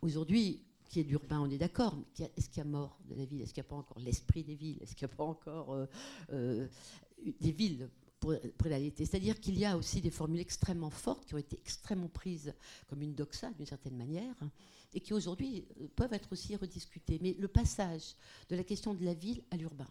Aujourd'hui, 0.01 0.63
qui 0.89 0.99
est 0.99 1.03
d'urbain, 1.03 1.41
on 1.41 1.49
est 1.49 1.57
d'accord, 1.57 1.95
mais 1.97 2.29
est-ce 2.37 2.49
qu'il 2.49 2.59
y 2.59 2.61
a 2.61 2.69
mort 2.69 2.97
de 3.09 3.15
la 3.15 3.25
ville? 3.25 3.41
Est-ce 3.41 3.53
qu'il 3.53 3.61
n'y 3.61 3.67
a 3.67 3.69
pas 3.69 3.75
encore 3.75 3.99
l'esprit 3.99 4.43
des 4.43 4.55
villes? 4.55 4.77
Est-ce 4.81 4.95
qu'il 4.95 5.07
n'y 5.07 5.13
a 5.13 5.17
pas 5.17 5.23
encore 5.23 5.87
des 6.39 7.51
villes 7.51 7.89
pour, 8.19 8.31
la 8.31 8.39
réalité? 8.63 9.05
C'est-à-dire 9.05 9.39
qu'il 9.39 9.57
y 9.57 9.65
a 9.65 9.75
aussi 9.75 9.99
des 9.99 10.11
formules 10.11 10.39
extrêmement 10.39 10.91
fortes 10.91 11.25
qui 11.25 11.33
ont 11.33 11.39
été 11.39 11.57
extrêmement 11.57 12.07
prises 12.07 12.53
comme 12.87 13.01
une 13.01 13.15
doxa 13.15 13.51
d'une 13.51 13.65
certaine 13.65 13.97
manière 13.97 14.35
et 14.93 14.99
qui 14.99 15.13
aujourd'hui 15.13 15.65
euh, 15.79 15.87
peuvent 15.95 16.13
être 16.13 16.31
aussi 16.31 16.55
rediscutées. 16.55 17.19
Mais 17.21 17.35
le 17.37 17.47
passage 17.47 18.15
de 18.49 18.55
la 18.55 18.63
question 18.63 18.93
de 18.93 19.03
la 19.03 19.13
ville 19.13 19.43
à 19.51 19.57
l'urbain 19.57 19.87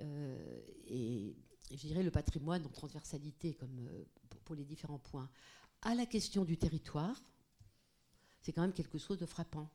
euh, 0.00 1.32
je 1.70 1.86
dirais 1.86 2.02
le 2.02 2.10
patrimoine 2.10 2.64
en 2.64 2.68
transversalité 2.68 3.54
comme 3.54 3.78
euh, 3.78 4.04
pour, 4.44 4.54
les 4.54 4.64
différents 4.64 4.98
points 4.98 5.28
à 5.82 5.94
la 5.94 6.06
question 6.06 6.44
du 6.44 6.56
territoire, 6.56 7.22
c'est 8.40 8.52
quand 8.52 8.62
même 8.62 8.72
quelque 8.72 8.98
chose 8.98 9.18
de 9.18 9.26
frappant 9.26 9.70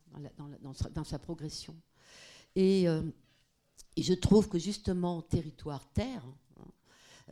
dans, 0.91 1.03
sa, 1.03 1.19
progression. 1.19 1.75
Et, 2.55 2.85
et, 2.85 4.03
je 4.03 4.13
trouve 4.13 4.49
que 4.49 4.57
justement 4.57 5.21
territoire-terre, 5.21 6.23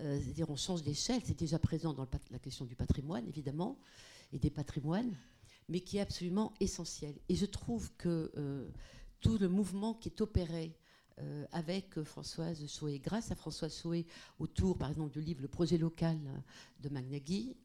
euh, 0.01 0.19
c'est-à-dire 0.21 0.49
on 0.49 0.55
change 0.55 0.83
d'échelle, 0.83 1.21
c'est 1.25 1.37
déjà 1.37 1.57
présent 1.57 1.93
dans 1.93 2.07
la 2.29 2.39
question 2.39 2.65
du 2.65 2.75
patrimoine, 2.75 3.27
évidemment, 3.27 3.79
et 4.31 4.39
des 4.39 4.49
patrimoines, 4.49 5.15
mais 5.69 5.81
qui 5.81 5.97
est 5.97 6.01
absolument 6.01 6.53
essentiel. 6.59 7.15
Et 7.29 7.35
je 7.35 7.45
trouve 7.45 7.91
que 7.97 8.31
euh, 8.37 8.69
tout 9.21 9.37
le 9.37 9.49
mouvement 9.49 9.95
qui 9.95 10.09
est 10.09 10.21
opéré 10.21 10.77
euh, 11.19 11.45
avec 11.51 12.01
Françoise 12.03 12.65
Soué, 12.67 12.99
grâce 12.99 13.31
à 13.31 13.35
Françoise 13.35 13.73
Soué, 13.73 14.05
autour, 14.39 14.77
par 14.77 14.89
exemple, 14.89 15.13
du 15.13 15.21
livre 15.21 15.41
Le 15.41 15.47
projet 15.47 15.77
local 15.77 16.17
de 16.79 16.89
Magnagui, 16.89 17.55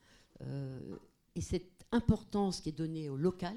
et 1.35 1.41
cette 1.41 1.87
importance 1.93 2.61
qui 2.61 2.71
est 2.71 2.73
donnée 2.73 3.09
au 3.09 3.17
local, 3.17 3.57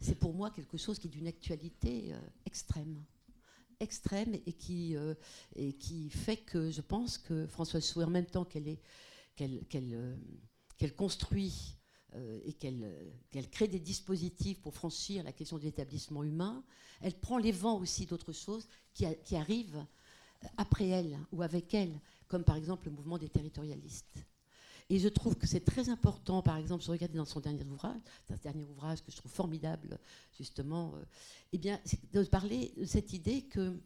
c'est 0.00 0.16
pour 0.16 0.34
moi 0.34 0.50
quelque 0.50 0.76
chose 0.76 0.98
qui 0.98 1.06
est 1.06 1.10
d'une 1.10 1.28
actualité 1.28 2.12
extrême. 2.44 3.04
Extrême 3.82 4.34
et 4.46 4.52
qui, 4.52 4.96
euh, 4.96 5.14
et 5.56 5.72
qui 5.72 6.08
fait 6.08 6.36
que 6.36 6.70
je 6.70 6.80
pense 6.80 7.18
que 7.18 7.46
Françoise 7.48 7.84
Soué, 7.84 8.04
en 8.04 8.10
même 8.10 8.26
temps 8.26 8.44
qu'elle 8.44 8.78
qu'elle 9.34 9.64
qu'elle 9.66 9.92
euh, 9.92 10.16
qu'elle 10.78 10.94
construit 10.94 11.76
euh, 12.14 12.40
et 12.44 12.52
qu'elle 12.52 13.50
crée 13.50 13.68
des 13.68 13.80
dispositifs 13.80 14.60
pour 14.60 14.74
franchir 14.74 15.24
la 15.24 15.32
question 15.32 15.58
de 15.58 15.64
l'établissement 15.64 16.22
humain, 16.22 16.64
elle 17.00 17.14
prend 17.14 17.38
les 17.38 17.52
vents 17.52 17.78
aussi 17.78 18.06
d'autres 18.06 18.32
choses 18.32 18.68
qui, 18.94 19.06
qui, 19.24 19.36
arrivent 19.36 19.84
après 20.56 20.88
elle 20.88 21.18
ou 21.32 21.42
avec 21.42 21.72
elle, 21.74 22.00
comme 22.28 22.44
par 22.44 22.56
exemple 22.56 22.86
le 22.86 22.92
mouvement 22.92 23.18
des 23.18 23.28
territorialistes. 23.28 24.24
Et 24.90 24.98
je 24.98 25.08
trouve 25.08 25.36
que 25.36 25.46
c'est 25.46 25.64
très 25.64 25.88
important, 25.88 26.42
par 26.42 26.58
exemple, 26.58 26.84
je 26.84 26.90
regardais 26.90 27.16
dans 27.16 27.24
son 27.24 27.40
dernier 27.40 27.64
ouvrage, 27.64 28.00
un 28.28 28.36
dernier 28.36 28.64
ouvrage 28.64 29.02
que 29.02 29.10
je 29.10 29.16
trouve 29.16 29.32
formidable, 29.32 29.98
justement, 30.36 30.94
euh, 30.96 31.04
eh 31.52 31.58
bien, 31.58 31.80
de 32.12 32.22
parler 32.24 32.74
de 32.76 32.84
cette 32.84 33.12
idée 33.12 33.42
que 33.42 33.80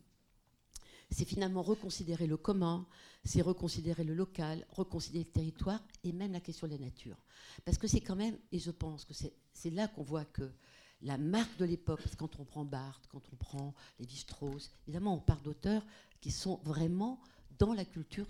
c'est 1.16 1.24
finalement 1.24 1.62
reconsidérer 1.62 2.26
le 2.26 2.36
commun, 2.36 2.86
c'est 3.24 3.40
reconsidérer 3.40 4.05
le 4.05 4.12
local, 4.12 4.66
reconsidérer 4.68 5.24
le 5.24 5.30
territoire 5.30 5.82
et 6.05 6.12
même 6.12 6.32
la 6.32 6.40
question 6.40 6.66
de 6.66 6.72
la 6.72 6.78
nature. 6.78 7.16
Parce 7.64 7.78
que 7.78 7.86
c'est 7.86 8.02
quand 8.02 8.16
même, 8.16 8.36
et 8.52 8.59
je 8.59 8.70
pense 8.70 9.06
que 9.06 9.14
c'est 9.14 9.70
là 9.70 9.88
qu'on 9.88 10.02
voit 10.02 10.26
que 10.26 10.52
la 11.01 11.16
marque 11.16 11.56
de 11.56 11.64
l'époque, 11.64 12.02
quand 12.18 12.38
on 12.38 12.44
prend 12.44 12.66
Barthes, 12.66 13.06
quand 13.09 13.22
on 13.32 13.36
prend 13.36 13.74
Lévi-Strauss, 13.98 14.70
évidemment 14.86 15.14
on 15.14 15.20
parle 15.20 15.40
d'auteurs 15.43 15.86
qui 16.20 16.30
sont 16.30 16.60
vraiment 16.64 17.18
dans 17.59 17.72
la 17.72 17.86
culture 17.86 18.26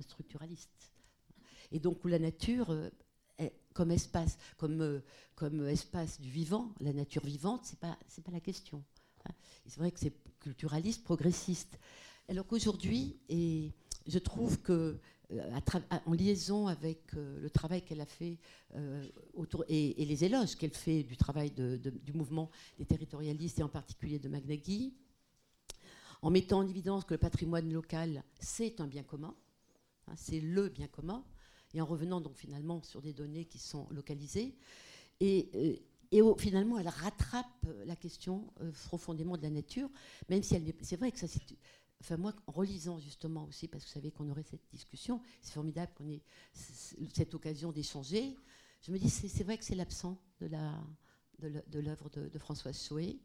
structuraliste. 0.00 0.90
et 1.70 1.78
donc 1.78 2.04
où 2.04 2.08
la 2.08 2.18
nature 2.18 2.74
comme 3.72 3.92
espace, 3.92 4.38
comme, 4.56 5.02
comme 5.36 5.68
espace 5.68 6.20
du 6.20 6.30
vivant, 6.30 6.74
la 6.80 6.92
nature 6.92 7.24
vivante, 7.24 7.60
c'est 7.62 7.78
pas 7.78 7.96
pas 8.24 8.32
la 8.32 8.40
question. 8.40 8.82
Hein. 9.24 9.32
C'est 9.66 9.78
vrai 9.78 9.92
que 9.92 10.00
c'est 10.00 10.14
culturaliste, 10.40 11.04
progressiste. 11.04 11.78
Alors 12.28 12.46
qu'aujourd'hui, 12.46 13.16
je 13.28 14.18
trouve 14.18 14.60
que 14.60 14.98
euh, 15.32 15.60
en 16.06 16.12
liaison 16.12 16.66
avec 16.66 17.14
euh, 17.14 17.40
le 17.40 17.50
travail 17.50 17.82
qu'elle 17.82 18.00
a 18.00 18.06
fait 18.06 18.38
euh, 18.76 19.06
autour, 19.34 19.64
et, 19.68 19.94
les 20.04 20.24
éloges 20.24 20.56
qu'elle 20.56 20.74
fait 20.74 21.02
du 21.02 21.16
travail 21.16 21.50
du 21.50 22.12
mouvement 22.12 22.50
des 22.78 22.84
territorialistes 22.84 23.58
et 23.58 23.62
en 23.62 23.68
particulier 23.68 24.18
de 24.18 24.28
Magnagui, 24.28 24.94
en 26.22 26.30
mettant 26.30 26.58
en 26.58 26.68
évidence 26.68 27.04
que 27.04 27.14
le 27.14 27.18
patrimoine 27.18 27.70
local, 27.72 28.22
c'est 28.38 28.80
un 28.80 28.86
bien 28.86 29.02
commun, 29.02 29.34
hein, 30.08 30.14
c'est 30.16 30.40
le 30.40 30.68
bien 30.68 30.88
commun, 30.88 31.24
et 31.74 31.80
en 31.80 31.86
revenant 31.86 32.20
donc 32.20 32.36
finalement 32.36 32.82
sur 32.82 33.02
des 33.02 33.12
données 33.12 33.44
qui 33.44 33.58
sont 33.58 33.86
localisées. 33.90 34.54
Et, 35.20 35.82
finalement, 36.38 36.78
elle 36.78 36.88
rattrape 36.88 37.66
la 37.86 37.96
question 37.96 38.46
profondément 38.86 39.36
de 39.36 39.42
la 39.42 39.50
nature, 39.50 39.90
même 40.28 40.44
si 40.44 40.56
c'est 40.82 40.96
vrai 40.96 41.10
que 41.10 41.18
ça, 41.18 41.26
Enfin, 42.04 42.18
moi, 42.18 42.34
en 42.46 42.52
relisant 42.52 42.98
justement 42.98 43.46
aussi, 43.46 43.66
parce 43.66 43.82
que 43.82 43.88
vous 43.88 43.94
savez 43.94 44.10
qu'on 44.10 44.28
aurait 44.28 44.42
cette 44.42 44.68
discussion, 44.70 45.22
c'est 45.40 45.54
formidable 45.54 45.90
qu'on 45.96 46.06
ait 46.10 46.20
cette 46.52 47.34
occasion 47.34 47.72
d'échanger, 47.72 48.36
je 48.82 48.92
me 48.92 48.98
dis, 48.98 49.08
c'est 49.08 49.42
vrai 49.42 49.56
que 49.56 49.64
c'est 49.64 49.74
l'absent 49.74 50.18
de 50.38 50.48
l'œuvre 50.48 52.10
de, 52.10 52.28
de, 52.28 52.28
de, 52.28 52.72
Saué. 52.72 53.18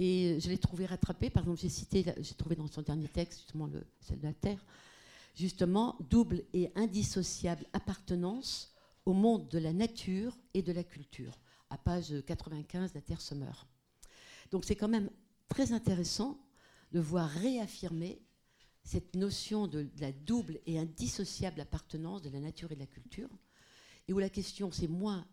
Et 0.00 0.40
je 0.40 0.48
l'ai 0.48 0.58
trouvé 0.58 0.86
rattrapé. 0.86 1.30
Par 1.30 1.44
exemple, 1.44 1.60
j'ai 1.60 1.68
cité, 1.68 2.04
j'ai 2.18 2.34
trouvé 2.34 2.56
dans 2.56 2.66
son 2.66 2.82
dernier 2.82 3.06
texte, 3.06 3.38
justement, 3.38 3.68
le, 3.68 3.86
celle 4.00 4.18
de 4.18 4.24
la 4.24 4.34
Terre, 4.34 4.64
justement, 5.36 5.96
double 6.10 6.42
et 6.52 6.72
indissociable 6.74 7.64
appartenance 7.72 8.74
au 9.04 9.12
monde 9.12 9.48
de 9.48 9.58
la 9.58 9.72
nature 9.72 10.36
et 10.52 10.62
de 10.62 10.72
la 10.72 10.82
culture, 10.82 11.38
à 11.70 11.78
page 11.78 12.12
95 12.26 12.90
de 12.90 12.98
la 12.98 13.02
Terre 13.02 13.20
se 13.20 13.36
meurt. 13.36 13.68
Donc 14.50 14.64
c'est 14.64 14.74
quand 14.74 14.88
même 14.88 15.10
très 15.48 15.70
intéressant 15.70 16.36
de 16.92 17.00
voir 17.00 17.28
réaffirmer 17.28 18.20
cette 18.84 19.16
notion 19.16 19.66
de, 19.66 19.88
la 19.98 20.12
double 20.12 20.60
et 20.66 20.78
indissociable 20.78 21.60
appartenance 21.60 22.22
de 22.22 22.30
la 22.30 22.40
nature 22.40 22.70
et 22.70 22.76
de 22.76 22.80
la 22.80 22.86
culture, 22.86 23.28
et 24.06 24.12
où 24.12 24.18
la 24.18 24.30
question 24.30 24.70
c'est 24.70 24.88
moins 24.88 25.26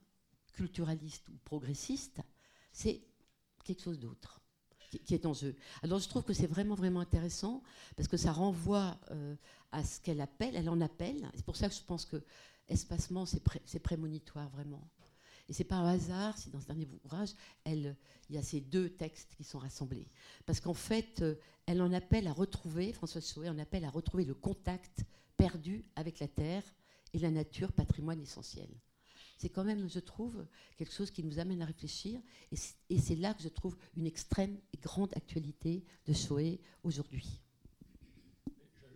culturaliste 0.53 1.29
ou 1.29 1.37
progressiste, 1.45 2.21
c'est 2.71 3.01
quelque 3.63 3.81
chose 3.81 3.99
d'autre 3.99 4.41
qui, 5.05 5.13
est 5.13 5.25
en 5.25 5.33
jeu. 5.33 5.55
Alors 5.81 5.99
je 5.99 6.07
trouve 6.07 6.23
que 6.23 6.33
c'est 6.33 6.47
vraiment 6.47 6.75
vraiment 6.75 6.99
intéressant 6.99 7.63
parce 7.95 8.07
que 8.07 8.17
ça 8.17 8.31
renvoie 8.31 8.99
euh, 9.11 9.35
à 9.71 9.83
ce 9.83 9.99
qu'elle 10.01 10.21
appelle, 10.21 10.55
elle 10.55 10.69
en 10.69 10.81
appelle. 10.81 11.29
C'est 11.35 11.45
pour 11.45 11.55
ça 11.55 11.69
que 11.69 11.75
je 11.75 11.81
pense 11.81 12.05
que 12.05 12.23
espacement 12.67 13.25
c'est 13.25 13.79
prémonitoire 13.79 14.49
vraiment. 14.49 14.87
Et 15.49 15.53
c'est 15.53 15.63
pas 15.63 15.75
un 15.75 15.87
hasard 15.93 16.37
si 16.37 16.49
dans 16.49 16.59
ce 16.59 16.67
dernier 16.67 16.87
ouvrage, 17.03 17.31
il 17.65 17.95
y 18.29 18.37
a 18.37 18.41
ces 18.41 18.61
deux 18.61 18.89
textes 18.89 19.35
qui 19.35 19.43
sont 19.43 19.59
rassemblés. 19.59 20.07
Parce 20.45 20.59
qu'en 20.59 20.73
fait, 20.73 21.21
euh, 21.21 21.35
elle 21.65 21.81
en 21.81 21.91
appelle 21.91 22.27
à 22.27 22.33
retrouver, 22.33 22.93
Françoise 22.93 23.25
Saué 23.25 23.49
en 23.49 23.59
appelle 23.59 23.83
à 23.83 23.89
retrouver 23.89 24.25
le 24.25 24.33
contact 24.33 25.03
perdu 25.37 25.85
avec 25.95 26.19
la 26.19 26.27
terre 26.27 26.63
et 27.13 27.19
la 27.19 27.29
nature, 27.29 27.71
patrimoine 27.73 28.21
essentiel. 28.21 28.69
C'est 29.37 29.49
quand 29.49 29.65
même, 29.65 29.89
je 29.89 29.99
trouve, 29.99 30.45
quelque 30.77 30.93
chose 30.93 31.11
qui 31.11 31.23
nous 31.23 31.39
amène 31.39 31.61
à 31.61 31.65
réfléchir. 31.65 32.21
Et 32.89 32.99
c'est 32.99 33.15
là 33.15 33.33
que 33.33 33.43
je 33.43 33.49
trouve 33.49 33.75
une 33.97 34.05
extrême 34.05 34.57
et 34.71 34.77
grande 34.77 35.11
actualité 35.17 35.83
de 36.05 36.13
Saué 36.13 36.61
aujourd'hui. 36.83 37.41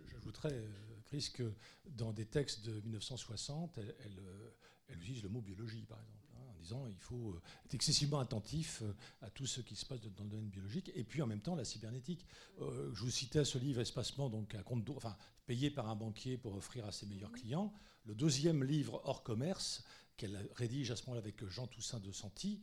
J'ajouterais, 0.06 0.54
euh, 0.54 1.00
Chris, 1.04 1.30
que 1.34 1.52
dans 1.84 2.12
des 2.12 2.24
textes 2.24 2.64
de 2.64 2.80
1960, 2.80 3.76
elle, 3.76 3.94
elle, 4.04 4.18
euh, 4.20 4.50
elle 4.88 4.98
utilise 5.02 5.22
le 5.22 5.28
mot 5.28 5.42
biologie, 5.42 5.84
par 5.84 6.00
exemple 6.00 6.27
disant 6.58 6.86
il 6.86 6.98
faut 6.98 7.32
euh, 7.32 7.42
être 7.64 7.74
excessivement 7.74 8.20
attentif 8.20 8.82
euh, 8.82 8.92
à 9.22 9.30
tout 9.30 9.46
ce 9.46 9.60
qui 9.60 9.76
se 9.76 9.86
passe 9.86 10.00
dans 10.00 10.24
le 10.24 10.30
domaine 10.30 10.48
biologique, 10.48 10.90
et 10.94 11.04
puis 11.04 11.22
en 11.22 11.26
même 11.26 11.40
temps 11.40 11.54
la 11.54 11.64
cybernétique. 11.64 12.26
Euh, 12.60 12.90
je 12.94 13.00
vous 13.02 13.10
citais 13.10 13.44
ce 13.44 13.58
livre 13.58 13.80
Espacement, 13.80 14.28
donc 14.28 14.54
un 14.54 14.62
compte 14.62 14.88
enfin, 14.90 15.16
payé 15.46 15.70
par 15.70 15.88
un 15.88 15.96
banquier 15.96 16.36
pour 16.36 16.54
offrir 16.54 16.86
à 16.86 16.92
ses 16.92 17.06
meilleurs 17.06 17.32
clients. 17.32 17.72
Le 18.04 18.14
deuxième 18.14 18.64
livre 18.64 19.00
hors 19.04 19.22
commerce 19.22 19.84
qu'elle 20.16 20.48
rédige 20.56 20.90
à 20.90 20.96
ce 20.96 21.02
moment-là 21.04 21.20
avec 21.20 21.46
Jean 21.46 21.66
Toussaint 21.66 22.00
de 22.00 22.10
Santi, 22.10 22.60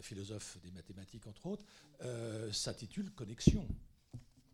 philosophe 0.00 0.58
des 0.64 0.72
mathématiques 0.72 1.28
entre 1.28 1.46
autres, 1.46 1.64
s'intitule 2.52 3.12
Connexion 3.12 3.68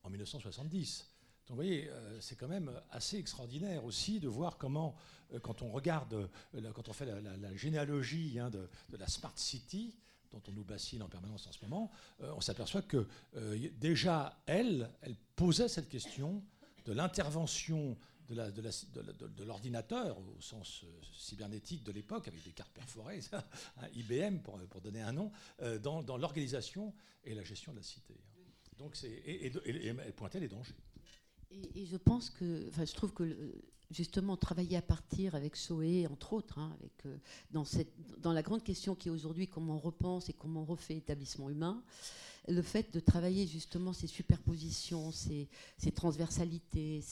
en 0.02 0.10
1970. 0.10 1.11
Donc 1.47 1.56
vous 1.56 1.64
voyez, 1.64 1.89
euh, 1.89 2.20
c'est 2.20 2.36
quand 2.36 2.48
même 2.48 2.70
assez 2.90 3.19
extraordinaire 3.19 3.85
aussi 3.85 4.20
de 4.20 4.28
voir 4.28 4.59
comment, 4.59 4.94
euh, 5.32 5.40
quand 5.40 5.62
on 5.62 5.70
regarde, 5.73 6.28
euh, 6.55 6.73
quand 6.73 6.89
on 6.89 6.93
fait 6.93 7.06
la, 7.06 7.56
généalogie 7.56 8.39
hein, 8.39 8.48
de, 8.51 8.69
la 8.97 9.09
Smart 9.09 9.36
City, 9.36 9.97
dont 10.31 10.43
on 10.48 10.52
nous 10.52 10.64
bassine 10.64 11.02
en 11.02 11.09
permanence 11.09 11.47
en 11.47 11.52
ce 11.52 11.62
moment, 11.62 11.90
on 12.20 12.40
s'aperçoit 12.40 12.81
que 12.81 13.06
déjà, 13.78 14.40
elle, 14.47 14.89
elle 15.02 15.14
posait 15.36 15.69
cette 15.69 15.90
question 15.90 16.43
de 16.86 16.93
l'intervention 16.94 17.98
de 18.31 19.44
l'ordinateur 19.44 20.19
au 20.19 20.40
sens 20.40 20.86
cybernétique 21.14 21.85
de 21.85 21.93
l'époque, 21.93 22.28
avec 22.28 22.43
des 22.44 22.52
cartes 22.52 22.73
perforées, 22.73 23.20
IBM 23.94 24.39
pour, 24.39 24.59
pour, 24.70 24.81
donner 24.81 25.02
un 25.02 25.12
nom, 25.12 25.31
dans, 25.82 26.16
l'organisation 26.16 26.94
et 27.24 27.35
la 27.35 27.44
gestion 27.44 27.73
de 27.73 27.77
la 27.77 27.82
cité. 27.82 28.19
Donc 28.78 28.97
et, 29.05 29.48
et, 29.48 29.86
elle 29.86 30.14
pointait 30.14 30.40
les 30.40 30.48
dangers. 30.48 30.77
Et, 31.74 31.87
je 31.87 31.97
pense 31.97 32.31
que, 32.31 32.69
enfin, 32.69 32.85
je 32.85 32.93
trouve 32.93 33.12
que 33.12 33.37
justement 33.91 34.37
travailler 34.37 34.77
à 34.77 34.83
partir 34.83 35.35
avec 35.35 35.57
Soé, 35.57 36.07
entre 36.07 36.33
autres, 36.33 36.59
hein, 36.59 36.74
avec, 36.79 36.93
euh, 37.07 37.16
dans, 37.51 37.65
cette, 37.65 37.93
dans 38.20 38.33
la 38.33 38.43
grande 38.43 38.65
question 38.65 38.95
qui 38.95 39.09
est 39.09 39.12
aujourd'hui 39.12 39.49
comment 39.49 39.74
on 39.74 39.79
repense 39.79 40.29
et 40.29 40.33
comment 40.33 40.62
on 40.62 40.65
refait 40.65 40.97
établissement 40.97 41.51
humain, 41.51 41.83
le 42.49 42.62
fait 42.62 42.93
de 42.93 43.01
travailler 43.01 43.47
justement 43.47 43.93
ces 43.93 44.07
superpositions, 44.07 45.12
ces, 45.12 45.49
transversalités, 45.95 47.05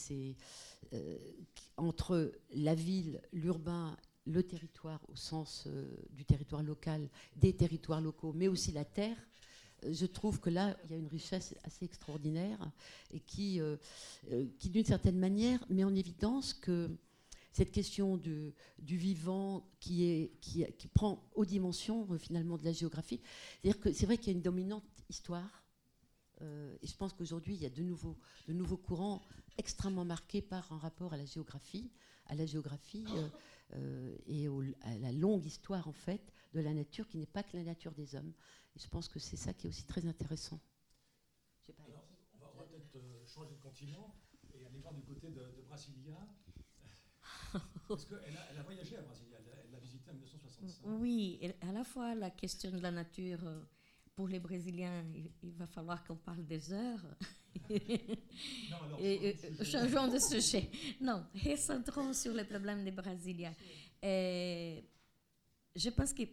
euh, 0.93 1.17
entre 1.77 2.33
la 2.53 2.75
ville, 2.75 3.21
l'urbain, 3.31 3.95
le 4.25 4.43
territoire 4.43 5.01
au 5.07 5.15
sens 5.15 5.65
euh, 5.67 5.95
du 6.11 6.25
territoire 6.25 6.63
local, 6.63 7.09
des 7.35 7.55
territoires 7.55 8.01
locaux, 8.01 8.33
mais 8.33 8.47
aussi 8.47 8.71
la 8.71 8.85
terre, 8.85 9.17
je 9.89 10.05
trouve 10.05 10.39
que 10.39 10.49
là, 10.49 10.75
il 10.85 10.91
y 10.91 10.93
a 10.93 10.97
une 10.97 11.07
richesse 11.07 11.55
assez 11.63 11.85
extraordinaire 11.85 12.71
et 13.11 13.19
qui, 13.19 13.59
euh, 13.59 13.77
euh, 14.31 14.45
qui 14.59 14.69
d'une 14.69 14.85
certaine 14.85 15.17
manière, 15.17 15.63
met 15.69 15.83
en 15.83 15.95
évidence 15.95 16.53
que 16.53 16.89
cette 17.51 17.71
question 17.71 18.17
du, 18.17 18.53
vivant 18.79 19.67
qui, 19.79 20.05
est, 20.05 20.31
qui, 20.39 20.87
prend 20.93 21.27
aux 21.35 21.45
dimensions 21.45 22.07
euh, 22.11 22.17
finalement 22.17 22.57
de 22.57 22.63
la 22.63 22.71
géographie, 22.71 23.19
c'est-à-dire 23.61 23.81
que 23.81 23.91
c'est 23.91 24.05
vrai 24.05 24.17
qu'il 24.17 24.27
y 24.27 24.35
a 24.35 24.37
une 24.37 24.43
dominante 24.43 24.85
histoire. 25.09 25.63
et 26.41 26.87
je 26.87 26.95
pense 26.95 27.13
qu'aujourd'hui, 27.13 27.55
il 27.55 27.61
y 27.61 27.65
a 27.65 27.69
de 27.69 27.83
nouveaux, 27.83 28.17
de 28.47 28.53
nouveaux 28.53 28.77
courants 28.77 29.21
extrêmement 29.57 30.05
marqués 30.05 30.41
par 30.41 30.71
un 30.71 30.77
rapport 30.77 31.13
à 31.13 31.17
la 31.17 31.25
géographie, 31.25 31.91
à 32.27 32.35
la 32.35 32.45
géographie 32.45 33.05
et 34.27 34.47
à 34.81 34.97
la 34.97 35.11
longue 35.11 35.45
histoire 35.45 35.87
en 35.87 35.93
fait 35.93 36.21
de 36.53 36.61
la 36.61 36.73
nature 36.73 37.07
qui 37.07 37.17
n'est 37.17 37.25
pas 37.25 37.43
que 37.43 37.57
la 37.57 37.63
nature 37.63 37.91
des 37.91 38.15
hommes. 38.15 38.33
Et 38.75 38.79
je 38.79 38.87
pense 38.87 39.07
que 39.07 39.19
c'est 39.19 39.37
ça 39.37 39.53
qui 39.53 39.67
est 39.67 39.69
aussi 39.69 39.85
très 39.85 40.05
intéressant. 40.05 40.59
Alors, 41.85 42.05
on 42.33 42.57
va, 42.57 42.63
peut-être 42.65 42.95
euh, 42.95 43.25
changer 43.25 43.55
de 43.55 43.61
continent 43.61 44.15
et 44.53 44.65
aller 44.65 44.79
voir 44.79 44.93
du 44.93 45.03
côté 45.03 45.29
de, 45.29 45.39
de 45.39 45.61
Brasilia. 45.67 46.17
Parce 47.87 48.05
qu'elle 48.05 48.35
a, 48.37 48.51
elle 48.51 48.57
a 48.57 48.63
voyagé 48.63 48.97
à 48.97 49.01
Brasilia, 49.01 49.37
elle 49.63 49.71
l'a 49.71 49.79
visité 49.79 50.09
en 50.09 50.13
1965. 50.13 50.81
Oui, 50.85 51.39
à 51.61 51.71
la 51.71 51.83
fois 51.83 52.15
la 52.15 52.31
question 52.31 52.71
de 52.71 52.79
la 52.79 52.91
nature, 52.91 53.39
euh, 53.43 53.61
pour 54.15 54.27
les 54.27 54.39
Brésiliens, 54.39 55.03
il, 55.41 55.53
va 55.53 55.67
falloir 55.67 56.03
qu'on 56.03 56.17
parle 56.17 56.45
des 56.45 56.71
heures. 56.71 57.05
non, 57.69 58.77
alors, 58.83 58.99
et, 58.99 59.35
euh, 59.43 59.63
changeons 59.63 60.07
de 60.07 60.19
sujet. 60.19 60.69
Non, 61.01 61.25
recentrons 61.33 62.13
sur 62.13 62.33
les 62.33 62.43
problèmes 62.43 62.83
de 62.83 62.91
Brasilia. 62.91 63.51
Et 64.01 64.83
je 65.75 65.89
pense 65.89 66.13
que 66.13 66.23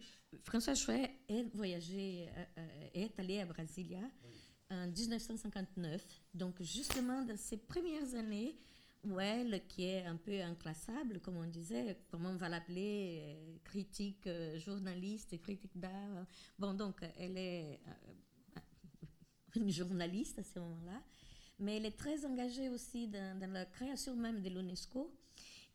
François 0.43 0.75
Chouet 0.75 1.11
euh, 1.31 1.43
euh, 1.55 2.87
est 2.93 3.19
allé 3.19 3.39
à 3.39 3.45
Brasilia 3.45 4.01
en 4.69 4.87
1959. 4.87 6.03
Donc, 6.33 6.61
justement, 6.61 7.23
dans 7.23 7.37
ces 7.37 7.57
premières 7.57 8.13
années 8.15 8.55
où 9.03 9.19
elle, 9.19 9.65
qui 9.67 9.85
est 9.85 10.05
un 10.05 10.17
peu 10.17 10.41
inclassable, 10.41 11.19
comme 11.21 11.37
on 11.37 11.45
disait, 11.45 11.97
comment 12.11 12.29
on 12.29 12.35
va 12.35 12.49
l'appeler, 12.49 13.21
euh, 13.21 13.57
critique, 13.63 14.29
journaliste, 14.57 15.39
critique 15.41 15.77
d'art. 15.77 16.25
Bon, 16.57 16.73
donc, 16.73 17.01
elle 17.17 17.37
est 17.37 17.79
une 19.55 19.69
journaliste 19.69 20.39
à 20.39 20.43
ce 20.43 20.59
moment-là, 20.59 21.01
mais 21.59 21.77
elle 21.77 21.85
est 21.85 21.97
très 21.97 22.25
engagée 22.25 22.69
aussi 22.69 23.07
dans 23.07 23.51
la 23.51 23.65
création 23.65 24.15
même 24.15 24.41
de 24.41 24.49
l'UNESCO. 24.49 25.11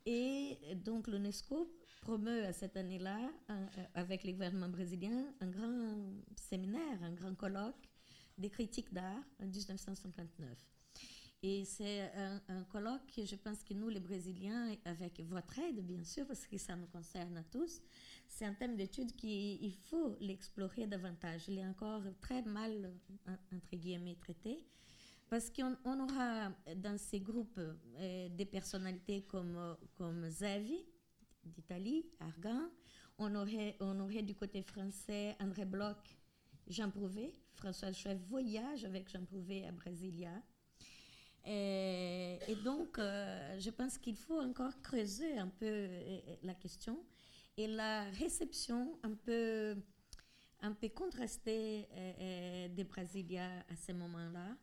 Et 0.05 0.57
donc, 0.75 1.07
l'UNESCO 1.07 1.67
promeut 2.05 2.45
à 2.45 2.53
cette 2.53 2.77
année-là, 2.77 3.17
euh, 3.49 3.65
avec 3.95 4.23
les 4.23 4.33
gouvernements 4.33 4.69
brésiliens, 4.69 5.25
un 5.41 5.47
grand 5.47 5.95
séminaire, 6.35 7.01
un 7.01 7.11
grand 7.11 7.33
colloque 7.33 7.89
des 8.37 8.51
critiques 8.51 8.93
d'art 8.93 9.23
en 9.41 9.47
1959. 9.47 10.47
Et 11.41 11.65
c'est 11.65 12.11
un, 12.47 12.63
colloque 12.71 13.07
que 13.15 13.25
je 13.25 13.35
pense 13.35 13.63
que 13.63 13.73
nous, 13.73 13.89
les 13.89 13.99
Brésiliens, 13.99 14.75
avec 14.85 15.19
votre 15.21 15.57
aide, 15.59 15.85
bien 15.85 16.03
sûr, 16.03 16.25
parce 16.27 16.45
que 16.45 16.57
ça 16.57 16.75
nous 16.75 16.87
concerne 16.87 17.37
à 17.37 17.43
tous, 17.43 17.81
c'est 18.27 18.45
un 18.45 18.53
thème 18.53 18.75
d'étude 18.75 19.11
qu'il 19.15 19.75
faut 19.89 20.15
l'explorer 20.19 20.87
davantage. 20.87 21.47
Il 21.47 21.57
est 21.57 21.65
encore 21.65 22.03
très 22.21 22.41
mal, 22.43 22.91
entre 23.53 23.75
guillemets, 23.75 24.15
traité. 24.15 24.63
Parce 25.29 25.49
qu'on 25.49 25.99
aura 25.99 26.51
dans 26.75 26.97
ces 26.97 27.19
groupes 27.19 27.59
euh, 27.59 28.29
des 28.29 28.45
personnalités 28.45 29.23
comme, 29.23 29.75
comme 29.97 30.29
Zavi 30.29 30.85
d'Italie, 31.49 32.05
Argan. 32.19 32.69
On 33.17 33.33
aurait, 33.35 33.77
on 33.79 33.99
aurait 33.99 34.23
du 34.23 34.35
côté 34.35 34.61
français 34.61 35.35
André 35.39 35.65
Bloch, 35.65 36.17
Jean 36.67 36.89
Prouvé. 36.89 37.33
François 37.53 37.93
Chouet 37.93 38.15
voyage 38.27 38.83
avec 38.83 39.09
Jean 39.09 39.23
Prouvé 39.23 39.65
à 39.65 39.71
Brasilia. 39.71 40.41
Et, 41.45 42.39
donc, 42.63 42.97
euh, 42.97 43.59
je 43.59 43.69
pense 43.69 43.97
qu'il 43.97 44.15
faut 44.15 44.39
encore 44.39 44.81
creuser 44.81 45.37
un 45.37 45.47
peu 45.47 45.65
euh, 45.65 46.19
la 46.43 46.55
question 46.55 46.99
et 47.55 47.67
la 47.67 48.03
réception 48.11 48.97
un 49.03 49.13
peu, 49.13 49.77
un 50.61 50.73
peu 50.73 50.89
contrastée 50.89 51.87
des 52.75 52.83
Brasilia 52.83 53.47
à 53.69 53.75
ce 53.75 53.93
moment-là 53.93 54.57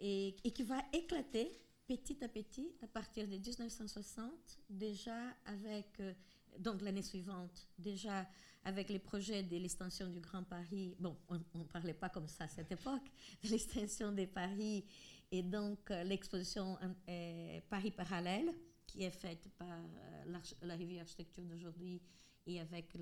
et, 0.00 0.34
qui 0.54 0.62
va 0.62 0.82
éclater 0.92 1.52
petit 1.90 2.22
à 2.22 2.28
petit 2.28 2.70
à 2.84 2.86
partir 2.86 3.26
de 3.26 3.36
1960, 3.36 4.30
déjà 4.68 5.34
avec, 5.44 5.98
euh, 5.98 6.14
donc 6.56 6.82
l'année 6.82 7.02
suivante, 7.02 7.66
déjà 7.76 8.28
avec 8.62 8.90
les 8.90 9.00
projets 9.00 9.42
de 9.42 9.56
l'extension 9.56 10.06
du 10.08 10.20
Grand 10.20 10.44
Paris. 10.44 10.94
Bon, 11.00 11.16
on 11.28 11.58
ne 11.58 11.64
parlait 11.64 11.94
pas 11.94 12.08
comme 12.08 12.28
ça 12.28 12.44
à 12.44 12.48
cette 12.48 12.70
époque, 12.70 13.02
de 13.42 13.48
l'extension 13.48 14.12
des 14.12 14.28
Paris 14.28 14.84
et 15.32 15.42
donc 15.42 15.90
euh, 15.90 16.04
l'exposition 16.04 16.78
euh, 17.08 17.60
Paris 17.68 17.90
parallèle 17.90 18.54
qui 18.86 19.02
est 19.02 19.10
faite 19.10 19.48
par 19.58 19.80
la, 20.26 20.76
revue 20.76 20.98
Architecture 20.98 21.44
d'aujourd'hui 21.44 22.00
et 22.46 22.60
avec 22.60 22.94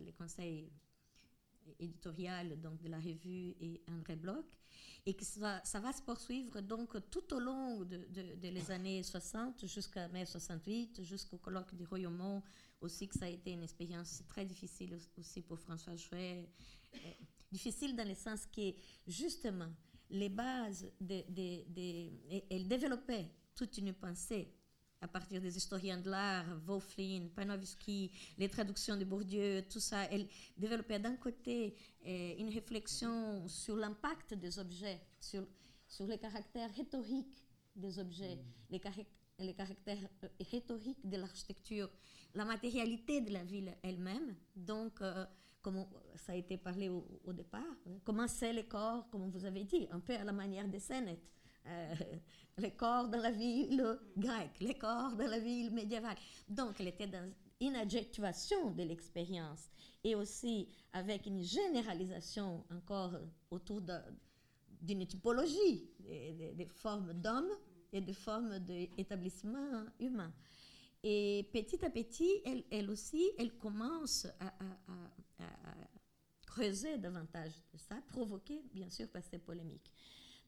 les 0.00 0.12
conseils 0.12 0.68
éditorial 1.78 2.60
donc, 2.60 2.82
de 2.82 2.88
la 2.88 2.98
revue 2.98 3.54
et 3.60 3.82
André 3.88 4.16
Bloch 4.16 4.46
et 5.06 5.14
que 5.14 5.24
ça, 5.24 5.60
ça, 5.64 5.78
va 5.78 5.92
se 5.92 6.02
poursuivre 6.02 6.60
donc 6.60 6.96
tout 7.10 7.32
au 7.32 7.38
long 7.38 7.84
de, 7.84 8.06
de, 8.10 8.72
années 8.72 9.02
60 9.02 9.66
jusqu'à 9.66 10.08
mai 10.08 10.26
68, 10.26 11.02
jusqu'au 11.02 11.38
colloque 11.38 11.74
du 11.74 11.84
Royaumont 11.84 12.42
aussi, 12.80 13.06
que 13.06 13.18
ça 13.18 13.26
a 13.26 13.28
été 13.28 13.52
une 13.52 13.62
expérience 13.62 14.22
très 14.28 14.44
difficile 14.44 14.98
aussi 15.16 15.42
pour 15.42 15.60
François 15.60 15.96
Chouet. 15.96 16.48
Euh, 16.94 16.98
difficile 17.52 17.94
dans 17.94 18.06
le 18.06 18.14
sens 18.14 18.46
que, 18.46 18.74
justement, 19.06 19.72
les 20.10 20.28
bases, 20.28 20.90
de, 21.00 21.22
de, 21.28 22.42
elle 22.50 22.66
développait 22.66 23.30
toute 23.54 23.78
une 23.78 23.92
pensée 23.92 24.52
à 25.00 25.08
partir 25.08 25.40
des 25.40 25.56
historiens 25.56 25.98
de 25.98 26.10
l'art, 26.10 26.46
Wolflin, 26.64 27.28
Panofsky, 27.34 28.10
les 28.38 28.48
traductions 28.48 28.96
de 28.96 29.04
Bourdieu, 29.04 29.62
tout 29.68 29.80
ça, 29.80 30.04
elle 30.10 30.26
développait 30.56 30.98
d'un 30.98 31.16
côté 31.16 31.74
euh, 32.06 32.34
une 32.38 32.48
réflexion 32.48 33.46
sur 33.46 33.76
l'impact 33.76 34.34
des 34.34 34.58
objets, 34.58 35.00
sur, 35.20 35.46
sur 35.86 36.06
les 36.06 36.18
caractères 36.18 36.74
rhétoriques 36.74 37.44
des 37.74 37.98
objets, 37.98 38.36
mm. 38.36 38.40
les, 38.70 38.80
les, 39.40 39.54
caractères 39.54 40.08
euh, 40.24 40.28
rhétoriques 40.50 41.06
de 41.06 41.16
l'architecture, 41.18 41.90
la 42.34 42.44
matérialité 42.44 43.20
de 43.20 43.32
la 43.32 43.44
ville 43.44 43.76
elle-même. 43.82 44.34
Donc, 44.54 45.02
euh, 45.02 45.26
comme 45.60 45.84
ça 46.14 46.32
a 46.32 46.36
été 46.36 46.56
parlé 46.56 46.88
au, 46.88 47.06
au 47.24 47.32
départ, 47.32 47.64
comment 48.04 48.28
c'est 48.28 48.52
les 48.52 48.64
corps, 48.64 49.08
comme 49.10 49.28
vous 49.30 49.44
avez 49.44 49.64
dit, 49.64 49.88
un 49.90 50.00
peu 50.00 50.14
à 50.14 50.24
la 50.24 50.32
manière 50.32 50.68
des 50.68 50.80
scénettes. 50.80 51.35
Euh, 51.66 51.94
les 52.58 52.70
corps 52.72 53.08
dans 53.08 53.20
la 53.20 53.30
ville 53.30 53.98
grecque, 54.16 54.60
les 54.60 54.74
corps 54.74 55.14
dans 55.14 55.26
la 55.26 55.38
ville 55.38 55.70
médiévale. 55.70 56.16
Donc, 56.48 56.80
elle 56.80 56.88
était 56.88 57.06
dans 57.06 57.30
une 57.60 57.76
adjectivation 57.76 58.70
de 58.70 58.82
l'expérience 58.82 59.68
et 60.04 60.14
aussi 60.14 60.68
avec 60.92 61.26
une 61.26 61.42
généralisation 61.42 62.64
encore 62.70 63.12
autour 63.50 63.82
d'une 64.80 65.06
typologie 65.06 65.90
des, 65.98 66.68
formes 66.70 67.12
d'hommes 67.14 67.52
et 67.92 68.00
des 68.00 68.12
formes 68.12 68.58
d'établissement 68.60 69.84
humain. 69.98 70.32
Et 71.02 71.48
petit 71.52 71.84
à 71.84 71.90
petit, 71.90 72.42
elle, 72.70 72.90
aussi, 72.90 73.22
elle 73.38 73.56
commence 73.56 74.26
à, 74.40 74.52
creuser 76.46 76.96
davantage 76.96 77.52
de 77.72 77.78
ça, 77.78 77.96
provoquée 78.08 78.62
bien 78.72 78.88
sûr 78.88 79.08
par 79.08 79.22
ces 79.22 79.38
polémiques. 79.38 79.92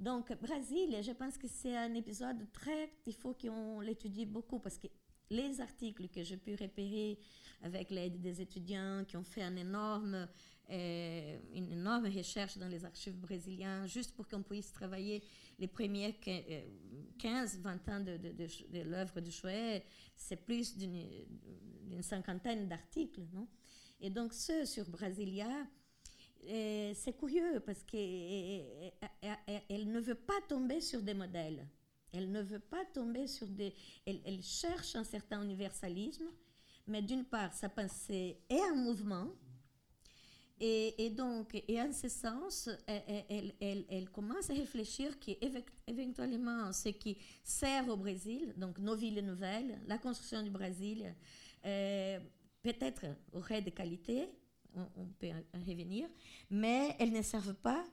Donc, 0.01 0.33
Brésil, 0.41 0.97
je 1.03 1.13
pense 1.13 1.37
que 1.37 1.49
c'est 1.49 1.77
un 1.77 1.93
épisode 1.95 2.51
très. 2.53 2.93
Il 3.07 3.15
faut 3.15 3.35
qu'on 3.35 3.81
l'étudie 3.81 4.27
beaucoup 4.27 4.61
parce 4.61 4.79
que 4.79 4.87
les 5.31 5.61
articles 5.61 6.09
que 6.09 6.23
j'ai 6.23 6.37
pu 6.37 6.55
repérer 6.55 7.19
avec 7.63 7.91
l'aide 7.91 8.21
des 8.21 8.41
étudiants 8.41 9.05
qui 9.07 9.17
ont 9.17 9.25
fait 9.25 9.43
un 9.43 9.57
énorme, 9.57 10.29
euh, 10.71 11.39
une 11.53 11.73
énorme 11.73 12.07
recherche 12.07 12.57
dans 12.59 12.69
les 12.69 12.85
archives 12.85 13.19
brésiliennes, 13.19 13.87
juste 13.87 14.15
pour 14.15 14.29
qu'on 14.29 14.43
puisse 14.43 14.73
travailler 14.73 15.23
les 15.59 15.67
premiers 15.67 16.15
15, 17.19 17.59
20 17.59 17.89
ans 17.89 18.01
de, 18.01 18.17
de, 18.17 18.83
l'œuvre 18.83 19.21
de 19.21 19.31
Chouet, 19.31 19.85
c'est 20.17 20.37
plus 20.37 20.77
d'une 20.77 22.03
cinquantaine 22.03 22.69
d'articles. 22.69 23.23
Et 24.01 24.11
donc, 24.11 24.33
ceux 24.33 24.65
sur 24.65 24.89
Brasilia, 24.89 25.67
c'est 26.45 27.17
curieux 27.19 27.61
parce 27.65 27.83
qu'elle 27.83 28.93
ne 29.23 30.01
veut 30.01 30.15
pas 30.15 30.41
tomber 30.49 30.81
sur 30.81 31.03
des 31.03 31.15
modèles. 31.15 31.67
Elle 32.13 32.31
ne 32.31 32.41
veut 32.41 32.61
pas 32.61 32.85
tomber 32.87 33.27
sur 33.27 33.47
des... 33.49 33.75
Elle, 34.07 34.43
cherche 34.43 34.97
un 34.97 35.05
certain 35.05 35.43
universalisme, 35.43 36.27
mais 36.87 37.03
d'une 37.03 37.25
part, 37.25 37.53
sa 37.53 37.69
pensée 37.69 38.39
est 38.49 38.61
un 38.61 38.75
mouvement, 38.75 39.29
et, 40.61 41.11
donc, 41.11 41.63
et 41.69 41.81
en 41.81 41.93
ce 41.93 42.09
sens, 42.09 42.69
elle, 42.87 43.55
elle, 43.61 44.11
commence 44.11 44.51
à 44.51 44.55
réfléchir 44.55 45.17
qu'éventuellement, 45.21 46.73
ce 46.73 46.89
qui 46.89 47.17
sert 47.45 47.89
au 47.89 47.97
Brésil, 47.97 48.55
donc 48.57 48.79
nos 48.79 48.97
villes 48.97 49.25
nouvelles, 49.25 49.81
la 49.87 49.99
construction 49.99 50.43
du 50.43 50.51
Brésil, 50.51 51.15
euh, 51.65 52.19
peut-être 52.63 53.05
aurait 53.33 53.63
des 53.63 53.71
qualités, 53.71 54.29
on, 54.97 55.07
peut 55.19 55.29
en 55.55 55.59
revenir, 55.61 56.09
mais 56.51 56.97
elles 56.99 57.13
ne 57.13 57.23
servent 57.23 57.55
pas 57.55 57.85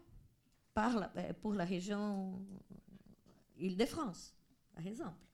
euh, 0.77 1.33
pour 1.41 1.53
la 1.53 1.63
région 1.63 2.41
Île-de-France, 3.57 4.33
par 4.73 4.85
exemple. 4.85 5.25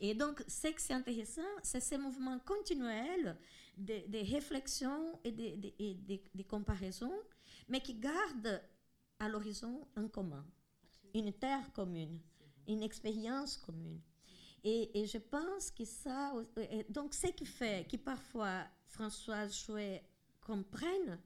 Et 0.00 0.14
donc, 0.14 0.42
ce 0.48 0.68
qui 0.68 0.92
est 0.92 0.94
intéressant, 0.94 1.42
c'est 1.62 1.80
ces 1.80 1.98
mouvements 1.98 2.38
continuels 2.40 3.36
de, 3.76 4.32
réflexion 4.32 5.18
et 5.24 5.32
de, 5.32 6.42
comparaisons, 6.42 7.20
mais 7.68 7.80
qui 7.80 7.94
gardent 7.94 8.60
à 9.18 9.28
l'horizon 9.28 9.86
un 9.96 10.08
commun, 10.08 10.44
une 11.14 11.32
terre 11.32 11.72
commune, 11.72 12.20
une 12.66 12.82
expérience 12.82 13.56
commune. 13.56 14.00
Et, 14.64 15.06
je 15.06 15.18
pense 15.18 15.70
que 15.70 15.84
ça, 15.84 16.34
euh, 16.36 16.82
donc 16.88 17.14
ce 17.14 17.28
qui 17.28 17.46
fait 17.46 17.86
que 17.88 17.96
parfois 17.96 18.64
Françoise 18.86 19.56
Chouet 19.56 20.02
comprennent, 20.48 21.20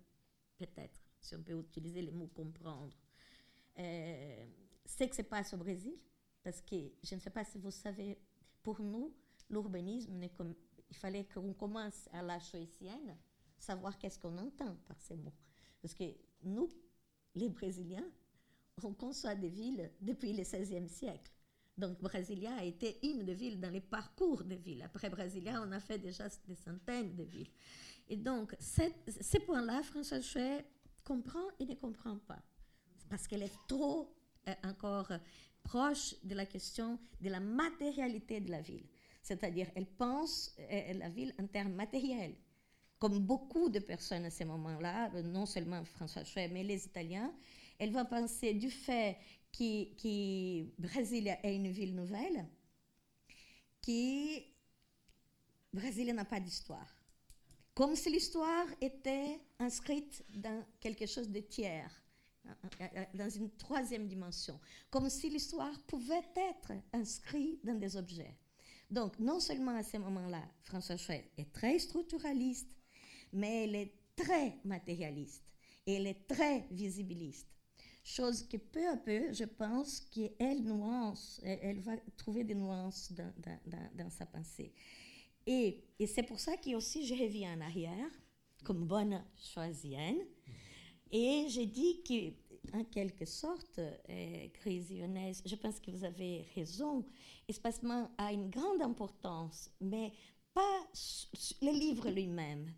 peut-être, 0.59 1.01
si 1.21 1.37
on 1.37 1.43
peut 1.43 1.61
utiliser 1.61 2.03
le 2.03 2.11
mot 2.11 2.27
comprendre, 2.27 2.93
euh, 3.79 4.47
ce 4.85 5.05
qui 5.05 5.15
se 5.15 5.23
passe 5.23 5.55
au 5.55 5.59
Brésil. 5.59 5.95
Parce 6.43 6.61
que 6.61 6.77
je 7.05 7.15
ne 7.15 7.21
sais 7.21 7.31
pas 7.31 7.45
si 7.45 7.59
vous 7.59 7.71
savez, 7.71 8.19
pour 8.65 8.81
nous, 8.81 9.15
l'urbanisme, 9.49 10.21
il 10.91 10.97
fallait 10.97 11.25
qu'on 11.25 11.55
commence 11.55 12.09
à 12.13 12.21
la 12.21 12.41
choisienne, 12.41 13.17
savoir 13.59 13.97
qu'est-ce 13.97 14.19
qu'on 14.19 14.37
entend 14.39 14.77
par 14.89 15.01
ces 15.01 15.17
mots. 15.17 15.35
Parce 15.81 15.95
que 15.95 16.05
nous, 16.43 16.69
les 17.37 17.49
Brésiliens, 17.49 18.11
on 18.83 18.93
conçoit 18.93 19.37
des 19.37 19.51
villes 19.51 19.89
depuis 20.01 20.33
le 20.33 20.43
XVIe 20.43 20.89
siècle. 20.89 21.31
Donc, 21.79 22.01
Brasilia 22.01 22.57
a 22.57 22.65
été 22.65 22.99
une 23.07 23.25
des 23.25 23.35
villes 23.35 23.61
dans 23.61 23.71
les 23.71 23.81
parcours 23.81 24.43
des 24.43 24.57
villes. 24.57 24.83
Après 24.83 25.09
Brasilia, 25.09 25.63
on 25.63 25.71
a 25.71 25.81
fait 25.81 25.99
déjà 25.99 26.29
des 26.49 26.57
centaines 26.57 27.15
de 27.15 27.23
villes. 27.23 27.51
Et 28.13 28.17
donc, 28.17 28.55
ces 28.59 29.41
points-là, 29.41 29.83
François 29.83 30.21
Chouet 30.21 30.67
comprend 31.03 31.49
et 31.59 31.65
ne 31.65 31.75
comprend 31.75 32.19
pas. 32.19 32.43
Parce 33.09 33.27
qu'elle 33.27 33.43
est 33.43 33.59
trop 33.67 34.15
euh, 34.49 34.55
encore 34.65 35.11
proche 35.63 36.15
de 36.23 36.35
la 36.35 36.45
question 36.45 36.99
de 37.23 37.31
la 37.31 37.41
matérialité 37.41 38.43
de 38.43 38.51
la 38.51 38.61
ville. 38.61 38.85
C'est-à-dire, 39.23 39.71
elle 39.75 39.87
pense 39.87 40.55
euh, 40.59 40.93
la 40.93 41.09
ville 41.09 41.33
en 41.41 41.47
termes 41.47 41.73
matériels. 41.73 42.35
Comme 42.99 43.19
beaucoup 43.19 43.71
de 43.71 43.79
personnes 43.79 44.27
à 44.27 44.31
ce 44.31 44.45
moment-là, 44.45 45.09
non 45.23 45.47
seulement 45.47 45.83
François 45.83 46.25
Chouet, 46.25 46.49
mais 46.49 46.65
les 46.65 46.85
Italiens, 46.85 47.33
elle 47.79 47.93
va 47.93 48.05
penser 48.05 48.53
du 48.53 48.71
fait 48.71 49.17
que, 49.51 49.85
que 49.95 50.65
Brasilia 50.79 51.39
est 51.43 51.57
une 51.57 51.71
ville 51.71 51.95
nouvelle, 51.95 52.47
que 53.81 54.39
Brasilia 55.73 56.13
n'a 56.13 56.27
pas 56.27 56.41
d'histoire 56.41 57.02
comme 57.75 57.97
si 57.97 58.11
l'histoire 58.11 58.67
était 58.81 59.41
inscrite 59.59 60.25
dans 60.35 60.65
quelque 60.81 61.07
chose 61.07 61.29
de 61.29 61.41
tiers, 61.41 61.91
dans 63.15 63.31
une 63.31 63.51
troisième 63.51 64.07
dimension, 64.09 64.59
comme 64.91 65.09
si 65.09 65.31
l'histoire 65.31 65.79
pouvait 65.87 66.29
être 66.37 66.73
inscrite 66.93 67.65
dans 67.65 67.79
des 67.79 67.97
objets. 67.97 68.37
Donc, 68.91 69.19
non 69.19 69.41
seulement 69.41 69.77
à 69.77 69.83
ce 69.83 69.97
moment-là, 69.97 70.43
François 70.65 70.99
Chouet 70.99 71.31
est 71.39 71.51
très 71.53 71.79
structuraliste, 71.79 72.77
mais 73.33 73.65
elle 73.65 73.75
est 73.75 73.95
très 74.15 74.59
matérialiste 74.65 75.43
et 75.87 75.95
elle 75.95 76.07
est 76.07 76.27
très 76.27 76.67
visibiliste. 76.71 77.49
Chose 78.05 78.47
que 78.49 78.57
peu 78.57 78.87
à 78.89 78.97
peu, 78.97 79.33
je 79.33 79.45
pense 79.45 80.01
qu'elle 80.01 80.63
nuance, 80.63 81.41
elle, 81.45 81.81
va 81.81 81.97
trouver 82.17 82.43
des 82.45 82.55
nuances 82.55 83.13
dans, 83.13 84.11
sa 84.11 84.27
pensée. 84.27 84.75
Et, 85.47 85.85
c'est 86.07 86.23
pour 86.25 86.41
ça 86.41 86.57
que 86.57 86.75
aussi 86.75 87.07
je 87.07 87.15
reviens 87.15 87.57
en 87.57 87.61
arrière, 87.61 88.11
comme 88.65 88.87
bonne 88.87 89.25
choisienne, 89.37 90.19
et 91.11 91.47
j'ai 91.49 91.67
dit 91.67 92.03
que, 92.03 92.77
en 92.77 92.85
quelque 92.85 93.25
sorte, 93.25 93.79
euh, 93.79 94.49
Crise 94.55 94.93
je 95.45 95.55
pense 95.57 95.79
que 95.81 95.91
vous 95.91 96.05
avez 96.05 96.47
raison, 96.55 97.05
espacement 97.49 98.11
a 98.19 98.33
une 98.33 98.51
grande 98.51 98.83
importance, 98.83 99.71
mais 99.81 100.13
pas 100.55 100.87
le 101.61 101.73
livre 101.73 102.11
lui-même. 102.11 102.73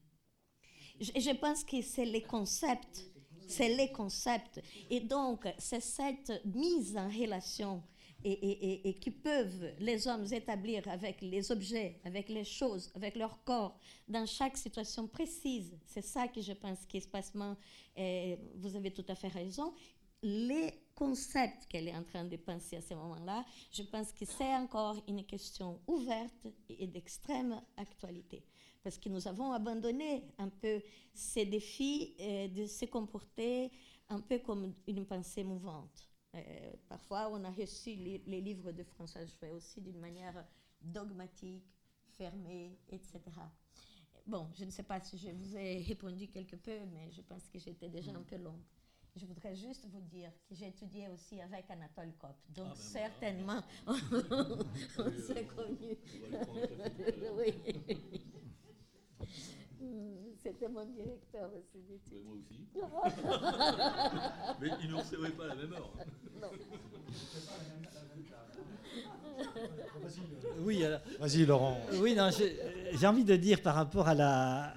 Je 1.01 1.35
pense 1.36 1.65
que 1.65 1.81
c'est 1.82 2.05
les 2.05 2.23
concepts 2.23 3.15
c'est 3.47 3.74
les 3.74 3.91
concepts. 3.91 4.61
Et 4.91 5.01
donc, 5.01 5.47
c'est 5.59 5.81
cette 5.81 6.32
mise 6.45 6.97
en 6.97 7.09
relation 7.09 7.82
et, 8.24 8.88
et, 8.88 8.94
qui 8.94 9.10
peuvent 9.10 9.72
les 9.78 10.09
hommes 10.09 10.26
établir 10.32 10.86
avec 10.88 11.20
les 11.20 11.52
objets, 11.52 12.01
avec 12.05 12.28
les 12.28 12.44
choses, 12.44 12.90
avec 12.94 13.16
leur 13.16 13.42
corps, 13.44 13.78
dans 14.09 14.26
chaque 14.26 14.56
situation 14.56 15.06
précise. 15.06 15.76
C'est 15.86 16.05
ça 16.05 16.28
que 16.28 16.40
je 16.40 16.52
pense 16.52 16.86
qu'espacement, 16.86 17.56
eh, 17.96 18.38
vous 18.56 18.74
avez 18.76 18.90
tout 18.90 19.05
à 19.09 19.14
fait 19.14 19.28
raison. 19.28 19.74
Les 20.22 20.72
concepts 20.94 21.66
qu'elle 21.68 21.88
est 21.88 21.96
en 21.96 22.05
train 22.05 22.24
de 22.24 22.36
penser 22.36 22.76
à 22.76 22.80
ce 22.80 22.94
moment-là, 22.94 23.44
je 23.70 23.82
pense 23.82 24.10
que 24.12 24.24
c'est 24.24 24.55
encore 24.55 25.02
une 25.06 25.24
question 25.24 25.80
ouverte 25.86 26.46
et 26.70 26.86
d'extrême 26.86 27.60
actualité 27.76 28.42
parce 28.84 28.98
que 28.98 29.09
nous 29.09 29.26
avons 29.26 29.51
abandonné 29.52 30.24
un 30.36 30.51
peu 30.51 30.82
ces 31.14 31.46
défis 31.46 32.14
euh, 32.20 32.48
de 32.48 32.66
se 32.66 32.84
comporter 32.84 33.70
un 34.10 34.20
peu 34.20 34.38
comme 34.38 34.74
une 34.86 35.06
pensée 35.06 35.42
mouvante. 35.42 36.14
Euh, 36.35 36.73
parfois, 36.89 37.28
on 37.31 37.44
a 37.44 37.51
reçu 37.51 37.94
les, 37.94 38.40
livres 38.40 38.73
de 38.73 38.82
François 38.82 39.24
Jouet 39.24 39.51
aussi 39.51 39.81
d'une 39.81 39.98
manière 40.01 40.44
dogmatique, 40.81 41.65
fermée, 42.16 42.77
etc. 42.89 43.20
Bon, 44.27 44.48
je 44.55 44.65
ne 44.65 44.70
sais 44.70 44.82
pas 44.82 45.01
si 45.01 45.19
je 45.19 45.31
vous 45.31 45.56
ai 45.56 45.82
répondu 45.89 46.28
quelque 46.28 46.56
peu, 46.56 46.78
mais 46.93 47.11
je 47.12 47.23
pense 47.23 47.48
que 47.48 47.59
j'étais 47.59 47.89
déjà 47.89 48.12
un 48.12 48.23
peu 48.23 48.36
longue. 48.36 48.62
Je 49.16 49.27
voudrais 49.27 49.55
juste 49.55 49.86
vous 49.86 50.01
dire 50.01 50.32
que 50.48 50.56
j'ai 50.56 50.66
étudié 50.66 51.09
aussi 51.09 51.40
avec 51.40 51.70
Anatole 51.70 52.12
Kopp. 52.19 52.36
Donc, 52.48 52.66
ah, 52.66 52.74
ben 52.74 52.74
certainement, 52.74 53.62
on, 53.86 55.12
s'est 55.12 55.47
connus. 55.47 55.97
oui. 57.36 58.24
C'était 60.43 60.69
mon 60.69 60.85
directeur 60.85 61.51
aussi 61.55 61.82
d'études. 61.89 62.24
moi 62.27 62.36
aussi. 62.36 62.66
Mais 64.61 64.69
il 64.82 64.90
ne 64.90 64.97
recevait 64.97 65.31
pas 65.31 65.44
à 65.44 65.48
la 65.48 65.55
même 65.55 65.73
heure. 65.73 65.90
Non. 66.40 66.51
Oui, 70.61 70.85
vas-y 71.19 71.47
Laurent. 71.47 71.81
Oui, 71.94 72.15
non, 72.15 72.31
j'ai 72.31 73.06
envie 73.06 73.24
de 73.24 73.36
dire 73.36 73.62
par 73.62 73.74
rapport 73.74 74.09
à 74.09 74.15
la, 74.15 74.74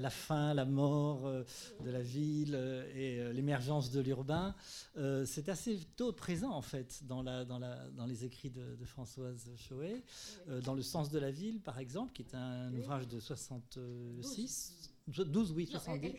la 0.00 0.10
fin, 0.10 0.54
la 0.54 0.64
mort 0.64 1.26
euh, 1.26 1.44
de 1.84 1.90
la 1.90 2.00
ville 2.00 2.54
euh, 2.54 2.90
et 2.94 3.20
euh, 3.20 3.32
l'émergence 3.32 3.90
de 3.90 4.00
l'urbain, 4.00 4.54
c'est 5.24 5.48
assez 5.48 5.78
tôt 5.96 6.12
présent 6.12 6.50
en 6.50 6.62
fait 6.62 7.00
dans, 7.04 7.22
la, 7.22 7.44
dans, 7.44 7.58
la, 7.58 7.88
dans 7.90 8.06
les 8.06 8.24
écrits 8.24 8.50
de, 8.50 8.84
Françoise 8.84 9.50
Choé. 9.56 10.02
dans 10.64 10.74
Le 10.74 10.82
sens 10.82 11.10
de 11.10 11.18
la 11.18 11.30
ville, 11.30 11.60
par 11.60 11.78
exemple, 11.78 12.12
qui 12.12 12.22
est 12.22 12.34
un 12.34 12.72
ouvrage 12.74 13.06
de 13.06 13.20
66. 13.20 14.90
12, 15.06 15.52
oui, 15.52 15.66
70. 15.66 16.16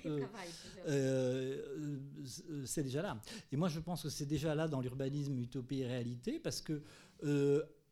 c'est 2.65 2.84
déjà 2.84 3.01
là. 3.01 3.22
Et 3.51 3.57
moi, 3.57 3.68
je 3.69 3.80
pense 3.80 4.03
que 4.03 4.10
c'est 4.10 4.26
déjà 4.26 4.56
là 4.56 4.68
dans 4.68 4.81
l'urbanisme 4.81 5.38
utopie 5.39 5.81
et 5.81 5.88
réalité, 5.88 6.39
parce 6.39 6.61
que 6.61 6.81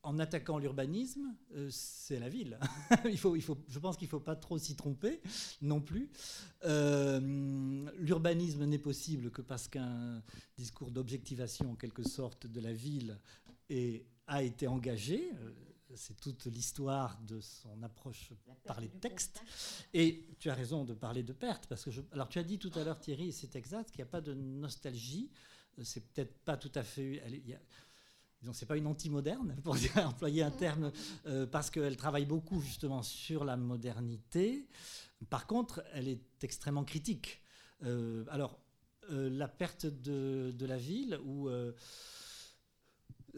en 0.08 0.20
attaquant 0.20 0.58
l'urbanisme, 0.58 1.36
euh, 1.54 1.68
c'est 1.70 2.18
la 2.18 2.30
ville. 2.30 2.58
il 3.06 3.18
faut, 3.18 3.36
il 3.36 3.42
faut, 3.42 3.58
je 3.68 3.78
pense 3.78 3.98
qu'il 3.98 4.08
ne 4.08 4.12
faut 4.12 4.22
pas 4.22 4.38
trop 4.38 4.58
s'y 4.58 4.74
tromper 4.74 5.22
non 5.62 5.82
plus. 5.82 6.10
Euh, 6.64 7.20
l'urbanisme 7.98 8.64
n'est 8.64 8.80
possible 8.80 9.32
que 9.32 9.42
parce 9.42 9.68
qu'un 9.68 10.24
discours 10.58 10.92
d'objectivation, 10.92 11.74
en 11.74 11.76
quelque 11.76 12.04
sorte, 12.04 12.48
de 12.48 12.62
la 12.62 12.72
ville 12.72 13.20
a 14.28 14.44
été 14.44 14.66
engagé. 14.68 15.30
Euh, 15.34 15.52
c'est 15.96 16.18
toute 16.22 16.46
l'histoire 16.46 17.20
de 17.24 17.42
son 17.42 17.84
approche 17.84 18.32
par 18.64 18.80
les 18.80 18.90
textes. 18.90 19.42
Et 19.94 20.26
tu 20.40 20.50
as 20.50 20.54
raison 20.54 20.86
de 20.86 20.94
parler 20.94 21.24
de 21.24 21.34
perte, 21.34 21.68
parce 21.68 21.84
que 21.84 21.92
je, 21.92 22.02
alors 22.14 22.30
tu 22.30 22.40
as 22.40 22.44
dit 22.44 22.60
tout 22.60 22.72
à 22.76 22.84
l'heure 22.86 23.00
Thierry, 23.00 23.30
et 23.30 23.32
c'est 23.34 23.58
exact, 23.58 23.92
qu'il 23.92 24.00
n'y 24.00 24.08
a 24.08 24.12
pas 24.12 24.22
de 24.22 24.34
nostalgie. 24.34 25.30
C'est 25.84 26.12
peut-être 26.12 26.40
pas 26.40 26.58
tout 26.58 26.72
à 26.76 26.84
fait. 26.84 27.22
Il 27.28 27.50
y 27.50 27.54
a, 27.54 27.60
donc 28.44 28.56
c'est 28.56 28.66
pas 28.66 28.78
une 28.78 28.88
anti-moderne, 28.88 29.56
pour 29.64 29.76
employer 29.98 30.44
un 30.44 30.52
terme, 30.52 30.92
euh, 31.26 31.46
parce 31.46 31.70
qu'elle 31.70 31.98
travaille 31.98 32.26
beaucoup 32.26 32.62
justement 32.62 33.02
sur 33.02 33.46
la 33.46 33.58
modernité. 33.58 34.68
Par 35.30 35.48
contre, 35.48 35.84
elle 35.94 36.08
est 36.08 36.22
extrêmement 36.44 36.84
critique. 36.84 37.42
Euh, 37.84 38.26
alors, 38.30 38.60
euh, 39.12 39.30
la 39.30 39.48
perte 39.48 39.86
de, 39.86 40.54
de, 40.56 40.66
la 40.66 40.78
ville, 40.78 41.20
où 41.26 41.50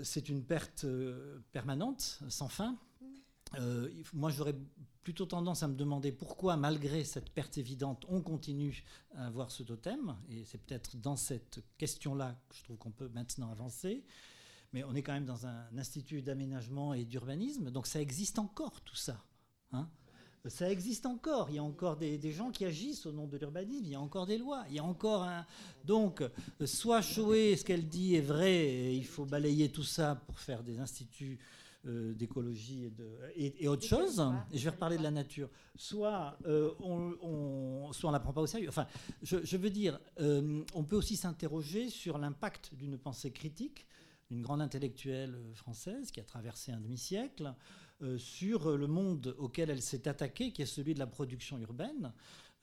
c'est 0.01 0.29
une 0.29 0.43
perte 0.43 0.85
permanente, 1.51 2.19
sans 2.29 2.49
fin. 2.49 2.77
moi, 4.13 4.31
j'aurais 4.31 4.55
plutôt 5.03 5.25
tendance 5.25 5.63
à 5.63 5.67
me 5.67 5.75
demander 5.75 6.11
pourquoi, 6.11 6.57
malgré 6.57 7.03
cette 7.03 7.29
perte 7.31 7.57
évidente, 7.57 8.05
on 8.09 8.21
continue 8.21 8.83
à 9.15 9.27
avoir 9.27 9.51
ce 9.51 9.63
totem. 9.63 10.15
Et 10.29 10.43
c'est 10.45 10.57
peut-être 10.57 10.97
dans 10.97 11.15
cette 11.15 11.61
question-là 11.77 12.37
que 12.49 12.55
je 12.57 12.63
trouve 12.63 12.77
qu'on 12.77 12.91
peut 12.91 13.09
maintenant 13.13 13.51
avancer 13.51 14.03
mais 14.73 14.83
on 14.83 14.93
est 14.95 15.01
quand 15.01 15.13
même 15.13 15.25
dans 15.25 15.45
un 15.45 15.77
institut 15.77 16.21
d'aménagement 16.21 16.93
et 16.93 17.05
d'urbanisme, 17.05 17.71
donc 17.71 17.87
ça 17.87 18.01
existe 18.01 18.39
encore 18.39 18.81
tout 18.81 18.95
ça. 18.95 19.23
Hein. 19.71 19.87
ça 20.45 20.69
existe 20.71 21.05
encore. 21.05 21.49
Il 21.49 21.55
y 21.55 21.59
a 21.59 21.63
encore 21.63 21.97
des, 21.97 22.31
gens 22.31 22.51
qui 22.51 22.65
agissent 22.65 23.05
au 23.05 23.11
nom 23.11 23.27
de 23.27 23.37
l'urbanisme. 23.37 23.85
Il 23.85 23.91
y 23.91 23.95
a 23.95 24.01
encore 24.01 24.25
des 24.25 24.37
lois. 24.37 24.63
Il 24.69 24.75
y 24.75 24.79
a 24.79 24.83
encore 24.83 25.23
un. 25.23 25.45
Donc, 25.85 26.23
soit 26.65 27.01
Choué, 27.01 27.55
ce 27.55 27.63
qu'elle 27.63 27.87
dit 27.87 28.15
est 28.15 28.21
vrai, 28.21 28.55
et 28.55 28.95
il 28.95 29.05
faut 29.05 29.25
balayer 29.25 29.69
tout 29.69 29.83
ça 29.83 30.15
pour 30.15 30.39
faire 30.39 30.63
des 30.63 30.79
instituts 30.79 31.39
euh, 31.87 32.13
d'écologie 32.13 32.87
et, 32.87 32.89
de, 32.89 33.07
et, 33.37 33.67
autre 33.69 33.85
chose. 33.85 34.21
Et 34.51 34.57
je 34.57 34.65
vais 34.65 34.71
reparler 34.71 34.97
de 34.97 35.03
la 35.03 35.11
nature. 35.11 35.49
Soit 35.77 36.37
euh, 36.45 36.73
on, 36.81 37.93
soit 37.93 38.09
on 38.09 38.11
la 38.11 38.19
prend 38.19 38.33
pas 38.33 38.41
au 38.41 38.47
sérieux. 38.47 38.67
Enfin, 38.67 38.85
je, 39.23 39.55
veux 39.55 39.69
dire, 39.69 39.97
euh, 40.19 40.61
on 40.73 40.83
peut 40.83 40.97
aussi 40.97 41.15
s'interroger 41.15 41.89
sur 41.89 42.17
l'impact 42.17 42.75
d'une 42.75 42.97
pensée 42.97 43.31
critique 43.31 43.87
une 44.31 44.41
grande 44.41 44.61
intellectuelle 44.61 45.35
euh, 45.35 45.53
française 45.53 46.11
qui 46.11 46.19
a 46.19 46.23
traversé 46.23 46.71
un 46.71 46.79
demi-siècle, 46.79 47.53
euh, 48.01 48.17
sur 48.17 48.77
le 48.77 48.87
monde 48.87 49.35
auquel 49.37 49.69
elle 49.69 49.81
s'est 49.81 50.07
attaquée, 50.07 50.51
qui 50.51 50.61
est 50.61 50.67
celui 50.67 50.93
de 50.93 50.99
la 50.99 51.07
production 51.07 51.57
urbaine, 51.59 52.13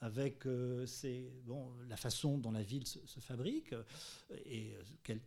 avec 0.01 0.47
euh, 0.47 0.87
bon, 1.45 1.73
la 1.89 1.97
façon 1.97 2.39
dont 2.39 2.53
la 2.53 2.63
ville 2.63 2.87
se, 2.87 3.21
fabrique, 3.21 3.75
et 4.45 4.75
quel, 5.03 5.21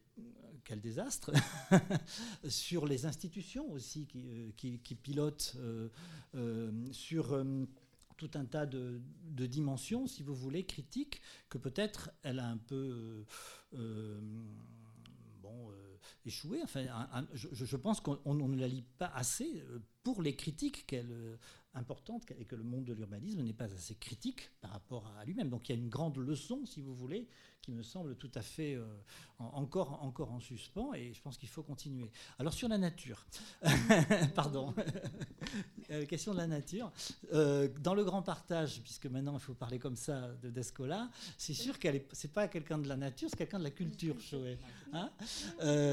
quel 0.64 0.80
désastre, 0.80 1.32
sur 2.48 2.86
les 2.86 3.06
institutions 3.06 3.72
aussi 3.72 4.06
qui, 4.06 4.80
qui, 4.84 4.96
pilotent, 4.96 5.58
sur 6.92 7.46
tout 8.16 8.32
un 8.36 8.46
tas 8.46 8.68
de, 8.68 9.02
de, 9.24 9.46
dimensions, 9.48 10.06
si 10.06 10.22
vous 10.22 10.36
voulez, 10.36 10.66
critiques, 10.66 11.20
que 11.50 11.58
peut-être 11.58 12.12
elle 12.22 12.38
a 12.38 12.48
un 12.48 12.58
peu... 12.58 13.26
bon, 15.42 15.72
échoué. 16.26 16.60
Enfin, 16.64 16.86
je, 17.34 17.78
pense 17.78 18.02
qu'on 18.02 18.34
ne 18.34 18.60
la 18.60 18.68
lit 18.68 18.86
pas 18.98 19.12
assez 19.14 19.64
euh, 19.70 19.80
pour 20.04 20.22
les 20.22 20.36
critiques 20.36 20.86
qu'elle 20.88 21.38
euh, 21.76 21.80
importantes 21.80 22.26
et 22.38 22.46
que 22.46 22.56
le 22.56 22.64
monde 22.64 22.86
de 22.86 22.94
l'urbanisme 22.94 23.42
n'est 23.42 23.54
pas 23.54 23.72
assez 23.74 23.96
critique 23.96 24.50
par 24.62 24.72
rapport 24.72 25.08
à 25.18 25.26
lui-même. 25.26 25.50
Donc 25.50 25.70
il 25.70 25.76
y 25.76 25.78
a 25.78 25.82
une 25.82 25.90
grande 25.90 26.18
leçon, 26.18 26.66
si 26.66 26.82
vous 26.82 26.94
voulez, 26.94 27.28
qui 27.62 27.72
me 27.72 27.84
semble 27.84 28.16
tout 28.16 28.32
à 28.36 28.42
fait 28.42 28.76
euh, 28.76 28.86
encore, 29.40 30.04
encore 30.04 30.32
en 30.32 30.40
suspens 30.40 30.94
et 30.94 31.14
je 31.14 31.22
pense 31.22 31.38
qu'il 31.38 31.50
faut 31.50 31.64
continuer. 31.64 32.12
Alors 32.38 32.54
sur 32.54 32.68
la 32.68 32.78
nature, 32.78 33.26
pardon, 34.36 34.74
question 36.10 36.34
de 36.34 36.38
la 36.38 36.48
nature. 36.48 36.92
dans 37.32 37.94
le 37.94 38.04
grand 38.04 38.22
partage, 38.24 38.82
puisque 38.82 39.06
maintenant 39.06 39.34
il 39.34 39.40
faut 39.40 39.54
parler 39.54 39.80
comme 39.80 39.96
ça 39.96 40.30
de 40.42 40.50
Descola, 40.50 41.10
c'est 41.38 41.54
sûr 41.54 41.80
qu'elle 41.80 41.96
n'est 41.96 42.30
pas 42.34 42.48
quelqu'un 42.48 42.78
de 42.78 42.88
la 42.88 42.98
nature, 42.98 43.30
c'est 43.30 43.38
quelqu'un 43.38 43.60
de 43.60 43.64
la 43.64 43.72
culture, 43.72 44.20
Choé. 44.20 44.58
Hein 44.92 45.12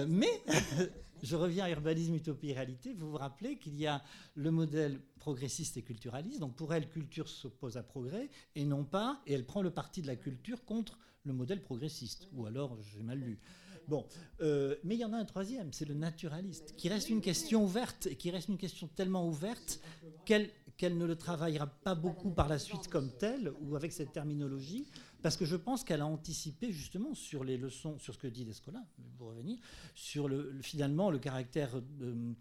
mais 0.08 0.42
je 1.22 1.36
reviens 1.36 1.64
à 1.64 1.70
urbanisme, 1.70 2.14
utopie, 2.14 2.52
réalité. 2.52 2.92
Vous 2.94 3.10
vous 3.10 3.16
rappelez 3.16 3.56
qu'il 3.58 3.78
y 3.78 3.86
a 3.86 4.02
le 4.34 4.50
modèle 4.50 5.00
progressiste 5.26 5.76
et 5.76 5.82
culturaliste. 5.82 6.38
Donc 6.38 6.54
pour 6.54 6.72
elle, 6.72 6.88
culture 6.88 7.28
s'oppose 7.28 7.76
à 7.76 7.82
progrès 7.82 8.30
et 8.54 8.64
non 8.64 8.84
pas, 8.84 9.20
et 9.26 9.32
elle 9.32 9.44
prend 9.44 9.60
le 9.60 9.72
parti 9.72 10.00
de 10.00 10.06
la 10.06 10.14
culture 10.14 10.64
contre 10.64 11.00
le 11.24 11.32
modèle 11.32 11.60
progressiste. 11.60 12.28
Ou 12.32 12.46
alors, 12.46 12.80
j'ai 12.80 13.02
mal 13.02 13.18
lu. 13.18 13.40
Bon, 13.88 14.06
euh, 14.40 14.76
mais 14.84 14.94
il 14.94 15.00
y 15.00 15.04
en 15.04 15.12
a 15.12 15.16
un 15.16 15.24
troisième, 15.24 15.72
c'est 15.72 15.84
le 15.84 15.94
naturaliste, 15.94 16.74
qui 16.76 16.88
reste 16.88 17.10
une 17.10 17.20
question 17.20 17.64
ouverte 17.64 18.06
et 18.06 18.14
qui 18.14 18.30
reste 18.30 18.48
une 18.48 18.56
question 18.56 18.86
tellement 18.86 19.26
ouverte 19.26 19.80
qu'elle 20.24 20.48
qu'elle 20.76 20.98
ne 20.98 21.06
le 21.06 21.16
travaillera 21.16 21.66
pas 21.66 21.94
beaucoup 21.94 22.30
par 22.30 22.48
la 22.48 22.58
suite 22.58 22.88
comme 22.88 23.10
telle 23.10 23.50
ou 23.62 23.76
avec 23.76 23.92
cette 23.92 24.12
terminologie, 24.12 24.86
parce 25.22 25.36
que 25.36 25.44
je 25.44 25.56
pense 25.56 25.84
qu'elle 25.84 26.00
a 26.00 26.06
anticipé 26.06 26.72
justement 26.72 27.14
sur 27.14 27.44
les 27.44 27.56
leçons, 27.56 27.98
sur 27.98 28.14
ce 28.14 28.18
que 28.18 28.26
dit 28.26 28.44
Descola, 28.44 28.82
pour 29.18 29.28
revenir, 29.28 29.58
sur 29.94 30.28
le, 30.28 30.58
finalement 30.62 31.10
le 31.10 31.18
caractère, 31.18 31.70
euh, 32.02 32.34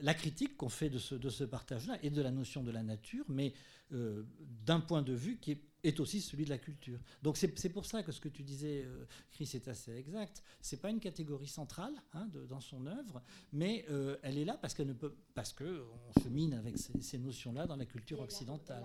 la 0.00 0.14
critique 0.14 0.56
qu'on 0.56 0.68
fait 0.68 0.90
de 0.90 0.98
ce, 0.98 1.14
de 1.14 1.28
ce 1.28 1.44
partage-là 1.44 1.98
et 2.02 2.10
de 2.10 2.22
la 2.22 2.30
notion 2.30 2.62
de 2.62 2.70
la 2.70 2.82
nature, 2.82 3.24
mais 3.28 3.52
euh, 3.92 4.22
d'un 4.64 4.80
point 4.80 5.02
de 5.02 5.12
vue 5.12 5.38
qui 5.38 5.58
est, 5.84 6.00
aussi 6.00 6.20
celui 6.20 6.44
de 6.44 6.50
la 6.50 6.58
culture. 6.58 7.00
Donc 7.22 7.36
c'est 7.36 7.68
pour 7.68 7.84
ça 7.84 8.02
que 8.04 8.12
ce 8.12 8.20
que 8.20 8.28
tu 8.28 8.44
disais, 8.44 8.84
euh, 8.86 9.04
Chris, 9.32 9.50
est 9.54 9.66
assez 9.66 9.92
exact. 9.92 10.42
C'est 10.60 10.80
pas 10.80 10.90
une 10.90 11.00
catégorie 11.00 11.48
centrale 11.48 11.92
hein, 12.14 12.28
dans 12.48 12.60
son 12.60 12.86
œuvre, 12.86 13.20
mais 13.52 13.84
elle 14.22 14.38
est 14.38 14.44
là 14.44 14.56
parce 14.56 14.74
qu'elle 14.74 14.86
ne 14.86 14.92
peut, 14.92 15.12
parce 15.34 15.52
que 15.52 15.84
on 16.16 16.20
se 16.20 16.28
mine 16.28 16.54
avec 16.54 16.78
ces, 16.78 17.18
notions-là 17.18 17.66
dans 17.66 17.76
la 17.76 17.86
culture 17.86 18.20
occidentale. 18.20 18.84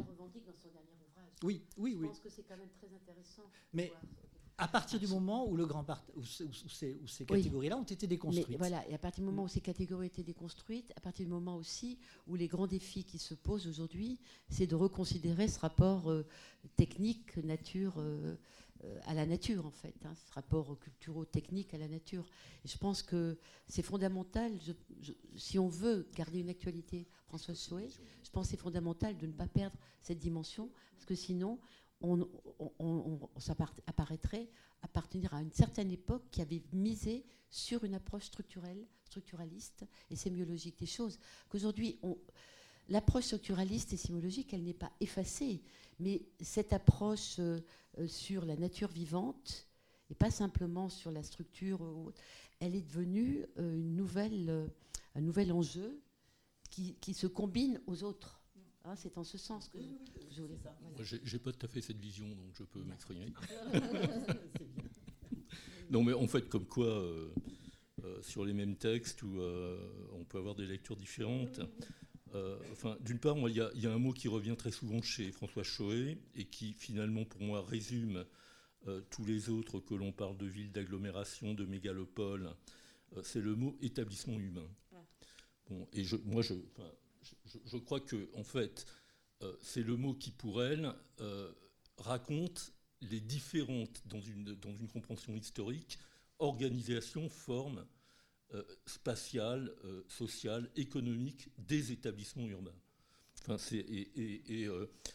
Oui, 1.43 1.61
oui, 1.77 1.95
oui. 1.95 2.01
Je 2.01 2.07
pense 2.07 2.19
que 2.19 2.30
c'est 2.30 2.43
quand 2.43 2.57
même 2.57 2.69
très 2.80 2.88
intéressant. 2.93 3.43
Mais 3.73 3.91
à 4.59 4.68
partir 4.68 4.99
du 4.99 5.07
moment 5.07 5.47
où, 5.47 5.55
le 5.55 5.65
grand 5.68 5.85
où, 6.15 6.23
ces, 6.23 6.99
ces 7.05 7.26
catégories-là 7.26 7.77
ont 7.77 7.84
été 7.84 8.07
déconstruites. 8.07 8.57
voilà, 8.57 8.88
et 8.89 8.95
à 8.95 8.97
partir 8.97 9.23
du 9.23 9.30
moment 9.30 9.43
où 9.43 9.47
ces 9.47 9.61
catégories 9.61 10.05
ont 10.05 10.07
été 10.07 10.23
déconstruites, 10.23 10.91
à 10.95 10.99
partir 10.99 11.26
du 11.26 11.31
moment 11.31 11.57
aussi 11.57 11.99
où 12.27 12.35
les 12.35 12.47
grands 12.47 12.65
défis 12.65 13.03
qui 13.03 13.19
se 13.19 13.35
posent 13.35 13.68
aujourd'hui, 13.68 14.19
c'est 14.49 14.65
de 14.65 14.76
reconsidérer 14.76 15.47
ce 15.47 15.59
rapport 15.59 16.09
euh, 16.09 16.26
technique, 16.76 17.38
nature, 17.38 17.95
euh, 17.97 18.35
à 19.06 19.14
la 19.14 19.26
nature 19.26 19.66
en 19.66 19.72
fait, 19.72 19.95
hein, 20.06 20.14
ce 20.16 20.32
rapport 20.34 20.78
culturo-technique 20.80 21.74
à 21.74 21.78
la 21.78 21.88
nature. 21.88 22.26
Je 22.66 22.78
pense 22.78 23.02
que 23.02 23.38
c'est 23.68 23.82
fondamental, 23.82 24.52
si 25.36 25.60
on 25.60 25.68
veut 25.68 26.08
garder 26.16 26.40
une 26.40 26.49
actualité 26.49 27.08
François 27.28 27.56
Chouet, 27.56 27.90
je 28.24 28.30
pense 28.30 28.48
que 28.48 28.52
c'est 28.52 28.58
fondamental 28.58 29.18
de 29.18 29.28
ne 29.28 29.34
pas 29.34 29.48
perdre 29.48 29.78
cette 30.02 30.20
dimension, 30.20 30.70
parce 30.94 31.06
que 31.06 31.16
sinon, 31.16 31.60
on, 32.02 32.28
apparaîtrait 33.88 34.49
appartenir 34.82 35.34
à 35.34 35.41
une 35.41 35.52
certaine 35.52 35.91
époque 35.91 36.24
qui 36.32 36.41
avait 36.41 36.64
misé 36.72 37.26
sur 37.49 37.84
une 37.84 37.95
approche 37.95 38.26
structurelle, 38.26 38.86
structuraliste 39.06 39.86
et 40.10 40.16
sémiologique 40.16 40.78
des 40.78 40.86
choses. 40.86 41.20
Qu'aujourd'hui, 41.49 41.99
l'approche 42.89 43.26
structuraliste 43.26 43.93
et 43.93 43.97
sémiologique, 43.97 44.53
elle 44.53 44.64
n'est 44.64 44.73
pas 44.73 44.91
effacée, 44.99 45.61
mais 45.99 46.22
cette 46.39 46.73
approche 46.73 47.38
euh, 47.39 47.59
euh, 47.99 48.07
sur 48.07 48.45
la 48.45 48.55
nature 48.55 48.89
vivante, 48.89 49.68
et 50.09 50.15
pas 50.15 50.31
simplement 50.31 50.89
sur 50.89 51.11
la 51.11 51.23
structure, 51.23 51.80
elle 52.59 52.76
est 52.76 52.81
devenue 52.81 53.45
euh, 53.57 53.77
une 53.77 53.95
nouvelle, 53.95 54.69
un 55.15 55.22
nouvel 55.22 55.51
enjeu 55.51 55.99
qui, 56.69 56.95
qui 56.95 57.14
se 57.14 57.27
combine 57.27 57.81
aux 57.88 58.03
autres. 58.03 58.41
Ah, 58.85 58.95
c'est 58.95 59.18
en 59.18 59.26
ce 59.26 59.38
sens 59.38 59.68
que 59.68 59.80
je, 60.31 60.41
voulais 60.41 60.55
ça. 60.55 60.73
J'ai 61.01 61.39
pas 61.39 61.51
tout 61.51 61.65
à 61.65 61.69
fait 61.69 61.81
cette 61.81 61.99
vision, 61.99 62.30
donc 62.30 62.53
je 62.53 62.64
peux 62.64 62.81
m'exprimer. 62.84 63.34
non, 65.89 66.03
mais 66.03 66.14
en 66.14 66.27
fait, 66.27 66.47
comme 66.47 66.65
quoi, 66.65 66.85
euh, 66.85 67.30
euh, 68.05 68.22
sur 68.22 68.45
les 68.45 68.53
mêmes 68.53 68.76
textes, 68.76 69.23
où 69.23 69.39
euh, 69.39 69.77
on 70.14 70.23
peut 70.23 70.38
avoir 70.38 70.55
des 70.55 70.65
lectures 70.65 70.95
différentes. 70.95 71.59
Enfin, 72.72 72.98
d'une 73.02 73.20
part, 73.20 73.38
il 73.49 73.56
y, 73.56 73.82
y, 73.82 73.88
a 73.88 73.94
un 73.94 73.98
mot 73.98 74.14
qui 74.14 74.28
revient 74.28 74.56
très 74.58 74.72
souvent 74.72 75.02
chez 75.02 75.32
François 75.32 75.64
Choé 75.64 76.18
et 76.36 76.45
qui, 76.45 76.74
finalement, 76.74 77.26
pour 77.26 77.41
moi, 77.41 77.64
résume 77.66 78.26
tous 79.10 79.26
les 79.26 79.49
autres 79.49 79.80
que 79.80 79.95
l'on 79.95 80.12
parle 80.12 80.38
de 80.38 80.45
villes, 80.45 80.72
d'agglomération, 80.72 81.54
de 81.54 81.66
mégalopole. 81.66 82.49
c'est 83.24 83.41
le 83.41 83.56
mot 83.56 83.76
établissement 83.82 84.40
humain. 84.40 84.70
Bon, 85.70 85.88
et 85.94 86.04
je, 86.04 86.16
moi, 86.26 86.41
je, 86.41 86.54
je, 87.66 87.78
crois 87.78 87.99
que, 87.99 88.30
en 88.36 88.44
fait, 88.44 88.86
euh, 89.44 89.56
c'est 89.62 89.84
le 89.84 89.95
mot 89.95 90.14
qui, 90.14 90.32
pour 90.32 90.64
elle, 90.64 90.94
euh, 91.22 91.52
raconte 91.98 92.74
les 93.02 93.20
différentes, 93.20 94.02
dans 94.06 94.22
une, 94.22 94.56
dans 94.56 94.74
une 94.74 94.88
compréhension 94.88 95.36
historique, 95.36 95.99
organisations, 96.40 97.30
formes 97.30 97.86
euh, 98.53 98.64
spatiales, 98.86 99.72
sociales, 100.07 100.69
économiques 100.76 101.49
des 101.57 101.91
établissements 101.91 102.48
urbains. 102.48 102.76
Enfin, 103.41 103.57
et, 103.74 104.64
et, 104.64 104.68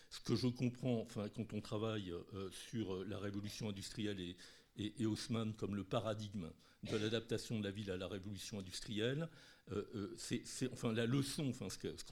ce 0.08 0.20
que 0.20 0.36
je 0.36 0.48
comprends, 0.48 1.00
enfin, 1.02 1.28
quand 1.28 1.52
on 1.52 1.60
travaille 1.60 2.12
sur 2.50 3.04
la 3.04 3.18
révolution 3.18 3.68
industrielle 3.68 4.20
et, 4.20 4.36
et, 4.76 5.06
Haussmann 5.06 5.52
comme 5.54 5.74
le 5.74 5.84
paradigme 5.84 6.50
de 6.90 6.96
l'adaptation 6.96 7.58
de 7.58 7.64
la 7.64 7.70
ville 7.70 7.90
à 7.90 7.96
la 7.96 8.08
révolution 8.08 8.58
industrielle, 8.58 9.28
euh, 9.70 9.84
euh, 9.94 10.14
c'est 10.16 10.42
enfin 10.72 10.92
la 10.92 11.06
leçon, 11.06 11.48
enfin 11.48 11.68
ce 11.68 12.04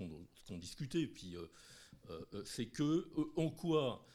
qu'on 0.47 0.59
discutait, 0.59 1.07
puis 1.07 1.37
euh, 1.37 2.25
c'est 2.45 2.67
que 2.67 3.09
en 3.37 3.51
quoi 3.51 4.07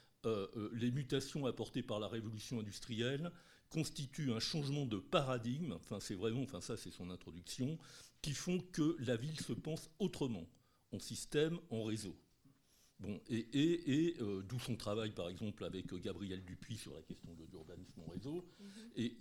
les 0.73 0.89
mutations 0.89 1.45
apportées 1.45 1.83
par 1.83 1.99
la 1.99 2.07
révolution 2.07 2.59
industrielle 2.59 3.31
constituent 3.69 4.31
un 4.31 4.39
changement 4.39 4.85
de 4.85 4.97
paradigme. 4.97 5.73
Enfin, 5.73 5.99
c'est 5.99 6.15
vraiment, 6.15 6.41
enfin 6.43 6.61
ça, 6.61 6.77
c'est 6.77 6.91
son 6.91 7.09
introduction, 7.09 7.77
qui 8.21 8.31
font 8.31 8.59
que 8.71 8.95
la 8.99 9.15
ville 9.15 9.39
se 9.39 9.53
pense 9.53 9.89
autrement, 9.99 10.47
en 10.91 10.99
système, 10.99 11.59
en 11.69 11.83
réseau. 11.83 12.15
Bon, 12.99 13.19
et, 13.29 14.15
d'où 14.47 14.59
son 14.59 14.75
travail, 14.77 15.11
par 15.11 15.29
exemple, 15.29 15.65
avec 15.65 15.93
Gabriel 15.95 16.43
Dupuis 16.45 16.77
sur 16.77 16.93
la 16.93 17.01
question 17.01 17.33
de 17.33 17.45
l'urbanisme 17.51 17.99
en 18.01 18.09
réseau. 18.09 18.47
Mm-hmm. 18.61 19.01
Et 19.01 19.17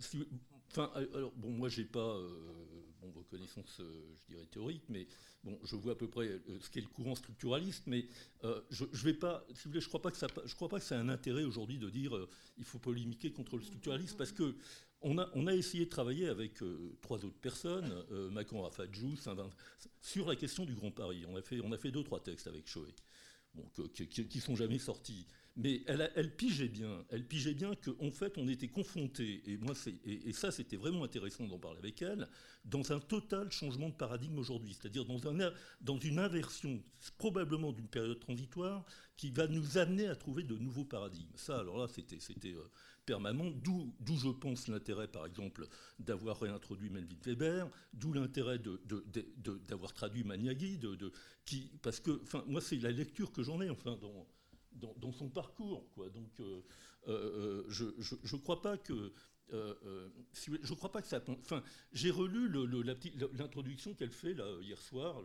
enfin, 0.71 0.91
alors, 1.13 1.33
bon, 1.33 1.51
moi, 1.51 1.67
j'ai 1.67 1.83
pas 1.83 2.17
reconnaissance, 3.15 3.79
euh, 3.79 4.15
je 4.21 4.33
dirais, 4.33 4.45
théorique, 4.47 4.83
mais 4.89 5.07
bon, 5.43 5.57
je 5.63 5.75
vois 5.75 5.93
à 5.93 5.95
peu 5.95 6.07
près 6.07 6.27
euh, 6.27 6.39
ce 6.61 6.69
qu'est 6.69 6.81
le 6.81 6.87
courant 6.87 7.15
structuraliste, 7.15 7.83
mais 7.87 8.05
euh, 8.43 8.61
je, 8.69 8.85
je 8.91 9.05
vais 9.05 9.13
pas, 9.13 9.45
si 9.53 9.65
vous 9.65 9.71
voulez, 9.71 9.81
je 9.81 9.87
crois 9.87 10.01
pas 10.01 10.11
que 10.11 10.17
ça, 10.17 10.27
je 10.45 10.55
crois 10.55 10.69
pas 10.69 10.79
que 10.79 10.85
c'est 10.85 10.95
un 10.95 11.09
intérêt 11.09 11.43
aujourd'hui 11.43 11.77
de 11.77 11.89
dire 11.89 12.13
il 12.57 12.63
faut 12.63 12.79
polémiquer 12.79 13.31
contre 13.31 13.57
le 13.57 13.63
structuralisme, 13.63 14.17
parce 14.17 14.31
que 14.31 14.55
on 15.01 15.17
a, 15.17 15.23
a 15.23 15.53
essayé 15.53 15.85
de 15.85 15.89
travailler 15.89 16.27
avec 16.29 16.63
trois 17.01 17.23
autres 17.25 17.37
personnes, 17.39 17.93
Macron, 18.31 18.63
Rafadjou, 18.63 19.15
Saint-Vincent, 19.17 19.55
sur 20.01 20.27
la 20.27 20.35
question 20.35 20.65
du 20.65 20.73
Grand 20.73 20.89
Paris. 20.89 21.25
On 21.27 21.35
a 21.35 21.43
fait, 21.43 21.59
on 21.61 21.71
a 21.73 21.77
fait 21.77 21.91
deux, 21.91 22.03
trois 22.03 22.23
textes 22.23 22.47
avec 22.47 22.67
Choé, 22.67 22.89
bon, 23.53 23.69
qui, 23.93 24.07
qui, 24.07 24.39
sont 24.39 24.55
jamais 24.55 24.79
sortis. 24.79 25.27
Mais 25.57 25.83
elle, 25.87 26.11
elle, 26.15 26.35
pigeait 26.35 26.67
bien, 26.67 27.05
elle 27.09 27.25
pigeait 27.25 27.53
bien 27.53 27.71
qu'en 27.75 28.11
fait 28.11 28.37
on 28.37 28.47
était 28.49 28.67
confronté, 28.67 29.41
et, 29.45 29.57
et, 30.05 30.29
et 30.29 30.33
ça 30.33 30.51
c'était 30.51 30.75
vraiment 30.75 31.05
intéressant 31.05 31.47
d'en 31.47 31.57
parler 31.57 31.79
avec 31.79 32.01
elle, 32.01 32.27
dans 32.65 32.91
un 32.91 32.99
total 32.99 33.51
changement 33.51 33.87
de 33.87 33.93
paradigme 33.93 34.37
aujourd'hui, 34.37 34.73
c'est-à-dire 34.73 35.05
dans 35.05 35.99
une 35.99 36.19
inversion 36.19 36.83
probablement 37.17 37.71
d'une 37.71 37.87
période 37.87 38.19
transitoire 38.19 38.85
qui 39.15 39.31
va 39.31 39.47
nous 39.47 39.77
amener 39.77 40.07
à 40.07 40.15
trouver 40.15 40.43
de 40.43 40.57
nouveaux 40.57 40.83
paradigmes. 40.83 41.31
Ça 41.35 41.59
alors 41.59 41.77
là 41.77 41.87
c'était 41.87 42.53
euh, 42.53 42.69
permanent, 43.05 43.49
d'où 43.51 44.17
je 44.17 44.29
pense 44.29 44.67
l'intérêt 44.67 45.07
par 45.07 45.25
exemple 45.25 45.67
d'avoir 45.99 46.39
réintroduit 46.39 46.89
Melvin 46.89 47.15
Weber, 47.25 47.69
d'où 47.93 48.11
l'intérêt 48.11 48.59
d'avoir 49.67 49.93
traduit 49.93 50.23
Maniaghi, 50.23 50.77
de, 50.77 51.11
qui, 51.45 51.71
parce 51.81 51.99
que 51.99 52.21
moi 52.47 52.61
c'est 52.61 52.77
la 52.77 52.91
lecture 52.91 53.31
que 53.31 53.43
j'en 53.43 53.61
ai 53.61 53.69
enfin 53.69 53.97
dans 54.01 54.27
dans, 54.75 55.11
son 55.11 55.29
parcours. 55.29 55.85
Donc, 55.97 56.39
euh, 56.39 56.61
euh, 57.07 57.63
euh, 57.67 57.95
je 57.99 58.35
ne 58.35 58.41
crois 58.41 58.61
pas 58.61 58.77
que. 58.77 59.13
je 59.51 60.73
crois 60.73 60.91
pas 60.91 61.01
que 61.01 61.07
ça. 61.07 61.21
Enfin, 61.27 61.63
j'ai 61.93 62.11
relu 62.11 62.49
l'introduction 63.33 63.93
qu'elle 63.93 64.11
fait 64.11 64.35
hier 64.61 64.81
soir 64.81 65.21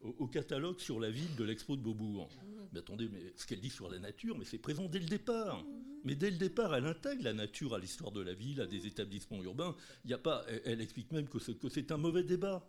au, 0.00 0.26
catalogue 0.26 0.78
sur 0.80 0.98
la 1.00 1.10
ville 1.10 1.34
de 1.36 1.44
l'expo 1.44 1.76
de 1.76 1.82
Beaubourg. 1.82 2.28
Mais 2.72 2.80
attendez, 2.80 3.10
ce 3.36 3.46
qu'elle 3.46 3.60
dit 3.60 3.70
sur 3.70 3.90
la 3.90 3.98
nature, 3.98 4.36
mais 4.38 4.44
c'est 4.44 4.58
présent 4.58 4.88
dès 4.88 4.98
le 4.98 5.06
départ. 5.06 5.64
Mais 6.04 6.16
dès 6.16 6.32
le 6.32 6.36
départ, 6.36 6.74
elle 6.74 6.86
intègre 6.86 7.22
la 7.22 7.32
nature 7.32 7.74
à 7.74 7.78
l'histoire 7.78 8.10
de 8.10 8.20
la 8.20 8.34
ville, 8.34 8.60
à 8.60 8.66
des 8.66 8.86
établissements 8.88 9.40
urbains. 9.42 9.76
Y 10.04 10.14
a 10.14 10.18
pas, 10.18 10.44
elle, 10.64 10.80
explique 10.80 11.12
même 11.12 11.28
que 11.28 11.38
c'est 11.38 11.92
un 11.92 11.96
mauvais 11.96 12.24
débat 12.24 12.68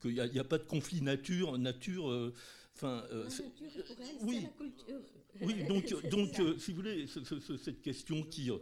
qu'il 0.00 0.14
n'y 0.14 0.20
a, 0.20 0.24
a, 0.24 0.44
pas 0.44 0.58
de 0.58 0.64
conflit 0.64 1.00
nature, 1.00 1.56
nature 1.58 2.32
Enfin, 2.74 3.04
elle, 3.10 3.18
oui. 4.22 4.34
c'est 4.34 4.40
la 4.40 4.48
culture. 4.48 5.00
Oui, 5.40 5.64
donc, 5.66 5.94
donc 6.10 6.38
euh, 6.40 6.58
si 6.58 6.72
vous 6.72 6.78
voulez, 6.78 7.06
cette 7.06 7.80
question 7.80 8.22
qui, 8.22 8.50
euh, 8.50 8.58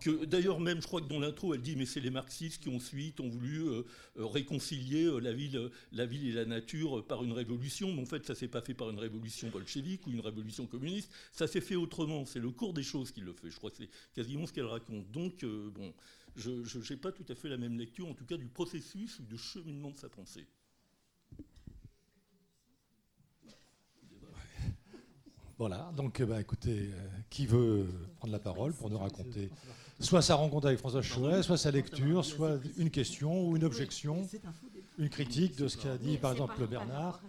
que 0.00 0.24
d'ailleurs 0.24 0.60
même, 0.60 0.80
je 0.80 0.86
crois 0.86 1.00
que 1.00 1.08
dans 1.08 1.18
l'intro, 1.18 1.54
elle 1.54 1.62
dit, 1.62 1.76
mais 1.76 1.86
c'est 1.86 2.00
les 2.00 2.10
marxistes 2.10 2.62
qui 2.62 2.68
ensuite 2.74 3.20
ont 3.20 3.28
voulu 3.28 3.60
euh, 3.60 3.82
réconcilier 4.16 5.10
la 5.20 5.32
ville, 5.32 5.70
la 5.92 6.06
ville 6.06 6.28
et 6.28 6.32
la 6.32 6.44
nature 6.44 7.04
par 7.06 7.24
une 7.24 7.32
révolution, 7.32 7.92
mais 7.92 8.02
en 8.02 8.06
fait, 8.06 8.24
ça 8.26 8.34
s'est 8.34 8.48
pas 8.48 8.62
fait 8.62 8.74
par 8.74 8.90
une 8.90 8.98
révolution 8.98 9.48
bolchevique 9.48 10.06
ou 10.06 10.10
une 10.10 10.20
révolution 10.20 10.66
communiste, 10.66 11.10
ça 11.32 11.46
s'est 11.46 11.60
fait 11.60 11.76
autrement. 11.76 12.24
C'est 12.24 12.40
le 12.40 12.50
cours 12.50 12.74
des 12.74 12.82
choses 12.82 13.10
qui 13.10 13.20
le 13.20 13.32
fait. 13.32 13.50
Je 13.50 13.56
crois 13.56 13.70
que 13.70 13.76
c'est 13.78 13.90
quasiment 14.14 14.46
ce 14.46 14.52
qu'elle 14.52 14.66
raconte. 14.66 15.10
Donc, 15.10 15.44
bon, 15.44 15.92
je 16.36 16.92
n'ai 16.92 16.98
pas 16.98 17.12
tout 17.12 17.26
à 17.28 17.34
fait 17.34 17.48
la 17.48 17.56
même 17.56 17.78
lecture, 17.78 18.08
en 18.08 18.14
tout 18.14 18.24
cas, 18.24 18.36
du 18.36 18.48
processus 18.48 19.18
ou 19.18 19.24
du 19.24 19.38
cheminement 19.38 19.90
de 19.90 19.98
sa 19.98 20.08
pensée. 20.08 20.46
Voilà, 25.58 25.92
donc 25.96 26.20
bah, 26.22 26.40
écoutez, 26.40 26.90
euh, 26.92 27.08
qui 27.30 27.46
veut 27.46 27.86
prendre 28.16 28.32
la 28.32 28.40
parole 28.40 28.72
pour 28.72 28.90
nous 28.90 28.98
raconter 28.98 29.50
soit 30.00 30.22
sa 30.22 30.34
rencontre 30.34 30.66
avec 30.66 30.78
François 30.78 31.02
Chouet, 31.02 31.42
soit 31.42 31.56
sa 31.56 31.70
lecture, 31.70 32.24
soit 32.24 32.58
une 32.76 32.90
question 32.90 33.46
ou 33.48 33.56
une 33.56 33.64
objection, 33.64 34.28
une 34.98 35.08
critique 35.08 35.56
de 35.56 35.68
ce 35.68 35.76
qu'a 35.76 35.96
dit 35.96 36.18
par 36.18 36.32
exemple 36.32 36.66
Bernard, 36.66 37.20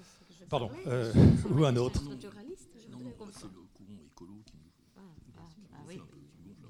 pardon, 0.49 0.72
euh, 0.88 1.14
ou 1.52 1.65
un 1.65 1.76
autre. 1.76 2.03
Non, 2.03 2.18
c'est 3.31 3.43
le 3.43 3.49
courant 3.73 3.99
écolo 4.06 4.34
qui 4.45 4.53
oui. 5.88 6.02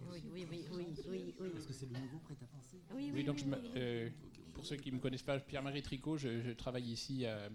Oui, 0.07 0.23
oui, 0.33 0.47
oui, 0.51 0.65
oui, 0.73 0.85
oui, 1.07 1.35
oui. 1.39 1.49
Parce 1.53 1.65
que 1.65 1.73
c'est 1.73 1.85
le 1.85 1.97
nouveau 1.97 2.17
prêt 2.19 2.35
à 2.41 2.45
penser. 2.47 2.77
Oui, 2.93 3.11
oui, 3.13 3.23
donc 3.23 3.37
je 3.37 3.45
euh, 3.77 4.09
pour 4.53 4.65
ceux 4.65 4.75
qui 4.75 4.91
ne 4.91 4.97
me 4.97 5.01
connaissent 5.01 5.23
pas, 5.23 5.39
Pierre-Marie 5.39 5.81
Tricot, 5.81 6.17
je, 6.17 6.41
je, 6.41 6.51
travaille 6.51 6.91
ici 6.91 7.25
à, 7.25 7.49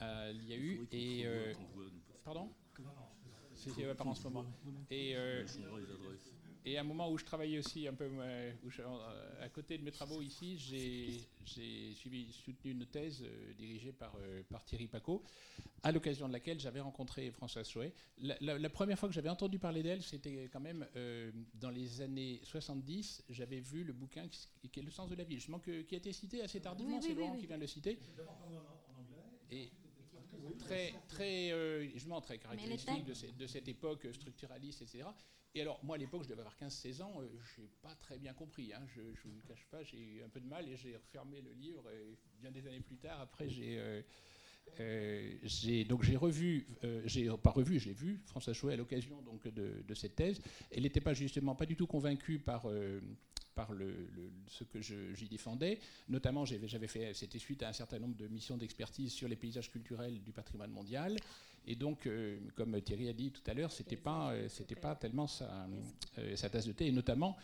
à 0.00 0.30
l'IAU 0.30 0.86
et... 0.92 1.22
Euh, 1.26 1.52
pardon? 2.24 2.48
C'est 3.70 3.94
pas 3.94 4.04
en 4.04 4.14
ce 4.14 4.24
moment. 4.24 4.44
Et, 4.90 5.16
euh, 5.16 5.44
et 6.64 6.78
à 6.78 6.80
un 6.80 6.84
moment 6.84 7.10
où 7.10 7.18
je 7.18 7.24
travaillais 7.24 7.58
aussi 7.58 7.86
un 7.86 7.94
peu 7.94 8.08
euh, 8.10 8.52
où 8.64 8.70
je, 8.70 8.82
à 9.40 9.48
côté 9.50 9.76
de 9.76 9.84
mes 9.84 9.90
travaux 9.90 10.22
ici, 10.22 10.56
j'ai 10.58 11.20
suivi, 11.94 12.32
soutenu 12.32 12.70
une 12.70 12.86
thèse 12.86 13.22
euh, 13.22 13.52
dirigée 13.54 13.92
par, 13.92 14.16
par 14.50 14.64
Thierry 14.64 14.86
Paco, 14.86 15.22
à 15.82 15.92
l'occasion 15.92 16.26
de 16.26 16.32
laquelle 16.32 16.58
j'avais 16.58 16.80
rencontré 16.80 17.30
Françoise 17.30 17.68
Chouet. 17.68 17.92
La, 18.18 18.70
première 18.70 18.98
fois 18.98 19.08
que 19.08 19.14
j'avais 19.14 19.28
entendu 19.28 19.58
parler 19.58 19.82
d'elle, 19.82 20.02
c'était 20.02 20.48
quand 20.52 20.60
même 20.60 20.86
dans 21.54 21.70
les 21.70 22.00
années 22.00 22.40
70. 22.44 23.24
J'avais 23.28 23.60
vu 23.60 23.84
le 23.84 23.92
bouquin 23.92 24.26
qui, 24.28 24.80
est 24.80 24.82
Le 24.82 24.90
sens 24.90 25.10
de 25.10 25.14
la 25.14 25.24
vie, 25.24 25.36
justement, 25.36 25.58
que, 25.58 25.82
qui 25.82 25.94
a 25.94 25.98
été 25.98 26.12
cité 26.12 26.42
assez 26.42 26.60
tardivement. 26.60 27.00
c'est 27.00 27.14
Laurent 27.14 27.36
qui 27.36 27.46
vient 27.46 27.56
de 27.56 27.62
le 27.62 27.66
citer. 27.66 27.98
Et, 29.50 29.70
très, 30.52 30.92
très, 31.08 31.50
euh, 31.52 31.88
justement, 31.90 32.20
très 32.20 32.38
caractéristique 32.38 33.04
de, 33.04 33.46
cette 33.46 33.68
époque 33.68 34.06
structuraliste, 34.12 34.82
etc. 34.82 35.04
Et 35.54 35.60
alors, 35.60 35.78
moi, 35.84 35.96
à 35.96 35.98
l'époque, 35.98 36.24
je 36.24 36.28
devais 36.28 36.40
avoir 36.40 36.56
15-16 36.56 37.02
ans, 37.02 37.20
euh, 37.20 37.28
je 37.56 37.62
n'ai 37.62 37.68
pas 37.80 37.94
très 37.96 38.18
bien 38.18 38.32
compris. 38.34 38.72
Hein. 38.72 38.82
je 38.94 39.00
ne 39.02 39.06
vous 39.06 39.36
le 39.36 39.48
cache 39.48 39.66
pas, 39.70 39.82
j'ai 39.84 39.98
eu 39.98 40.22
un 40.22 40.28
peu 40.28 40.40
de 40.40 40.46
mal 40.46 40.68
et 40.68 40.76
j'ai 40.76 40.96
refermé 40.96 41.40
le 41.40 41.52
livre. 41.52 41.88
Et 41.90 42.18
bien 42.40 42.50
des 42.50 42.66
années 42.66 42.80
plus 42.80 42.96
tard, 42.96 43.20
après, 43.20 43.48
j'ai. 43.48 43.78
Euh, 44.80 45.38
donc 45.88 46.02
j'ai 46.02 46.16
revu, 46.16 46.66
j'ai 47.04 47.28
pas 47.36 47.50
revu, 47.50 47.78
j'ai 47.78 47.92
vu 47.92 48.22
François 48.24 48.54
Chouet 48.54 48.72
à 48.72 48.76
l'occasion 48.76 49.20
donc 49.20 49.46
de, 49.46 49.84
de, 49.86 49.94
cette 49.94 50.16
thèse. 50.16 50.40
Elle 50.70 50.84
n'était 50.84 51.02
pas 51.02 51.12
justement 51.12 51.54
pas 51.54 51.66
du 51.66 51.76
tout 51.76 51.86
convaincue 51.86 52.38
par 52.38 52.66
par 53.54 53.70
ce 54.48 54.64
que 54.64 54.80
j'y 54.80 55.28
défendais. 55.28 55.78
Notamment, 56.08 56.44
j'avais 56.44 56.88
fait, 56.88 57.14
c'était 57.14 57.38
suite 57.38 57.62
à 57.62 57.68
un 57.68 57.72
certain 57.72 57.98
nombre 57.98 58.16
de 58.16 58.26
missions 58.28 58.56
d'expertise 58.56 59.12
sur 59.12 59.28
les 59.28 59.36
paysages 59.36 59.70
culturels 59.70 60.22
du 60.22 60.32
patrimoine 60.32 60.70
mondial. 60.70 61.16
Et 61.66 61.76
donc, 61.76 62.06
euh, 62.06 62.38
comme 62.54 62.80
Thierry 62.82 63.08
a 63.08 63.12
dit 63.12 63.30
tout 63.30 63.42
à 63.46 63.54
l'heure, 63.54 63.72
c'était 63.72 63.96
pas, 63.96 64.32
euh, 64.32 64.48
pas 64.80 64.94
tellement 64.96 65.26
sa, 65.26 65.66
euh, 66.18 66.36
sa, 66.36 66.50
tasse 66.50 66.66
de 66.66 66.72
thé. 66.72 66.86
Et 66.86 66.92
notamment, 66.92 67.36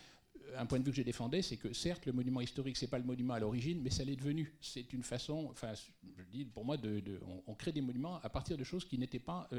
un 0.55 0.65
point 0.65 0.79
de 0.79 0.83
vue 0.83 0.91
que 0.91 0.97
j'ai 0.97 1.03
défendais, 1.03 1.41
c'est 1.41 1.57
que 1.57 1.73
certes, 1.73 2.05
le 2.05 2.13
monument 2.13 2.41
historique, 2.41 2.77
c'est 2.77 2.87
pas 2.87 2.99
le 2.99 3.05
monument 3.05 3.33
à 3.33 3.39
l'origine, 3.39 3.81
mais 3.81 3.89
ça 3.89 4.03
l'est 4.03 4.15
devenu. 4.15 4.53
C'est 4.61 4.93
une 4.93 5.03
façon, 5.03 5.47
enfin, 5.51 5.73
je 5.73 6.23
dis 6.31 6.45
pour 6.45 6.65
moi, 6.65 6.77
de, 6.77 7.01
on, 7.47 7.55
crée 7.55 7.71
des 7.71 7.81
monuments 7.81 8.19
à 8.21 8.29
partir 8.29 8.57
de 8.57 8.63
choses 8.63 8.85
qui 8.85 8.97
n'étaient 8.97 9.19
pas 9.19 9.49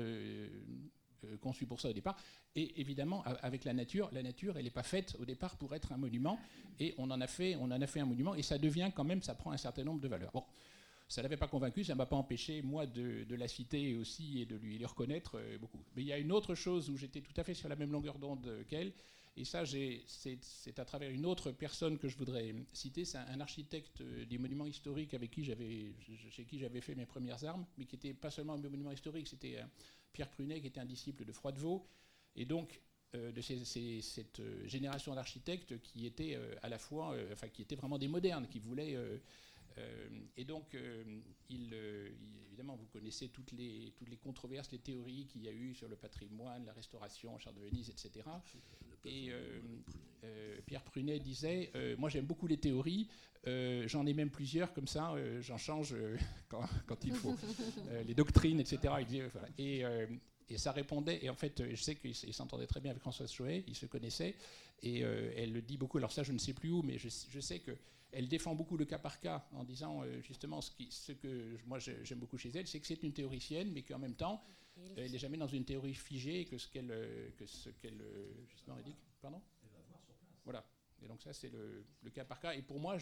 conçu 1.41 1.67
pour 1.67 1.81
ça 1.81 1.91
au 1.91 1.93
départ. 1.93 2.17
Et 2.55 2.81
évidemment, 2.81 3.23
avec 3.43 3.65
la 3.65 3.73
nature, 3.73 4.09
la 4.13 4.23
nature, 4.23 4.57
elle 4.57 4.65
n'est 4.65 4.71
pas 4.71 4.83
faite 4.83 5.17
au 5.21 5.25
départ 5.25 5.57
pour 5.57 5.75
être 5.75 5.93
un 5.93 5.97
monument. 5.97 6.39
Et 6.81 6.95
on 6.99 7.11
en 7.11 7.21
a 7.21 7.27
fait, 7.27 7.57
on 7.57 7.65
en 7.65 7.81
a 7.81 7.87
fait 7.87 8.01
un 8.01 8.07
monument. 8.07 8.35
Et 8.35 8.43
ça 8.43 8.59
devient 8.59 8.91
quand 8.95 9.05
même, 9.05 9.23
ça 9.23 9.35
prend 9.35 9.53
un 9.53 9.57
certain 9.57 9.85
nombre 9.85 10.01
de 10.01 10.09
valeurs. 10.09 10.33
Bon, 10.33 10.45
ça 11.13 11.21
ne 11.21 11.25
l'avait 11.25 11.37
pas 11.37 11.49
convaincu, 11.49 11.85
ça 11.85 11.93
ne 11.93 11.99
m'a 11.99 12.07
pas 12.07 12.17
empêché, 12.17 12.63
moi, 12.63 12.87
de, 12.87 13.35
la 13.35 13.47
citer 13.47 13.97
aussi 13.97 14.41
et 14.41 14.47
de 14.47 14.57
lui 14.57 14.79
les 14.79 14.87
reconnaître 14.87 15.39
euh, 15.39 15.59
beaucoup. 15.59 15.83
Mais 15.95 16.03
il 16.03 16.09
y 16.09 16.13
a 16.13 16.19
une 16.19 16.33
autre 16.33 16.55
chose 16.55 16.89
où 16.89 16.97
j'étais 16.97 17.21
tout 17.21 17.39
à 17.39 17.45
fait 17.45 17.55
sur 17.55 17.69
la 17.69 17.77
même 17.77 17.93
longueur 17.93 18.19
d'onde 18.19 18.65
qu'elle. 18.69 18.93
Et 19.37 19.45
ça, 19.45 19.65
c'est 19.65 20.79
à 20.79 20.85
travers 20.85 21.11
une 21.11 21.25
autre 21.25 21.53
personne 21.53 21.99
que 21.99 22.09
je 22.09 22.17
voudrais 22.19 22.55
citer. 22.73 23.05
C'est 23.07 23.19
un, 23.19 23.41
architecte 23.41 24.01
euh, 24.03 24.27
des 24.27 24.39
monuments 24.39 24.67
historiques 24.67 25.15
avec 25.15 25.31
qui 25.31 25.45
j'avais, 25.45 25.95
chez 26.31 26.45
qui 26.45 26.59
j'avais 26.59 26.81
fait 26.81 26.95
mes 26.95 27.07
premières 27.07 27.43
armes, 27.45 27.65
mais 27.79 27.87
qui 27.87 27.97
n'était 27.97 28.15
pas 28.15 28.31
seulement 28.31 28.55
un 28.55 28.59
monument 28.59 28.93
historique, 28.93 29.29
c'était 29.29 29.59
Pierre 30.13 30.31
Prunet, 30.31 30.61
qui 30.61 30.67
était 30.67 30.81
un 30.81 30.87
disciple 30.87 31.25
de 31.25 31.33
Froidevaux, 31.33 31.87
et 32.37 32.45
donc 32.45 32.81
euh, 33.15 33.31
de 33.31 33.43
cette 33.43 34.41
euh, 34.41 34.67
génération 34.67 35.15
d'architectes 35.15 35.79
qui 35.83 36.07
étaient 36.07 36.35
euh, 36.35 36.55
à 36.63 36.71
la 36.71 36.79
fois, 36.79 37.15
enfin 37.31 37.49
qui 37.49 37.61
étaient 37.61 37.77
vraiment 37.77 37.99
des 37.99 38.09
modernes, 38.09 38.47
qui 38.49 38.59
voulaient 38.59 38.97
et 40.37 40.45
donc, 40.45 40.77
il, 41.49 41.75
évidemment, 42.47 42.77
vous 42.77 42.85
connaissez 42.93 43.31
toutes 43.31 43.53
les, 43.53 43.95
toutes 43.97 44.11
les 44.11 44.19
controverses, 44.19 44.71
les 44.71 44.79
théories 44.79 45.27
qu'il 45.27 45.43
y 45.45 45.49
a 45.49 45.51
eu 45.51 45.75
sur 45.75 45.89
le 45.89 45.97
patrimoine, 45.97 46.67
la 46.67 46.75
restauration, 46.75 47.39
Char 47.39 47.55
de 47.55 47.61
Venise, 47.61 47.89
etc. 47.89 48.21
Et 49.05 49.31
Pierre 50.67 50.83
Prunet 50.83 51.19
disait 51.19 51.73
Moi, 51.99 52.09
j'aime 52.09 52.27
beaucoup 52.27 52.47
les 52.47 52.59
théories, 52.59 53.09
j'en 53.45 54.07
ai 54.07 54.15
même 54.15 54.31
plusieurs, 54.31 54.73
comme 54.73 54.87
ça, 54.89 55.15
j'en 55.41 55.59
change 55.59 55.95
quand, 56.49 56.65
quand, 56.87 57.05
il 57.05 57.15
faut. 57.15 57.35
les 58.07 58.15
doctrines, 58.15 58.61
etc. 58.61 58.95
Et, 59.59 59.83
et, 60.49 60.59
ça 60.59 60.73
répondait, 60.73 61.25
et 61.25 61.31
en 61.31 61.35
fait, 61.35 61.63
je 61.71 61.83
sais 61.83 61.97
qu'il 61.97 62.35
s'entendait 62.35 62.67
très 62.67 62.81
bien 62.81 62.91
avec 62.91 63.01
Françoise 63.01 63.33
Chouet, 63.33 63.65
ils 63.67 63.77
se 63.77 63.87
connaissaient, 63.87 64.37
et 64.83 65.01
elle 65.01 65.53
le 65.53 65.63
dit 65.63 65.77
beaucoup, 65.77 65.99
alors 65.99 66.13
ça, 66.13 66.23
je 66.23 66.33
ne 66.33 66.39
sais 66.39 66.53
plus 66.53 66.71
où, 66.71 66.83
mais 66.83 66.99
je, 66.99 67.09
je 67.31 67.41
sais 67.41 67.59
que 67.59 67.73
elle 68.13 68.29
défend 68.29 68.55
beaucoup 68.55 68.77
le 68.77 68.85
cas 68.85 68.99
par 68.99 69.21
cas 69.21 69.45
en 69.53 69.65
disant 69.65 70.03
euh, 70.03 70.21
justement 70.21 70.61
ce, 70.61 70.71
qui, 70.71 70.89
ce, 70.91 71.13
que 71.13 71.57
moi 71.67 71.79
j'aime 71.79 72.19
beaucoup 72.19 72.39
chez 72.39 72.51
elle, 72.55 72.67
c'est 72.67 72.79
que 72.79 72.87
c'est 72.87 73.03
une 73.03 73.13
théoricienne, 73.13 73.73
mais 73.73 73.83
qu'en 73.83 73.99
même 73.99 74.15
temps, 74.15 74.43
elle 74.97 75.11
n'est 75.11 75.19
jamais 75.19 75.37
dans 75.37 75.47
une 75.47 75.65
théorie 75.65 75.95
figée 75.95 76.45
que 76.45 76.59
ce 76.59 76.69
qu'elle 76.69 76.91
euh, 76.91 77.31
que 77.37 77.47
ce 77.47 77.71
qu'elle 77.71 78.01
euh, 78.01 78.47
justement 78.49 78.81
dit. 78.81 78.97
Pardon? 79.21 79.41
Voilà. 80.45 80.65
Et 81.03 81.09
donc 81.09 81.23
ça 81.23 81.33
c'est 81.33 81.51
le, 81.51 81.85
le, 82.03 82.11
cas 82.11 82.25
par 82.25 82.41
cas. 82.41 82.55
Et 82.55 82.63
pour 82.63 82.79
moi, 82.79 82.97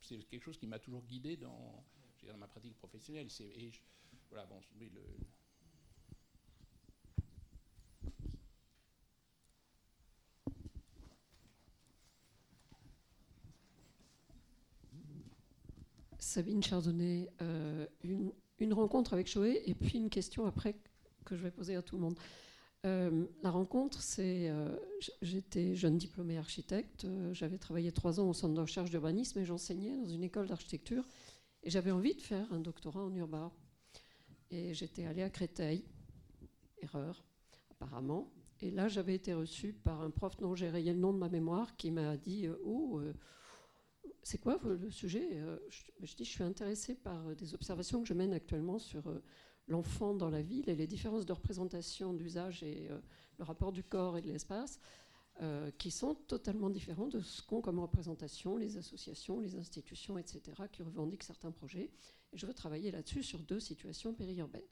c'est 0.00 0.18
quelque 0.24 0.42
chose 0.42 0.58
qui 0.58 0.66
m'a 0.66 0.78
toujours 0.78 1.02
guidé 1.04 1.36
dans, 1.36 1.84
dans 2.26 2.36
ma 2.36 2.48
pratique 2.48 2.76
professionnelle. 2.76 3.28
Et 3.40 3.72
voilà, 4.30 4.46
bon, 4.46 4.60
oui, 4.78 4.90
le, 4.94 5.00
Sabine 16.36 16.62
Chardonnay, 16.62 17.30
euh, 17.40 17.86
une, 18.02 18.32
rencontre 18.72 19.12
avec 19.12 19.28
Choé 19.28 19.62
et 19.66 19.74
puis 19.74 19.98
une 19.98 20.10
question 20.10 20.46
après 20.46 20.76
que 21.24 21.36
je 21.36 21.42
vais 21.42 21.50
poser 21.50 21.74
à 21.76 21.82
tout 21.82 21.96
le 21.96 22.02
monde. 22.02 22.18
Euh, 22.84 23.26
la 23.42 23.50
rencontre, 23.50 24.00
c'est. 24.00 24.48
Euh, 24.48 24.76
j'étais 25.22 25.74
jeune 25.74 25.98
diplômée 25.98 26.38
architecte, 26.38 27.06
j'avais 27.32 27.58
travaillé 27.58 27.90
trois 27.90 28.20
ans 28.20 28.28
au 28.28 28.32
centre 28.32 28.54
de 28.54 28.60
recherche 28.60 28.90
d'urbanisme 28.90 29.38
et 29.40 29.44
j'enseignais 29.44 29.96
dans 29.96 30.08
une 30.08 30.22
école 30.22 30.46
d'architecture. 30.46 31.04
Et 31.62 31.70
j'avais 31.70 31.90
envie 31.90 32.14
de 32.14 32.20
faire 32.20 32.52
un 32.52 32.60
doctorat 32.60 33.02
en 33.02 33.14
urbain. 33.14 33.50
Et 34.50 34.72
j'étais 34.72 35.04
allée 35.04 35.22
à 35.22 35.30
Créteil, 35.30 35.84
erreur, 36.80 37.24
apparemment. 37.72 38.32
Et 38.60 38.70
là, 38.70 38.86
j'avais 38.86 39.14
été 39.14 39.34
reçue 39.34 39.72
par 39.72 40.00
un 40.00 40.10
prof 40.10 40.36
dont 40.36 40.54
j'ai 40.54 40.68
rayé 40.68 40.92
le 40.92 41.00
nom 41.00 41.12
de 41.12 41.18
ma 41.18 41.28
mémoire 41.28 41.76
qui 41.76 41.90
m'a 41.90 42.16
dit 42.16 42.46
Oh, 42.64 43.00
c'est 44.26 44.38
quoi 44.38 44.58
le 44.64 44.90
sujet 44.90 45.28
euh, 45.34 45.56
je, 46.00 46.16
dis, 46.16 46.24
je 46.24 46.30
suis 46.30 46.42
intéressée 46.42 46.96
par 46.96 47.28
euh, 47.28 47.36
des 47.36 47.54
observations 47.54 48.02
que 48.02 48.08
je 48.08 48.12
mène 48.12 48.32
actuellement 48.32 48.80
sur 48.80 49.06
euh, 49.06 49.22
l'enfant 49.68 50.14
dans 50.14 50.30
la 50.30 50.42
ville 50.42 50.68
et 50.68 50.74
les 50.74 50.88
différences 50.88 51.26
de 51.26 51.32
représentation 51.32 52.12
d'usage 52.12 52.64
et 52.64 52.88
le 53.38 53.44
rapport 53.44 53.70
du 53.70 53.84
corps 53.84 54.18
et 54.18 54.22
de 54.22 54.28
l'espace, 54.28 54.80
qui 55.76 55.90
sont 55.90 56.14
totalement 56.14 56.70
différents 56.70 57.08
de 57.08 57.20
ce 57.20 57.42
qu'ont 57.42 57.60
comme 57.60 57.80
représentation 57.80 58.56
les 58.56 58.76
associations, 58.78 59.40
les 59.40 59.56
institutions, 59.56 60.18
etc., 60.18 60.40
qui 60.70 60.84
revendiquent 60.84 61.24
certains 61.24 61.50
projets. 61.50 61.90
Et 62.32 62.38
je 62.38 62.46
veux 62.46 62.54
travailler 62.54 62.92
là-dessus 62.92 63.24
sur 63.24 63.40
deux 63.40 63.58
situations 63.58 64.14
périurbaines. 64.14 64.62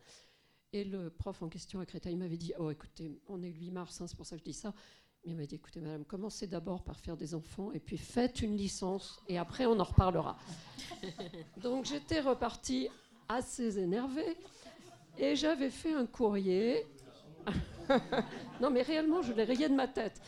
Et 0.72 0.84
le 0.84 1.10
prof 1.10 1.42
en 1.42 1.48
question 1.48 1.80
à 1.80 1.86
Créteil 1.86 2.16
m'avait 2.16 2.36
dit, 2.36 2.52
oh 2.58 2.70
écoutez, 2.70 3.20
on 3.26 3.42
est 3.42 3.50
le 3.50 3.58
8 3.58 3.70
mars, 3.72 4.00
hein, 4.00 4.06
c'est 4.06 4.16
pour 4.16 4.26
ça 4.26 4.36
que 4.36 4.40
je 4.40 4.44
dis 4.44 4.54
ça, 4.54 4.74
il 5.26 5.36
m'a 5.36 5.46
dit, 5.46 5.54
écoutez, 5.54 5.80
madame, 5.80 6.04
commencez 6.04 6.46
d'abord 6.46 6.82
par 6.82 7.00
faire 7.00 7.16
des 7.16 7.34
enfants 7.34 7.72
et 7.72 7.80
puis 7.80 7.96
faites 7.96 8.42
une 8.42 8.56
licence 8.56 9.20
et 9.28 9.38
après 9.38 9.66
on 9.66 9.78
en 9.80 9.84
reparlera. 9.84 10.36
Donc 11.62 11.86
j'étais 11.86 12.20
repartie 12.20 12.88
assez 13.28 13.78
énervée. 13.78 14.36
Et 15.16 15.36
j'avais 15.36 15.70
fait 15.70 15.94
un 15.94 16.06
courrier. 16.06 16.86
non, 18.60 18.70
mais 18.70 18.82
réellement, 18.82 19.22
je 19.22 19.32
l'ai 19.32 19.44
rayé 19.44 19.68
de 19.68 19.74
ma 19.74 19.86
tête. 19.86 20.20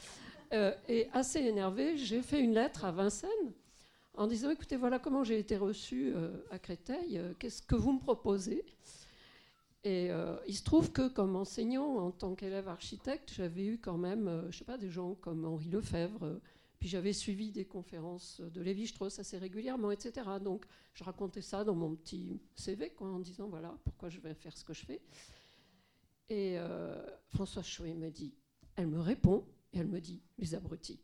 Euh, 0.52 0.72
et 0.88 1.08
assez 1.12 1.40
énervé, 1.40 1.96
j'ai 1.96 2.22
fait 2.22 2.40
une 2.40 2.54
lettre 2.54 2.84
à 2.84 2.92
Vincennes 2.92 3.52
en 4.16 4.26
disant 4.26 4.50
écoutez, 4.50 4.76
voilà 4.76 4.98
comment 4.98 5.24
j'ai 5.24 5.38
été 5.38 5.56
reçu 5.56 6.12
euh, 6.14 6.30
à 6.50 6.58
Créteil, 6.58 7.18
euh, 7.18 7.32
qu'est-ce 7.38 7.62
que 7.62 7.74
vous 7.74 7.92
me 7.92 7.98
proposez? 7.98 8.64
Et 9.88 10.10
il 10.48 10.56
se 10.56 10.64
trouve 10.64 10.90
que, 10.90 11.06
comme 11.06 11.36
enseignant, 11.36 11.98
en 11.98 12.10
tant 12.10 12.34
qu'élève 12.34 12.66
architecte, 12.66 13.32
j'avais 13.32 13.64
eu 13.64 13.78
quand 13.78 13.96
même, 13.96 14.48
je 14.50 14.58
sais 14.58 14.64
pas, 14.64 14.76
des 14.76 14.90
gens 14.90 15.14
comme 15.14 15.44
Henri 15.44 15.68
Lefebvre, 15.68 16.40
puis 16.80 16.88
j'avais 16.88 17.12
suivi 17.12 17.52
des 17.52 17.66
conférences 17.66 18.40
de 18.40 18.60
Lévi-Strauss 18.60 19.20
assez 19.20 19.38
régulièrement, 19.38 19.92
etc. 19.92 20.26
Donc 20.42 20.64
je 20.92 21.04
racontais 21.04 21.40
ça 21.40 21.62
dans 21.62 21.76
mon 21.76 21.94
petit 21.94 22.40
CV, 22.56 22.92
en 22.98 23.20
disant 23.20 23.46
voilà 23.46 23.78
pourquoi 23.84 24.08
je 24.08 24.18
vais 24.18 24.34
faire 24.34 24.56
ce 24.56 24.64
que 24.64 24.74
je 24.74 24.84
fais. 24.84 25.00
Et 26.30 26.58
François 27.28 27.62
Chouet 27.62 27.94
me 27.94 28.10
dit, 28.10 28.34
elle 28.74 28.88
me 28.88 28.98
répond, 28.98 29.44
et 29.72 29.78
elle 29.78 29.86
me 29.86 30.00
dit, 30.00 30.20
les 30.36 30.56
abrutis, 30.56 30.98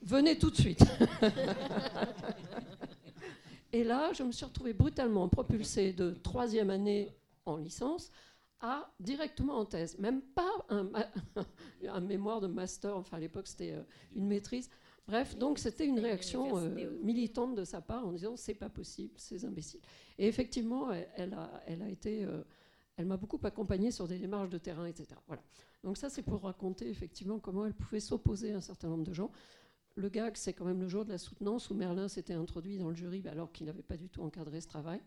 venez 0.00 0.38
tout 0.38 0.48
de 0.48 0.56
suite. 0.56 0.82
et 3.74 3.84
là, 3.84 4.14
je 4.14 4.22
me 4.22 4.32
suis 4.32 4.46
retrouvée 4.46 4.72
brutalement 4.72 5.28
propulsée 5.28 5.92
de 5.92 6.12
troisième 6.12 6.70
année 6.70 7.14
en 7.46 7.56
licence 7.56 8.10
à 8.60 8.92
directement 9.00 9.58
en 9.58 9.64
thèse. 9.64 9.98
Même 9.98 10.22
pas 10.22 10.50
un, 10.68 10.90
un 11.88 12.00
mémoire 12.00 12.40
de 12.40 12.46
master, 12.46 12.96
enfin 12.96 13.16
à 13.16 13.20
l'époque 13.20 13.46
c'était 13.46 13.72
euh, 13.72 13.82
une 14.14 14.26
maîtrise. 14.26 14.70
Bref, 15.06 15.36
donc 15.36 15.58
c'était 15.58 15.86
une 15.86 16.00
réaction 16.00 16.58
euh, 16.58 16.68
militante 17.02 17.54
de 17.54 17.64
sa 17.64 17.80
part 17.80 18.04
en 18.06 18.12
disant 18.12 18.36
c'est 18.36 18.54
pas 18.54 18.68
possible, 18.68 19.14
c'est 19.16 19.44
imbéciles. 19.44 19.80
Et 20.18 20.26
effectivement, 20.26 20.90
elle, 21.14 21.34
a, 21.34 21.62
elle 21.66 21.82
a 21.82 21.88
été, 21.88 22.24
euh, 22.24 22.42
elle 22.96 23.06
m'a 23.06 23.16
beaucoup 23.16 23.38
accompagnée 23.44 23.92
sur 23.92 24.08
des 24.08 24.18
démarches 24.18 24.50
de 24.50 24.58
terrain, 24.58 24.86
etc. 24.86 25.08
Voilà. 25.28 25.42
Donc 25.84 25.96
ça, 25.96 26.08
c'est 26.08 26.22
pour 26.22 26.42
raconter 26.42 26.88
effectivement 26.88 27.38
comment 27.38 27.66
elle 27.66 27.74
pouvait 27.74 28.00
s'opposer 28.00 28.52
à 28.52 28.56
un 28.56 28.60
certain 28.60 28.88
nombre 28.88 29.04
de 29.04 29.12
gens. 29.12 29.30
Le 29.94 30.08
gag, 30.08 30.36
c'est 30.36 30.52
quand 30.52 30.64
même 30.64 30.80
le 30.80 30.88
jour 30.88 31.04
de 31.04 31.10
la 31.10 31.18
soutenance 31.18 31.70
où 31.70 31.74
Merlin 31.74 32.08
s'était 32.08 32.34
introduit 32.34 32.76
dans 32.76 32.88
le 32.88 32.96
jury 32.96 33.22
alors 33.28 33.52
qu'il 33.52 33.66
n'avait 33.66 33.82
pas 33.82 33.96
du 33.96 34.08
tout 34.08 34.22
encadré 34.22 34.60
ce 34.60 34.66
travail. 34.66 35.00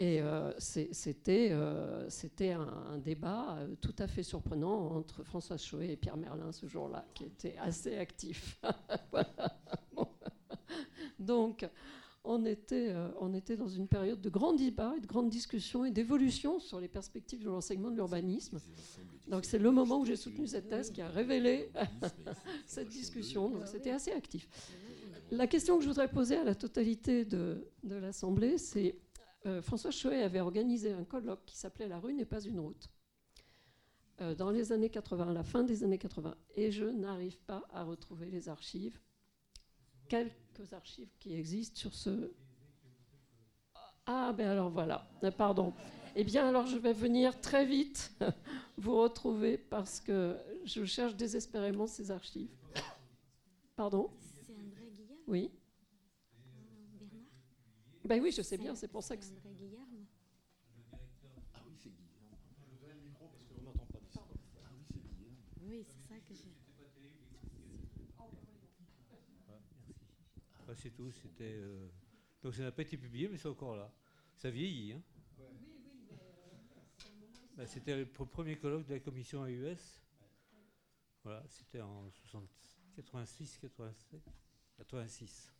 Et 0.00 0.22
euh, 0.22 0.52
c'était 0.58 1.48
euh, 1.50 2.08
un, 2.88 2.98
débat 2.98 3.56
euh, 3.58 3.74
tout 3.80 3.94
à 3.98 4.06
fait 4.06 4.22
surprenant 4.22 4.92
entre 4.92 5.24
François 5.24 5.56
Choé 5.56 5.90
et 5.90 5.96
Pierre 5.96 6.16
Merlin 6.16 6.52
ce 6.52 6.66
jour-là, 6.66 7.04
qui 7.14 7.24
était 7.24 7.56
assez 7.58 7.96
actif. 7.96 8.60
Donc, 11.18 11.68
on 12.22 12.44
était, 12.44 12.94
dans 13.56 13.68
une 13.68 13.88
période 13.88 14.20
de 14.20 14.28
grand 14.28 14.52
débat 14.52 14.94
et 14.96 15.00
de 15.00 15.06
grande 15.06 15.30
discussion 15.30 15.84
et 15.84 15.90
d'évolution 15.90 16.60
sur 16.60 16.78
les 16.78 16.88
perspectives 16.88 17.42
de 17.42 17.48
l'enseignement 17.48 17.90
de 17.90 17.96
l'urbanisme. 17.96 18.60
Donc 19.26 19.46
c'est 19.46 19.58
le 19.58 19.70
moment 19.70 20.00
où 20.00 20.04
j'ai 20.04 20.16
soutenu 20.16 20.46
cette 20.46 20.68
thèse 20.68 20.90
qui 20.90 21.00
a 21.00 21.08
révélé 21.08 21.70
cette 22.66 22.88
discussion. 22.88 23.48
Donc 23.48 23.66
c'était 23.66 23.90
assez 23.90 24.12
actif. 24.12 24.48
La 25.30 25.46
question 25.46 25.76
que 25.76 25.84
je 25.84 25.88
voudrais 25.88 26.08
poser 26.08 26.36
à 26.36 26.44
la 26.44 26.54
totalité 26.54 27.24
de, 27.24 27.66
l'Assemblée, 27.82 28.56
c'est 28.56 28.96
euh, 29.48 29.62
François 29.62 29.90
Choet 29.90 30.22
avait 30.22 30.40
organisé 30.40 30.92
un 30.92 31.04
colloque 31.04 31.44
qui 31.46 31.56
s'appelait 31.56 31.88
La 31.88 31.98
rue 31.98 32.14
n'est 32.14 32.24
pas 32.24 32.40
une 32.40 32.60
route 32.60 32.90
euh, 34.20 34.34
dans 34.34 34.50
les 34.50 34.72
années 34.72 34.90
80, 34.90 35.32
la 35.32 35.42
fin 35.42 35.62
des 35.62 35.84
années 35.84 35.98
80. 35.98 36.36
Et 36.56 36.70
je 36.70 36.84
n'arrive 36.84 37.38
pas 37.38 37.62
à 37.72 37.84
retrouver 37.84 38.30
les 38.30 38.48
archives, 38.48 38.98
quelques 40.08 40.72
archives 40.72 41.10
qui 41.18 41.34
existent 41.34 41.78
sur 41.78 41.94
ce... 41.94 42.32
Ah 44.06 44.32
ben 44.32 44.48
alors 44.48 44.70
voilà, 44.70 45.06
pardon. 45.36 45.74
Eh 46.16 46.24
bien, 46.24 46.48
alors 46.48 46.66
je 46.66 46.78
vais 46.78 46.94
venir 46.94 47.40
très 47.40 47.66
vite 47.66 48.10
vous 48.78 48.96
retrouver 48.96 49.58
parce 49.58 50.00
que 50.00 50.36
je 50.64 50.84
cherche 50.84 51.14
désespérément 51.14 51.86
ces 51.86 52.10
archives. 52.10 52.50
Pardon? 53.76 54.10
C'est 54.46 54.54
André 54.54 54.90
Guillaume? 54.90 55.18
Oui. 55.26 55.50
Ben 58.08 58.22
oui, 58.22 58.32
je 58.32 58.40
sais 58.40 58.56
bien, 58.56 58.74
c'est 58.74 58.88
pour 58.88 59.02
ça 59.02 59.18
que. 59.18 59.22
André 59.22 59.52
Guillaume 59.52 60.06
Ah 61.52 61.60
oui, 61.66 61.74
c'est 61.76 61.90
Guillaume. 61.90 62.08
Le 62.88 62.94
micro 63.04 63.28
parce 63.28 63.44
qu'on 63.44 63.62
n'entend 63.62 63.84
pas 63.84 64.00
d'ici. 64.00 64.18
Ah 64.18 64.70
oui, 64.72 64.82
c'est 64.90 64.98
Guillaume. 64.98 65.36
Oui, 65.60 65.84
c'est 65.86 66.08
ça 66.08 66.18
que 66.18 66.34
j'ai. 66.34 66.54
Ah, 70.66 70.74
c'est 70.74 70.90
tout. 70.90 71.12
C'était. 71.12 71.52
Euh... 71.58 71.90
Donc 72.42 72.54
ça 72.54 72.62
n'a 72.62 72.72
pas 72.72 72.80
été 72.80 72.96
publié, 72.96 73.28
mais 73.28 73.36
c'est 73.36 73.48
encore 73.48 73.76
là. 73.76 73.92
Ça 74.36 74.48
vieillit. 74.48 74.94
Hein 74.94 75.02
bah, 77.58 77.66
c'était 77.66 77.94
le 77.94 78.06
premier 78.06 78.56
colloque 78.56 78.86
de 78.86 78.94
la 78.94 79.00
commission 79.00 79.42
AUS. 79.42 80.00
Voilà, 81.24 81.44
c'était 81.48 81.82
en 81.82 82.08
86, 82.96 83.58
87, 83.58 84.22
86. 84.78 85.57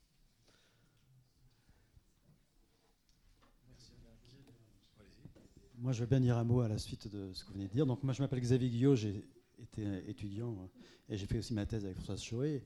Moi, 5.80 5.92
je 5.92 6.00
veux 6.00 6.06
bien 6.06 6.18
dire 6.18 6.36
un 6.36 6.42
mot 6.42 6.60
à 6.60 6.68
la 6.68 6.76
suite 6.76 7.06
de 7.06 7.32
ce 7.32 7.44
que 7.44 7.48
vous 7.48 7.54
venez 7.54 7.68
de 7.68 7.72
dire. 7.72 7.86
Donc, 7.86 8.02
moi, 8.02 8.12
je 8.12 8.20
m'appelle 8.20 8.40
Xavier 8.40 8.68
Guillot, 8.68 8.96
j'ai 8.96 9.24
été 9.60 10.10
étudiant 10.10 10.50
euh, 10.50 11.12
et 11.14 11.16
j'ai 11.16 11.26
fait 11.26 11.38
aussi 11.38 11.54
ma 11.54 11.66
thèse 11.66 11.84
avec 11.84 11.96
Françoise 11.98 12.20
Choé. 12.20 12.64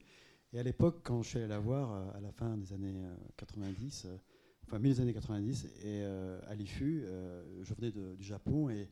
Et 0.55 0.59
à 0.59 0.63
l'époque, 0.63 1.01
quand 1.03 1.23
je 1.23 1.29
suis 1.29 1.39
allé 1.39 1.49
la 1.49 1.59
voir, 1.59 1.93
euh, 1.93 2.17
à 2.17 2.21
la 2.21 2.33
fin 2.33 2.57
des 2.57 2.73
années 2.73 2.95
90, 3.37 4.07
euh, 4.07 4.17
enfin 4.67 4.79
milieu 4.79 4.95
des 4.95 5.01
années 5.03 5.13
90, 5.13 5.69
et 5.85 6.03
à 6.05 6.55
l'IFU, 6.55 7.05
je 7.63 7.75
venais 7.75 7.91
du 7.91 8.25
Japon 8.25 8.71
et 8.71 8.89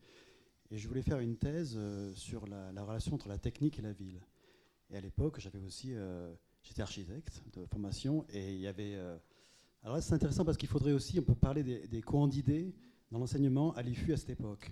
et 0.73 0.79
je 0.79 0.87
voulais 0.87 1.03
faire 1.03 1.19
une 1.19 1.37
thèse 1.37 1.77
sur 2.15 2.47
la, 2.47 2.71
relation 2.85 3.15
entre 3.15 3.29
la 3.29 3.39
technique 3.39 3.81
et 3.81 3.83
la 3.83 3.93
ville. 3.93 4.21
Et 4.91 4.97
à 4.97 5.01
l'époque, 5.01 5.41
j'avais 5.41 5.59
aussi, 5.59 5.95
j'étais 6.63 6.83
architecte 6.83 7.43
de 7.55 7.65
formation, 7.67 8.25
et 8.29 8.53
il 8.53 8.61
y 8.61 8.69
avait. 8.69 8.95
Alors 9.83 9.97
là, 9.97 10.01
c'est 10.01 10.15
intéressant 10.15 10.45
parce 10.45 10.57
qu'il 10.57 10.69
faudrait 10.69 10.93
aussi, 10.93 11.19
on 11.19 11.25
peut 11.25 11.35
parler 11.35 11.65
des, 11.65 12.03
courants 12.03 12.29
d'idées 12.29 12.73
dans 13.11 13.19
l'enseignement 13.19 13.73
à 13.75 13.83
l'IFU 13.83 14.13
à 14.13 14.17
cette 14.17 14.31
époque, 14.31 14.71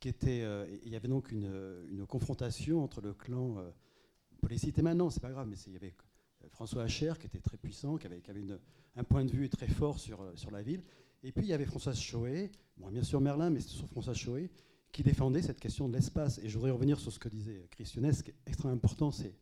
qui 0.00 0.08
était, 0.08 0.44
il 0.84 0.90
y 0.90 0.96
avait 0.96 1.08
donc 1.08 1.30
une, 1.30 2.06
confrontation 2.08 2.82
entre 2.82 3.00
le 3.00 3.12
clan. 3.12 3.56
on 4.32 4.36
peut 4.40 4.48
les 4.48 4.58
citer 4.58 4.82
maintenant, 4.82 5.10
c'est 5.10 5.20
pas 5.20 5.30
grave, 5.30 5.46
mais 5.48 5.56
il 5.66 5.72
y 5.74 5.76
avait 5.76 5.94
François 6.48 6.84
Hacher 6.84 7.12
qui 7.20 7.26
était 7.26 7.40
très 7.40 7.58
puissant, 7.58 7.96
qui 7.96 8.06
avait, 8.06 8.22
un 8.96 9.04
point 9.04 9.24
de 9.24 9.30
vue 9.30 9.48
très 9.48 9.68
fort 9.68 9.98
sur, 9.98 10.24
sur 10.34 10.50
la 10.50 10.62
ville. 10.62 10.82
Et 11.22 11.32
puis 11.32 11.44
il 11.44 11.48
y 11.48 11.52
avait 11.52 11.66
François 11.66 11.92
Choé, 11.92 12.50
bon, 12.78 12.90
bien 12.90 13.02
sûr 13.02 13.20
Merlin, 13.20 13.50
mais 13.50 13.60
c'est 13.60 13.68
sur 13.68 13.86
François 13.88 14.14
Choé, 14.14 14.50
qui 14.92 15.02
défendait 15.02 15.42
cette 15.42 15.60
question 15.60 15.88
de 15.88 15.94
l'espace. 15.94 16.38
Et 16.38 16.48
je 16.48 16.56
voudrais 16.56 16.70
revenir 16.70 16.98
sur 16.98 17.12
ce 17.12 17.18
que 17.18 17.28
disait 17.28 17.66
Christiane. 17.70 18.12
Ce 18.12 18.22
qui 18.22 18.30
est 18.30 18.36
extrêmement 18.46 18.76
important, 18.76 19.10
c'est 19.10 19.34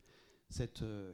cette. 0.49 0.83
Euh, 0.83 1.13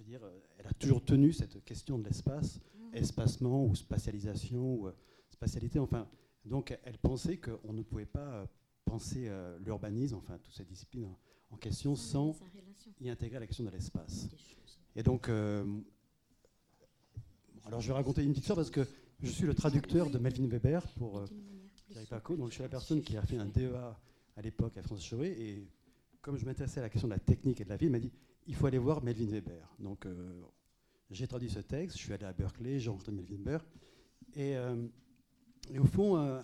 dire, 0.00 0.24
euh, 0.24 0.40
elle 0.58 0.66
a 0.66 0.72
toujours 0.74 1.04
tenu 1.04 1.32
cette 1.32 1.64
question 1.64 1.96
de 1.96 2.04
l'espace, 2.04 2.58
mmh. 2.58 2.96
espacement 2.96 3.64
ou 3.64 3.74
spatialisation 3.76 4.74
ou 4.74 4.88
euh, 4.88 4.92
spatialité. 5.30 5.78
Enfin, 5.78 6.08
donc 6.44 6.78
elle 6.84 6.98
pensait 6.98 7.38
qu'on 7.38 7.72
ne 7.72 7.82
pouvait 7.82 8.06
pas 8.06 8.48
penser 8.84 9.30
l'urbanisme, 9.64 10.16
enfin 10.16 10.38
toutes 10.38 10.54
ces 10.54 10.64
disciplines 10.64 11.08
en, 11.50 11.56
question, 11.56 11.94
sans 11.94 12.36
y 13.00 13.10
intégrer 13.10 13.38
la 13.38 13.46
question 13.46 13.64
de 13.64 13.70
l'espace. 13.70 14.28
Et 14.96 15.02
donc, 15.02 15.28
alors 15.28 15.66
je 17.80 17.86
vais 17.86 17.92
raconter 17.92 18.22
une 18.22 18.30
petite 18.30 18.44
histoire 18.44 18.56
parce 18.56 18.70
que 18.70 18.86
je 19.20 19.30
suis 19.30 19.46
le 19.46 19.54
traducteur 19.54 20.10
de 20.10 20.18
Melvin 20.18 20.48
Weber 20.48 20.86
pour 20.98 21.22
donc 22.36 22.48
je 22.48 22.54
suis 22.54 22.62
la 22.62 22.68
personne 22.68 23.02
qui 23.02 23.16
a 23.16 23.22
fait 23.22 23.36
un 23.36 23.46
DEA 23.46 23.96
à 24.36 24.42
l'époque 24.42 24.76
à 24.76 24.82
France 24.82 25.04
Chauvet, 25.04 25.40
et 25.40 25.68
comme 26.20 26.36
je 26.36 26.44
m'intéressais 26.44 26.80
à 26.80 26.84
la 26.84 26.88
question 26.88 27.08
de 27.08 27.12
la 27.12 27.18
technique 27.18 27.60
et 27.60 27.64
de 27.64 27.68
la 27.68 27.76
ville, 27.76 27.88
il 27.88 27.92
m'a 27.92 27.98
dit 27.98 28.12
il 28.46 28.54
faut 28.54 28.66
aller 28.66 28.78
voir 28.78 29.02
Melvin 29.02 29.26
Weber. 29.26 29.74
Donc 29.78 30.06
euh, 30.06 30.42
j'ai 31.10 31.26
traduit 31.26 31.50
ce 31.50 31.60
texte, 31.60 31.96
je 31.96 32.02
suis 32.02 32.12
allé 32.12 32.24
à 32.24 32.32
Berkeley, 32.32 32.80
j'ai 32.80 32.90
rencontré 32.90 33.12
Melvin 33.12 33.36
Weber, 33.36 33.64
et, 34.34 34.56
euh, 35.70 35.80
au 35.80 35.84
fond, 35.84 36.16
euh, 36.16 36.40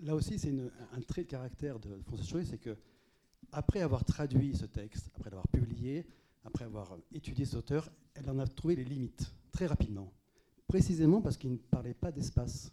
là 0.00 0.14
aussi, 0.14 0.38
c'est 0.38 0.52
un 0.92 1.00
trait 1.00 1.22
de 1.22 1.28
caractère 1.28 1.78
de 1.78 2.00
François 2.02 2.26
Chauvet, 2.26 2.44
c'est 2.44 2.58
que 2.58 2.76
après 3.52 3.80
avoir 3.80 4.04
traduit 4.04 4.54
ce 4.54 4.66
texte, 4.66 5.10
après 5.14 5.30
l'avoir 5.30 5.48
publié, 5.48 6.06
après 6.44 6.64
avoir 6.64 6.96
étudié 7.12 7.44
cet 7.44 7.56
auteur, 7.56 7.90
elle 8.14 8.28
en 8.30 8.38
a 8.38 8.46
trouvé 8.46 8.76
les 8.76 8.84
limites 8.84 9.32
très 9.52 9.66
rapidement, 9.66 10.12
précisément 10.66 11.20
parce 11.20 11.36
qu'il 11.36 11.52
ne 11.52 11.56
parlait 11.56 11.94
pas 11.94 12.12
d'espace 12.12 12.72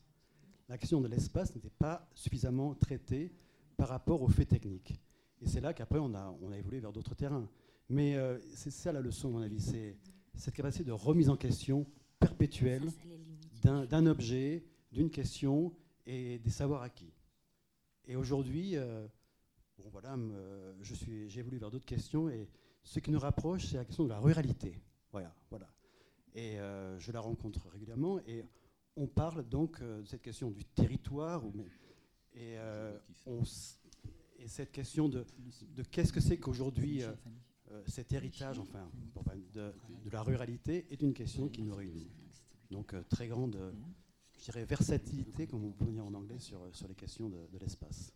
la 0.70 0.78
question 0.78 1.00
de 1.00 1.08
l'espace 1.08 1.56
n'était 1.56 1.70
pas 1.70 2.10
suffisamment 2.14 2.74
traitée 2.74 3.32
par 3.78 3.88
rapport 3.88 4.22
aux 4.22 4.28
faits 4.28 4.50
techniques. 4.50 5.00
Et 5.42 5.48
c'est 5.48 5.62
là 5.62 5.74
qu'après, 5.74 6.00
on 6.00 6.14
a, 6.14 6.36
on 6.42 6.52
a 6.52 6.58
évolué 6.58 6.80
vers 6.80 6.92
d'autres 6.92 7.16
terrains. 7.16 7.48
Mais 7.90 8.16
euh, 8.16 8.38
c'est 8.54 8.72
ça 8.72 8.92
la 8.92 9.00
leçon, 9.00 9.30
à 9.30 9.32
mon 9.32 9.42
avis, 9.42 9.62
c'est 9.62 9.96
cette 10.36 10.54
capacité 10.54 10.84
de 10.84 10.92
remise 10.92 11.30
en 11.30 11.38
question 11.38 11.86
perpétuelle 12.20 12.84
d'un 13.64 14.06
objet, 14.06 14.64
d'une 14.92 15.10
question 15.10 15.74
et 16.06 16.40
des 16.40 16.50
savoirs 16.50 16.82
acquis. 16.82 17.14
Et 18.06 18.16
aujourd'hui, 18.16 18.78
euh, 18.78 19.08
bon, 19.78 19.90
voilà, 19.90 20.18
j'ai 20.82 21.40
évolué 21.40 21.60
vers 21.60 21.72
d'autres 21.72 21.86
questions 21.86 22.30
et 22.30 22.48
ce 22.84 23.00
qui 23.00 23.12
nous 23.12 23.20
rapproche, 23.20 23.68
c'est 23.68 23.78
la 23.78 23.86
question 23.86 24.06
de 24.06 24.10
la 24.10 24.20
ruralité. 24.20 24.80
Voilà, 25.12 25.36
voilà. 25.50 25.68
Et 26.34 26.60
euh, 26.60 26.98
je 27.00 27.12
la 27.12 27.20
rencontre 27.20 27.68
régulièrement 27.70 28.20
et 28.28 28.46
on 28.96 29.08
parle 29.08 29.44
donc 29.50 29.82
euh, 29.82 30.02
de 30.02 30.08
cette 30.08 30.22
question 30.22 30.52
du 30.52 30.64
territoire. 30.64 31.44
et, 32.34 32.58
euh, 32.58 32.98
et 34.40 34.48
cette 34.48 34.72
question 34.72 35.10
de, 35.10 35.26
de 35.76 35.84
qu'est-ce 35.84 36.14
que 36.14 36.20
c'est 36.20 36.38
qu'aujourd'hui 36.38 37.02
cet 37.86 38.14
héritage, 38.14 38.60
enfin, 38.60 38.90
de, 39.54 39.74
de, 40.06 40.10
la 40.10 40.22
ruralité, 40.22 40.86
est 40.90 41.02
une 41.02 41.14
question 41.14 41.50
qui 41.50 41.64
nous 41.64 41.76
réunit. 41.76 42.10
Donc 42.72 42.96
très 43.10 43.28
grande, 43.28 43.58
je 44.40 44.44
dirais, 44.46 44.66
versatilité, 44.66 45.48
comme 45.48 45.66
on 45.66 45.72
peut 45.72 45.86
dire 45.86 46.06
en 46.06 46.14
anglais, 46.14 46.40
sur, 46.40 46.60
sur 46.74 46.88
les 46.88 46.96
questions 46.96 47.30
de, 47.30 47.48
de 47.52 47.58
l'espace. 47.60 48.12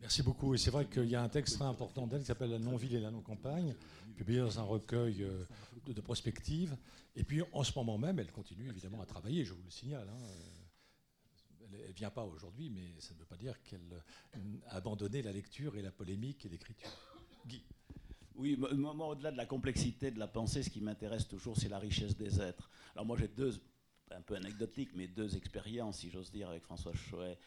Merci 0.00 0.22
beaucoup. 0.22 0.54
Et 0.54 0.58
c'est 0.58 0.70
vrai 0.70 0.86
qu'il 0.86 1.08
y 1.08 1.16
a 1.16 1.22
un 1.22 1.28
texte 1.28 1.56
très 1.56 1.64
important 1.64 2.06
d'elle 2.06 2.20
qui 2.20 2.26
s'appelle 2.26 2.50
La 2.50 2.58
non-ville 2.58 2.94
et 2.94 3.00
la 3.00 3.10
non-campagne, 3.10 3.74
publié 4.16 4.40
dans 4.40 4.58
un 4.58 4.62
recueil 4.62 5.22
euh, 5.22 5.44
de, 5.86 5.92
de 5.92 6.00
prospectives. 6.00 6.76
Et 7.16 7.24
puis 7.24 7.42
en 7.52 7.64
ce 7.64 7.72
moment 7.76 7.98
même, 7.98 8.18
elle 8.18 8.30
continue 8.30 8.68
évidemment 8.68 9.00
à 9.00 9.06
travailler, 9.06 9.44
je 9.44 9.52
vous 9.52 9.62
le 9.64 9.70
signale. 9.70 10.08
Hein. 10.08 10.18
Elle 11.72 11.88
ne 11.88 11.92
vient 11.92 12.10
pas 12.10 12.24
aujourd'hui, 12.24 12.70
mais 12.70 12.94
ça 13.00 13.12
ne 13.14 13.18
veut 13.18 13.26
pas 13.26 13.36
dire 13.36 13.60
qu'elle 13.62 14.02
a 14.68 14.76
abandonné 14.76 15.20
la 15.20 15.32
lecture 15.32 15.76
et 15.76 15.82
la 15.82 15.90
polémique 15.90 16.46
et 16.46 16.48
l'écriture. 16.48 16.88
Guy. 17.46 17.62
Oui, 18.36 18.56
moi, 18.56 19.08
au-delà 19.08 19.32
de 19.32 19.36
la 19.36 19.46
complexité 19.46 20.10
de 20.10 20.18
la 20.18 20.28
pensée, 20.28 20.62
ce 20.62 20.70
qui 20.70 20.80
m'intéresse 20.80 21.26
toujours, 21.26 21.56
c'est 21.56 21.68
la 21.68 21.78
richesse 21.78 22.16
des 22.16 22.40
êtres. 22.40 22.70
Alors 22.94 23.04
moi, 23.04 23.16
j'ai 23.18 23.28
deux, 23.28 23.52
un 24.12 24.20
peu 24.22 24.34
anecdotiques, 24.36 24.90
mais 24.94 25.06
deux 25.08 25.36
expériences, 25.36 25.98
si 25.98 26.10
j'ose 26.10 26.30
dire, 26.30 26.48
avec 26.48 26.62
François 26.62 26.92
Choet. 26.92 27.38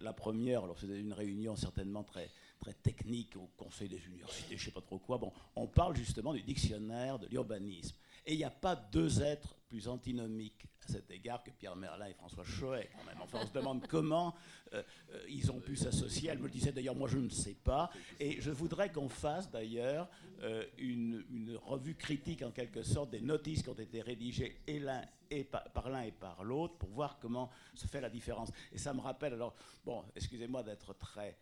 La 0.00 0.12
première, 0.12 0.64
alors 0.64 0.78
c'était 0.78 1.00
une 1.00 1.12
réunion 1.12 1.56
certainement 1.56 2.04
très, 2.04 2.30
très 2.60 2.74
technique 2.74 3.36
au 3.36 3.50
Conseil 3.56 3.88
des 3.88 4.04
universités, 4.06 4.56
je 4.56 4.62
ne 4.62 4.64
sais 4.66 4.70
pas 4.70 4.80
trop 4.80 4.98
quoi. 4.98 5.18
Bon, 5.18 5.32
on 5.56 5.66
parle 5.66 5.96
justement 5.96 6.32
du 6.32 6.42
dictionnaire 6.42 7.18
de 7.18 7.26
l'urbanisme. 7.26 7.96
Et 8.26 8.34
il 8.34 8.38
n'y 8.38 8.44
a 8.44 8.50
pas 8.50 8.76
deux 8.76 9.22
êtres 9.22 9.57
plus 9.68 9.88
antinomiques 9.88 10.66
à 10.88 10.92
cet 10.92 11.10
égard 11.10 11.42
que 11.42 11.50
Pierre 11.50 11.76
Merlin 11.76 12.06
et 12.06 12.14
François 12.14 12.44
Choet, 12.44 12.88
quand 12.96 13.04
même. 13.04 13.20
Enfin, 13.20 13.40
on 13.42 13.46
se 13.46 13.52
demande 13.52 13.86
comment 13.86 14.34
euh, 14.72 14.82
euh, 15.12 15.22
ils 15.28 15.50
ont 15.52 15.60
pu 15.60 15.76
s'associer. 15.76 16.30
Elle 16.30 16.38
me 16.38 16.44
le 16.44 16.50
disait 16.50 16.72
d'ailleurs, 16.72 16.94
moi 16.94 17.08
je 17.08 17.18
ne 17.18 17.28
sais 17.28 17.54
pas. 17.54 17.90
Et 18.18 18.40
je 18.40 18.50
voudrais 18.50 18.90
qu'on 18.90 19.08
fasse 19.08 19.50
d'ailleurs 19.50 20.08
euh, 20.42 20.64
une, 20.78 21.24
revue 21.64 21.94
critique 21.94 22.42
en 22.42 22.50
quelque 22.50 22.82
sorte 22.82 23.10
des 23.10 23.20
notices 23.20 23.62
qui 23.62 23.68
ont 23.68 23.74
été 23.74 24.00
rédigées 24.00 24.60
et 24.66 24.82
et 25.30 25.44
par, 25.44 25.90
l'un 25.90 26.02
et 26.02 26.12
par 26.12 26.42
l'autre 26.42 26.78
pour 26.78 26.88
voir 26.88 27.18
comment 27.18 27.50
se 27.74 27.86
fait 27.86 28.00
la 28.00 28.08
différence. 28.08 28.50
Et 28.72 28.78
ça 28.78 28.94
me 28.94 29.00
rappelle, 29.00 29.34
alors, 29.34 29.54
bon, 29.84 30.02
excusez-moi 30.16 30.62
d'être 30.62 30.94
très 30.94 31.36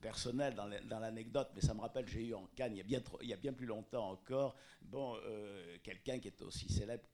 personnel 0.00 0.54
dans 0.54 0.98
l'anecdote, 0.98 1.50
mais 1.54 1.60
ça 1.60 1.74
me 1.74 1.80
rappelle, 1.80 2.06
j'ai 2.06 2.26
eu 2.26 2.34
en 2.34 2.46
Cannes, 2.54 2.74
il 2.74 2.78
y 2.78 2.80
a 2.80 2.84
bien, 2.84 3.00
il 3.22 3.28
y 3.28 3.32
a 3.32 3.36
bien 3.36 3.52
plus 3.52 3.66
longtemps 3.66 4.10
encore, 4.10 4.56
bon, 4.82 5.16
quelqu'un 5.82 6.18
qui 6.18 6.28
est 6.28 6.42
aussi 6.42 6.70
célèbre 6.72 7.04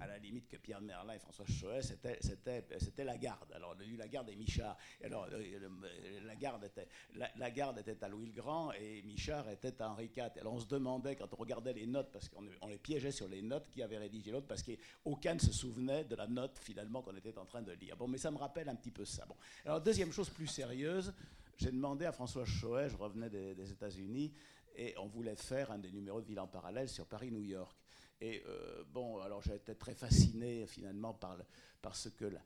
à 0.00 0.06
la 0.06 0.18
limite 0.18 0.48
que 0.48 0.56
Pierre 0.56 0.80
Merlin 0.80 1.14
et 1.14 1.18
François 1.18 1.46
Choët, 1.46 1.82
c'était, 1.82 2.18
c'était, 2.20 2.64
c'était 2.78 3.04
garde. 3.18 3.52
Alors, 3.52 3.76
la 3.96 4.08
garde 4.08 4.28
et 4.28 4.36
Michard. 4.36 4.76
Alors, 5.02 5.28
la 5.28 6.36
garde, 6.36 6.64
était, 6.64 6.88
la, 7.14 7.50
garde 7.50 7.78
était 7.78 8.02
à 8.02 8.08
Louis 8.08 8.26
le 8.26 8.32
Grand 8.32 8.72
et 8.72 9.02
Michard 9.02 9.48
était 9.48 9.80
à 9.80 9.90
Henri 9.90 10.10
IV. 10.16 10.30
Alors, 10.40 10.54
on 10.54 10.60
se 10.60 10.66
demandait, 10.66 11.16
quand 11.16 11.32
on 11.32 11.36
regardait 11.36 11.72
les 11.72 11.86
notes, 11.86 12.10
parce 12.12 12.28
qu'on 12.28 12.44
on 12.60 12.68
les 12.68 12.78
piégeait 12.78 13.12
sur 13.12 13.28
les 13.28 13.42
notes, 13.42 13.68
qui 13.70 13.82
avait 13.82 13.98
rédigé 13.98 14.30
l'autre, 14.30 14.46
parce 14.46 14.62
qu'aucun 14.62 15.34
ne 15.34 15.40
se 15.40 15.52
souvenait 15.52 16.04
de 16.04 16.16
la 16.16 16.26
note, 16.26 16.58
finalement, 16.58 17.02
qu'on 17.02 17.16
était 17.16 17.36
en 17.38 17.46
train 17.46 17.62
de 17.62 17.72
lire. 17.72 17.96
Bon, 17.96 18.08
mais 18.08 18.18
ça 18.18 18.30
me 18.30 18.38
rappelle 18.38 18.68
un 18.68 18.76
petit 18.76 18.90
peu 18.90 19.04
ça. 19.04 19.24
Bon. 19.26 19.36
Alors, 19.64 19.80
deuxième 19.80 20.12
chose 20.12 20.28
plus 20.28 20.48
sérieuse, 20.48 21.12
j'ai 21.56 21.70
demandé 21.70 22.04
à 22.04 22.12
François 22.12 22.44
Choët, 22.44 22.90
je 22.90 22.96
revenais 22.96 23.30
des, 23.30 23.70
États-Unis, 23.70 24.32
et 24.76 24.94
on 24.98 25.06
voulait 25.06 25.36
faire 25.36 25.70
un 25.70 25.78
des 25.78 25.92
numéros 25.92 26.20
de 26.20 26.26
Ville 26.26 26.40
en 26.40 26.48
parallèle 26.48 26.88
sur 26.88 27.06
Paris-New 27.06 27.42
York. 27.42 27.76
Et 28.20 28.42
euh, 28.46 28.84
bon, 28.92 29.18
alors 29.20 29.42
j'ai 29.42 29.54
été 29.54 29.74
très 29.74 29.94
fasciné 29.94 30.66
finalement 30.66 31.14
par, 31.14 31.36
par 31.82 31.94
ce 31.94 32.08
que 32.08 32.24
la, 32.24 32.40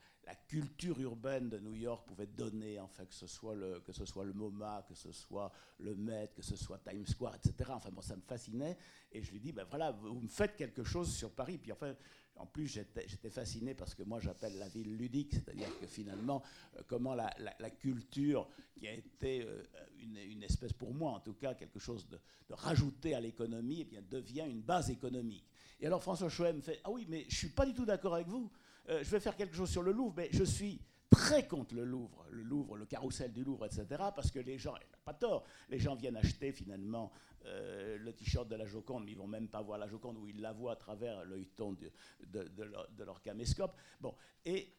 culture 0.46 1.00
urbaine 1.00 1.48
de 1.48 1.58
New 1.58 1.74
York 1.74 2.06
pouvait 2.06 2.26
donner, 2.26 2.78
en 2.78 2.88
fait, 2.88 3.06
que 3.06 3.14
ce 3.14 3.26
soit 3.26 3.54
le, 3.54 3.80
que 3.80 3.92
ce 3.92 4.04
soit 4.04 4.24
le 4.24 4.34
MoMA, 4.34 4.84
que 4.86 4.94
ce 4.94 5.10
soit 5.10 5.50
le 5.78 5.94
Met, 5.94 6.30
que 6.36 6.42
ce 6.42 6.54
soit 6.54 6.78
Times 6.78 7.06
Square, 7.06 7.36
etc. 7.36 7.70
Enfin 7.74 7.90
bon, 7.90 8.02
ça 8.02 8.14
me 8.14 8.20
fascinait. 8.20 8.76
Et 9.10 9.22
je 9.22 9.32
lui 9.32 9.40
dis, 9.40 9.52
ben 9.52 9.66
voilà, 9.70 9.92
vous 9.92 10.20
me 10.20 10.28
faites 10.28 10.54
quelque 10.54 10.84
chose 10.84 11.14
sur 11.14 11.32
Paris. 11.32 11.56
Puis 11.56 11.72
enfin, 11.72 11.94
en 12.38 12.46
plus, 12.46 12.66
j'étais 12.66 13.30
fasciné 13.30 13.74
parce 13.74 13.94
que 13.94 14.02
moi, 14.02 14.20
j'appelle 14.20 14.56
la 14.58 14.68
ville 14.68 14.96
ludique, 14.96 15.34
c'est-à-dire 15.34 15.68
que 15.80 15.86
finalement, 15.86 16.42
euh, 16.76 16.82
comment 16.86 17.14
la, 17.14 17.30
culture, 17.70 18.48
qui 18.76 18.86
a 18.86 18.92
été 18.92 19.42
euh, 19.42 19.62
une, 20.00 20.42
espèce, 20.42 20.72
pour 20.72 20.94
moi 20.94 21.12
en 21.12 21.20
tout 21.20 21.34
cas, 21.34 21.54
quelque 21.54 21.78
chose 21.78 22.08
de, 22.08 22.18
de 22.48 22.54
rajouté 22.54 23.14
à 23.14 23.20
l'économie, 23.20 23.86
eh 23.92 24.00
devient 24.02 24.46
une 24.48 24.62
base 24.62 24.90
économique. 24.90 25.44
Et 25.80 25.86
alors 25.86 26.02
François 26.02 26.28
Choët 26.28 26.56
me 26.56 26.60
fait 26.60 26.80
Ah 26.84 26.90
oui, 26.90 27.06
mais 27.08 27.22
je 27.22 27.34
ne 27.34 27.38
suis 27.38 27.48
pas 27.48 27.66
du 27.66 27.74
tout 27.74 27.84
d'accord 27.84 28.14
avec 28.14 28.26
vous. 28.26 28.50
Euh, 28.88 29.02
je 29.02 29.10
vais 29.10 29.20
faire 29.20 29.36
quelque 29.36 29.54
chose 29.54 29.70
sur 29.70 29.82
le 29.82 29.92
Louvre, 29.92 30.14
mais 30.16 30.28
je 30.32 30.44
suis 30.44 30.80
très 31.10 31.46
contre 31.46 31.74
le 31.74 31.84
Louvre, 31.84 32.24
le 32.30 32.42
Louvre, 32.42 32.76
le 32.76 32.86
carrousel 32.86 33.32
du 33.32 33.44
Louvre, 33.44 33.66
etc. 33.66 33.86
Parce 34.14 34.30
que 34.30 34.38
les 34.38 34.58
gens, 34.58 34.74
il 34.76 34.90
n'a 34.90 34.98
pas 35.04 35.14
tort, 35.14 35.44
les 35.68 35.78
gens 35.78 35.94
viennent 35.94 36.16
acheter 36.16 36.52
finalement 36.52 37.12
euh, 37.44 37.98
le 37.98 38.12
t-shirt 38.12 38.48
de 38.48 38.56
la 38.56 38.66
Joconde, 38.66 39.04
mais 39.04 39.12
ils 39.12 39.18
vont 39.18 39.26
même 39.26 39.48
pas 39.48 39.62
voir 39.62 39.78
la 39.78 39.86
Joconde, 39.86 40.18
ou 40.18 40.28
ils 40.28 40.40
la 40.40 40.52
voient 40.52 40.72
à 40.72 40.76
travers 40.76 41.24
l'œilleton 41.24 41.72
de, 41.72 41.90
de, 42.26 42.62
leur, 42.62 42.88
de, 42.90 43.04
leur, 43.04 43.22
caméscope. 43.22 43.76
Bon, 44.00 44.14
et 44.44 44.74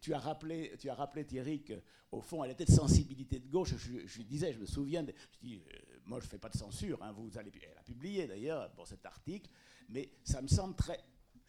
tu 0.00 0.12
as 0.14 0.18
rappelé, 0.18 0.74
tu 0.78 0.88
as 0.90 0.94
rappelé 0.94 1.24
Thierry 1.24 1.62
qu'au 1.62 2.20
fond, 2.20 2.44
elle 2.44 2.50
était 2.50 2.64
de 2.64 2.72
sensibilité 2.72 3.38
de 3.38 3.48
gauche. 3.48 3.74
Je, 3.76 4.16
lui 4.18 4.24
disais, 4.24 4.52
je 4.52 4.58
me 4.58 4.66
souviens, 4.66 5.04
je 5.06 5.38
dis, 5.40 5.56
euh, 5.56 5.78
moi 6.04 6.20
je 6.20 6.26
fais 6.26 6.38
pas 6.38 6.48
de 6.48 6.56
censure, 6.56 7.02
hein, 7.02 7.12
vous 7.12 7.38
allez, 7.38 7.52
elle 7.62 7.78
a 7.78 7.82
publié 7.82 8.26
d'ailleurs 8.26 8.70
pour 8.72 8.86
cet 8.86 9.06
article, 9.06 9.50
mais 9.88 10.12
ça 10.24 10.42
me 10.42 10.48
semble 10.48 10.74
très, 10.74 11.00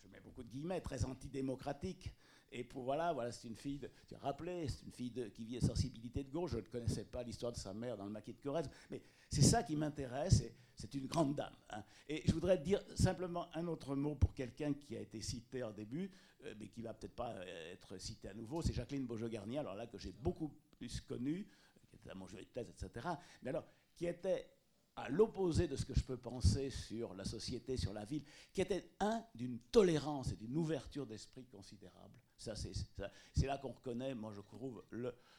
je 0.03 0.09
mets 0.09 0.19
beaucoup 0.19 0.43
de 0.43 0.49
guillemets, 0.49 0.81
très 0.81 1.05
antidémocratique. 1.05 2.11
Et 2.51 2.67
voilà, 2.73 3.13
voilà, 3.13 3.31
c'est 3.31 3.47
une 3.47 3.55
fille, 3.55 3.79
tu 4.07 4.15
as 4.15 4.19
rappelé, 4.19 4.67
c'est 4.67 4.85
une 4.85 4.91
fille 4.91 5.31
qui 5.33 5.45
vit 5.45 5.57
à 5.57 5.61
sensibilité 5.61 6.23
de 6.23 6.29
gauche. 6.29 6.51
Je 6.51 6.57
ne 6.57 6.61
connaissais 6.61 7.05
pas 7.05 7.23
l'histoire 7.23 7.51
de 7.51 7.57
sa 7.57 7.73
mère 7.73 7.95
dans 7.95 8.05
le 8.05 8.11
maquis 8.11 8.33
de 8.33 8.41
Corrèze, 8.41 8.69
mais 8.89 9.01
c'est 9.29 9.41
ça 9.41 9.63
qui 9.63 9.75
m'intéresse. 9.75 10.41
Et 10.41 10.53
c'est 10.75 10.93
une 10.95 11.05
grande 11.05 11.35
dame. 11.35 11.53
Hein. 11.69 11.83
Et 12.09 12.23
je 12.25 12.33
voudrais 12.33 12.57
dire 12.57 12.81
simplement 12.95 13.47
un 13.55 13.67
autre 13.67 13.95
mot 13.95 14.15
pour 14.15 14.33
quelqu'un 14.33 14.73
qui 14.73 14.97
a 14.97 14.99
été 14.99 15.21
cité 15.21 15.63
en 15.63 15.71
début, 15.71 16.11
euh, 16.43 16.53
mais 16.59 16.67
qui 16.67 16.81
va 16.81 16.93
peut-être 16.93 17.15
pas 17.15 17.31
euh, 17.31 17.73
être 17.73 17.97
cité 17.99 18.29
à 18.29 18.33
nouveau. 18.33 18.61
C'est 18.61 18.73
Jacqueline 18.73 19.05
Beaujeu-Garnier, 19.05 19.59
alors 19.59 19.75
là 19.75 19.87
que 19.87 19.97
j'ai 19.97 20.11
beaucoup 20.11 20.51
plus 20.77 21.01
connue, 21.01 21.47
qui 21.89 21.95
était 21.95 22.09
à 22.09 22.15
mon 22.15 22.27
jury 22.27 22.45
de 22.45 22.49
thèse, 22.49 22.69
etc. 22.69 23.07
Mais 23.43 23.49
alors 23.49 23.65
qui 23.95 24.07
était 24.07 24.49
à 24.95 25.07
l'opposé 25.09 25.67
de 25.67 25.75
ce 25.75 25.85
que 25.85 25.93
je 25.93 26.03
peux 26.03 26.17
penser 26.17 26.69
sur 26.69 27.13
la 27.13 27.23
société, 27.23 27.77
sur 27.77 27.93
la 27.93 28.03
ville, 28.03 28.23
qui 28.51 28.61
était 28.61 28.91
un 28.99 29.23
d'une 29.35 29.59
tolérance 29.71 30.31
et 30.31 30.35
d'une 30.35 30.57
ouverture 30.57 31.05
d'esprit 31.05 31.45
considérable. 31.45 32.19
Ça, 32.41 32.55
c'est 32.55 33.45
là 33.45 33.59
qu'on 33.59 33.71
reconnaît, 33.71 34.15
moi 34.15 34.33
je 34.33 34.41
trouve, 34.41 34.83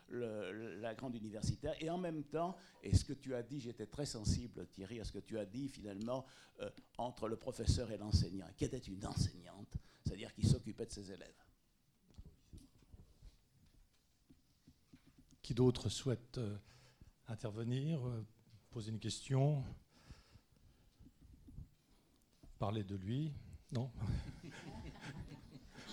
la 0.08 0.94
grande 0.94 1.16
universitaire. 1.16 1.74
Et 1.80 1.90
en 1.90 1.98
même 1.98 2.22
temps, 2.22 2.56
et 2.80 2.94
ce 2.94 3.04
que 3.04 3.12
tu 3.12 3.34
as 3.34 3.42
dit, 3.42 3.60
j'étais 3.60 3.86
très 3.86 4.06
sensible, 4.06 4.68
Thierry, 4.68 5.00
à 5.00 5.04
ce 5.04 5.10
que 5.10 5.18
tu 5.18 5.36
as 5.36 5.44
dit 5.44 5.68
finalement 5.68 6.24
euh, 6.60 6.70
entre 6.98 7.26
le 7.26 7.34
professeur 7.34 7.90
et 7.90 7.98
l'enseignant, 7.98 8.46
qui 8.56 8.64
était 8.64 8.78
une 8.78 9.04
enseignante, 9.04 9.76
c'est-à-dire 10.04 10.32
qui 10.32 10.46
s'occupait 10.46 10.86
de 10.86 10.92
ses 10.92 11.10
élèves. 11.10 11.44
Qui 15.42 15.54
d'autre 15.54 15.88
souhaite 15.88 16.38
euh, 16.38 16.56
intervenir 17.26 18.06
euh, 18.06 18.24
poser 18.70 18.92
une 18.92 19.00
question, 19.00 19.64
parler 22.60 22.84
de 22.84 22.94
lui? 22.94 23.32
Non? 23.72 23.90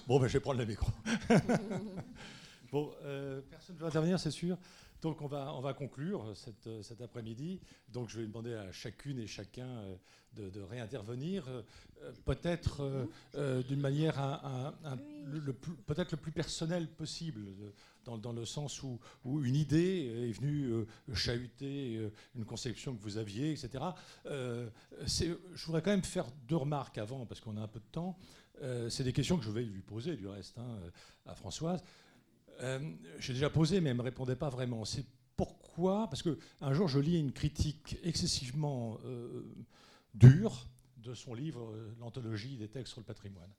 Bon, 0.09 0.19
ben, 0.19 0.27
je 0.27 0.33
vais 0.33 0.39
prendre 0.39 0.57
le 0.57 0.65
micro. 0.65 0.87
bon, 2.71 2.91
euh, 3.03 3.41
personne 3.47 3.75
ne 3.75 3.81
veut 3.81 3.85
intervenir, 3.85 4.19
c'est 4.19 4.31
sûr. 4.31 4.57
Donc 5.03 5.21
on 5.21 5.27
va, 5.27 5.53
on 5.53 5.61
va 5.61 5.75
conclure 5.75 6.35
cette, 6.35 6.81
cet 6.81 6.99
après-midi. 7.01 7.59
Donc 7.89 8.09
je 8.09 8.19
vais 8.19 8.25
demander 8.25 8.55
à 8.55 8.71
chacune 8.71 9.19
et 9.19 9.27
chacun 9.27 9.67
euh, 9.67 10.49
de, 10.49 10.61
réintervenir, 10.61 11.47
euh, 11.47 11.61
peut-être 12.25 13.07
d'une 13.67 13.79
manière 13.79 14.15
peut-être 15.85 16.11
le 16.13 16.17
plus 16.17 16.31
personnel 16.31 16.87
possible 16.87 17.45
dans, 18.17 18.33
le 18.33 18.45
sens 18.45 18.81
où, 18.83 18.99
une 19.25 19.55
idée 19.55 20.29
est 20.29 20.31
venue 20.31 20.71
euh, 20.71 20.85
chahuter 21.13 21.97
euh, 21.97 22.11
une 22.35 22.45
conception 22.45 22.95
que 22.95 23.01
vous 23.01 23.17
aviez, 23.17 23.51
etc. 23.51 23.83
Euh, 24.25 24.69
je 25.05 25.65
voudrais 25.65 25.81
quand 25.81 25.91
même 25.91 26.03
faire 26.03 26.25
deux 26.47 26.55
remarques 26.55 26.97
avant, 26.97 27.25
parce 27.25 27.39
qu'on 27.39 27.57
a 27.57 27.61
un 27.61 27.67
peu 27.67 27.79
de 27.79 27.91
temps. 27.91 28.17
C'est 28.89 29.03
des 29.03 29.13
questions 29.13 29.37
que 29.37 29.43
je 29.43 29.51
vais 29.51 29.63
lui 29.63 29.81
poser, 29.81 30.15
du 30.15 30.27
reste, 30.27 30.57
hein, 30.57 30.79
à 31.25 31.35
Françoise. 31.35 31.81
J'ai 33.19 33.33
déjà 33.33 33.49
posé, 33.49 33.79
mais 33.79 33.89
elle 33.89 33.95
ne 33.95 34.01
me 34.01 34.05
répondait 34.05 34.35
pas 34.35 34.49
vraiment. 34.49 34.85
C'est 34.85 35.05
pourquoi 35.37 36.09
Parce 36.09 36.21
qu'un 36.21 36.73
jour, 36.73 36.87
je 36.87 36.99
lis 36.99 37.17
une 37.17 37.31
critique 37.31 37.97
excessivement 38.03 38.99
dure 40.13 40.67
de 40.97 41.13
son 41.13 41.33
livre, 41.33 41.73
L'anthologie 41.99 42.57
des 42.57 42.67
textes 42.67 42.91
sur 42.91 43.01
le 43.01 43.05
patrimoine. 43.05 43.51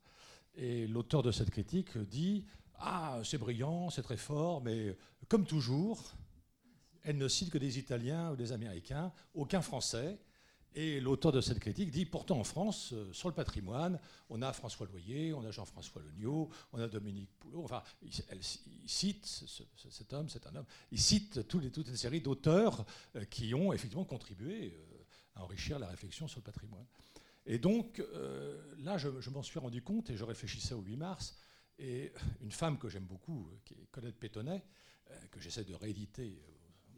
Et 0.55 0.85
l'auteur 0.87 1.23
de 1.23 1.31
cette 1.31 1.49
critique 1.49 1.97
dit 1.97 2.45
ah, 2.83 3.19
c'est 3.23 3.37
brillant, 3.37 3.89
c'est 3.89 4.01
très 4.01 4.17
fort, 4.17 4.61
mais 4.61 4.97
comme 5.27 5.45
toujours, 5.45 6.15
elle 7.03 7.17
ne 7.17 7.27
cite 7.27 7.51
que 7.51 7.57
des 7.57 7.77
Italiens 7.77 8.31
ou 8.31 8.35
des 8.35 8.51
Américains, 8.51 9.11
aucun 9.33 9.61
Français. 9.61 10.19
Et 10.73 11.01
l'auteur 11.01 11.33
de 11.33 11.41
cette 11.41 11.59
critique 11.59 11.91
dit 11.91 12.05
pourtant 12.05 12.39
en 12.39 12.45
France, 12.45 12.93
euh, 12.93 13.11
sur 13.11 13.27
le 13.27 13.35
patrimoine, 13.35 13.99
on 14.29 14.41
a 14.41 14.53
François 14.53 14.87
Loyer, 14.87 15.33
on 15.33 15.43
a 15.43 15.51
Jean-François 15.51 16.01
Legnaud, 16.01 16.49
on 16.71 16.79
a 16.79 16.87
Dominique 16.87 17.29
Poulot. 17.39 17.63
Enfin, 17.63 17.83
il, 18.01 18.11
cite 18.85 19.25
cet 19.89 20.13
homme, 20.13 20.29
c'est 20.29 20.47
un 20.47 20.55
homme. 20.55 20.65
Il 20.91 20.99
cite 20.99 21.45
toute 21.47 21.63
une 21.75 21.97
série 21.97 22.21
d'auteurs 22.21 22.85
euh, 23.17 23.25
qui 23.25 23.53
ont 23.53 23.73
effectivement 23.73 24.05
contribué 24.05 24.73
euh, 24.73 25.03
à 25.35 25.43
enrichir 25.43 25.77
la 25.77 25.87
réflexion 25.87 26.29
sur 26.29 26.39
le 26.39 26.45
patrimoine. 26.45 26.85
Et 27.45 27.57
donc 27.57 28.03
là, 28.77 28.99
je, 28.99 29.29
m'en 29.31 29.41
suis 29.41 29.57
rendu 29.57 29.81
compte 29.81 30.11
et 30.11 30.15
je 30.15 30.23
réfléchissais 30.23 30.75
au 30.75 30.81
8 30.81 30.95
mars. 30.95 31.35
Et 31.79 32.13
une 32.41 32.51
femme 32.51 32.77
que 32.77 32.87
j'aime 32.87 33.05
beaucoup, 33.05 33.49
qui 33.65 33.73
est 33.73 33.87
Colette 33.91 34.15
Pétonnet, 34.15 34.63
que 35.31 35.39
j'essaie 35.39 35.63
de 35.63 35.73
rééditer 35.73 36.39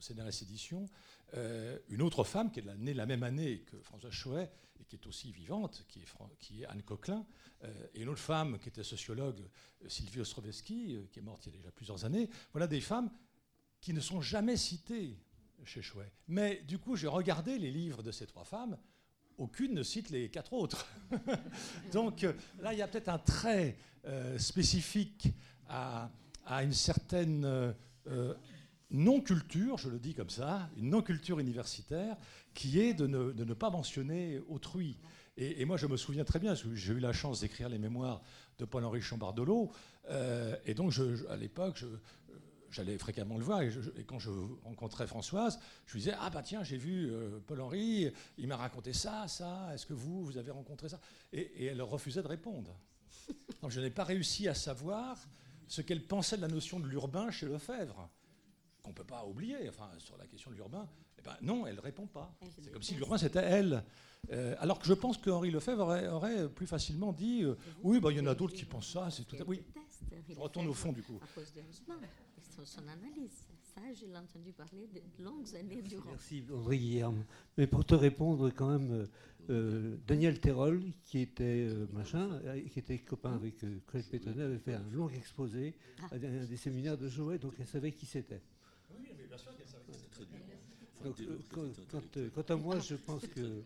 au 0.03 0.13
CNRS 0.13 0.43
Éditions, 0.43 0.85
euh, 1.35 1.77
une 1.89 2.01
autre 2.01 2.23
femme 2.23 2.51
qui 2.51 2.59
est 2.59 2.77
née 2.77 2.93
la 2.93 3.05
même 3.05 3.23
année 3.23 3.59
que 3.61 3.79
François 3.81 4.11
Chouet 4.11 4.51
et 4.79 4.85
qui 4.85 4.95
est 4.95 5.07
aussi 5.07 5.31
vivante, 5.31 5.85
qui 5.87 6.01
est, 6.61 6.65
Anne 6.65 6.83
Coquelin, 6.83 7.25
euh, 7.63 7.87
et 7.93 8.01
une 8.01 8.09
autre 8.09 8.19
femme 8.19 8.59
qui 8.59 8.69
était 8.69 8.83
sociologue, 8.83 9.41
euh, 9.83 9.89
Sylvie 9.89 10.19
Ostrovesky, 10.19 11.07
qui 11.11 11.19
est 11.19 11.21
morte 11.21 11.45
il 11.45 11.53
y 11.53 11.55
a 11.55 11.57
déjà 11.57 11.71
plusieurs 11.71 12.05
années. 12.05 12.29
Voilà 12.51 12.67
des 12.67 12.81
femmes 12.81 13.09
qui 13.79 13.93
ne 13.93 13.99
sont 13.99 14.21
jamais 14.21 14.57
citées 14.57 15.17
chez 15.65 15.81
Chouet. 15.81 16.11
Mais 16.27 16.61
du 16.67 16.77
coup, 16.77 16.95
j'ai 16.95 17.07
regardé 17.07 17.57
les 17.57 17.71
livres 17.71 18.03
de 18.03 18.11
ces 18.11 18.27
trois 18.27 18.43
femmes. 18.43 18.77
Aucune 19.37 19.73
ne 19.73 19.83
cite 19.83 20.09
les 20.09 20.29
quatre 20.29 20.53
autres. 20.53 20.85
Donc 21.91 22.21
là, 22.59 22.73
il 22.73 22.79
y 22.79 22.81
a 22.81 22.87
peut-être 22.87 23.09
un 23.09 23.17
trait 23.17 23.77
spécifique 24.37 25.29
à, 25.67 26.11
une 26.61 26.73
certaine 26.73 27.73
non-culture, 28.93 29.77
je 29.77 29.89
le 29.89 29.99
dis 29.99 30.13
comme 30.13 30.29
ça, 30.29 30.69
une 30.77 30.91
non-culture 30.91 31.39
universitaire, 31.39 32.15
qui 32.53 32.79
est 32.79 32.93
de 32.93 33.07
ne, 33.07 33.53
pas 33.53 33.69
mentionner 33.69 34.39
autrui. 34.47 34.97
Et, 35.35 35.65
moi, 35.65 35.77
je 35.77 35.87
me 35.87 35.97
souviens 35.97 36.23
très 36.23 36.39
bien, 36.39 36.53
j'ai 36.53 36.93
eu 36.93 36.99
la 36.99 37.11
chance 37.11 37.41
d'écrire 37.41 37.67
les 37.67 37.79
mémoires 37.79 38.21
de 38.59 38.65
Paul-Henri 38.65 39.01
Chambardelot, 39.01 39.71
euh, 40.09 40.55
et 40.65 40.75
donc 40.75 40.93
à 41.27 41.35
l'époque, 41.35 41.83
j'allais 42.69 42.99
fréquemment 42.99 43.39
le 43.39 43.43
voir, 43.43 43.63
et, 43.63 43.71
quand 44.05 44.19
je 44.19 44.29
rencontrais 44.63 45.07
Françoise, 45.07 45.59
je 45.87 45.93
lui 45.93 46.01
disais 46.01 46.15
Ah, 46.19 46.29
bah 46.29 46.43
tiens, 46.43 46.63
j'ai 46.63 46.77
vu 46.77 47.09
euh, 47.09 47.39
Paul-Henri, 47.47 48.11
il 48.37 48.47
m'a 48.47 48.57
raconté 48.57 48.93
ça, 48.93 49.27
ça, 49.27 49.71
est-ce 49.73 49.87
que 49.87 49.93
vous, 49.93 50.23
vous 50.23 50.37
avez 50.37 50.51
rencontré 50.51 50.87
ça? 50.87 50.99
Et, 51.31 51.65
elle 51.65 51.81
refusait 51.81 52.21
de 52.21 52.27
répondre. 52.27 52.77
Donc 53.63 53.71
je 53.71 53.81
n'ai 53.81 53.89
pas 53.89 54.03
réussi 54.03 54.47
à 54.47 54.53
savoir 54.53 55.17
ce 55.67 55.81
qu'elle 55.81 56.05
pensait 56.05 56.35
de 56.35 56.41
la 56.41 56.47
notion 56.47 56.79
de 56.79 56.85
l'urbain 56.85 57.31
chez 57.31 57.47
Lefebvre 57.47 58.07
qu'on 58.83 58.91
ne 58.91 58.95
peut 58.95 59.05
pas 59.05 59.25
oublier, 59.25 59.69
enfin, 59.69 59.89
sur 59.97 60.17
la 60.17 60.27
question 60.27 60.51
de 60.51 60.55
l'urbain, 60.57 60.87
eh 61.17 61.21
ben, 61.21 61.35
non, 61.41 61.65
elle 61.65 61.75
ne 61.75 61.81
répond 61.81 62.05
pas. 62.05 62.35
C'est 62.61 62.71
comme 62.71 62.83
si 62.83 62.95
l'urbain, 62.95 63.17
c'était 63.17 63.39
elle. 63.39 63.83
Euh, 64.31 64.55
alors 64.59 64.79
que 64.79 64.85
je 64.85 64.93
pense 64.93 65.17
qu'Henri 65.17 65.51
Lefebvre 65.51 66.11
aurait, 66.11 66.49
plus 66.49 66.67
facilement 66.67 67.11
dit 67.11 67.43
euh, 67.43 67.55
Oui, 67.81 67.99
bah, 67.99 68.11
il 68.11 68.17
y 68.17 68.21
en 68.21 68.27
a 68.27 68.35
d'autres 68.35 68.53
qui 68.53 68.65
pensent 68.65 68.91
ça, 68.91 69.09
c'est 69.09 69.23
tout 69.23 69.35
à 69.37 69.45
Oui, 69.45 69.63
je 70.29 70.39
retourne 70.39 70.67
au 70.67 70.73
fond 70.73 70.93
du 70.93 71.01
coup. 71.01 71.19
À 71.21 71.27
cause 71.33 71.51
de 71.53 71.61
son 72.65 72.87
analyse. 72.87 73.47
Ça, 73.75 73.81
je 73.99 74.05
l'ai 74.05 74.17
entendu 74.17 74.53
parler 74.53 74.87
de 74.87 75.23
longues 75.23 75.55
années 75.55 75.81
durant. 75.81 76.11
Merci, 76.11 76.43
André 76.53 76.77
Guillaume. 76.77 77.25
Mais 77.57 77.65
pour 77.67 77.83
te 77.83 77.95
répondre, 77.95 78.51
quand 78.51 78.67
même, 78.67 79.07
euh, 79.49 79.97
Daniel 80.05 80.39
Terrol, 80.39 80.83
qui 81.03 81.19
était 81.19 81.67
machin, 81.91 82.39
qui 82.71 82.79
était 82.79 82.99
copain 82.99 83.33
avec 83.33 83.55
Craig 83.87 84.05
Pétonnet, 84.05 84.43
avait 84.43 84.59
fait 84.59 84.75
un 84.75 84.87
long 84.91 85.09
exposé 85.09 85.73
ah. 86.03 86.09
à 86.11 86.15
un 86.15 86.45
des 86.45 86.57
séminaires 86.57 86.97
de 86.97 87.07
Joël, 87.07 87.39
donc 87.39 87.55
elle 87.59 87.67
savait 87.67 87.91
qui 87.91 88.05
c'était. 88.05 88.41
Quant 92.33 92.41
à 92.47 92.55
moi, 92.55 92.79
je 92.79 92.95
pense 92.95 93.27
que 93.27 93.63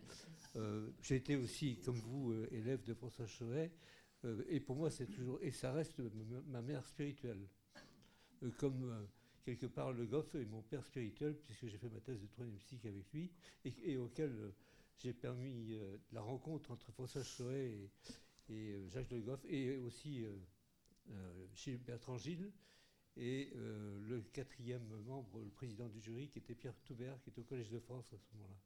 euh, 0.56 0.88
j'ai 1.02 1.16
été 1.16 1.36
aussi, 1.36 1.76
comme 1.84 1.98
vous, 2.00 2.32
euh, 2.32 2.48
élève 2.50 2.82
de 2.84 2.94
François 2.94 3.26
euh, 4.24 4.42
et 4.48 4.58
pour 4.58 4.74
moi, 4.76 4.90
c'est 4.90 5.06
toujours, 5.06 5.38
et 5.42 5.52
ça 5.52 5.72
reste 5.72 6.00
ma 6.48 6.62
mère 6.62 6.84
spirituelle. 6.84 7.46
comme 8.58 9.06
quelque 9.44 9.66
part 9.66 9.92
le 9.92 10.04
Goff 10.06 10.34
est 10.34 10.44
mon 10.46 10.62
père 10.62 10.84
spirituel, 10.84 11.36
puisque 11.44 11.66
j'ai 11.66 11.78
fait 11.78 11.88
ma 11.88 12.00
thèse 12.00 12.20
de 12.20 12.26
troisième 12.26 12.58
psych 12.58 12.84
avec 12.86 13.12
lui, 13.12 13.30
et, 13.64 13.96
auquel 13.96 14.52
j'ai 14.98 15.12
permis 15.12 15.78
la 16.12 16.20
rencontre 16.20 16.72
entre 16.72 16.90
François 16.90 17.22
Choret 17.22 17.78
et, 18.50 18.88
Jacques 18.88 19.12
Le 19.12 19.20
Goff, 19.20 19.44
et 19.48 19.78
aussi 19.78 20.24
chez 21.54 21.76
Bertrand 21.76 22.18
Gilles, 22.18 22.50
et 23.18 23.50
euh, 23.56 23.98
le 24.06 24.22
quatrième 24.22 24.86
membre, 25.06 25.40
le 25.40 25.50
président 25.50 25.88
du 25.88 26.00
jury, 26.00 26.28
qui 26.28 26.38
était 26.38 26.54
Pierre 26.54 26.78
Toubert, 26.84 27.20
qui 27.20 27.30
était 27.30 27.40
au 27.40 27.44
Collège 27.44 27.70
de 27.70 27.80
France 27.80 28.12
à 28.12 28.18
ce 28.18 28.24
moment-là. 28.34 28.56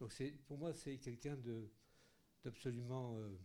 Donc 0.00 0.12
pour 0.46 0.58
moi, 0.58 0.72
c'est 0.72 0.96
quelqu'un 0.96 1.36
d'absolument, 2.42 3.14
euh, 3.18 3.36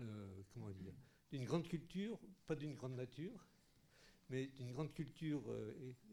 euh, 0.00 0.42
comment 0.52 0.70
dire, 0.70 0.94
d'une 1.30 1.44
grande 1.44 1.68
culture, 1.68 2.18
pas 2.46 2.56
d'une 2.56 2.74
grande 2.74 2.96
nature, 2.96 3.46
mais 4.30 4.46
d'une 4.46 4.72
grande 4.72 4.92
culture 4.92 5.42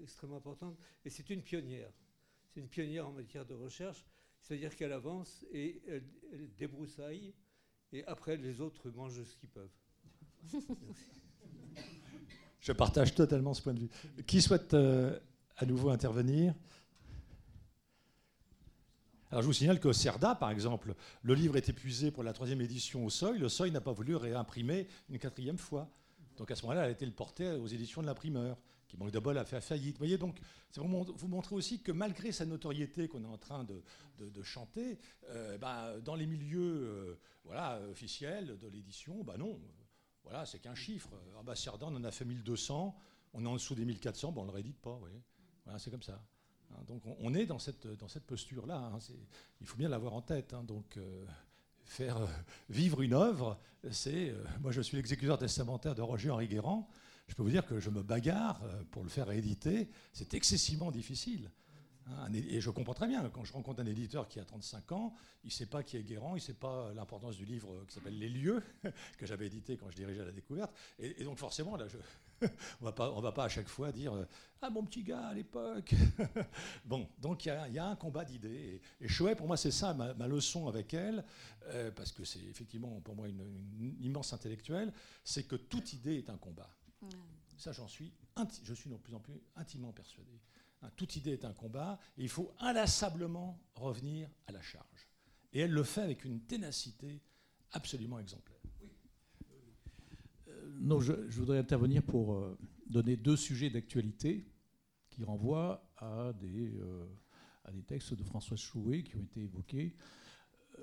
extrêmement 0.02 0.38
importante. 0.38 0.78
Et 1.06 1.10
c'est 1.10 1.30
une 1.30 1.42
pionnière. 1.42 1.92
C'est 2.50 2.60
une 2.60 2.68
pionnière 2.68 3.08
en 3.08 3.14
matière 3.14 3.46
de 3.46 3.54
recherche, 3.54 4.06
c'est-à-dire 4.42 4.76
qu'elle 4.76 4.92
avance 4.92 5.46
et 5.52 5.82
elle, 5.88 6.04
débroussaille, 6.58 7.34
et 7.94 8.04
après 8.06 8.36
les 8.36 8.60
autres 8.60 8.90
mangent 8.90 9.24
ce 9.24 9.36
qu'ils 9.38 9.50
peuvent. 9.50 9.78
Je 12.62 12.72
partage 12.72 13.16
totalement 13.16 13.54
ce 13.54 13.62
point 13.62 13.74
de 13.74 13.80
vue. 13.80 13.90
Qui 14.28 14.42
souhaite 14.42 14.76
euh, 14.76 15.18
à 15.58 15.66
nouveau 15.66 15.90
intervenir? 15.90 16.54
Alors 19.32 19.42
je 19.42 19.48
vous 19.48 19.54
signale 19.54 19.80
qu'au 19.80 19.94
CERDA, 19.94 20.36
par 20.36 20.52
exemple, 20.52 20.94
le 21.24 21.34
livre 21.34 21.58
est 21.58 21.70
épuisé 21.70 22.12
pour 22.12 22.22
la 22.22 22.34
troisième 22.34 22.62
édition 22.62 23.06
au 23.06 23.10
Seuil. 23.10 23.40
Le 23.40 23.50
Seuil 23.50 23.72
n'a 23.72 23.82
pas 23.82 23.94
voulu 23.94 24.16
réimprimer 24.16 24.88
une 25.10 25.18
quatrième 25.18 25.58
fois. 25.58 25.90
Donc 26.38 26.52
à 26.52 26.56
ce 26.56 26.64
moment-là, 26.64 26.82
elle 26.82 26.90
a 26.90 26.92
été 26.92 27.06
le 27.06 27.58
aux 27.58 27.68
éditions 27.68 28.02
de 28.02 28.08
l'imprimeur, 28.08 28.58
qui 28.88 28.98
manque 28.98 29.12
de 29.12 29.20
bol 29.20 29.38
a 29.38 29.46
fait 29.46 29.62
faillite. 29.62 29.94
Vous 29.94 30.00
voyez, 30.00 30.18
donc 30.18 30.38
c'est 30.70 30.82
vous 30.82 31.28
montrer 31.28 31.56
aussi 31.56 31.82
que 31.82 31.92
malgré 31.92 32.32
sa 32.32 32.46
notoriété 32.46 33.08
qu'on 33.08 33.24
est 33.24 33.28
en 33.28 33.38
train 33.38 33.64
de, 33.64 34.44
chanter, 34.44 35.00
euh, 35.30 35.58
bah, 35.58 36.00
dans 36.04 36.16
les 36.16 36.26
milieux 36.26 36.62
euh, 36.62 37.20
voilà, 37.44 37.80
officiels 37.90 38.58
de 38.58 38.68
l'édition, 38.68 39.24
bah 39.24 39.36
non, 39.38 39.60
voilà, 40.24 40.46
c'est 40.46 40.60
qu'un 40.60 40.76
chiffre. 40.76 41.10
Ah 41.38 41.44
bah, 41.44 41.54
on 41.82 41.96
en 41.96 42.04
a 42.04 42.12
fait 42.12 42.26
1200, 42.26 42.96
on 43.34 43.46
est 43.46 43.48
en 43.48 43.54
dessous 43.54 43.76
des 43.76 43.86
1400, 43.86 44.32
bon, 44.32 44.42
on 44.42 44.46
ne 44.46 44.50
le 44.50 44.56
rédite 44.56 44.78
pas. 44.78 45.00
Voilà, 45.66 45.80
c'est 45.80 45.92
comme 45.92 46.04
ça. 46.04 46.22
Hein, 46.72 46.84
donc 46.88 47.04
on, 47.06 47.34
est 47.34 47.46
dans 47.46 47.60
cette, 47.60 47.88
dans 47.88 48.08
cette 48.08 48.26
posture-là. 48.26 48.92
Hein, 48.94 49.00
il 49.60 49.68
faut 49.68 49.78
bien 49.78 49.90
l'avoir 49.90 50.14
en 50.14 50.22
tête. 50.22 50.54
Hein, 50.54 50.64
donc 50.64 50.98
euh, 50.98 51.26
faire 51.86 52.18
euh, 52.18 52.28
vivre 52.70 53.02
une 53.02 53.14
œuvre, 53.14 53.60
c'est. 53.92 54.30
Euh, 54.30 54.44
moi, 54.62 54.72
je 54.72 54.82
suis 54.82 54.98
l'exécuteur 54.98 55.38
testamentaire 55.38 55.96
de 55.96 56.02
Roger-Henri 56.02 56.48
Guérand. 56.48 56.90
Je 57.28 57.36
peux 57.36 57.44
vous 57.44 57.50
dire 57.50 57.66
que 57.66 57.80
je 57.80 57.90
me 57.90 58.04
bagarre 58.04 58.62
pour 58.92 59.04
le 59.04 59.10
faire 59.10 59.28
rééditer. 59.28 59.90
C'est 60.12 60.34
excessivement 60.34 60.92
difficile. 60.92 61.50
Hein, 62.08 62.34
et 62.34 62.60
je 62.60 62.70
comprends 62.70 62.94
très 62.94 63.08
bien, 63.08 63.30
quand 63.30 63.44
je 63.44 63.54
rencontre 63.54 63.82
un 63.82 63.86
éditeur 63.86 64.28
qui 64.28 64.40
a 64.40 64.46
35 64.46 64.92
ans, 64.92 65.14
il 65.44 65.48
ne 65.48 65.52
sait 65.52 65.66
pas 65.66 65.84
qui 65.84 65.98
est 65.98 66.04
Guérand, 66.04 66.36
il 66.36 66.40
ne 66.40 66.46
sait 66.46 66.54
pas 66.54 66.92
l'importance 66.94 67.38
du 67.38 67.46
livre 67.46 67.86
qui 67.88 67.94
s'appelle 67.94 68.18
Les 68.18 68.30
lieux, 68.30 68.64
que 69.18 69.26
j'avais 69.26 69.48
édité 69.48 69.78
quand 69.78 69.90
je 69.90 69.96
dirigeais 69.96 70.26
la 70.26 70.32
découverte. 70.32 70.74
Et, 71.00 71.24
donc 71.24 71.38
forcément, 71.38 71.76
là, 71.76 71.88
je, 71.88 71.98
on 72.82 72.86
ne 72.86 73.22
va 73.22 73.32
pas 73.32 73.46
à 73.46 73.50
chaque 73.50 73.68
fois 73.68 73.92
dire 73.92 74.14
Ah, 74.62 74.70
mon 74.70 74.84
petit 74.84 75.04
gars 75.04 75.28
à 75.28 75.34
l'époque 75.34 75.94
Bon, 76.86 77.08
donc 77.20 77.46
il 77.46 77.50
y, 77.72 77.80
a 77.80 77.88
un 77.88 77.96
combat 77.96 78.26
d'idées. 78.26 78.82
Et, 79.00 79.06
et 79.06 79.36
pour 79.36 79.48
moi, 79.48 79.58
c'est 79.58 79.72
ça 79.72 79.94
ma, 79.94 80.28
leçon 80.28 80.68
avec 80.68 80.94
elle, 80.94 81.24
euh, 81.68 81.92
parce 81.92 82.12
que 82.12 82.24
c'est 82.24 82.44
effectivement 82.44 83.00
pour 83.02 83.16
moi 83.16 83.28
une, 83.28 83.96
immense 84.02 84.34
intellectuelle, 84.34 84.92
c'est 85.24 85.44
que 85.44 85.56
toute 85.56 85.94
idée 85.94 86.18
est 86.18 86.30
un 86.30 86.38
combat. 86.38 86.70
Ça, 87.58 87.72
j'en 87.72 87.88
suis, 87.88 88.12
je 88.64 88.74
suis 88.74 88.90
de 88.90 88.96
plus 88.96 89.14
en 89.14 89.20
plus 89.20 89.40
intimement 89.56 89.92
persuadé. 89.92 90.32
Hein, 90.82 90.90
toute 90.96 91.16
idée 91.16 91.32
est 91.32 91.46
un 91.46 91.54
combat 91.54 92.00
et 92.18 92.24
il 92.24 92.30
faut 92.30 92.54
inlassablement 92.60 93.60
revenir 93.76 94.30
à 94.48 94.52
la 94.52 94.62
charge. 94.62 95.08
Et 95.54 95.60
elle 95.60 95.72
le 95.72 95.84
fait 95.84 96.02
avec 96.02 96.26
une 96.26 96.42
ténacité 96.42 97.22
absolument 97.72 98.20
exemplaire. 98.20 98.60
Euh, 100.48 100.78
non, 100.80 101.00
je, 101.00 101.14
voudrais 101.14 101.60
intervenir 101.60 102.04
pour 102.04 102.34
euh, 102.34 102.58
donner 102.88 103.16
deux 103.16 103.36
sujets 103.36 103.70
d'actualité 103.70 104.48
qui 105.10 105.24
renvoient 105.24 105.88
à 105.98 106.34
des, 106.34 106.74
euh, 106.78 107.06
à 107.66 107.72
des 107.72 107.84
textes 107.84 108.14
de 108.14 108.24
François 108.24 108.58
Chouet 108.58 109.04
qui 109.04 109.18
ont 109.18 109.24
été 109.24 109.42
évoqués. 109.42 109.96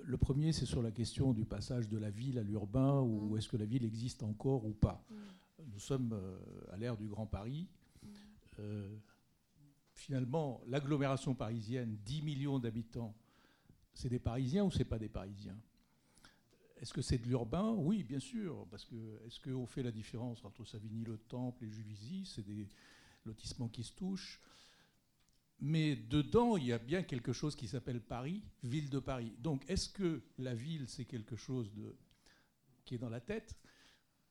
Le 0.05 0.17
premier, 0.17 0.53
c'est 0.53 0.67
sur 0.67 0.83
la 0.83 0.93
question 0.93 1.33
du 1.33 1.45
passage 1.45 1.89
de 1.89 1.99
la 1.99 2.11
ville 2.11 2.39
à 2.39 2.43
l'urbain, 2.43 3.01
ou 3.01 3.35
mmh. 3.35 3.39
est-ce 3.39 3.49
que 3.49 3.57
la 3.57 3.65
ville 3.65 3.85
existe 3.85 4.23
encore 4.23 4.65
ou 4.65 4.73
pas. 4.73 5.05
Mmh. 5.11 5.15
Nous 5.73 5.81
sommes 5.81 6.21
à 6.71 6.77
l'ère 6.77 6.97
du 6.97 7.09
Grand 7.09 7.27
Paris. 7.27 7.67
Mmh 8.03 8.63
finalement, 9.99 10.63
l'agglomération 10.67 11.35
parisienne, 11.35 11.99
10 12.05 12.23
millions 12.23 12.59
d'habitants, 12.59 13.15
c'est 13.93 14.09
des 14.09 14.21
Parisiens 14.21 14.65
ou 14.65 14.71
c'est 14.71 14.85
pas 14.85 14.99
des 14.99 15.09
Parisiens? 15.09 15.59
Est-ce 16.81 16.95
que 16.95 17.03
c'est 17.03 17.19
de 17.19 17.27
l'urbain? 17.27 17.73
Oui, 17.73 18.05
bien 18.05 18.21
sûr, 18.21 18.65
parce 18.71 18.85
que 18.85 18.95
est-ce 19.27 19.41
qu'on 19.41 19.67
fait 19.67 19.83
la 19.83 19.91
différence 19.91 20.45
entre 20.45 20.65
Savigny-le-Temple 20.65 21.65
et 21.65 21.71
Juvisy? 21.71 22.25
C'est 22.25 22.47
des 22.47 22.69
lotissements 23.25 23.69
qui 23.69 23.83
se 23.83 23.93
touchent. 23.93 24.41
mais 25.61 25.97
dedans, 25.97 26.57
il 26.57 26.67
y 26.67 26.73
a 26.73 26.79
bien 26.79 27.03
quelque 27.03 27.33
chose 27.33 27.57
qui 27.57 27.67
s'appelle 27.67 28.01
Paris, 28.01 28.45
ville 28.63 28.91
de 28.91 29.01
Paris. 29.01 29.33
Donc, 29.41 29.69
est-ce 29.69 29.89
que 29.89 30.23
la 30.39 30.55
ville, 30.55 30.89
c'est 30.89 31.05
quelque 31.05 31.35
chose 31.35 31.69
qui 32.85 32.95
est 32.95 32.99
dans 32.99 33.11
la 33.11 33.21
tête, 33.21 33.57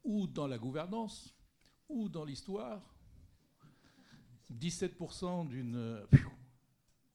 ou 0.05 0.25
dans 0.27 0.47
la 0.47 0.57
gouvernance, 0.57 1.35
ou 1.89 2.07
dans 2.07 2.23
l'histoire? 2.23 2.96
17% 4.53 5.47
d'une, 5.47 6.01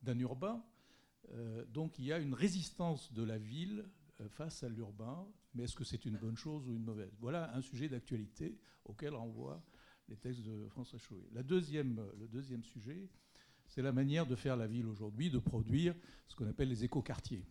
d'un 0.02 0.18
urbain. 0.18 0.62
Euh, 1.30 1.64
donc, 1.66 1.98
il 1.98 2.04
y 2.04 2.12
a 2.12 2.18
une 2.18 2.34
résistance 2.34 3.12
de 3.12 3.22
la 3.22 3.38
ville 3.38 3.84
euh, 4.20 4.28
face 4.28 4.62
à 4.62 4.68
l'urbain. 4.68 5.26
Mais 5.54 5.64
est-ce 5.64 5.76
que 5.76 5.84
c'est 5.84 6.04
une 6.04 6.16
bonne 6.16 6.36
chose 6.36 6.66
ou 6.66 6.74
une 6.74 6.84
mauvaise? 6.84 7.14
Voilà 7.20 7.54
un 7.54 7.60
sujet 7.60 7.88
d'actualité 7.88 8.58
auquel 8.84 9.14
renvoient 9.14 9.62
les 10.08 10.16
textes 10.16 10.42
de 10.42 10.66
François 10.68 10.98
Chouet. 10.98 11.28
La 11.32 11.42
deuxième, 11.42 12.02
le 12.18 12.26
deuxième 12.26 12.64
sujet, 12.64 13.08
c'est 13.66 13.82
la 13.82 13.92
manière 13.92 14.26
de 14.26 14.34
faire 14.34 14.56
la 14.56 14.66
ville 14.66 14.86
aujourd'hui, 14.86 15.30
de 15.30 15.38
produire 15.38 15.94
ce 16.26 16.34
qu'on 16.34 16.48
appelle 16.48 16.68
les 16.68 16.84
écoquartiers. 16.84 17.44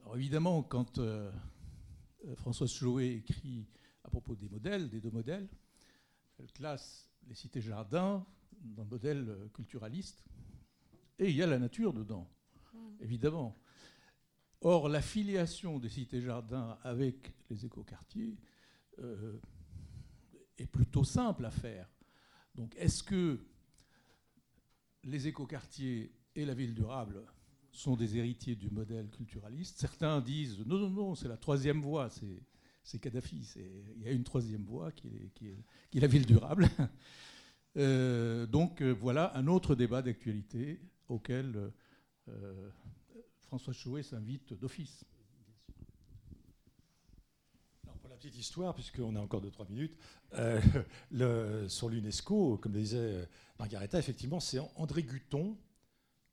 Alors 0.00 0.16
évidemment, 0.16 0.62
quand 0.62 0.98
euh, 0.98 1.30
François 2.36 2.66
Chouet 2.66 3.16
écrit 3.16 3.66
à 4.02 4.08
propos 4.08 4.34
des 4.34 4.48
modèles, 4.48 4.88
des 4.88 5.00
deux 5.00 5.10
modèles, 5.10 5.48
classe 6.54 7.08
les 7.26 7.34
cités-jardins 7.34 8.26
dans 8.60 8.82
le 8.84 8.88
modèle 8.88 9.50
culturaliste, 9.52 10.24
et 11.18 11.30
il 11.30 11.36
y 11.36 11.42
a 11.42 11.46
la 11.46 11.58
nature 11.58 11.92
dedans, 11.92 12.28
mmh. 12.72 12.78
évidemment. 13.00 13.56
Or, 14.60 14.88
la 14.88 15.02
filiation 15.02 15.78
des 15.78 15.88
cités-jardins 15.88 16.78
avec 16.82 17.34
les 17.50 17.66
écoquartiers 17.66 18.36
euh, 18.98 19.38
est 20.58 20.66
plutôt 20.66 21.04
simple 21.04 21.44
à 21.44 21.50
faire. 21.50 21.88
Donc, 22.54 22.74
est-ce 22.76 23.02
que 23.02 23.38
les 25.04 25.26
écoquartiers 25.26 26.12
et 26.34 26.44
la 26.44 26.54
ville 26.54 26.74
durable 26.74 27.22
sont 27.70 27.96
des 27.96 28.16
héritiers 28.16 28.56
du 28.56 28.70
modèle 28.70 29.10
culturaliste? 29.10 29.78
Certains 29.78 30.20
disent 30.20 30.58
non, 30.66 30.78
non, 30.78 30.90
non, 30.90 31.14
c'est 31.14 31.28
la 31.28 31.36
troisième 31.36 31.82
voie, 31.82 32.08
c'est 32.08 32.42
Kadhafi. 33.00 33.54
Il 33.96 34.02
y 34.02 34.08
a 34.08 34.12
une 34.12 34.24
troisième 34.24 34.64
voie 34.64 34.92
qui 34.92 35.08
est, 35.08 36.00
la 36.00 36.06
ville 36.06 36.26
durable. 36.26 36.68
Euh, 37.78 38.46
donc, 38.46 38.80
euh, 38.80 38.90
voilà 38.90 39.36
un 39.36 39.48
autre 39.48 39.74
débat 39.74 40.00
d'actualité 40.00 40.80
auquel 41.08 41.70
François 43.46 43.72
Chouet 43.72 44.02
s'invite 44.02 44.54
d'office. 44.54 45.04
Pour 48.00 48.10
la 48.10 48.16
petite 48.16 48.36
histoire, 48.36 48.74
puisqu'on 48.74 49.14
a 49.14 49.20
encore 49.20 49.40
2-3 49.40 49.68
minutes, 49.70 49.96
euh, 50.34 51.68
sur 51.68 51.88
l'UNESCO, 51.88 52.58
comme 52.58 52.72
disait 52.72 52.98
euh, 52.98 53.26
Margaretha, 53.58 53.98
effectivement, 53.98 54.40
c'est 54.40 54.58
André 54.74 55.04
Guton, 55.04 55.56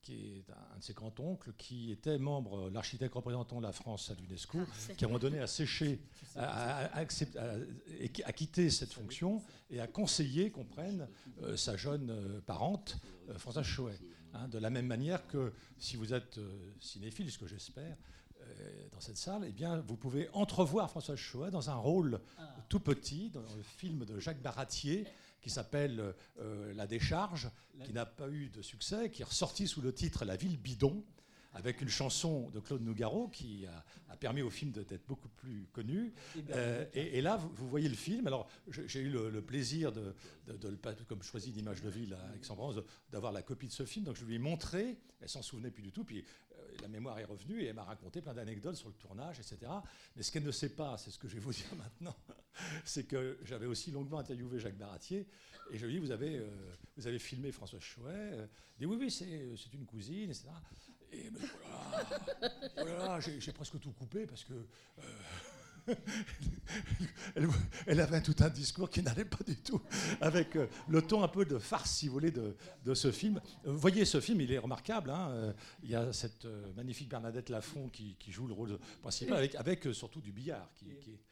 qui 0.04 0.38
est 0.38 0.50
un 0.74 0.78
de 0.78 0.82
ses 0.82 0.92
grands-oncles, 0.92 1.52
qui 1.58 1.90
était 1.90 2.18
membre, 2.18 2.70
l'architecte 2.70 3.14
représentant 3.14 3.60
la 3.60 3.72
France 3.72 4.10
à 4.10 4.14
l'UNESCO, 4.14 4.58
ah, 4.60 4.92
qui 4.94 5.04
à 5.04 5.08
un 5.08 5.10
moment 5.10 5.18
donné 5.18 5.40
a 5.40 5.46
séché, 5.46 5.98
a, 6.36 6.90
a, 6.94 8.32
quitté 8.32 8.70
cette 8.70 8.92
fonction 8.92 9.42
et 9.70 9.80
a 9.80 9.86
conseillé 9.86 10.50
qu'on 10.50 10.64
prenne 10.64 11.08
euh, 11.42 11.56
sa 11.56 11.76
jeune 11.76 12.40
parente, 12.46 12.98
François 13.36 13.62
Chouet. 13.62 13.98
Hein, 14.34 14.48
de 14.48 14.58
la 14.58 14.68
même 14.68 14.86
manière 14.86 15.26
que 15.28 15.52
si 15.78 15.96
vous 15.96 16.12
êtes 16.12 16.38
euh, 16.38 16.72
cinéphile, 16.80 17.30
ce 17.30 17.38
que 17.38 17.46
j'espère, 17.46 17.96
euh, 18.40 18.88
dans 18.92 18.98
cette 18.98 19.16
salle, 19.16 19.44
eh 19.46 19.52
bien, 19.52 19.78
vous 19.86 19.96
pouvez 19.96 20.28
entrevoir 20.32 20.90
François 20.90 21.14
Choa 21.14 21.50
dans 21.50 21.70
un 21.70 21.76
rôle 21.76 22.20
ah. 22.38 22.56
tout 22.68 22.80
petit, 22.80 23.30
dans 23.30 23.42
le 23.42 23.62
film 23.62 24.04
de 24.04 24.18
Jacques 24.18 24.42
Baratier, 24.42 25.06
qui 25.44 25.50
s'appelle 25.50 26.14
euh, 26.40 26.72
La 26.72 26.86
décharge, 26.86 27.50
qui 27.84 27.92
n'a 27.92 28.06
pas 28.06 28.30
eu 28.30 28.48
de 28.48 28.62
succès, 28.62 29.10
qui 29.10 29.20
est 29.20 29.26
ressorti 29.26 29.68
sous 29.68 29.82
le 29.82 29.92
titre 29.92 30.24
La 30.24 30.36
ville 30.36 30.58
bidon, 30.58 31.04
avec 31.52 31.82
une 31.82 31.88
chanson 31.88 32.48
de 32.48 32.60
Claude 32.60 32.80
Nougaro 32.82 33.28
qui 33.28 33.66
a, 33.66 34.16
permis 34.16 34.42
au 34.42 34.48
film 34.48 34.70
d'être 34.70 35.06
beaucoup 35.06 35.28
plus 35.28 35.66
connu. 35.72 36.14
Eh 36.36 36.40
euh, 36.50 36.86
et, 36.94 37.20
là, 37.20 37.36
vous, 37.36 37.68
voyez 37.68 37.88
le 37.88 37.94
film. 37.94 38.26
Alors, 38.26 38.48
j'ai 38.68 39.00
eu 39.00 39.10
le, 39.10 39.42
plaisir, 39.42 39.92
de, 39.92 40.14
de, 40.46 40.78
comme 41.06 41.22
je 41.22 41.28
choisis 41.28 41.52
d'image 41.52 41.82
de 41.82 41.90
ville 41.90 42.14
à 42.14 42.36
Aix-en-Provence, 42.36 42.82
d'avoir 43.10 43.32
la 43.32 43.42
copie 43.42 43.66
de 43.66 43.72
ce 43.72 43.84
film. 43.84 44.06
Donc, 44.06 44.16
je 44.16 44.24
lui 44.24 44.36
ai 44.36 44.38
montré. 44.38 44.98
Elle 45.20 45.28
s'en 45.28 45.42
souvenait 45.42 45.70
plus 45.70 45.82
du 45.82 45.92
tout. 45.92 46.04
Puis, 46.04 46.20
euh, 46.20 46.22
la 46.84 46.88
mémoire 46.88 47.18
est 47.18 47.24
revenue 47.24 47.62
et 47.62 47.68
elle 47.68 47.74
m'a 47.74 47.84
raconté 47.84 48.20
plein 48.20 48.34
d'anecdotes 48.34 48.76
sur 48.76 48.88
le 48.88 48.94
tournage, 48.94 49.38
etc. 49.38 49.72
Mais 50.14 50.22
ce 50.22 50.30
qu'elle 50.30 50.44
ne 50.44 50.50
sait 50.50 50.68
pas, 50.68 50.98
c'est 50.98 51.10
ce 51.10 51.18
que 51.18 51.28
je 51.28 51.34
vais 51.34 51.40
vous 51.40 51.52
dire 51.52 51.64
maintenant, 51.78 52.14
c'est 52.84 53.04
que 53.04 53.38
j'avais 53.42 53.64
aussi 53.64 53.90
longuement 53.90 54.18
interviewé 54.18 54.60
Jacques 54.60 54.76
Baratier. 54.76 55.26
Et 55.70 55.78
je 55.78 55.86
lui 55.86 55.96
ai 55.96 55.98
dit, 55.98 56.04
vous 56.04 56.12
avez, 56.12 56.36
euh, 56.36 56.46
vous 56.98 57.06
avez 57.06 57.18
filmé 57.18 57.52
François 57.52 57.80
Chouet. 57.80 58.32
Il 58.76 58.80
dit, 58.80 58.86
oui, 58.86 58.98
oui, 59.00 59.10
c'est 59.10 59.72
une 59.72 59.86
cousine, 59.86 60.28
etc. 60.28 60.50
Et 61.10 61.30
voilà, 62.76 63.18
j'ai 63.20 63.52
presque 63.52 63.80
tout 63.80 63.92
coupé 63.92 64.26
parce 64.26 64.44
que 64.44 64.52
euh, 64.52 65.02
elle, 67.86 68.00
avait 68.00 68.22
tout 68.22 68.34
un 68.40 68.48
discours 68.48 68.88
qui 68.88 69.02
n'allait 69.02 69.24
pas 69.24 69.42
du 69.46 69.56
tout 69.56 69.80
avec 70.20 70.56
euh, 70.56 70.66
le 70.88 71.02
ton 71.02 71.22
un 71.22 71.28
peu 71.28 71.44
de 71.44 71.58
farce, 71.58 71.90
si 71.90 72.08
vous 72.08 72.14
voulez, 72.14 72.30
de, 72.30 72.94
ce 72.94 73.10
film. 73.10 73.40
Euh, 73.66 73.72
vous 73.72 73.78
voyez, 73.78 74.04
ce 74.04 74.20
film, 74.20 74.40
il 74.40 74.52
est 74.52 74.58
remarquable. 74.58 75.10
Hein, 75.10 75.54
il 75.82 75.90
y 75.90 75.94
a 75.94 76.12
cette 76.12 76.46
magnifique 76.76 77.08
Bernadette 77.08 77.48
Lafont 77.50 77.88
qui, 77.88 78.16
joue 78.28 78.46
le 78.46 78.54
rôle 78.54 78.78
principal, 79.02 79.38
avec, 79.38 79.54
avec 79.54 79.88
surtout 79.92 80.20
du 80.20 80.32
billard. 80.32 80.70
Qui, 80.74 80.86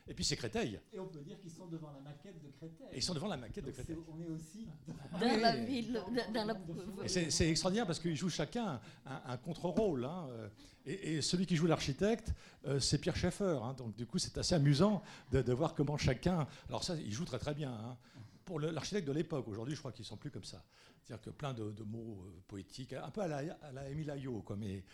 Et 0.06 0.14
puis 0.14 0.24
c'est 0.24 0.36
Créteil. 0.36 0.80
Et 0.92 0.98
on 0.98 1.06
peut 1.06 1.20
dire 1.20 1.38
qu'ils 1.40 1.50
sont 1.50 1.66
devant 1.66 1.90
la 1.92 2.00
maquette 2.00 2.42
de 2.42 2.50
Créteil. 2.50 2.86
Et 2.92 2.98
ils 2.98 3.02
sont 3.02 3.14
devant 3.14 3.28
la 3.28 3.36
maquette 3.36 3.64
de 3.64 3.70
Créteil. 3.70 3.96
on 4.08 4.20
est 4.20 4.28
aussi 4.28 4.66
dans 5.12 5.36
la 5.40 5.56
ville. 5.56 6.02
Dans 6.34 6.44
la... 6.44 6.54
C'est 7.08 7.48
extraordinaire 7.48 7.86
parce 7.86 8.00
qu'ils 8.00 8.16
jouent 8.16 8.28
chacun 8.28 8.80
un, 9.06 9.36
contre-rôle. 9.38 10.04
Hein, 10.04 10.28
et, 10.86 11.20
celui 11.22 11.46
qui 11.46 11.56
joue 11.56 11.66
l'architecte, 11.66 12.32
euh, 12.66 12.80
c'est 12.80 12.98
Pierre 12.98 13.16
Schaeffer. 13.16 13.58
Hein. 13.62 13.74
donc 13.76 13.94
du 13.96 14.06
coup, 14.06 14.18
c'est 14.18 14.36
assez 14.38 14.54
amusant 14.54 15.02
de, 15.30 15.52
voir 15.52 15.74
comment 15.74 15.96
chacun. 15.96 16.46
Alors 16.68 16.84
ça, 16.84 16.96
il 16.96 17.12
joue 17.12 17.24
très 17.24 17.38
très 17.38 17.54
bien. 17.54 17.72
Hein. 17.72 17.96
Pour 18.44 18.58
l'architecte 18.58 19.06
de 19.06 19.12
l'époque, 19.12 19.46
aujourd'hui, 19.48 19.74
je 19.74 19.80
crois 19.80 19.92
qu'ils 19.92 20.04
sont 20.04 20.16
plus 20.16 20.30
comme 20.30 20.44
ça. 20.44 20.62
C'est-à-dire 21.02 21.22
que 21.22 21.30
plein 21.30 21.52
de, 21.52 21.72
mots 21.84 22.24
euh, 22.24 22.40
poétiques, 22.46 22.92
un 22.92 23.10
peu 23.10 23.22
à 23.22 23.28
la, 23.28 23.38
à 23.62 23.72
la 23.72 23.88
Émile 23.88 24.10
Ayo, 24.10 24.44
Mais, 24.56 24.84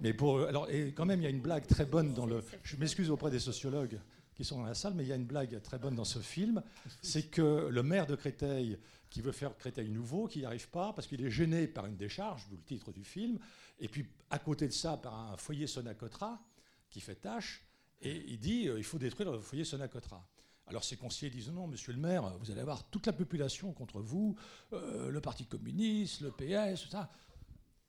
mais 0.00 0.12
pour, 0.12 0.40
alors, 0.40 0.68
et 0.70 0.92
quand 0.92 1.06
même, 1.06 1.20
il 1.20 1.24
y 1.24 1.26
a 1.26 1.30
une 1.30 1.40
blague 1.40 1.66
très 1.66 1.86
bonne 1.86 2.12
dans 2.12 2.26
le. 2.26 2.42
Je 2.62 2.76
m'excuse 2.76 3.10
auprès 3.10 3.30
des 3.30 3.38
sociologues 3.38 3.98
qui 4.34 4.44
sont 4.44 4.58
dans 4.58 4.66
la 4.66 4.74
salle, 4.74 4.94
mais 4.94 5.04
il 5.04 5.08
y 5.08 5.12
a 5.12 5.16
une 5.16 5.26
blague 5.26 5.60
très 5.62 5.78
bonne 5.78 5.94
dans 5.94 6.04
ce 6.04 6.18
film. 6.18 6.62
C'est 7.02 7.30
que 7.30 7.68
le 7.68 7.82
maire 7.82 8.06
de 8.06 8.14
Créteil, 8.14 8.78
qui 9.10 9.20
veut 9.20 9.32
faire 9.32 9.56
Créteil 9.56 9.90
nouveau, 9.90 10.26
qui 10.26 10.40
n'y 10.40 10.46
arrive 10.46 10.68
pas 10.70 10.92
parce 10.94 11.06
qu'il 11.06 11.24
est 11.24 11.30
gêné 11.30 11.66
par 11.66 11.86
une 11.86 11.96
décharge, 11.96 12.46
d'où 12.48 12.56
le 12.56 12.62
titre 12.62 12.92
du 12.92 13.04
film, 13.04 13.38
et 13.78 13.88
puis 13.88 14.06
à 14.30 14.38
côté 14.38 14.66
de 14.66 14.72
ça 14.72 14.96
par 14.96 15.14
un 15.32 15.36
foyer 15.36 15.66
Sonacotra 15.66 16.40
qui 16.90 17.00
fait 17.00 17.16
tâche, 17.16 17.66
et 18.00 18.24
il 18.28 18.38
dit 18.38 18.68
euh, 18.68 18.78
il 18.78 18.84
faut 18.84 18.98
détruire 18.98 19.32
le 19.32 19.40
foyer 19.40 19.64
Sonacotra. 19.64 20.26
Alors 20.66 20.84
ses 20.84 20.96
conseillers 20.96 21.30
disent 21.30 21.50
non, 21.50 21.66
monsieur 21.66 21.92
le 21.92 21.98
maire, 21.98 22.36
vous 22.38 22.50
allez 22.50 22.60
avoir 22.60 22.84
toute 22.84 23.06
la 23.06 23.12
population 23.12 23.72
contre 23.72 24.00
vous, 24.00 24.36
euh, 24.72 25.10
le 25.10 25.20
Parti 25.20 25.46
communiste, 25.46 26.20
le 26.20 26.30
PS, 26.30 26.82
tout 26.82 26.88
ça. 26.88 27.10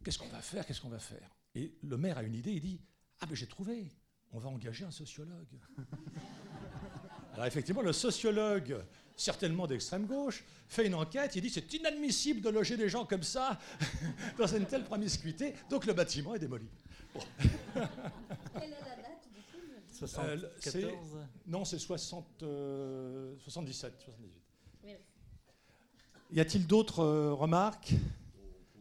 Qu'est-ce 0.03 0.19
qu'on 0.19 0.27
va 0.27 0.41
faire 0.41 0.65
Qu'est-ce 0.65 0.81
qu'on 0.81 0.89
va 0.89 0.99
faire? 0.99 1.29
Et 1.55 1.77
le 1.83 1.97
maire 1.97 2.17
a 2.17 2.23
une 2.23 2.35
idée, 2.35 2.51
il 2.51 2.61
dit 2.61 2.81
ah 3.21 3.25
ben 3.25 3.35
j'ai 3.35 3.47
trouvé, 3.47 3.91
on 4.31 4.39
va 4.39 4.49
engager 4.49 4.85
un 4.85 4.91
sociologue. 4.91 5.59
Alors 7.33 7.45
effectivement, 7.45 7.81
le 7.81 7.93
sociologue, 7.93 8.83
certainement 9.15 9.67
d'extrême 9.67 10.05
gauche, 10.05 10.43
fait 10.67 10.87
une 10.87 10.95
enquête, 10.95 11.35
il 11.35 11.41
dit 11.41 11.49
c'est 11.49 11.73
inadmissible 11.73 12.41
de 12.41 12.49
loger 12.49 12.77
des 12.77 12.89
gens 12.89 13.05
comme 13.05 13.23
ça 13.23 13.59
dans 14.37 14.47
une 14.47 14.65
telle 14.65 14.83
promiscuité, 14.83 15.53
donc 15.69 15.85
le 15.85 15.93
bâtiment 15.93 16.35
est 16.35 16.39
démoli. 16.39 16.67
Quelle 17.13 17.83
est 17.83 18.69
la 18.69 18.95
date 18.95 19.27
du 19.33 19.41
film? 19.51 19.71
74 19.91 20.75
euh, 20.75 21.23
Non, 21.47 21.63
c'est 21.63 21.77
60, 21.79 22.43
77, 23.39 23.93
78. 24.03 24.43
Y 26.33 26.39
a-t-il 26.39 26.65
d'autres 26.65 27.01
euh, 27.01 27.33
remarques? 27.33 27.93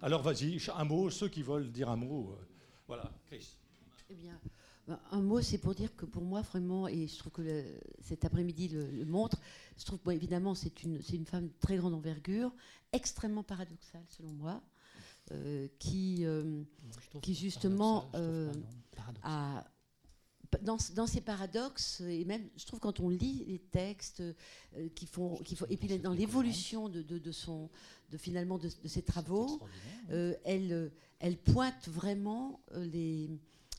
Alors 0.01 0.23
vas-y, 0.23 0.59
un 0.75 0.85
mot, 0.85 1.11
ceux 1.11 1.29
qui 1.29 1.43
veulent 1.43 1.71
dire 1.71 1.91
un 1.91 1.97
mot. 1.97 2.31
Euh, 2.33 2.47
voilà, 2.89 3.13
Chris. 3.27 3.59
Eh 4.09 4.15
bien, 4.15 4.41
un 5.11 5.21
mot, 5.21 5.41
c'est 5.41 5.59
pour 5.59 5.75
dire 5.75 5.95
que 5.97 6.05
pour 6.05 6.23
moi, 6.23 6.43
vraiment, 6.43 6.89
et 6.89 7.07
je 7.07 7.19
trouve 7.19 7.33
que 7.33 7.65
cet 8.01 8.25
après-midi 8.25 8.69
le, 8.69 9.05
montre, 9.05 9.39
je 9.79 9.85
trouve 9.85 10.01
évidemment 10.11 10.55
c'est 10.55 10.83
une, 10.83 11.01
une 11.13 11.27
femme 11.27 11.49
de 11.49 11.55
très 11.61 11.77
grande 11.77 11.95
envergure, 11.95 12.53
extrêmement 12.93 13.43
paradoxale 13.43 14.05
selon 14.09 14.33
moi, 14.33 14.63
euh, 15.31 15.69
qui, 15.79 16.25
euh, 16.27 16.63
qui 17.23 17.35
justement 17.35 18.11
euh, 18.15 18.53
a, 19.23 19.65
dans, 20.63 20.77
dans, 20.95 21.07
ces 21.07 21.21
paradoxes, 21.21 22.01
et 22.01 22.25
même, 22.25 22.49
je 22.57 22.67
trouve, 22.67 22.81
quand 22.81 23.01
on 23.01 23.09
lit 23.09 23.45
les 23.47 23.59
textes 23.59 24.23
qui 24.95 25.07
font, 25.07 25.37
qui 25.39 25.57
font, 25.57 25.67
et 25.71 25.77
puis 25.77 25.99
dans 25.99 26.13
l'évolution 26.13 26.89
de, 26.89 27.03
de, 27.03 27.19
de, 27.19 27.33
son, 27.33 27.71
de 28.11 28.19
finalement 28.19 28.59
de, 28.59 28.69
de 28.83 28.89
ses 28.89 29.03
travaux, 29.03 29.61
elle, 30.09 30.93
elle 31.21 31.39
pointe 31.39 31.89
vraiment 31.89 32.61
les, 32.75 33.31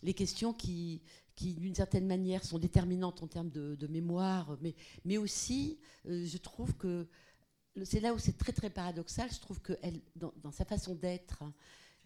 les 0.04 0.14
questions 0.14 0.54
qui, 0.54 1.02
qui 1.36 1.54
d'une 1.54 1.76
certaine 1.76 2.06
manière, 2.06 2.44
sont 2.44 2.60
déterminantes 2.60 3.24
en 3.24 3.28
termes 3.28 3.50
de, 3.50 3.88
mémoire, 3.88 4.58
mais, 4.62 4.76
mais 5.06 5.18
aussi, 5.18 5.80
euh, 6.08 6.26
je 6.26 6.38
trouve 6.38 6.76
que 6.76 7.08
c'est 7.84 8.00
là 8.00 8.14
où 8.14 8.20
c'est 8.20 8.38
très 8.38 8.52
très 8.52 8.70
paradoxal. 8.70 9.32
Je 9.32 9.40
trouve 9.40 9.60
que 9.60 9.74
elle, 9.82 10.00
dans, 10.16 10.52
sa 10.52 10.64
façon 10.64 10.94
d'être, 10.94 11.44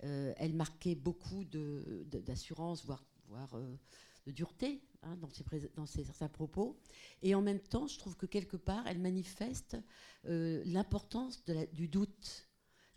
euh, 0.03 0.33
elle 0.37 0.53
marquait 0.53 0.95
beaucoup 0.95 1.43
d'assurance, 1.45 2.85
voire, 2.85 3.03
voire 3.27 3.53
euh, 3.55 3.75
de 4.25 4.31
dureté 4.31 4.81
hein, 5.03 5.17
dans, 5.17 5.29
ses, 5.29 5.43
dans 5.75 5.85
ses, 5.85 6.05
certains 6.05 6.29
propos. 6.29 6.79
Et 7.21 7.35
en 7.35 7.41
même 7.41 7.59
temps, 7.59 7.87
je 7.87 7.97
trouve 7.99 8.15
que 8.15 8.25
quelque 8.25 8.57
part, 8.57 8.87
elle 8.87 8.99
manifeste 8.99 9.77
l'importance 10.23 11.43
du 11.73 11.87
doute. 11.87 12.47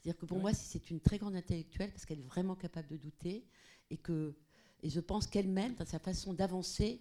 C'est-à-dire 0.00 0.18
que 0.18 0.26
pour 0.26 0.38
moi, 0.38 0.54
c'est 0.54 0.90
une 0.90 1.00
très 1.00 1.18
grande 1.18 1.36
intellectuelle 1.36 1.90
parce 1.90 2.06
qu'elle 2.06 2.20
est 2.20 2.26
vraiment 2.26 2.56
capable 2.56 2.88
de 2.88 2.96
douter 2.96 3.46
et 3.90 3.98
que 3.98 4.34
et 4.82 4.90
je 4.90 5.00
pense 5.00 5.26
qu'elle-même, 5.26 5.74
dans 5.74 5.84
sa 5.84 5.98
façon 5.98 6.32
d'avancer, 6.32 7.00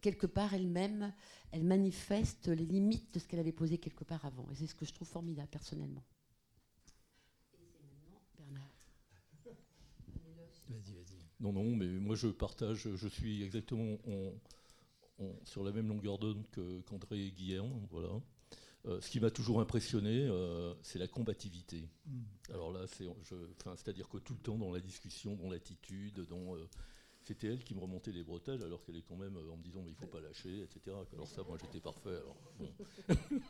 quelque 0.00 0.26
part 0.26 0.52
elle-même, 0.54 1.12
elle 1.52 1.64
manifeste 1.64 2.48
les 2.48 2.66
limites 2.66 3.14
de 3.14 3.18
ce 3.18 3.26
qu'elle 3.26 3.40
avait 3.40 3.52
posé 3.52 3.78
quelque 3.78 4.04
part 4.04 4.24
avant. 4.24 4.46
Et 4.50 4.54
c'est 4.54 4.66
ce 4.66 4.74
que 4.74 4.84
je 4.84 4.92
trouve 4.92 5.08
formidable 5.08 5.48
personnellement. 5.48 6.04
Non, 11.40 11.52
non, 11.52 11.76
mais 11.76 11.86
moi 11.86 12.16
je 12.16 12.26
partage, 12.28 12.88
je 12.96 13.08
suis 13.08 13.42
exactement 13.42 13.96
sur 15.44 15.64
la 15.64 15.72
même 15.72 15.88
longueur 15.88 16.18
d'onde 16.18 16.44
qu'André 16.84 17.26
et 17.26 17.30
Guillaume. 17.30 17.86
Voilà. 17.90 18.20
Euh, 18.88 19.00
ce 19.02 19.10
qui 19.10 19.20
m'a 19.20 19.30
toujours 19.30 19.60
impressionné, 19.60 20.26
euh, 20.26 20.72
c'est 20.82 20.98
la 20.98 21.08
combativité. 21.08 21.88
Mm. 22.06 22.22
Alors 22.54 22.72
là, 22.72 22.86
c'est-à-dire 22.86 24.08
que 24.08 24.16
tout 24.18 24.32
le 24.32 24.38
temps 24.38 24.56
dans 24.56 24.72
la 24.72 24.80
discussion, 24.80 25.36
dans 25.36 25.50
l'attitude, 25.50 26.20
dans, 26.28 26.56
euh, 26.56 26.66
c'était 27.22 27.48
elle 27.48 27.62
qui 27.62 27.74
me 27.74 27.80
remontait 27.80 28.12
les 28.12 28.24
bretelles 28.24 28.62
alors 28.62 28.82
qu'elle 28.84 28.96
est 28.96 29.02
quand 29.02 29.16
même 29.16 29.36
en 29.36 29.56
me 29.56 29.62
disant 29.62 29.82
mais 29.82 29.90
il 29.90 29.94
faut 29.94 30.06
pas 30.06 30.20
lâcher, 30.20 30.62
etc. 30.62 30.96
Alors 31.12 31.28
ça, 31.28 31.42
moi 31.42 31.58
j'étais 31.60 31.80
parfait. 31.80 32.16
Alors, 32.16 32.36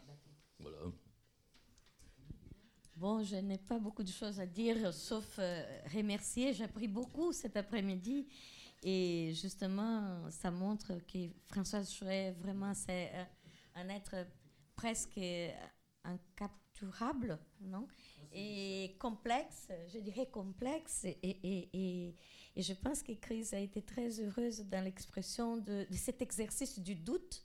voilà. 0.59 0.79
Bon, 2.97 3.23
je 3.23 3.37
n'ai 3.37 3.59
pas 3.59 3.79
beaucoup 3.79 4.03
de 4.03 4.11
choses 4.11 4.41
à 4.41 4.47
dire, 4.47 4.93
sauf 4.93 5.39
remercier. 5.95 6.53
J'ai 6.53 6.65
appris 6.65 6.89
beaucoup 6.89 7.33
cet 7.33 7.57
après-midi. 7.57 8.27
Et 8.83 9.33
justement, 9.35 10.29
ça 10.31 10.51
montre 10.51 10.95
que 11.07 11.29
Françoise 11.47 11.93
Chouet, 11.93 12.33
vraiment, 12.41 12.75
c'est 12.75 13.13
un 13.77 13.89
être 13.89 14.17
presque 14.79 15.21
incapturable, 16.05 17.37
non? 17.61 17.89
Et 18.33 18.95
complexe, 19.01 19.69
je 19.93 19.99
dirais 19.99 20.29
complexe. 20.31 21.05
Et, 21.05 21.19
et, 21.23 21.69
et, 21.73 22.15
et, 22.55 22.63
je 22.63 22.75
pense 22.75 23.03
que 23.03 23.13
Chris 23.13 23.49
a 23.53 23.59
été 23.59 23.83
très 23.83 24.09
heureuse 24.21 24.61
dans 24.73 24.85
l'expression 24.85 25.57
de, 25.57 25.87
de 25.91 25.97
cet 25.97 26.23
exercice 26.23 26.79
du 26.79 26.95
doute 26.95 27.43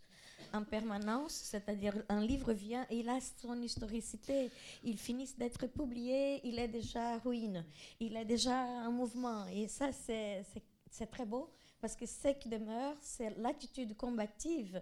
en 0.53 0.63
permanence, 0.63 1.33
c'est-à-dire 1.33 1.95
un 2.07 2.21
livre 2.23 2.53
vient, 2.53 2.85
il 2.91 3.09
a 3.09 3.19
son 3.41 3.59
historicité, 3.63 4.51
il 4.83 4.99
finit 4.99 5.29
d'être 5.35 5.65
publié, 5.65 6.39
il 6.43 6.59
est 6.59 6.67
déjà 6.67 7.17
ruine, 7.17 7.65
il 7.99 8.15
est 8.15 8.25
déjà 8.25 8.59
un 8.87 8.91
mouvement. 8.91 9.47
Et 9.47 9.67
ça, 9.67 9.91
c'est 9.91 11.09
très 11.09 11.25
beau, 11.25 11.49
parce 11.81 11.95
que 11.95 12.05
ce 12.05 12.27
qui 12.39 12.49
demeure, 12.49 12.95
c'est 13.01 13.31
l'attitude 13.37 13.97
combative. 13.97 14.81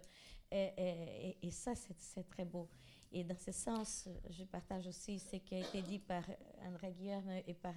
Et, 0.51 1.37
et, 1.41 1.51
ça, 1.51 1.73
c'est 1.75 2.29
très 2.29 2.43
beau. 2.45 2.67
Et 3.11 3.23
dans 3.23 3.37
ce 3.37 3.51
sens, 3.51 4.07
je 4.29 4.43
partage 4.43 4.87
aussi 4.87 5.19
ce 5.19 5.37
qui 5.37 5.55
a 5.55 5.59
été 5.59 5.81
dit 5.81 5.99
par 5.99 6.23
André 6.65 6.91
Guillaume 6.91 7.29
et 7.47 7.53
par 7.53 7.73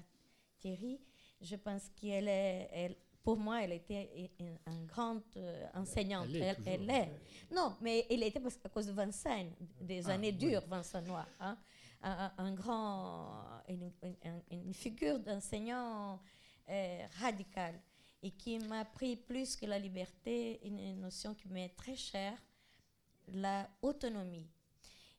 Thierry. 0.58 1.00
Je 1.40 1.56
pense 1.56 1.88
qu'elle 1.96 2.28
est, 2.28 2.68
elle, 2.72 2.96
pour 3.24 3.38
moi, 3.38 3.62
elle 3.62 3.72
était 3.72 4.30
une, 4.38 4.86
grande 4.86 5.22
euh, 5.36 5.66
enseignante. 5.74 6.28
Elle, 6.32 6.90
est, 6.90 7.10
Non, 7.50 7.74
mais 7.80 8.06
elle 8.10 8.22
était 8.22 8.38
parce, 8.38 8.58
à 8.62 8.68
cause 8.68 8.86
de 8.86 8.92
Vincennes, 8.92 9.52
des 9.80 10.08
ah, 10.08 10.12
années 10.12 10.32
dures, 10.32 10.64
Vincent 10.68 11.00
Noir. 11.02 11.26
Hein. 11.40 11.56
Un, 12.02 12.52
grand, 12.52 13.62
une, 13.66 14.74
figure 14.74 15.18
d'enseignant 15.18 16.20
euh, 16.68 17.06
radical 17.18 17.80
et 18.22 18.30
qui 18.30 18.58
m'a 18.58 18.80
appris 18.80 19.16
plus 19.16 19.56
que 19.56 19.64
la 19.64 19.78
liberté, 19.78 20.60
une 20.66 21.00
notion 21.00 21.34
qui 21.34 21.48
m'est 21.48 21.70
très 21.70 21.96
chère, 21.96 22.36
la 23.28 23.68
autonomie. 23.82 24.48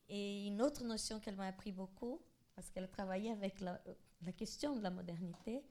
Et 0.08 0.48
une 0.48 0.62
autre 0.62 0.84
notion 0.84 1.20
qu'elle 1.20 1.36
m'a 1.36 1.48
appris 1.48 1.72
beaucoup, 1.72 2.22
parce 2.56 2.70
qu'elle 2.70 2.90
travaillait 2.90 3.32
avec 3.32 3.60
la, 3.60 3.82
la 4.22 4.32
question 4.32 4.76
de 4.76 4.82
la 4.82 4.92
modernité, 4.92 5.64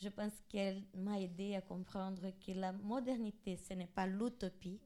je 0.00 0.08
pense 0.08 0.32
qu'elle 0.48 0.82
m'a 0.94 1.20
aidé 1.20 1.54
à 1.54 1.60
comprendre 1.60 2.30
que 2.44 2.52
la 2.52 2.72
modernité, 2.72 3.56
ce 3.56 3.74
n'est 3.74 3.86
pas 3.86 4.06
l'utopie, 4.06 4.80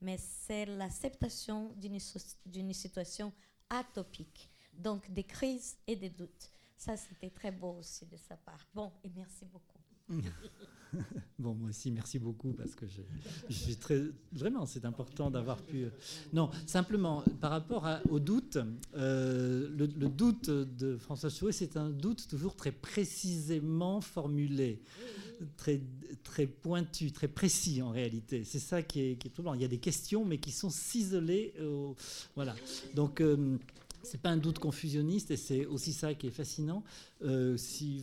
mais 0.00 0.16
c'est 0.18 0.66
l'acceptation 0.66 1.74
d'une 1.76 2.72
situation 2.72 3.32
atopique, 3.68 4.50
donc 4.72 5.10
des 5.10 5.24
crises 5.24 5.76
et 5.86 5.96
des 5.96 6.10
doutes. 6.10 6.50
Ça, 6.76 6.96
c'était 6.96 7.30
très 7.30 7.50
beau 7.50 7.78
aussi 7.78 8.06
de 8.06 8.16
sa 8.16 8.36
part. 8.36 8.66
Bon, 8.72 8.92
et 9.04 9.10
merci 9.10 9.44
beaucoup. 9.44 9.79
bon, 11.38 11.54
moi 11.54 11.70
aussi, 11.70 11.90
merci 11.90 12.18
beaucoup 12.18 12.52
parce 12.52 12.74
que 12.74 12.86
je, 12.86 13.54
suis 13.54 13.76
très. 13.76 14.02
Vraiment, 14.32 14.66
c'est 14.66 14.84
important 14.84 15.30
d'avoir 15.30 15.62
pu. 15.62 15.84
Euh, 15.84 15.90
non, 16.32 16.50
simplement, 16.66 17.22
par 17.40 17.50
rapport 17.50 17.86
au 18.10 18.18
doute, 18.18 18.58
euh, 18.96 19.68
le, 19.76 19.86
doute 20.08 20.50
de 20.50 20.96
François 20.96 21.30
Chouet, 21.30 21.52
c'est 21.52 21.76
un 21.76 21.90
doute 21.90 22.26
toujours 22.28 22.56
très 22.56 22.72
précisément 22.72 24.00
formulé, 24.00 24.80
très, 25.56 25.80
très 26.22 26.46
pointu, 26.46 27.12
très 27.12 27.28
précis 27.28 27.82
en 27.82 27.90
réalité. 27.90 28.44
C'est 28.44 28.58
ça 28.58 28.82
qui 28.82 29.00
est, 29.00 29.16
qui 29.16 29.28
est 29.28 29.30
troublant. 29.30 29.54
Il 29.54 29.62
y 29.62 29.66
a 29.66 29.68
des 29.68 29.78
questions, 29.78 30.24
mais 30.24 30.38
qui 30.38 30.50
sont 30.50 30.70
ciselées. 30.70 31.54
voilà. 32.34 32.54
Donc. 32.94 33.20
Euh, 33.20 33.58
c'est 34.02 34.20
pas 34.20 34.30
un 34.30 34.36
doute 34.36 34.58
confusionniste 34.58 35.30
et 35.30 35.36
c'est 35.36 35.66
aussi 35.66 35.92
ça 35.92 36.14
qui 36.14 36.26
est 36.26 36.32
fascinant. 36.32 36.82
Euh, 37.22 37.56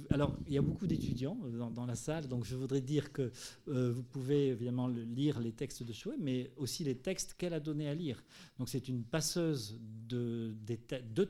alors, 0.10 0.38
il 0.48 0.54
y 0.54 0.58
a 0.58 0.62
beaucoup 0.62 0.88
d'étudiants 0.88 1.38
euh, 1.46 1.70
dans, 1.70 1.86
la 1.86 1.96
salle, 1.96 2.28
donc 2.28 2.46
je 2.46 2.56
voudrais 2.56 2.82
dire 2.82 3.12
que 3.12 3.32
euh, 3.68 3.92
vous 3.92 4.04
pouvez 4.04 4.50
évidemment 4.50 4.88
lire 4.88 5.40
les 5.40 5.52
textes 5.52 5.84
de 5.84 5.94
Chouet, 5.94 6.18
mais 6.20 6.52
aussi 6.58 6.84
les 6.84 6.98
textes 6.98 7.34
qu'elle 7.34 7.54
a 7.54 7.60
donné 7.60 7.88
à 7.90 7.96
lire. 7.96 8.24
Donc, 8.60 8.70
c'est 8.70 8.88
une 8.88 9.04
passeuse 9.04 9.80
de, 10.08 10.54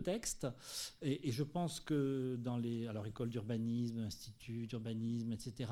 textes 0.03 0.48
et, 1.02 1.31
je 1.31 1.44
pense 1.44 1.80
que 1.80 2.38
dans 2.39 2.57
les 2.57 2.88
alors 2.88 3.06
écoles 3.06 3.30
d'urbanisme, 3.30 3.99
instituts 3.99 4.68
d'urbanisme, 4.68 5.31
etc., 5.31 5.72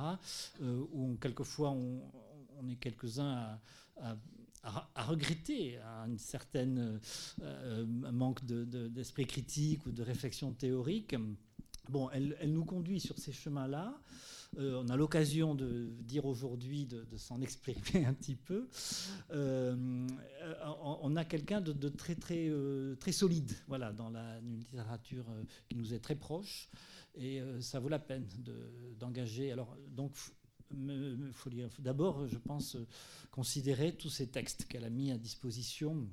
où 0.62 1.16
quelquefois 1.22 1.72
on, 1.72 2.02
est 2.70 2.76
quelques-uns 2.76 3.60
à, 3.98 4.18
regretter 4.96 5.78
un 5.80 6.18
certain 6.18 6.78
euh, 6.78 7.00
euh, 7.42 7.86
manque 7.86 8.44
d'esprit 8.46 9.26
critique 9.26 9.86
ou 9.86 9.92
de 9.92 10.04
réflexion 10.04 10.52
théorique. 10.52 11.16
Bon, 11.90 12.10
elle, 12.10 12.36
nous 12.52 12.66
conduit 12.66 13.00
sur 13.00 13.18
ces 13.20 13.32
chemins-là. 13.32 13.96
Euh, 14.58 14.82
on 14.84 14.90
a 14.90 14.96
l'occasion 14.96 15.54
de 15.54 15.90
dire 16.00 16.26
aujourd'hui, 16.26 16.86
de, 16.86 17.06
s'en 17.18 17.42
exprimer 17.42 18.06
un 18.08 18.14
petit 18.14 18.36
peu. 18.36 18.68
on, 19.32 21.16
a 21.16 21.26
quelqu'un 21.26 21.62
de, 21.62 21.90
très, 21.90 22.16
très, 22.16 22.52
très 23.00 23.12
solide 23.12 23.52
voilà, 23.68 23.92
dans 23.94 24.10
la 24.10 24.40
littérature 24.42 25.26
qui 25.70 25.76
nous 25.76 25.94
est 25.94 26.00
très 26.00 26.16
proche. 26.16 26.70
Et 27.18 27.42
ça 27.62 27.80
vaut 27.80 27.90
la 27.90 28.00
peine 28.00 28.26
d'engager. 29.00 29.52
Alors, 29.52 29.78
donc, 29.90 30.12
faut 31.34 31.50
d'abord, 31.80 32.28
je 32.28 32.38
pense, 32.38 32.76
euh, 32.76 32.88
considérer 33.32 33.96
tous 33.96 34.10
ces 34.10 34.28
textes 34.28 34.66
qu'elle 34.66 34.84
a 34.84 34.90
mis 34.90 35.12
à 35.12 35.18
disposition. 35.18 36.08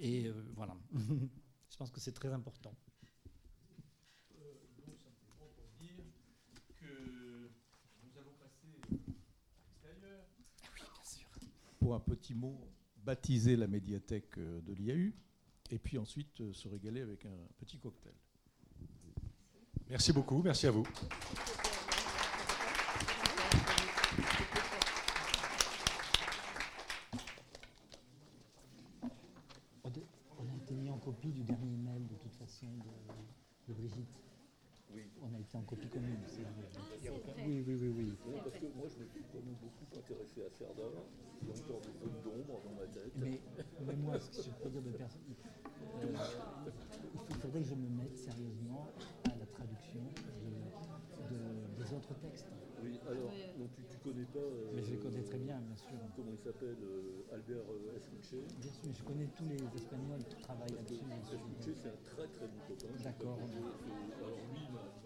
Et 0.00 0.26
euh, 0.26 0.32
voilà, 0.54 0.76
je 0.94 1.76
pense 1.76 1.90
que 1.90 2.00
c'est 2.00 2.12
très 2.12 2.32
important. 2.32 2.74
Pour 11.78 11.96
un 11.96 12.00
petit 12.00 12.34
mot, 12.34 12.60
baptiser 13.04 13.56
la 13.56 13.66
médiathèque 13.66 14.38
euh, 14.38 14.60
de 14.60 14.72
l'IAU, 14.72 15.12
et 15.70 15.78
puis 15.80 15.98
ensuite 15.98 16.52
se 16.52 16.68
régaler 16.68 17.00
avec 17.00 17.24
un 17.26 17.36
petit 17.58 17.78
cocktail. 17.78 18.14
Merci 19.88 20.12
beaucoup, 20.12 20.42
merci 20.42 20.68
à 20.68 20.70
vous. 20.70 20.86
copie 31.04 31.32
du 31.32 31.42
dernier 31.42 31.76
mail 31.76 32.06
de 32.66 33.74
Brigitte. 33.74 34.22
Oui. 34.94 35.02
On 35.22 35.34
a 35.34 35.40
été 35.40 35.56
en 35.56 35.62
copie 35.62 35.88
commune. 35.88 36.18
Ah, 36.22 36.50
oui, 37.46 37.64
oui, 37.66 37.74
oui, 37.80 37.94
oui. 37.96 38.12
parce 38.44 38.58
que 38.58 38.66
moi, 38.76 38.86
je 38.88 39.02
me 39.02 39.08
suis 39.08 39.22
quand 39.32 39.40
même 39.42 39.56
beaucoup 39.62 39.86
intéressé 39.96 40.44
à 40.44 40.50
Serda. 40.50 40.82
Il 41.42 41.48
y 41.48 41.50
a 41.50 41.54
encore 41.54 41.80
des 41.80 41.92
zones 41.98 42.20
d'ombre 42.22 42.60
dans 42.62 42.74
ma 42.74 42.86
tête. 42.86 43.12
Mais, 43.16 43.40
mais 43.86 43.96
moi, 43.96 44.20
ce 44.20 44.30
que 44.30 44.42
je 44.42 44.50
peux 44.62 44.68
dire 44.68 44.82
de 44.82 44.90
personne, 44.90 45.34
euh, 46.02 46.14
il 47.30 47.36
faudrait 47.36 47.62
que 47.62 47.68
je 47.68 47.74
me 47.74 47.88
mette 47.88 48.16
sérieusement 48.16 48.88
à 49.24 49.36
la 49.38 49.46
traduction 49.46 50.04
de, 51.30 51.82
des 51.82 51.94
autres 51.94 52.14
textes. 52.20 52.52
Oui, 52.84 53.00
alors, 53.08 53.30
donc 53.58 53.70
tu 53.74 53.82
connais 54.02 54.26
pas. 54.26 54.38
euh, 54.38 54.70
Mais 54.74 54.82
je 54.82 54.90
les 54.90 54.98
connais 54.98 55.22
très 55.22 55.38
bien, 55.38 55.58
bien 55.58 55.76
sûr. 55.76 55.94
Comment 56.16 56.32
il 56.32 56.38
s'appelle 56.42 56.76
euh, 56.82 57.34
Albert 57.34 57.64
euh, 57.70 57.96
Escuche 57.96 58.38
Bien 58.60 58.72
sûr, 58.72 58.90
je 58.92 59.02
connais 59.04 59.28
tous 59.36 59.46
les 59.48 59.62
Espagnols 59.78 60.24
qui 60.28 60.36
travaillent 60.42 60.74
là-dessus. 60.74 61.06
Escuche, 61.22 61.78
c'est 61.82 61.88
un 61.88 62.02
très 62.04 62.26
très 62.28 62.46
bon 62.46 62.60
copain. 62.68 62.92
D'accord. 63.04 63.38
Alors 63.38 64.38
lui 64.52 64.64
m'a 64.74 64.82
m'a 64.82 65.01